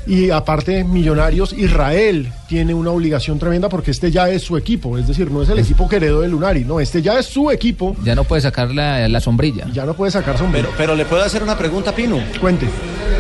y 0.07 0.31
aparte, 0.31 0.85
Millonarios, 0.85 1.53
Israel 1.53 2.33
tiene 2.49 2.75
una 2.75 2.91
obligación 2.91 3.39
tremenda 3.39 3.69
porque 3.69 3.91
este 3.91 4.11
ya 4.11 4.29
es 4.29 4.43
su 4.43 4.57
equipo. 4.57 4.99
Es 4.99 5.07
decir, 5.07 5.31
no 5.31 5.43
es 5.43 5.49
el 5.49 5.59
equipo 5.59 5.89
que 5.89 5.97
heredó 5.97 6.21
de 6.21 6.29
Lunari, 6.29 6.65
no, 6.65 6.81
este 6.81 7.03
ya 7.03 7.19
es 7.19 7.27
su 7.27 7.51
equipo. 7.51 7.97
Ya 8.05 8.15
no 8.15 8.25
puede 8.25 8.43
sacar 8.43 8.71
la, 8.73 9.09
la 9.09 9.21
sombrilla. 9.21 9.67
Ya 9.73 9.85
no 9.85 9.95
puede 9.95 10.11
sacar 10.11 10.37
sombrilla. 10.39 10.67
Pero, 10.67 10.77
pero 10.77 10.95
le 10.95 11.05
puedo 11.05 11.23
hacer 11.23 11.43
una 11.43 11.57
pregunta, 11.57 11.95
Pino. 11.95 12.19
Cuente. 12.41 12.69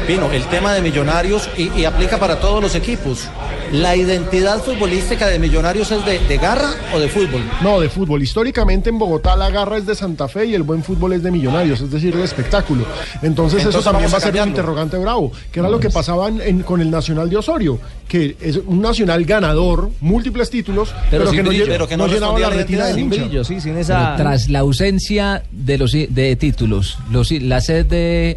Pino, 0.07 0.31
el 0.33 0.45
tema 0.47 0.73
de 0.75 0.83
Millonarios 0.83 1.49
y, 1.57 1.71
y 1.79 1.85
aplica 1.85 2.19
para 2.19 2.41
todos 2.41 2.63
los 2.63 2.75
equipos. 2.75 3.29
¿La 3.73 3.97
identidad 3.97 4.63
futbolística 4.63 5.29
de 5.29 5.39
Millonarios 5.39 5.91
es 5.93 6.05
de, 6.05 6.19
de 6.19 6.37
garra 6.37 6.71
o 6.95 6.99
de 6.99 7.09
fútbol? 7.09 7.41
No, 7.63 7.81
de 7.81 7.89
fútbol. 7.89 8.23
Históricamente 8.23 8.91
en 8.91 8.99
Bogotá 8.99 9.35
la 9.37 9.49
garra 9.51 9.79
es 9.79 9.87
de 9.87 9.95
Santa 9.95 10.29
Fe 10.29 10.47
y 10.47 10.55
el 10.55 10.63
buen 10.63 10.83
fútbol 10.85 11.15
es 11.15 11.23
de 11.23 11.31
Millonarios, 11.31 11.81
es 11.81 11.91
decir, 11.91 12.15
de 12.15 12.23
espectáculo. 12.25 12.85
Entonces, 13.23 13.65
eso 13.65 13.81
también 13.81 14.13
va 14.13 14.19
a 14.19 14.21
ser 14.21 14.35
un 14.43 14.49
interrogante 14.49 14.99
bravo, 14.99 15.33
que 15.51 15.61
era 15.61 15.71
lo 15.71 15.81
que 15.81 15.89
pasaba 15.89 16.29
en- 16.29 16.41
en- 16.43 16.63
con 16.63 16.81
el 16.83 16.91
Nacional 16.91 17.31
de 17.31 17.37
Osorio, 17.39 17.79
que 18.07 18.37
es 18.41 18.57
un 18.67 18.83
Nacional 18.83 19.25
ganador, 19.25 19.91
múltiples 20.01 20.51
títulos, 20.51 20.93
pero, 21.11 21.27
sin 21.29 21.37
que, 21.37 21.43
no, 21.43 21.49
brillo. 21.49 21.65
Pero 21.67 21.89
que 21.89 21.97
no 21.97 22.07
no 22.07 22.13
llenaba 22.13 22.39
la 22.39 22.47
a 22.49 22.51
la 22.51 22.57
retina 22.57 22.91
hincha. 22.91 23.23
brillo, 23.23 23.45
sí, 23.45 23.55
sin 23.61 23.71
Pero 23.73 23.81
esa... 23.81 24.17
tras 24.17 24.51
la 24.51 24.59
ausencia 24.59 25.45
de 25.51 25.79
los 25.79 25.93
de 25.93 26.37
títulos, 26.37 26.99
los, 27.11 27.31
la 27.33 27.61
sed 27.63 27.87
de, 27.87 28.37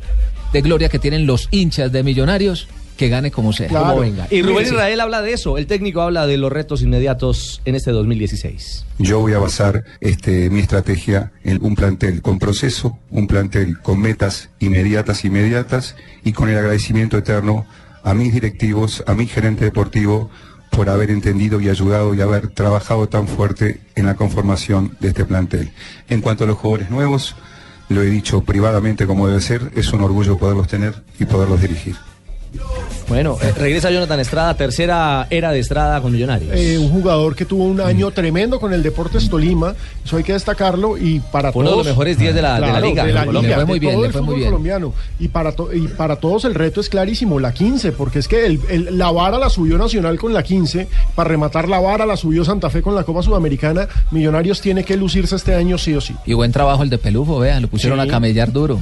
de 0.55 0.61
gloria 0.61 0.87
que 0.87 0.99
tienen 0.99 1.27
los 1.27 1.49
hinchas 1.51 1.91
de 1.91 2.01
Millonarios, 2.01 2.69
que 2.95 3.09
gane 3.09 3.29
como 3.29 3.51
sea. 3.51 3.67
Como 3.67 3.99
venga. 3.99 4.25
Y 4.31 4.41
Rubén. 4.41 4.65
Israel 4.65 5.01
habla 5.01 5.21
de 5.21 5.33
eso. 5.33 5.57
El 5.57 5.67
técnico 5.67 5.99
habla 5.99 6.27
de 6.27 6.37
los 6.37 6.49
retos 6.49 6.81
inmediatos 6.81 7.61
en 7.65 7.75
este 7.75 7.91
2016. 7.91 8.85
Yo 8.99 9.19
voy 9.19 9.33
a 9.33 9.39
basar 9.39 9.83
este, 9.99 10.49
mi 10.49 10.61
estrategia 10.61 11.33
en 11.43 11.61
un 11.61 11.75
plantel 11.75 12.21
con 12.21 12.39
proceso, 12.39 12.97
un 13.09 13.27
plantel 13.27 13.81
con 13.81 13.99
metas 13.99 14.49
inmediatas, 14.59 15.25
inmediatas 15.25 15.97
y 16.23 16.31
con 16.31 16.47
el 16.47 16.57
agradecimiento 16.57 17.17
eterno 17.17 17.65
a 18.03 18.13
mis 18.13 18.33
directivos, 18.33 19.03
a 19.07 19.13
mi 19.13 19.27
gerente 19.27 19.65
deportivo 19.65 20.29
por 20.69 20.89
haber 20.89 21.11
entendido 21.11 21.59
y 21.59 21.67
ayudado 21.67 22.15
y 22.15 22.21
haber 22.21 22.47
trabajado 22.47 23.09
tan 23.09 23.27
fuerte 23.27 23.81
en 23.95 24.05
la 24.05 24.15
conformación 24.15 24.95
de 25.01 25.09
este 25.09 25.25
plantel. 25.25 25.71
En 26.07 26.21
cuanto 26.21 26.45
a 26.45 26.47
los 26.47 26.57
jugadores 26.57 26.89
nuevos, 26.89 27.35
lo 27.89 28.01
he 28.01 28.07
dicho 28.07 28.41
privadamente 28.41 29.05
como 29.05 29.27
debe 29.27 29.41
ser, 29.41 29.71
es 29.75 29.93
un 29.93 30.01
orgullo 30.01 30.37
poderlos 30.37 30.67
tener 30.67 31.03
y 31.19 31.25
poderlos 31.25 31.61
dirigir. 31.61 31.95
Bueno, 33.07 33.37
eh, 33.41 33.51
regresa 33.55 33.91
Jonathan 33.91 34.19
Estrada, 34.19 34.55
tercera 34.57 35.27
era 35.29 35.51
de 35.51 35.59
Estrada 35.59 36.01
con 36.01 36.11
Millonarios. 36.11 36.51
Eh, 36.55 36.77
un 36.79 36.89
jugador 36.89 37.35
que 37.35 37.45
tuvo 37.45 37.63
un 37.65 37.79
año 37.79 38.09
tremendo 38.11 38.59
con 38.59 38.73
el 38.73 38.81
Deportes 38.81 39.29
Tolima, 39.29 39.75
eso 40.03 40.17
hay 40.17 40.23
que 40.23 40.33
destacarlo 40.33 40.97
y 40.97 41.19
para 41.19 41.51
Fue 41.51 41.61
uno 41.61 41.69
de 41.69 41.73
todos 41.73 41.85
los 41.85 41.93
mejores 41.93 42.17
10 42.17 42.33
de 42.33 42.41
la- 42.41 42.55
de 42.55 42.61
la 42.61 42.81
liga, 42.81 43.05
de 43.05 43.13
la 43.13 43.25
Colombia. 43.25 43.49
liga, 43.49 43.57
Le 43.59 43.65
fue 43.65 43.73
muy 43.73 43.79
bien, 43.79 44.01
le 44.01 44.09
fue 44.11 44.21
muy 44.21 44.35
bien. 44.37 44.47
colombiano 44.49 44.93
y 45.19 45.27
para 45.27 45.51
to- 45.51 45.71
y 45.73 45.87
para 45.87 46.15
todos 46.15 46.45
el 46.45 46.55
reto 46.55 46.81
es 46.81 46.89
clarísimo, 46.89 47.39
la 47.39 47.53
15, 47.53 47.91
porque 47.91 48.19
es 48.19 48.27
que 48.27 48.45
el- 48.45 48.59
el- 48.69 48.97
la 48.97 49.11
vara 49.11 49.37
la 49.37 49.49
subió 49.49 49.77
Nacional 49.77 50.17
con 50.17 50.33
la 50.33 50.41
15, 50.41 50.87
para 51.13 51.29
rematar 51.29 51.69
la 51.69 51.79
vara 51.79 52.05
la 52.07 52.17
subió 52.17 52.43
Santa 52.43 52.69
Fe 52.71 52.81
con 52.81 52.95
la 52.95 53.03
Copa 53.03 53.21
Sudamericana, 53.21 53.87
Millonarios 54.11 54.61
tiene 54.61 54.83
que 54.83 54.97
lucirse 54.97 55.35
este 55.35 55.53
año 55.53 55.77
sí 55.77 55.93
o 55.93 56.01
sí. 56.01 56.15
Y 56.25 56.33
buen 56.33 56.51
trabajo 56.51 56.81
el 56.81 56.89
de 56.89 56.97
Pelufo, 56.97 57.37
vea, 57.39 57.59
lo 57.59 57.67
pusieron 57.67 57.99
Sí. 58.01 58.07
a 58.07 58.11
camellar 58.11 58.51
duro. 58.51 58.81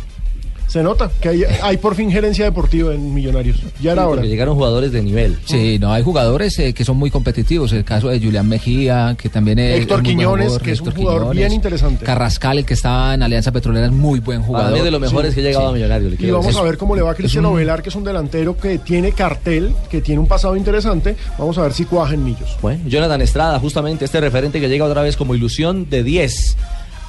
Se 0.68 0.82
nota 0.82 1.11
que 1.22 1.30
hay, 1.30 1.43
hay 1.61 1.78
por 1.78 1.93
fin 1.93 2.09
gerencia 2.11 2.45
deportiva 2.45 2.93
en 2.95 3.14
Millonarios. 3.14 3.57
Ya 3.80 3.91
era 3.91 4.07
hora. 4.07 4.16
Porque 4.16 4.30
llegaron 4.30 4.55
jugadores 4.55 4.91
de 4.91 5.03
nivel. 5.03 5.38
Sí, 5.45 5.78
no, 5.80 5.93
hay 5.93 6.01
jugadores 6.01 6.57
eh, 6.57 6.74
que 6.74 6.84
son 6.84 6.97
muy 6.97 7.11
competitivos. 7.11 7.72
El 7.74 7.84
caso 7.84 8.07
de 8.09 8.20
Julián 8.20 8.49
Mejía, 8.49 9.16
que 9.16 9.30
también 9.30 9.59
es. 9.59 9.82
Héctor 9.82 9.99
es 9.99 10.05
Quiñones, 10.07 10.45
jugador, 10.47 10.61
que 10.64 10.72
es 10.72 10.82
un 10.82 10.91
jugador 10.91 11.20
Quiñones. 11.22 11.38
bien 11.38 11.51
interesante. 11.53 12.03
Carrascal, 12.05 12.57
el 12.57 12.66
que 12.66 12.74
estaba 12.74 13.14
en 13.14 13.22
Alianza 13.22 13.51
Petrolera, 13.51 13.86
es 13.86 13.91
muy 13.91 14.20
buen 14.20 14.41
jugador. 14.41 14.76
Es 14.78 14.84
de 14.84 14.89
los 14.89 14.99
mejores 14.99 15.36
que 15.36 15.41
ha 15.41 15.43
llegado 15.43 15.68
a 15.68 15.74
Millonarios, 15.74 16.09
le 16.09 16.16
Y 16.16 16.18
quiero 16.18 16.34
vamos 16.38 16.47
decir. 16.47 16.61
a 16.61 16.64
ver 16.64 16.78
cómo 16.80 16.95
le 16.95 17.03
va 17.03 17.11
a 17.11 17.16
Cristiano 17.16 17.51
un- 17.51 17.57
Velar, 17.57 17.84
que 17.84 17.89
es 17.89 17.95
un 17.95 18.03
delantero 18.03 18.57
que 18.57 18.80
tiene 18.80 19.11
cartel, 19.11 19.76
que 19.91 20.01
tiene 20.01 20.22
un 20.22 20.28
pasado 20.28 20.55
interesante. 20.55 21.16
Vamos 21.38 21.55
a 21.59 21.61
ver 21.61 21.74
si 21.74 21.86
cuaja 21.86 22.16
en 22.16 22.24
Millos. 22.24 22.57
Bueno, 22.64 22.82
Jonathan 22.88 23.22
Estrada, 23.22 23.59
justamente 23.59 24.05
este 24.05 24.20
referente 24.20 24.59
que 24.59 24.70
llega 24.70 24.86
otra 24.86 25.03
vez 25.03 25.18
como 25.18 25.36
ilusión 25.36 25.88
de 25.89 26.03
10, 26.03 26.57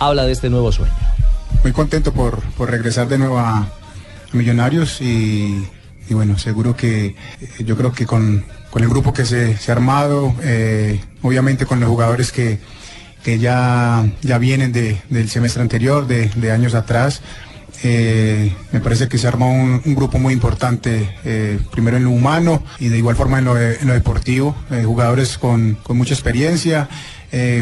habla 0.01 0.27
de 0.27 0.33
este 0.33 0.51
nuevo 0.51 0.71
sueño. 0.71 0.93
Muy 1.65 1.73
contento 1.73 2.13
por, 2.13 2.41
por 2.59 2.71
regresar 2.71 3.09
de 3.09 3.19
nuevo 3.19 3.39
a, 3.39 3.67
Millonarios 4.33 5.01
y, 5.01 5.65
bueno, 6.11 6.37
seguro 6.39 6.75
que 6.77 7.07
eh, 7.07 7.15
yo 7.65 7.77
creo 7.77 7.93
que 7.93 8.05
con, 8.05 8.45
con 8.73 8.83
el 8.83 8.89
grupo 8.89 9.13
que 9.13 9.25
se, 9.25 9.57
se 9.57 9.71
ha 9.71 9.77
armado, 9.77 10.35
eh, 10.43 11.01
obviamente 11.23 11.67
con 11.67 11.79
los 11.79 11.89
jugadores 11.89 12.33
que, 12.33 12.59
que 13.23 13.39
ya, 13.39 14.05
ya 14.23 14.39
vienen 14.39 14.73
de- 14.73 15.01
del 15.09 15.31
semestre 15.31 15.63
anterior, 15.63 16.09
de, 16.09 16.51
años 16.51 16.75
atrás, 16.75 17.23
eh, 17.85 18.53
me 18.73 18.81
parece 18.81 19.07
que 19.07 19.19
se 19.19 19.29
armó 19.29 19.53
un, 19.53 19.95
grupo 19.95 20.19
muy 20.19 20.33
importante, 20.33 21.15
primero 21.71 21.97
en 21.97 22.03
lo 22.03 22.11
humano 22.11 22.65
y 22.81 22.89
de 22.89 22.99
igual 22.99 23.15
forma 23.15 23.39
en 23.39 23.45
lo, 23.45 23.57
en 23.61 23.87
lo 23.87 23.95
deportivo, 23.95 24.57
jugadores 24.85 25.39
con, 25.39 25.79
con 25.85 25.97
mucha 25.97 26.15
experiencia, 26.15 26.89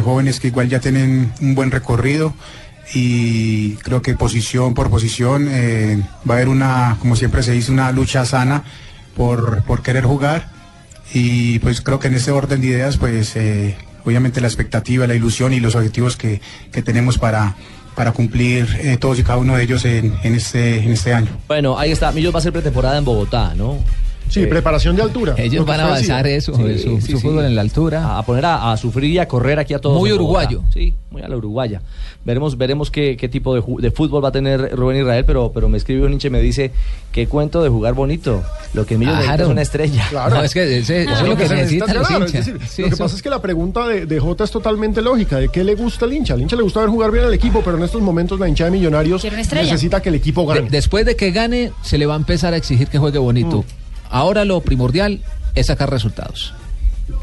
jóvenes 0.03 0.40
que 0.40 0.48
igual 0.48 0.70
ya 0.70 0.80
tienen 0.80 1.30
un 1.42 1.55
buen 1.55 1.70
recorrido 1.70 2.32
y 2.95 3.74
creo 3.76 4.03
que 4.03 4.14
posición 4.14 4.74
por 4.74 4.90
posición 4.90 5.49
eh, 5.51 6.03
va 6.28 6.34
a 6.34 6.36
haber 6.36 6.49
una, 6.49 6.97
como 7.01 7.16
siempre 7.16 7.43
se 7.43 7.53
dice, 7.53 7.72
una 7.72 7.90
lucha 7.93 8.24
sana 8.24 8.64
por, 9.16 9.62
por 9.64 9.82
querer 9.82 10.05
jugar 10.05 10.51
y 11.14 11.59
pues 11.61 11.80
creo 11.80 11.99
que 11.99 12.09
en 12.09 12.14
ese 12.14 12.30
orden 12.30 12.61
de 12.61 12.66
ideas 12.68 12.97
pues 12.97 13.36
eh, 13.36 13.76
obviamente 14.05 14.40
la 14.40 14.49
expectativa, 14.49 15.07
la 15.07 15.14
ilusión 15.14 15.53
y 15.53 15.61
los 15.61 15.74
objetivos 15.74 16.16
que, 16.16 16.40
que 16.70 16.82
tenemos 16.82 17.18
para, 17.18 17.57
para 17.95 18.12
cumplir 18.12 18.68
eh, 18.80 18.97
todos 18.97 19.18
y 19.18 19.22
cada 19.22 19.38
uno 19.38 19.57
de 19.57 19.62
ellos 19.62 19.84
en, 19.84 20.14
en 20.22 20.34
este, 20.34 20.82
en 20.82 20.93
este 20.93 21.14
año. 21.14 21.28
Bueno, 21.49 21.78
ahí 21.78 21.93
está. 21.93 22.12
Millos 22.12 22.34
va 22.34 22.38
a 22.38 22.43
ser 22.43 22.53
pretemporada 22.53 22.99
en 22.99 23.05
Bogotá, 23.05 23.55
¿no? 23.55 23.78
Sí, 24.33 24.47
preparación 24.47 24.97
de 24.97 25.03
altura. 25.03 25.35
Ellos 25.37 25.64
van 25.66 25.80
a 25.80 25.85
avanzar 25.87 26.26
eso, 26.26 26.55
su, 26.55 27.01
su 27.01 27.18
fútbol 27.20 27.45
en 27.45 27.55
la 27.55 27.61
altura. 27.61 28.16
A 28.18 28.22
poner 28.24 28.45
a, 28.47 28.72
a 28.72 28.76
sufrir 28.76 29.11
y 29.11 29.18
a 29.18 29.28
correr 29.28 29.59
aquí 29.59 29.74
a 29.74 29.78
todos. 29.78 29.99
Muy 29.99 30.12
uruguayo. 30.12 30.62
Sí, 30.72 30.95
muy 31.11 31.22
a 31.22 31.28
la 31.28 31.37
uruguaya. 31.37 31.83
Veremos, 32.24 32.57
veremos 32.57 32.91
qué, 32.91 33.16
qué 33.16 33.28
tipo 33.28 33.55
de, 33.55 33.91
fútbol 33.91 34.24
va 34.24 34.28
a 34.28 34.33
tener 34.33 34.76
Rubén 34.76 34.99
Israel, 35.01 35.24
pero, 35.26 35.51
pero 35.53 35.68
me 35.68 35.76
escribe 35.76 36.07
un 36.07 36.12
hincha 36.12 36.28
y 36.28 36.30
me 36.30 36.41
dice, 36.41 36.70
qué 37.11 37.26
cuento 37.26 37.62
de 37.62 37.68
jugar 37.68 37.95
bonito. 37.95 38.43
Lo 38.74 38.87
que 38.87 38.95
Emilio 38.95 39.14
necesita 39.16 39.43
es 39.43 39.49
una 39.49 39.62
estrella. 39.62 40.07
Claro. 40.09 40.37
No, 40.37 40.43
es 40.43 40.55
que 40.55 40.78
ese- 40.78 41.03
eso 41.03 41.12
es 41.12 41.28
lo 41.28 41.37
que 41.37 41.49
se 41.49 41.55
necesita 41.57 41.87
necesitan 41.87 41.95
los 41.99 42.07
claro, 42.09 42.24
es 42.26 42.30
hinchas. 42.35 42.47
decir, 42.47 42.68
Sí, 42.68 42.83
lo 42.83 42.89
que 42.89 42.95
eso- 42.95 43.05
pasa 43.05 43.16
es 43.16 43.22
que 43.22 43.30
la 43.30 43.43
pregunta 43.43 43.87
de, 43.89 44.07
de 44.07 44.20
Jota 44.20 44.45
es 44.45 44.51
totalmente 44.53 45.03
lógica. 45.03 45.39
¿De 45.39 45.49
qué 45.49 45.64
le 45.64 45.74
gusta 45.74 46.05
al 46.05 46.12
hincha? 46.12 46.35
Al 46.35 46.43
hincha 46.43 46.55
le 46.57 46.62
gusta 46.62 46.80
ver 46.80 46.89
jugar 46.91 47.11
bien 47.11 47.24
al 47.24 47.35
equipo, 47.35 47.61
pero 47.64 47.76
en 47.76 47.83
estos 47.83 48.01
momentos 48.01 48.39
la 48.39 48.49
hincha 48.49 48.64
de 48.66 48.70
Millonarios 48.70 49.24
necesita 49.24 50.01
que 50.01 50.09
el 50.11 50.14
equipo 50.14 50.43
De- 50.53 50.61
gane. 50.61 50.70
después 50.70 51.05
de 51.05 51.16
que 51.16 51.33
gane, 51.33 51.72
se 51.83 51.99
le 51.99 52.07
va 52.07 52.14
a 52.14 52.16
empezar 52.18 52.55
a 52.55 52.57
exigir 52.57 52.87
que 52.89 52.99
juegue 52.99 53.18
bonito. 53.18 53.59
Mm. 53.62 53.82
Ahora 54.12 54.44
lo 54.44 54.60
primordial 54.60 55.20
es 55.54 55.66
sacar 55.66 55.90
resultados. 55.90 56.54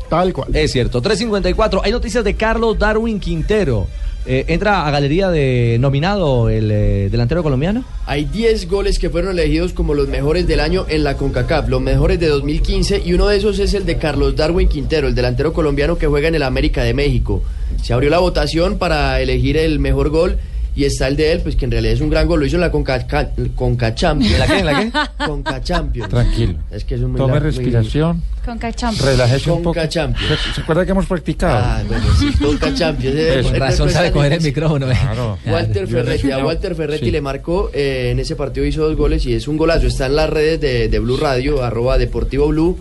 Tal 0.09 0.33
cual. 0.33 0.53
Es 0.55 0.71
cierto. 0.71 1.01
354. 1.01 1.81
Hay 1.83 1.91
noticias 1.91 2.23
de 2.23 2.33
Carlos 2.33 2.77
Darwin 2.77 3.19
Quintero. 3.19 3.87
Eh, 4.25 4.45
¿Entra 4.47 4.85
a 4.85 4.91
galería 4.91 5.29
de 5.29 5.77
nominado 5.79 6.49
el 6.49 6.69
eh, 6.71 7.09
delantero 7.09 7.41
colombiano? 7.41 7.85
Hay 8.05 8.25
10 8.25 8.67
goles 8.67 8.99
que 8.99 9.09
fueron 9.09 9.31
elegidos 9.31 9.71
como 9.71 9.93
los 9.93 10.09
mejores 10.09 10.45
del 10.45 10.59
año 10.59 10.85
en 10.89 11.03
la 11.03 11.15
CONCACAF, 11.15 11.69
los 11.69 11.81
mejores 11.81 12.19
de 12.19 12.27
2015 12.27 13.03
y 13.05 13.13
uno 13.13 13.27
de 13.27 13.37
esos 13.37 13.59
es 13.59 13.73
el 13.73 13.85
de 13.85 13.97
Carlos 13.97 14.35
Darwin 14.35 14.67
Quintero, 14.67 15.07
el 15.07 15.15
delantero 15.15 15.53
colombiano 15.53 15.97
que 15.97 16.07
juega 16.07 16.27
en 16.27 16.35
el 16.35 16.43
América 16.43 16.83
de 16.83 16.93
México. 16.93 17.41
Se 17.81 17.93
abrió 17.93 18.09
la 18.09 18.19
votación 18.19 18.77
para 18.77 19.21
elegir 19.21 19.55
el 19.55 19.79
mejor 19.79 20.09
gol 20.09 20.37
y 20.79 20.85
está 20.85 21.07
el 21.07 21.15
de 21.17 21.31
él, 21.33 21.41
pues 21.41 21.55
que 21.55 21.65
en 21.65 21.71
realidad 21.71 21.93
es 21.93 22.01
un 22.01 22.09
gran 22.09 22.25
gol, 22.27 22.39
lo 22.39 22.45
hizo 22.45 22.55
en 22.55 22.61
la 22.61 22.71
Conca, 22.71 23.05
Ca- 23.05 23.31
Conca 23.55 23.93
Champions. 23.93 24.33
¿En 24.33 24.39
la 24.39 24.47
qué, 24.47 24.59
en 24.59 24.65
la 24.65 24.79
qué? 24.79 25.25
Conca 25.25 25.61
Champions. 25.61 26.09
Tranquilo. 26.09 26.53
Es 26.71 26.83
que 26.85 26.95
es 26.95 27.01
un 27.01 27.15
Tome 27.15 27.39
respiración. 27.39 28.21
Con 28.45 28.57
cacham. 28.57 28.95
Relájese 29.03 29.51
un 29.51 29.57
poco. 29.57 29.73
Conca 29.75 29.89
Champions. 29.89 30.39
¿Se, 30.55 30.61
acuerda 30.61 30.85
que 30.85 30.91
hemos 30.91 31.05
practicado? 31.05 31.55
Ah, 31.61 31.83
bueno, 31.87 32.03
sí, 32.17 32.31
Conca 32.41 32.73
Champions. 32.73 33.15
eh, 33.15 33.39
eh, 33.41 33.59
razón 33.59 33.85
pues, 33.87 33.93
sabe 33.93 34.11
coger 34.11 34.33
el 34.33 34.41
micrófono. 34.41 34.89
eh. 34.89 34.97
Claro. 34.99 35.37
Walter 35.45 35.87
Ferretti, 35.87 36.31
a 36.31 36.43
Walter 36.45 36.73
Ferretti 36.75 37.05
Sí. 37.05 37.11
le 37.11 37.21
marcó, 37.21 37.69
eh, 37.73 38.09
en 38.11 38.19
ese 38.19 38.35
partido 38.35 38.65
hizo 38.65 38.81
dos 38.87 38.95
goles 38.95 39.25
y 39.25 39.33
es 39.33 39.47
un 39.47 39.57
golazo. 39.57 39.85
Está 39.87 40.05
en 40.07 40.15
las 40.15 40.29
redes 40.29 40.59
de, 40.61 40.87
de 40.87 40.99
Blue 40.99 41.17
Radio, 41.17 41.63
arroba 41.63 41.97
Deportivo 41.97 42.47
Blue, 42.47 42.77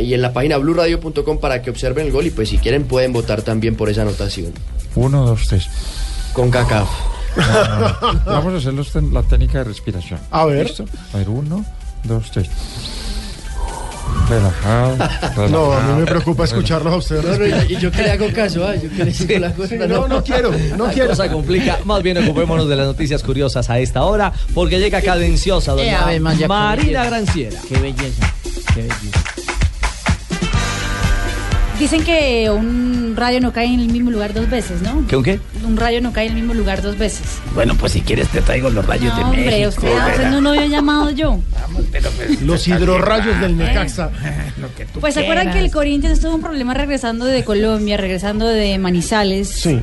y 0.00 0.14
en 0.14 0.22
la 0.22 0.32
página 0.32 0.56
bluradio.com 0.56 1.38
para 1.40 1.60
que 1.60 1.70
observen 1.70 2.06
el 2.06 2.12
gol 2.12 2.26
y 2.26 2.30
pues 2.30 2.48
si 2.48 2.56
quieren 2.58 2.84
pueden 2.84 3.12
votar 3.12 3.42
también 3.42 3.74
por 3.74 3.90
esa 3.90 4.02
anotación. 4.02 4.52
Uno, 4.94 5.26
dos, 5.26 5.46
tres. 5.48 5.68
Con 6.32 6.50
cacao. 6.50 6.88
Vamos 8.26 8.54
a 8.54 8.56
hacer 8.58 8.74
los 8.74 8.92
ten- 8.92 9.12
la 9.12 9.22
técnica 9.22 9.58
de 9.58 9.64
respiración. 9.64 10.20
A 10.30 10.44
ver. 10.46 10.66
¿Listo? 10.66 10.84
A 11.14 11.18
ver, 11.18 11.28
uno, 11.28 11.64
dos, 12.04 12.30
tres. 12.30 12.48
Relajado. 14.28 14.96
relajado 14.96 15.48
No, 15.48 15.72
a 15.72 15.80
mí 15.82 16.00
me 16.00 16.06
preocupa 16.06 16.44
escucharlos 16.44 16.92
a 16.92 16.96
ustedes. 16.96 17.24
No, 17.24 17.38
no, 17.38 17.64
y, 17.64 17.76
yo 17.76 17.90
que 17.90 18.02
le 18.02 18.10
hago 18.10 18.32
caso, 18.32 18.66
ah, 18.66 18.74
yo 18.74 18.88
que 18.90 19.04
le 19.04 19.10
digo 19.12 19.38
la 19.40 19.52
cosa. 19.52 19.68
Sí, 19.68 19.76
no, 19.78 20.08
no 20.08 20.22
quiero, 20.22 20.52
no 20.76 20.86
La 20.86 20.92
quiero. 20.92 21.08
cosa 21.10 21.30
complica. 21.30 21.78
Más 21.84 22.02
bien 22.02 22.18
ocupémonos 22.18 22.68
de 22.68 22.76
las 22.76 22.86
noticias 22.86 23.22
curiosas 23.22 23.68
a 23.70 23.78
esta 23.78 24.02
hora, 24.04 24.32
porque 24.54 24.78
llega 24.78 25.00
cadenciosa 25.00 25.72
doña 25.72 26.12
Eh, 26.12 26.20
María, 26.20 26.46
Marina. 26.48 27.04
Granciera. 27.04 27.58
Qué 27.68 27.78
belleza. 27.78 28.32
Qué 28.74 28.82
belleza. 28.82 29.20
Dicen 31.82 32.04
que 32.04 32.48
un 32.48 33.14
rayo 33.16 33.40
no 33.40 33.52
cae 33.52 33.66
en 33.66 33.80
el 33.80 33.88
mismo 33.88 34.12
lugar 34.12 34.32
dos 34.32 34.48
veces, 34.48 34.80
¿no? 34.82 35.04
¿Qué 35.08 35.16
un 35.16 35.24
qué? 35.24 35.40
Un 35.66 35.76
rayo 35.76 36.00
no 36.00 36.12
cae 36.12 36.26
en 36.26 36.34
el 36.34 36.38
mismo 36.38 36.54
lugar 36.54 36.80
dos 36.80 36.96
veces. 36.96 37.22
Bueno, 37.56 37.74
pues 37.74 37.90
si 37.90 38.02
quieres 38.02 38.28
te 38.28 38.40
traigo 38.40 38.70
los 38.70 38.86
rayos 38.86 39.12
de 39.16 39.20
No, 39.22 39.30
hombre, 39.30 39.46
México. 39.46 39.68
usted, 39.70 39.88
usted 40.12 40.30
no 40.30 40.40
lo 40.40 40.50
había 40.50 40.66
llamado 40.66 41.10
yo. 41.10 41.40
Los 42.42 42.68
hidrorrayos 42.68 43.40
del 43.40 43.56
Necaxa. 43.56 44.10
Pues 45.00 45.14
se 45.14 45.20
acuerdan 45.20 45.50
que 45.50 45.58
el 45.58 45.72
Corinthians 45.72 46.20
tuvo 46.20 46.36
un 46.36 46.40
problema 46.40 46.72
regresando 46.72 47.24
de 47.24 47.42
Colombia, 47.44 47.96
regresando 47.96 48.46
de 48.46 48.78
Manizales, 48.78 49.48
Sí. 49.48 49.80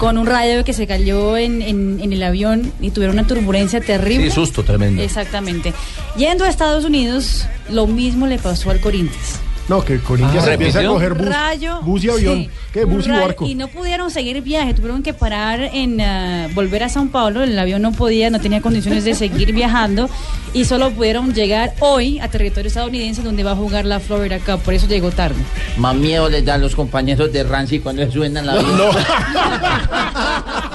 con 0.00 0.16
un 0.16 0.24
rayo 0.26 0.64
que 0.64 0.72
se 0.72 0.86
cayó 0.86 1.36
en, 1.36 1.60
en- 1.60 2.00
en 2.00 2.12
el 2.12 2.22
avión 2.22 2.72
y 2.80 2.90
tuvieron 2.90 3.18
una 3.18 3.26
turbulencia 3.26 3.82
terrible. 3.82 4.24
Sí, 4.24 4.30
susto 4.34 4.62
tremendo. 4.64 5.02
Exactamente. 5.02 5.74
Yendo 6.16 6.44
a 6.44 6.48
Estados 6.48 6.84
Unidos, 6.86 7.44
lo 7.68 7.86
mismo 7.86 8.26
le 8.26 8.38
pasó 8.38 8.70
al 8.70 8.80
Corinthians. 8.80 9.40
No, 9.68 9.82
que 9.82 9.98
Corinthians 9.98 10.46
Ah, 10.46 10.52
empieza 10.52 10.80
a 10.80 10.84
coger 10.86 11.14
bus, 11.14 11.26
rayo. 11.26 11.80
bus 11.82 12.04
y 12.04 12.10
avión. 12.10 12.34
sí, 12.36 12.50
¿Qué? 12.72 12.84
Bus 12.84 13.06
y 13.06 13.08
rayo, 13.10 13.22
barco. 13.22 13.46
Y 13.46 13.54
no 13.54 13.68
pudieron 13.68 14.10
seguir 14.10 14.42
viaje, 14.42 14.74
tuvieron 14.74 15.02
que 15.02 15.14
parar 15.14 15.60
en 15.72 16.00
ah, 16.02 16.48
volver 16.54 16.82
a 16.82 16.88
Sao 16.90 17.06
Paulo. 17.08 17.42
El 17.42 17.58
avión 17.58 17.80
no 17.80 17.92
podía, 17.92 18.28
no 18.28 18.40
tenía 18.40 18.60
condiciones 18.60 19.04
de 19.04 19.14
seguir 19.14 19.52
viajando 19.54 20.10
y 20.52 20.66
solo 20.66 20.90
pudieron 20.90 21.32
llegar 21.32 21.72
hoy 21.80 22.18
a 22.20 22.28
territorio 22.28 22.68
estadounidense 22.68 23.22
donde 23.22 23.42
va 23.42 23.52
a 23.52 23.56
jugar 23.56 23.86
la 23.86 24.00
Florida 24.00 24.38
Cup. 24.38 24.60
Por 24.60 24.74
eso 24.74 24.86
llegó 24.86 25.10
tarde. 25.10 25.36
Más 25.78 25.94
miedo 25.96 26.28
les 26.28 26.44
dan 26.44 26.60
los 26.60 26.74
compañeros 26.74 27.32
de 27.32 27.42
Rancy 27.44 27.78
cuando 27.80 28.10
suenan 28.10 28.44
la 28.46 28.56
vida. 28.56 28.90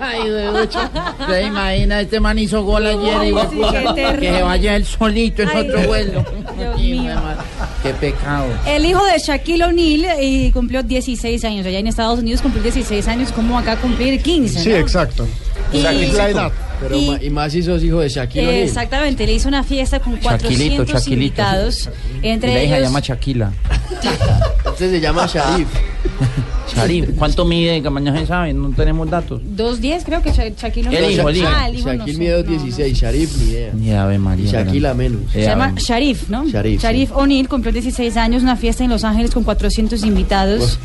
Ay. 0.00 0.20
¿Se 1.28 1.42
imagina? 1.42 2.00
Este 2.00 2.20
man 2.20 2.38
hizo 2.38 2.62
gol 2.64 2.86
ayer 2.86 3.24
y 3.24 3.34
sí, 3.50 3.60
que 3.72 3.94
terrible. 3.94 4.36
se 4.36 4.42
vaya 4.42 4.76
él 4.76 4.84
solito 4.84 5.42
en 5.42 5.48
Ay, 5.48 5.68
otro 5.68 5.82
vuelo. 5.86 6.24
Dios 6.58 6.76
mío. 6.80 7.14
Qué 7.86 7.94
pecado. 7.94 8.46
El 8.66 8.84
hijo 8.84 9.04
de 9.04 9.18
Shaquille 9.18 9.64
O'Neal 9.64 10.22
y 10.22 10.50
cumplió 10.52 10.82
16 10.82 11.44
años. 11.44 11.66
Allá 11.66 11.78
en 11.78 11.86
Estados 11.86 12.18
Unidos 12.18 12.42
cumplió 12.42 12.62
16 12.62 13.06
años, 13.08 13.32
como 13.32 13.58
acá 13.58 13.76
cumplir 13.76 14.20
15. 14.22 14.60
Sí, 14.62 14.68
¿no? 14.70 14.76
exacto. 14.76 15.26
Y- 15.72 15.78
O 15.78 15.80
sea, 15.82 15.92
es 15.92 16.12
la 16.14 16.28
edad. 16.30 16.52
Pero 16.80 16.96
Y- 16.98 17.06
ma- 17.10 17.22
y 17.22 17.30
más 17.30 17.52
si 17.52 17.62
sos 17.62 17.82
hijo 17.82 18.00
de 18.00 18.08
Shaquille 18.08 18.44
Eh, 18.44 18.48
O'Neal. 18.48 18.62
Exactamente, 18.64 19.26
le 19.26 19.32
hizo 19.32 19.48
una 19.48 19.64
fiesta 19.64 19.98
con 20.00 20.20
Chaquilito, 20.20 20.84
400 20.84 20.86
Chaquilito. 20.88 21.12
invitados. 21.14 21.90
Y 22.22 22.28
Entre 22.28 22.52
la 22.52 22.62
hija 22.62 22.72
se 22.74 22.76
ellos, 22.78 22.88
llama 22.88 23.02
Chaquila. 23.02 23.52
Este 24.72 24.90
se 24.90 25.00
llama 25.00 25.26
Sharif. 25.26 25.68
Sharif. 26.76 27.10
¿Cuánto 27.18 27.44
mide? 27.44 27.82
Que 27.82 27.90
mañana 27.90 28.20
se 28.20 28.26
sabe, 28.26 28.52
no 28.52 28.70
tenemos 28.70 29.08
datos. 29.10 29.40
2.10 29.42 30.02
creo 30.04 30.22
que 30.22 30.30
Sha- 30.30 30.48
Shaquille 30.56 30.88
El 30.96 31.10
hijo, 31.12 31.28
el 31.28 31.36
hijo. 31.36 31.48
Ah, 31.50 31.68
el 31.68 31.76
hijo 31.76 31.92
no 31.92 31.98
Shaquille 31.98 32.12
sé, 32.14 32.18
mide 32.18 32.42
no, 32.42 32.64
2.16, 32.64 32.92
Sharif 32.94 33.36
ni 33.38 33.44
idea. 33.50 33.70
Ni 33.74 33.92
Ave 33.92 34.18
María. 34.18 34.50
Shaquille 34.50 34.88
a 34.88 34.94
menos. 34.94 35.20
Se 35.32 35.42
llama 35.42 35.74
Sharif, 35.76 36.28
¿no? 36.28 36.46
Sharif, 36.46 36.80
sí. 36.82 37.08
O'Neal 37.14 37.48
cumplió 37.48 37.72
16 37.72 38.16
años, 38.16 38.42
una 38.42 38.56
fiesta 38.56 38.84
en 38.84 38.90
Los 38.90 39.04
Ángeles 39.04 39.30
con 39.32 39.44
400 39.44 40.02
invitados, 40.04 40.78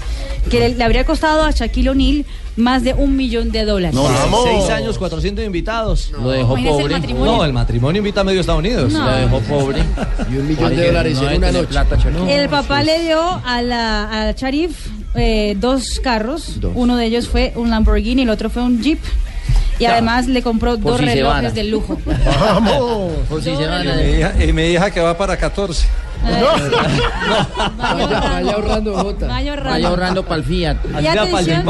que 0.49 0.59
le, 0.59 0.75
le 0.75 0.83
habría 0.83 1.05
costado 1.05 1.43
a 1.43 1.51
Shaquille 1.51 1.89
O'Neal 1.89 2.25
más 2.57 2.83
de 2.83 2.93
un 2.93 3.15
millón 3.15 3.51
de 3.51 3.63
dólares. 3.63 3.95
No, 3.95 4.03
Vamos. 4.03 4.43
Seis 4.43 4.69
años, 4.69 4.97
400 4.97 5.45
invitados. 5.45 6.11
Lo 6.11 6.29
dejó 6.31 6.57
el 6.57 6.65
pobre. 6.65 6.99
No, 7.13 7.45
el 7.45 7.53
matrimonio 7.53 7.99
invita 7.99 8.21
a 8.21 8.23
medio 8.25 8.41
Estados 8.41 8.59
Unidos. 8.59 8.91
No. 8.91 9.05
Lo 9.05 9.15
dejó 9.17 9.39
pobre. 9.41 9.81
Y 10.31 10.35
un 10.37 10.47
millón 10.47 10.75
de 10.75 10.87
dólares 10.87 11.17
no 11.21 11.29
en 11.29 11.37
una 11.37 11.51
noche. 11.51 11.67
plata. 11.67 11.97
El 12.29 12.49
papá 12.49 12.83
le 12.83 13.03
dio 13.03 13.19
a 13.45 13.61
la 13.61 14.29
a 14.29 14.31
Sharif 14.33 14.87
eh, 15.15 15.55
dos 15.59 15.99
carros. 16.03 16.59
Dos. 16.59 16.71
Uno 16.75 16.97
de 16.97 17.05
ellos 17.05 17.27
fue 17.27 17.53
un 17.55 17.69
Lamborghini, 17.69 18.23
el 18.23 18.29
otro 18.29 18.49
fue 18.49 18.63
un 18.63 18.81
Jeep. 18.81 18.99
Y 19.79 19.85
además 19.85 20.27
le 20.27 20.43
compró 20.43 20.77
Por 20.77 20.91
dos 20.91 20.99
si 20.99 21.05
relojes 21.05 21.55
de 21.55 21.63
lujo. 21.63 21.97
Vamos. 22.39 23.13
Por 23.27 23.43
si 23.43 23.55
se 23.55 23.65
van 23.65 23.83
Y 23.85 23.89
a... 23.89 23.95
mi 23.95 24.03
hija, 24.11 24.43
y 24.45 24.53
mi 24.53 24.63
hija 24.67 24.91
que 24.91 24.99
va 24.99 25.17
para 25.17 25.37
14. 25.37 25.87
Vaya 26.23 28.19
Vaya 28.21 28.53
ahorrando, 28.53 28.95
Jota. 28.97 29.27
Vaya 29.27 29.51
ahorrando. 29.51 29.69
Vaya 29.71 29.87
ahorrando 29.87 30.23
para 30.23 30.35
el 30.37 30.43
Fiat. 30.43 30.77
Y 31.01 31.07
atención, 31.07 31.65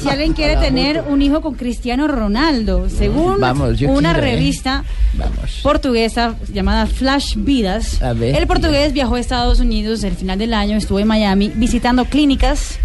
si 0.00 0.08
alguien 0.08 0.32
quiere 0.32 0.56
tener 0.56 1.04
un 1.08 1.22
hijo 1.22 1.40
con 1.40 1.54
Cristiano 1.54 2.08
Ronaldo, 2.08 2.88
según 2.88 3.40
Vamos, 3.40 3.80
una 3.82 4.12
quiero, 4.12 4.26
¿eh? 4.26 4.30
revista 4.32 4.84
Vamos. 5.14 5.60
portuguesa 5.62 6.34
llamada 6.52 6.86
Flash 6.86 7.34
Vidas, 7.36 8.02
A 8.02 8.12
ver. 8.12 8.36
el 8.36 8.46
portugués 8.46 8.92
viajó 8.92 9.14
a 9.16 9.20
Estados 9.20 9.60
Unidos 9.60 10.02
el 10.04 10.14
final 10.14 10.38
del 10.38 10.54
año, 10.54 10.76
estuvo 10.76 10.98
en 11.00 11.06
Miami 11.06 11.50
visitando 11.54 12.04
clínicas 12.04 12.78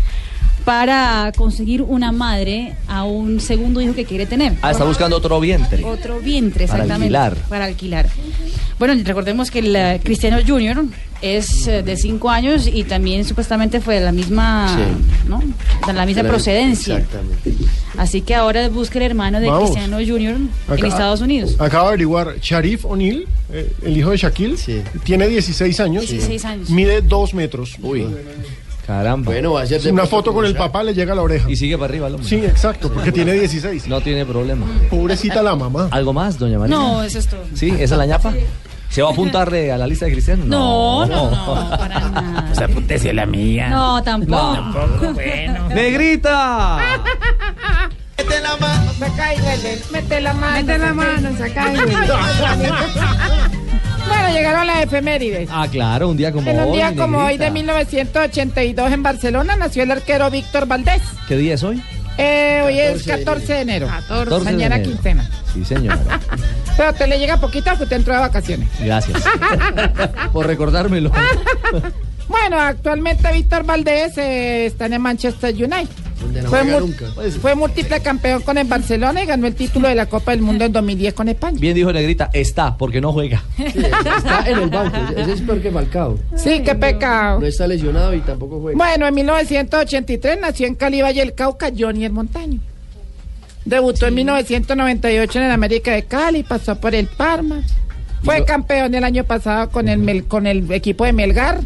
para 0.66 1.32
conseguir 1.36 1.82
una 1.82 2.12
madre 2.12 2.76
a 2.88 3.04
un 3.04 3.40
segundo 3.40 3.82
hijo 3.82 3.94
que 3.94 4.06
quiere 4.06 4.26
tener. 4.26 4.54
Ah, 4.62 4.72
está 4.72 4.84
buscando 4.84 5.18
otro 5.18 5.40
vientre. 5.40 5.84
Otro 5.84 6.20
vientre, 6.20 6.68
Para 6.68 6.84
exactamente. 6.84 7.16
alquilar. 7.18 7.36
Para 7.50 7.66
alquilar. 7.66 8.10
Bueno, 8.80 8.94
recordemos 9.04 9.52
que 9.52 9.60
el 9.60 9.76
eh, 9.76 10.00
Cristiano 10.04 10.38
Junior 10.46 10.84
es 11.22 11.68
eh, 11.68 11.84
de 11.84 11.96
5 11.98 12.30
años 12.30 12.68
y 12.68 12.84
también 12.84 13.26
supuestamente 13.26 13.80
fue 13.80 13.96
de 14.00 14.02
la 14.06 14.12
misma, 14.12 14.76
Sí. 14.76 15.30
¿no? 15.30 15.40
De 15.86 15.94
la 15.94 16.06
misma 16.06 16.24
La- 16.24 16.30
procedencia. 16.30 16.98
Exactamente. 16.98 17.54
Así 17.98 18.22
que 18.22 18.34
ahora 18.34 18.70
busca 18.70 18.98
el 19.00 19.06
hermano 19.06 19.40
de 19.40 19.48
Vamos. 19.48 19.70
Cristiano 19.72 19.98
Junior 19.98 20.36
en 20.36 20.86
Estados 20.86 21.22
Unidos. 21.22 21.56
Acaba 21.60 21.84
de 21.84 21.90
averiguar, 21.90 22.40
Sharif 22.40 22.86
O'Neal, 22.86 23.26
eh, 23.52 23.72
el 23.84 23.98
hijo 23.98 24.10
de 24.12 24.18
Shaquille, 24.18 24.58
Sí. 24.58 24.82
tiene 25.04 25.28
16 25.28 25.80
años. 25.80 26.08
16 26.08 26.46
años. 26.46 26.70
Mide 26.72 27.02
2 27.02 27.34
metros. 27.36 27.76
Uy. 27.84 28.08
Caramba. 28.86 29.32
Bueno, 29.32 29.54
va 29.54 29.62
a 29.62 29.66
ser 29.66 29.82
de 29.82 29.92
Una 29.92 30.06
foto 30.06 30.34
con 30.34 30.46
el 30.46 30.56
papá 30.56 30.84
le 30.84 30.94
llega 30.94 31.14
a 31.14 31.16
la 31.16 31.22
oreja. 31.22 31.50
Y 31.50 31.56
sigue 31.56 31.78
para 31.78 31.86
arriba 31.86 32.08
el 32.08 32.16
hombre. 32.16 32.30
Sí, 32.30 32.38
exacto, 32.38 32.92
porque 32.92 33.12
tiene 33.12 33.34
16. 33.34 33.88
No 33.88 34.02
tiene 34.02 34.26
problema. 34.26 34.66
Pobrecita 34.90 35.42
la 35.42 35.56
mamá. 35.56 35.88
¿Algo 35.92 36.14
más, 36.14 36.38
doña 36.38 36.60
María? 36.60 36.76
No, 36.76 37.04
eso 37.04 37.20
es 37.20 37.28
todo. 37.28 37.44
¿Sí? 37.54 37.70
¿Esa 37.70 37.84
es 37.84 37.92
la 37.92 38.06
ñapa? 38.06 38.34
¿Se 38.90 39.02
va 39.02 39.10
a 39.10 39.12
apuntarle 39.14 39.72
a 39.72 39.78
la 39.78 39.88
lista 39.88 40.06
de 40.06 40.12
cristianos? 40.12 40.48
No, 40.48 41.06
no, 41.06 41.32
no, 41.32 41.78
para 41.78 42.00
nada. 42.00 42.46
Pues 42.48 42.60
apúntese 42.60 43.14
la 43.14 43.26
mía. 43.26 43.70
No, 43.70 44.04
tampoco. 44.04 44.54
Tampoco, 44.54 45.14
bueno. 45.14 45.70
¡Negrita! 45.74 46.78
Mete 48.18 48.42
la 48.42 48.58
mano, 48.58 48.92
Saca 49.00 49.34
y. 49.34 49.38
Mete 49.94 50.22
la 50.22 50.34
mano. 50.34 50.58
Mete 50.58 50.78
la 50.78 50.94
mano, 50.94 51.30
saca 51.38 51.74
y. 51.74 53.58
Bueno, 54.12 54.28
le 54.28 54.34
llegaron 54.34 54.68
las 54.68 54.84
efemérides. 54.84 55.50
Ah, 55.52 55.68
claro, 55.72 56.10
un 56.10 56.18
día 56.18 56.32
como 56.32 56.50
en 56.50 56.60
un 56.60 56.68
hoy. 56.70 56.74
día 56.78 56.94
como 56.96 57.18
hoy 57.20 57.38
de 57.38 57.50
1982 57.52 58.92
en 58.92 59.04
Barcelona 59.04 59.56
nació 59.56 59.84
el 59.84 59.92
arquero 59.92 60.30
Víctor 60.30 60.66
Valdés. 60.68 61.02
¿Qué 61.28 61.38
día 61.38 61.54
es 61.56 61.64
hoy? 61.64 61.82
Eh, 62.18 62.62
hoy 62.66 62.78
es 62.80 63.04
14 63.04 63.12
de 63.18 63.24
14 63.26 63.54
de 63.54 63.62
enero. 63.62 63.88
14 63.88 64.40
de 64.46 64.52
Mañana 64.52 64.76
enero. 64.76 64.92
quincena. 64.92 65.30
Sí, 65.54 65.64
señora. 65.66 66.00
Pero 66.78 66.94
te 66.94 67.08
le 67.08 67.20
llega 67.20 67.38
poquito 67.38 67.70
porque 67.70 67.84
usted 67.84 67.96
entró 67.98 68.14
de 68.14 68.20
vacaciones. 68.20 68.68
Gracias. 68.80 69.24
Por 70.34 70.46
recordármelo. 70.48 71.12
Bueno, 72.32 72.60
actualmente 72.60 73.32
Víctor 73.34 73.64
Valdés 73.66 74.18
eh, 74.18 74.66
está 74.68 74.86
en 74.88 74.94
el 74.94 75.00
Manchester 75.00 75.54
United. 75.54 75.88
Donde 76.22 76.42
no 76.44 76.50
Fue, 76.50 76.64
nunca. 76.64 77.06
fue 77.42 77.56
múltiple 77.56 78.00
campeón 78.00 78.44
con 78.44 78.56
el 78.58 78.68
Barcelona 78.68 79.24
y 79.24 79.26
ganó 79.26 79.48
el 79.48 79.56
título 79.56 79.88
de 79.88 79.96
la 79.96 80.06
Copa 80.06 80.32
del 80.32 80.42
Mundo 80.44 80.64
en 80.66 80.72
2010 80.72 81.14
con 81.16 81.28
España. 81.30 81.58
Bien 81.60 81.74
dijo 81.74 81.92
Negrita, 81.92 82.30
está, 82.32 82.78
porque 82.78 83.02
no 83.02 83.12
juega. 83.12 83.44
Está 83.58 84.44
en 84.48 84.60
el 84.60 84.70
banco. 84.70 84.98
Ese 85.18 85.34
es 85.34 85.42
peor 85.42 85.62
que 85.62 85.72
Falcao. 85.72 86.20
Sí, 86.36 86.62
qué 86.64 86.76
pecado. 86.76 87.40
No 87.40 87.48
está 87.48 87.66
lesionado 87.66 88.14
y 88.14 88.20
tampoco 88.20 88.60
juega. 88.62 88.78
Bueno, 88.78 89.08
en 89.08 89.16
1983 89.16 90.40
nació 90.40 90.68
en 90.68 90.76
Cali, 90.76 91.02
Valle 91.02 91.22
del 91.22 91.34
Cauca, 91.34 91.72
Johnny 91.76 92.06
el 92.06 92.12
Montaño. 92.12 92.60
Debutó 93.66 94.06
en 94.08 94.14
1998 94.16 95.40
en 95.40 95.46
el 95.46 95.52
América 95.52 95.92
de 95.94 96.04
Cali, 96.04 96.44
pasó 96.44 96.80
por 96.80 96.94
el 96.94 97.08
Parma. 97.08 97.62
Fue 98.24 98.46
campeón 98.46 98.94
el 98.94 99.04
año 99.04 99.24
pasado 99.24 99.70
con 99.72 99.88
el, 99.88 99.98
Mel- 100.00 100.28
con 100.28 100.46
el 100.46 100.72
equipo 100.72 101.04
de 101.06 101.14
Melgar. 101.14 101.62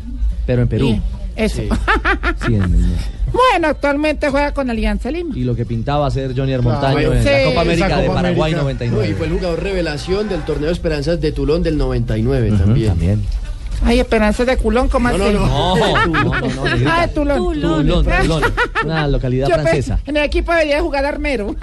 Pero 0.46 0.62
en 0.64 0.68
Perú. 0.68 0.88
Y- 0.90 1.02
eso. 1.36 1.62
Sí, 2.46 2.56
en 2.56 2.64
el- 2.64 2.96
bueno, 3.34 3.68
actualmente 3.68 4.30
juega 4.30 4.54
con 4.54 4.70
Alianza 4.70 5.12
Lima. 5.12 5.36
y 5.38 5.44
lo 5.44 5.56
que 5.56 5.66
pintaba 5.66 6.10
ser 6.10 6.34
Johnny 6.38 6.56
Montaño 6.58 6.98
Claro. 7.00 7.14
en 7.14 7.26
la 7.26 7.38
Sí. 7.40 7.46
Copa 7.46 7.62
América 7.62 7.88
Esa 7.88 7.98
de 7.98 8.08
Copa 8.08 8.22
Paraguay 8.22 8.54
América. 8.54 8.62
99. 8.64 9.04
No, 9.08 9.12
y 9.12 9.14
fue 9.16 9.28
el 9.28 9.34
jugador 9.34 9.64
revelación 9.64 10.30
del 10.30 10.42
torneo 10.44 10.70
Esperanzas 10.70 11.20
de 11.20 11.32
Tulón 11.34 11.62
del 11.64 11.78
99 11.78 12.52
también. 12.58 12.90
También. 12.90 13.22
Ay, 13.84 14.00
Esperanza 14.00 14.46
de 14.46 14.58
Culón, 14.58 14.88
¿cómo 14.90 15.10
No, 15.10 15.16
así? 15.16 15.34
no, 15.34 15.76
no. 15.76 15.76
No, 16.08 16.50
no. 16.50 16.92
Ah, 16.92 17.08
de 17.08 17.14
Tulón. 17.14 17.38
Tulón, 17.38 17.88
Tulón, 17.88 18.44
una 18.84 19.08
localidad 19.08 19.48
francesa. 19.48 20.00
En 20.06 20.18
el 20.18 20.24
equipo 20.24 20.52
debería 20.52 20.82
jugar 20.82 21.06
Armero. 21.06 21.56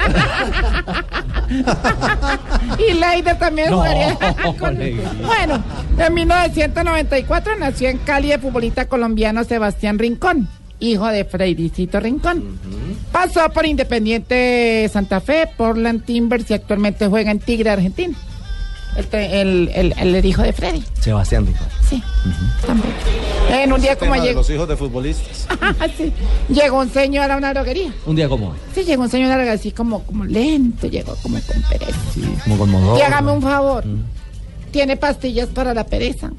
y 2.78 2.92
Leider 2.94 3.38
también 3.38 3.70
No, 3.70 3.78
jugaría. 3.78 4.16
Bueno, 5.24 5.62
en 5.98 6.14
1994 6.14 7.56
nació 7.58 7.88
en 7.88 7.98
Cali 7.98 8.32
el 8.32 8.40
futbolista 8.40 8.86
colombiano 8.86 9.44
Sebastián 9.44 9.98
Rincón, 9.98 10.48
hijo 10.80 11.06
de 11.08 11.24
Freiricito 11.24 12.00
Rincón. 12.00 12.58
Pasó 13.10 13.48
por 13.50 13.66
Independiente 13.66 14.88
Santa 14.92 15.20
Fe, 15.20 15.48
Portland 15.56 16.04
Timbers 16.04 16.50
y 16.50 16.54
actualmente 16.54 17.06
juega 17.08 17.30
en 17.30 17.38
Tigre 17.40 17.70
Argentina. 17.70 18.16
El, 18.96 19.70
el, 19.74 19.94
el- 19.96 20.14
el 20.14 20.24
hijo 20.24 20.42
de 20.42 20.52
Freddy. 20.52 20.82
Sebastián 21.00 21.46
Rincón. 21.46 21.66
Sí, 21.88 22.02
también. 22.66 22.92
En 23.50 23.72
un 23.72 23.80
día 23.80 23.96
como 23.96 24.14
ayer. 24.14 24.34
los 24.34 24.48
hijos 24.50 24.68
de 24.68 24.76
futbolistas. 24.76 25.46
Sí. 25.96 26.12
Llegó 26.48 26.78
un 26.78 26.90
señor 26.90 27.30
a 27.30 27.36
una 27.36 27.52
droguería. 27.54 27.92
Un 28.06 28.16
día 28.16 28.28
como 28.28 28.50
hoy. 28.50 28.56
Sí, 28.74 28.84
llegó 28.84 29.02
un 29.02 29.10
señor 29.10 29.30
así 29.40 29.72
como, 29.72 30.02
como 30.04 30.24
lento, 30.24 30.86
llegó 30.86 31.14
como 31.22 31.38
con 31.40 31.62
pereza. 31.62 31.98
Como 32.44 32.58
con. 32.58 32.96
Y 32.98 33.02
hágame 33.02 33.32
un 33.32 33.42
favor. 33.42 33.84
¿Tiene 34.70 34.96
pastillas 34.96 35.48
para 35.48 35.74
la 35.74 35.84
pereza? 35.84 36.30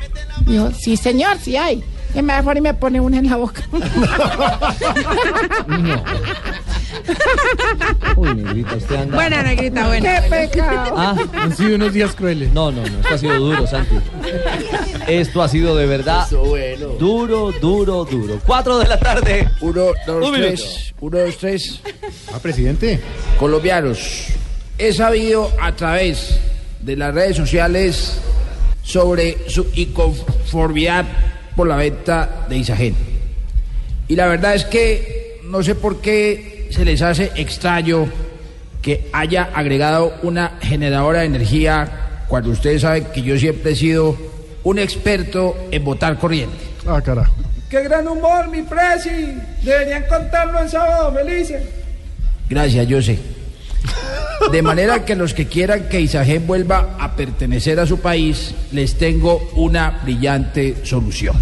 Dijo, 0.47 0.71
sí, 0.71 0.97
señor, 0.97 1.37
sí 1.39 1.55
hay. 1.55 1.83
Y 2.15 2.21
me 2.21 2.33
da 2.33 2.43
y 2.55 2.61
me 2.61 2.73
pone 2.73 2.99
una 2.99 3.19
en 3.19 3.29
la 3.29 3.37
boca. 3.37 3.61
Uy, 8.23 8.35
negrita, 8.35 8.75
usted 8.75 8.95
anda. 8.95 9.15
Buena, 9.15 9.43
negrita, 9.43 9.87
buena. 9.87 10.21
¡Qué 10.21 10.29
pecado! 10.29 10.93
Ah, 10.97 11.15
han 11.35 11.55
sido 11.55 11.75
unos 11.75 11.93
días 11.93 12.15
crueles. 12.15 12.53
No, 12.53 12.71
no, 12.71 12.81
no, 12.81 12.99
esto 12.99 13.13
ha 13.13 13.17
sido 13.17 13.35
duro, 13.39 13.67
Santi. 13.67 13.95
Esto 15.07 15.41
ha 15.41 15.49
sido 15.49 15.75
de 15.75 15.85
verdad 15.85 16.25
Eso 16.25 16.43
bueno. 16.45 16.87
duro, 16.99 17.51
duro, 17.51 18.05
duro. 18.05 18.39
Cuatro 18.45 18.79
de 18.79 18.87
la 18.87 18.97
tarde. 18.99 19.49
Uno, 19.61 19.91
dos, 20.07 20.29
Un 20.29 20.35
tres. 20.35 20.93
Uno, 21.01 21.17
dos, 21.19 21.37
tres. 21.37 21.81
Ah, 22.33 22.39
presidente. 22.39 23.01
Colombianos, 23.37 24.27
he 24.77 24.93
sabido 24.93 25.51
a 25.61 25.75
través 25.75 26.39
de 26.79 26.95
las 26.95 27.13
redes 27.13 27.35
sociales 27.37 28.19
sobre 28.83 29.49
su 29.49 29.67
inconformidad 29.75 31.05
por 31.55 31.67
la 31.67 31.75
venta 31.75 32.45
de 32.49 32.57
Isagen. 32.57 32.95
Y 34.07 34.15
la 34.15 34.27
verdad 34.27 34.55
es 34.55 34.65
que 34.65 35.39
no 35.45 35.61
sé 35.63 35.75
por 35.75 36.01
qué 36.01 36.52
se 36.73 36.83
les 36.83 37.01
hace 37.01 37.31
extraño 37.35 38.07
que 38.81 39.09
haya 39.13 39.49
agregado 39.53 40.15
una 40.23 40.57
generadora 40.59 41.19
de 41.19 41.27
energía 41.27 42.25
cuando 42.27 42.49
ustedes 42.49 42.81
saben 42.81 43.05
que 43.13 43.21
yo 43.21 43.37
siempre 43.37 43.71
he 43.71 43.75
sido 43.75 44.17
un 44.63 44.79
experto 44.79 45.55
en 45.71 45.83
botar 45.83 46.17
corriente. 46.17 46.57
Ah, 46.87 46.99
carajo. 46.99 47.33
¡Qué 47.69 47.83
gran 47.83 48.07
humor, 48.07 48.47
mi 48.49 48.63
presi! 48.63 49.35
Deberían 49.61 50.03
contarlo 50.07 50.59
en 50.59 50.69
sábado, 50.69 51.13
felices. 51.13 51.63
Gracias, 52.49 52.87
yo 52.87 53.01
sé. 53.01 53.19
De 54.51 54.61
manera 54.61 55.05
que 55.05 55.15
los 55.15 55.33
que 55.33 55.47
quieran 55.47 55.87
que 55.89 56.01
Isagen 56.01 56.47
vuelva 56.47 56.97
a 56.99 57.15
pertenecer 57.15 57.79
a 57.79 57.85
su 57.85 57.99
país, 57.99 58.53
les 58.71 58.95
tengo 58.97 59.49
una 59.55 60.01
brillante 60.03 60.77
solución. 60.83 61.35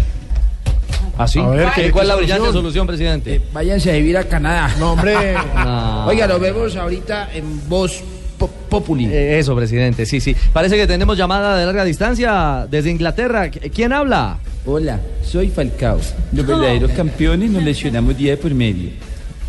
¿Así? 1.18 1.38
A 1.38 1.46
ver, 1.48 1.68
¿Qué- 1.74 1.82
¿qué- 1.84 1.90
¿Cuál 1.92 2.04
es 2.04 2.08
la 2.08 2.16
brillante 2.16 2.40
solución? 2.40 2.62
solución, 2.62 2.86
presidente? 2.86 3.34
Eh, 3.36 3.40
váyanse 3.52 3.90
a 3.90 3.94
vivir 3.94 4.16
a 4.16 4.24
Canadá. 4.24 4.74
No, 4.78 4.92
hombre. 4.92 5.34
No. 5.54 6.06
Oiga, 6.06 6.26
nos 6.26 6.40
vemos 6.40 6.74
ahorita 6.76 7.28
en 7.34 7.68
Voz 7.68 8.02
Po- 8.38 8.48
Populi. 8.68 9.06
Eh, 9.06 9.38
Eso, 9.38 9.54
presidente, 9.54 10.04
sí, 10.06 10.20
sí. 10.20 10.34
Parece 10.52 10.76
que 10.76 10.86
tenemos 10.86 11.16
llamada 11.16 11.56
de 11.58 11.66
larga 11.66 11.84
distancia 11.84 12.66
desde 12.70 12.90
Inglaterra. 12.90 13.48
¿Qui- 13.50 13.70
¿Quién 13.70 13.92
habla? 13.92 14.38
Hola, 14.66 15.00
soy 15.24 15.48
Falcao. 15.50 15.98
Los 16.32 16.46
verdaderos 16.46 16.90
campeones 16.92 17.50
nos 17.50 17.62
lesionamos 17.62 18.16
día 18.16 18.32
de 18.32 18.36
por 18.38 18.54
medio. 18.54 18.90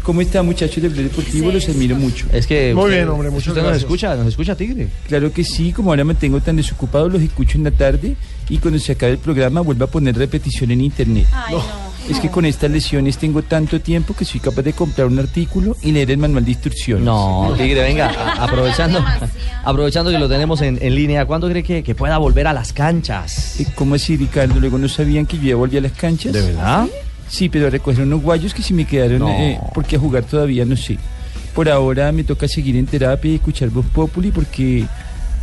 ¿Cómo 0.03 0.19
están 0.21 0.45
muchachos 0.45 0.83
del 0.83 0.91
Blog 0.91 1.05
Deportivo? 1.05 1.49
Los 1.51 1.67
admiro 1.69 1.95
mucho. 1.95 2.25
Es 2.33 2.45
que 2.45 2.73
Muy 2.73 2.83
usted- 2.85 2.95
bien, 2.97 3.09
hombre, 3.09 3.29
muchas 3.29 3.47
usted 3.49 3.63
nos 3.63 3.77
escucha, 3.77 4.15
nos 4.15 4.27
escucha 4.27 4.55
Tigre. 4.55 4.89
Claro 5.07 5.31
que 5.31 5.43
sí, 5.45 5.71
como 5.71 5.91
ahora 5.91 6.03
me 6.03 6.13
tengo 6.15 6.41
tan 6.41 6.57
desocupado, 6.57 7.07
los 7.09 7.21
escucho 7.21 7.57
en 7.57 7.63
la 7.63 7.71
tarde 7.71 8.15
y 8.49 8.57
cuando 8.57 8.79
se 8.79 8.91
acabe 8.91 9.13
el 9.13 9.17
programa 9.19 9.61
vuelvo 9.61 9.85
a 9.85 9.87
poner 9.87 10.15
repetición 10.17 10.71
en 10.71 10.81
internet. 10.81 11.25
Es 12.09 12.19
que 12.19 12.29
con 12.29 12.43
estas 12.43 12.69
lesiones 12.69 13.17
tengo 13.17 13.43
tanto 13.43 13.79
tiempo 13.79 14.13
que 14.13 14.25
soy 14.25 14.41
capaz 14.41 14.61
de 14.63 14.73
comprar 14.73 15.07
un 15.07 15.17
artículo 15.19 15.77
y 15.81 15.93
leer 15.93 16.11
el 16.11 16.17
manual 16.17 16.43
de 16.43 16.51
instrucciones. 16.51 17.05
No, 17.05 17.53
Tigre, 17.57 17.81
venga, 17.81 18.09
a- 18.09 18.43
aprovechando, 18.43 19.01
aprovechando 19.63 20.11
que 20.11 20.19
lo 20.19 20.27
tenemos 20.27 20.61
en, 20.61 20.79
en 20.81 20.95
línea, 20.95 21.25
¿cuándo 21.25 21.47
cree 21.47 21.63
que, 21.63 21.81
que 21.81 21.95
pueda 21.95 22.17
volver 22.17 22.47
a 22.47 22.51
las 22.51 22.73
canchas? 22.73 23.57
Eh, 23.61 23.67
¿Cómo 23.73 23.95
así, 23.95 24.17
Ricardo? 24.17 24.59
¿Luego 24.59 24.77
no 24.77 24.89
sabían 24.89 25.25
que 25.25 25.37
yo 25.37 25.43
ya 25.43 25.55
volví 25.55 25.77
a 25.77 25.81
las 25.81 25.93
canchas? 25.93 26.33
¿De 26.33 26.41
verdad? 26.41 26.87
Sí, 26.87 26.91
pero 27.51 27.67
a 27.67 27.69
recoger 27.69 28.03
unos 28.05 28.21
guayos 28.21 28.53
que 28.53 28.61
si 28.61 28.73
me 28.73 28.85
quedaron, 28.85 29.19
No. 29.19 29.29
eh, 29.29 29.59
porque 29.73 29.95
a 29.95 29.99
jugar 29.99 30.23
todavía 30.23 30.65
no 30.65 30.75
sé. 30.75 30.97
Por 31.55 31.69
ahora 31.69 32.11
me 32.11 32.23
toca 32.23 32.47
seguir 32.47 32.75
en 32.77 32.85
terapia 32.85 33.31
y 33.31 33.35
escuchar 33.35 33.69
Voz 33.69 33.85
Populi 33.87 34.31
porque, 34.31 34.85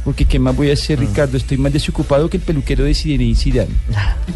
porque 0.04 0.24
¿qué 0.24 0.38
más 0.38 0.56
voy 0.56 0.70
a 0.70 0.72
hacer, 0.72 0.98
Ricardo? 1.00 1.36
Estoy 1.36 1.56
más 1.58 1.72
desocupado 1.72 2.28
que 2.28 2.36
el 2.38 2.42
peluquero 2.42 2.84
de 2.84 2.94
Zinedine 2.94 3.34
Zidane. 3.36 3.70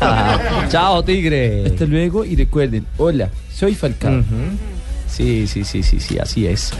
Ah, 0.01 0.66
chao, 0.70 1.02
Tigre. 1.02 1.64
Hasta 1.66 1.85
luego 1.86 2.24
y 2.24 2.36
recuerden, 2.36 2.85
hola, 2.97 3.28
soy 3.52 3.74
Falcao. 3.74 4.12
Ujú. 4.20 4.24
Sí, 5.15 5.47
sí, 5.47 5.62
sí, 5.62 5.81
sí, 5.81 6.01
sí, 6.01 6.19
así 6.19 6.49
es. 6.49 6.73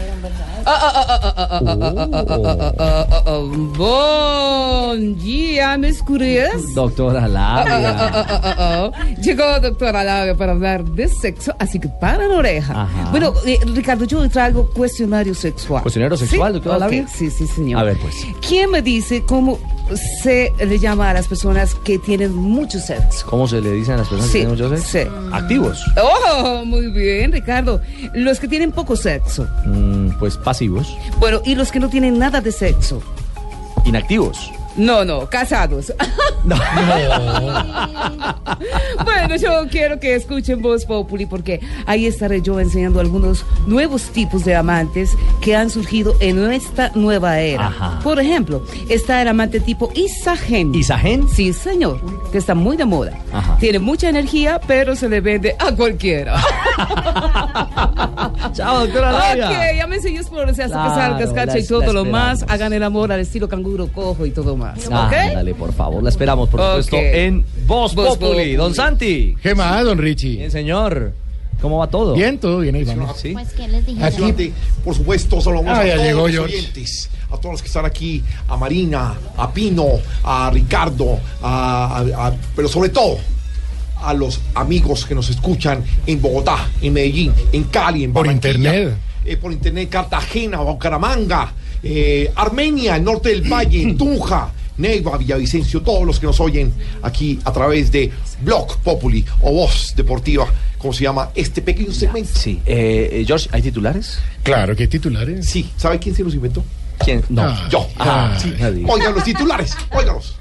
Bom 3.77 5.15
dia, 5.15 5.77
meus 5.77 6.03
curias. 6.03 6.73
Doctora 6.73 7.29
Labia. 7.29 8.91
Llegó 9.21 9.57
doctora 9.61 10.03
Labia 10.03 10.35
para 10.35 10.51
hablar 10.51 10.83
de 10.83 11.07
sexo, 11.07 11.55
así 11.59 11.79
que 11.79 11.87
para 11.87 12.27
la 12.27 12.35
oreja. 12.35 12.81
Ajá. 12.81 13.09
Bueno, 13.11 13.31
eh, 13.45 13.57
Ricardo, 13.73 14.03
yo 14.03 14.27
traigo 14.27 14.69
cuestionario 14.69 15.33
sexual. 15.33 15.81
¿Cuestionario 15.81 16.17
sexual, 16.17 16.51
¿Sí? 16.51 16.59
doctora 16.59 16.75
Ok, 16.75 16.81
Labia? 16.81 17.07
Sí, 17.07 17.29
sí, 17.29 17.47
señor. 17.47 17.79
A 17.79 17.83
ver, 17.83 17.97
pues. 17.99 18.27
¿Quién 18.45 18.69
me 18.69 18.81
dice 18.81 19.23
cómo 19.25 19.57
se 20.23 20.53
le 20.65 20.79
llama 20.79 21.09
a 21.09 21.13
las 21.13 21.27
personas 21.27 21.75
que 21.75 21.99
tienen 21.99 22.33
mucho 22.33 22.79
sexo? 22.79 23.25
¿Cómo 23.27 23.47
se 23.47 23.61
le 23.61 23.71
dicen 23.71 23.95
a 23.95 23.97
las 23.97 24.07
personas 24.07 24.31
Sí, 24.31 24.39
que 24.39 24.45
tienen 24.45 24.69
mucho 24.69 24.69
sexo? 24.77 24.89
sí. 24.91 25.29
Activos. 25.31 25.83
Oh, 26.01 26.63
muy 26.65 26.87
bien, 26.91 27.31
Ricardo. 27.31 27.79
Los 28.13 28.39
que 28.39 28.47
tienen 28.47 28.71
poco 28.71 28.95
sexo. 28.95 29.47
Mm, 29.65 30.09
pues 30.19 30.37
pasivos. 30.37 30.95
Bueno, 31.19 31.41
y 31.45 31.55
los 31.55 31.71
que 31.71 31.79
no 31.79 31.89
tienen 31.89 32.17
nada 32.17 32.41
de 32.41 32.51
sexo. 32.51 33.01
Inactivos. 33.85 34.51
No, 34.77 35.05
no, 35.05 35.29
casados. 35.29 35.93
bueno, 39.03 39.35
yo 39.35 39.67
quiero 39.69 39.99
que 39.99 40.15
escuchen 40.15 40.61
Voz 40.61 40.85
Populi 40.85 41.25
porque 41.25 41.59
ahí 41.87 42.05
estaré 42.05 42.41
yo 42.41 42.59
enseñando 42.59 42.99
algunos 42.99 43.43
nuevos 43.65 44.03
tipos 44.03 44.45
de 44.45 44.55
amantes 44.55 45.17
que 45.41 45.55
han 45.55 45.71
surgido 45.71 46.15
en 46.19 46.51
esta 46.51 46.91
nueva 46.93 47.39
era. 47.39 47.67
Ajá. 47.67 47.99
Por 48.03 48.19
ejemplo, 48.19 48.63
está 48.89 49.21
el 49.21 49.27
amante 49.27 49.59
tipo 49.59 49.91
Isagen. 49.95 50.73
¿Isagen? 50.75 51.27
Sí, 51.29 51.53
señor, 51.53 51.99
que 52.31 52.37
está 52.37 52.53
muy 52.53 52.77
de 52.77 52.85
moda. 52.85 53.17
Ajá. 53.33 53.57
Tiene 53.59 53.79
mucha 53.79 54.09
energía, 54.09 54.61
pero 54.67 54.95
se 54.95 55.09
le 55.09 55.21
vende 55.21 55.55
a 55.57 55.71
cualquiera. 55.71 56.35
Chao, 58.53 58.79
doctora 58.85 59.11
Labia. 59.11 59.49
Ok, 59.49 59.55
llámense 59.77 60.09
ellos 60.09 60.27
por 60.27 60.53
si 60.53 60.61
hace 60.61 60.71
Claro, 60.73 61.17
la- 61.19 61.59
y 61.59 61.67
todo 61.67 61.93
lo 61.93 62.05
más. 62.05 62.43
Hagan 62.47 62.73
el 62.73 62.83
amor 62.83 63.11
al 63.11 63.19
estilo 63.19 63.47
canguro 63.47 63.87
cojo 63.87 64.25
y 64.25 64.31
todo 64.31 64.55
más. 64.57 64.79
Ah, 64.91 65.07
¿Ok? 65.07 65.33
Dale, 65.35 65.53
por 65.55 65.73
favor, 65.73 66.03
la 66.03 66.09
esperamos, 66.09 66.49
por 66.49 66.59
supuesto, 66.59 66.97
en 66.97 67.45
Voz 67.65 67.93
Populi. 67.93 68.15
Populi. 68.19 68.55
Don 68.55 68.73
Santi. 68.73 69.35
¿Qué 69.41 69.55
más, 69.55 69.83
don 69.83 69.97
Richie? 69.97 70.37
Bien, 70.37 70.51
señor. 70.51 71.13
¿Cómo 71.61 71.77
va 71.79 71.87
todo? 71.87 72.13
Bien, 72.13 72.37
todo 72.37 72.59
bien, 72.59 72.75
ahí 72.75 72.83
vamos. 72.83 73.17
Sí. 73.17 73.31
Pues, 73.31 73.53
¿qué 73.53 73.67
les 73.67 73.85
dije? 73.85 74.03
Aquí- 74.03 74.53
por 74.83 74.93
supuesto, 74.93 75.39
saludamos 75.41 75.77
Ah, 75.79 75.81
a 75.81 75.85
ya 75.85 75.93
todos 75.95 76.05
llegó 76.05 76.21
los 76.23 76.31
George. 76.31 76.55
oyentes, 76.57 77.09
a 77.31 77.37
todos 77.37 77.53
los 77.53 77.61
que 77.61 77.67
están 77.69 77.85
aquí, 77.85 78.21
a 78.47 78.57
Marina, 78.57 79.15
a 79.37 79.51
Pino, 79.51 79.85
a 80.23 80.49
Ricardo, 80.51 81.17
a- 81.41 81.97
a- 82.19 82.27
a- 82.27 82.33
pero 82.55 82.67
sobre 82.67 82.89
todo 82.89 83.17
a 84.05 84.13
los 84.13 84.39
amigos 84.53 85.05
que 85.05 85.15
nos 85.15 85.29
escuchan 85.29 85.83
en 86.05 86.21
Bogotá, 86.21 86.69
en 86.81 86.93
Medellín, 86.93 87.33
en 87.51 87.63
Cali, 87.65 88.03
en 88.03 88.13
Por 88.13 88.27
internet. 88.27 88.95
eh, 89.25 89.37
por 89.37 89.51
internet, 89.51 89.89
Cartagena, 89.89 90.59
Bucaramanga, 90.59 91.51
eh, 91.83 92.31
Armenia, 92.35 92.95
el 92.95 93.03
norte 93.03 93.29
del 93.29 93.41
Valle, 93.51 93.93
Tunja, 93.97 94.51
Neiva, 94.77 95.17
Villavicencio, 95.17 95.81
todos 95.81 96.05
los 96.05 96.19
que 96.19 96.25
nos 96.27 96.39
oyen 96.39 96.73
aquí 97.01 97.39
a 97.45 97.51
través 97.53 97.91
de 97.91 98.11
Blog 98.41 98.77
Populi 98.79 99.23
o 99.41 99.51
Voz 99.53 99.93
Deportiva, 99.95 100.47
como 100.77 100.93
se 100.93 101.03
llama 101.03 101.29
este 101.33 101.61
pequeño 101.61 101.91
segmento. 101.93 102.29
Sí. 102.37 102.59
Eh, 102.65 103.09
eh, 103.11 103.23
George, 103.25 103.47
¿hay 103.51 103.61
titulares? 103.61 104.19
Claro, 104.43 104.75
¿qué 104.75 104.87
titulares? 104.87 105.45
Sí, 105.47 105.69
¿sabe 105.77 105.97
quién 105.97 106.13
se 106.13 106.23
los 106.23 106.33
inventó? 106.35 106.63
¿Quién? 106.99 107.23
No. 107.29 107.43
Ah. 107.43 107.67
Yo. 107.71 107.87
Ah, 107.97 108.37
Sí. 108.41 108.53
nadie. 108.59 108.83
Oigan 108.87 109.13
los 109.15 109.23
titulares, 109.23 109.75
óigalos. 109.91 110.35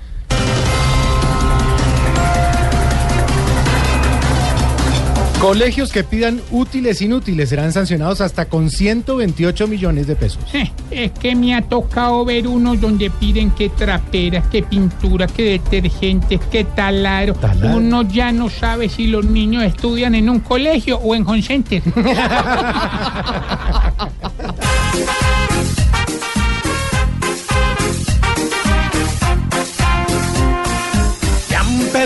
Colegios 5.40 5.92
que 5.92 6.04
pidan 6.04 6.40
útiles 6.50 7.02
inútiles 7.02 7.50
serán 7.50 7.70
sancionados 7.72 8.22
hasta 8.22 8.46
con 8.46 8.70
128 8.70 9.66
millones 9.66 10.06
de 10.06 10.16
pesos. 10.16 10.42
Eh, 10.54 10.70
Es 10.90 11.10
que 11.12 11.36
me 11.36 11.54
ha 11.54 11.60
tocado 11.60 12.24
ver 12.24 12.46
unos 12.46 12.80
donde 12.80 13.10
piden 13.10 13.50
que 13.50 13.68
traperas, 13.68 14.46
que 14.48 14.62
pintura, 14.62 15.26
que 15.26 15.42
detergentes, 15.58 16.40
que. 16.50 16.64
¿Taladro? 16.64 17.36
Uno 17.74 18.02
ya 18.02 18.32
no 18.32 18.48
sabe 18.48 18.88
si 18.88 19.06
los 19.06 19.26
niños 19.26 19.64
estudian 19.64 20.14
en 20.14 20.30
un 20.30 20.40
colegio 20.40 20.96
o 20.98 21.14
en 21.14 21.26
home 21.26 21.42
center. 21.42 21.82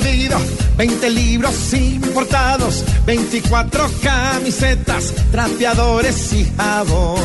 pedido 0.00 0.38
20 0.76 1.10
libros 1.10 1.72
importados, 1.72 2.84
24 3.04 3.90
camisetas, 4.02 5.12
trapeadores 5.30 6.32
y 6.32 6.46
jabón. 6.56 7.20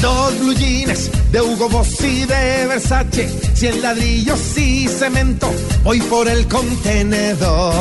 Dos 0.00 0.38
blue 0.40 0.54
de 0.54 1.40
Hugo 1.40 1.68
Boss 1.68 2.00
y 2.02 2.24
de 2.24 2.66
Versace, 2.66 3.28
100 3.54 3.82
ladrillos 3.82 4.58
y 4.58 4.88
cemento, 4.88 5.52
voy 5.84 6.00
por 6.00 6.28
el 6.28 6.46
contenedor. 6.48 7.74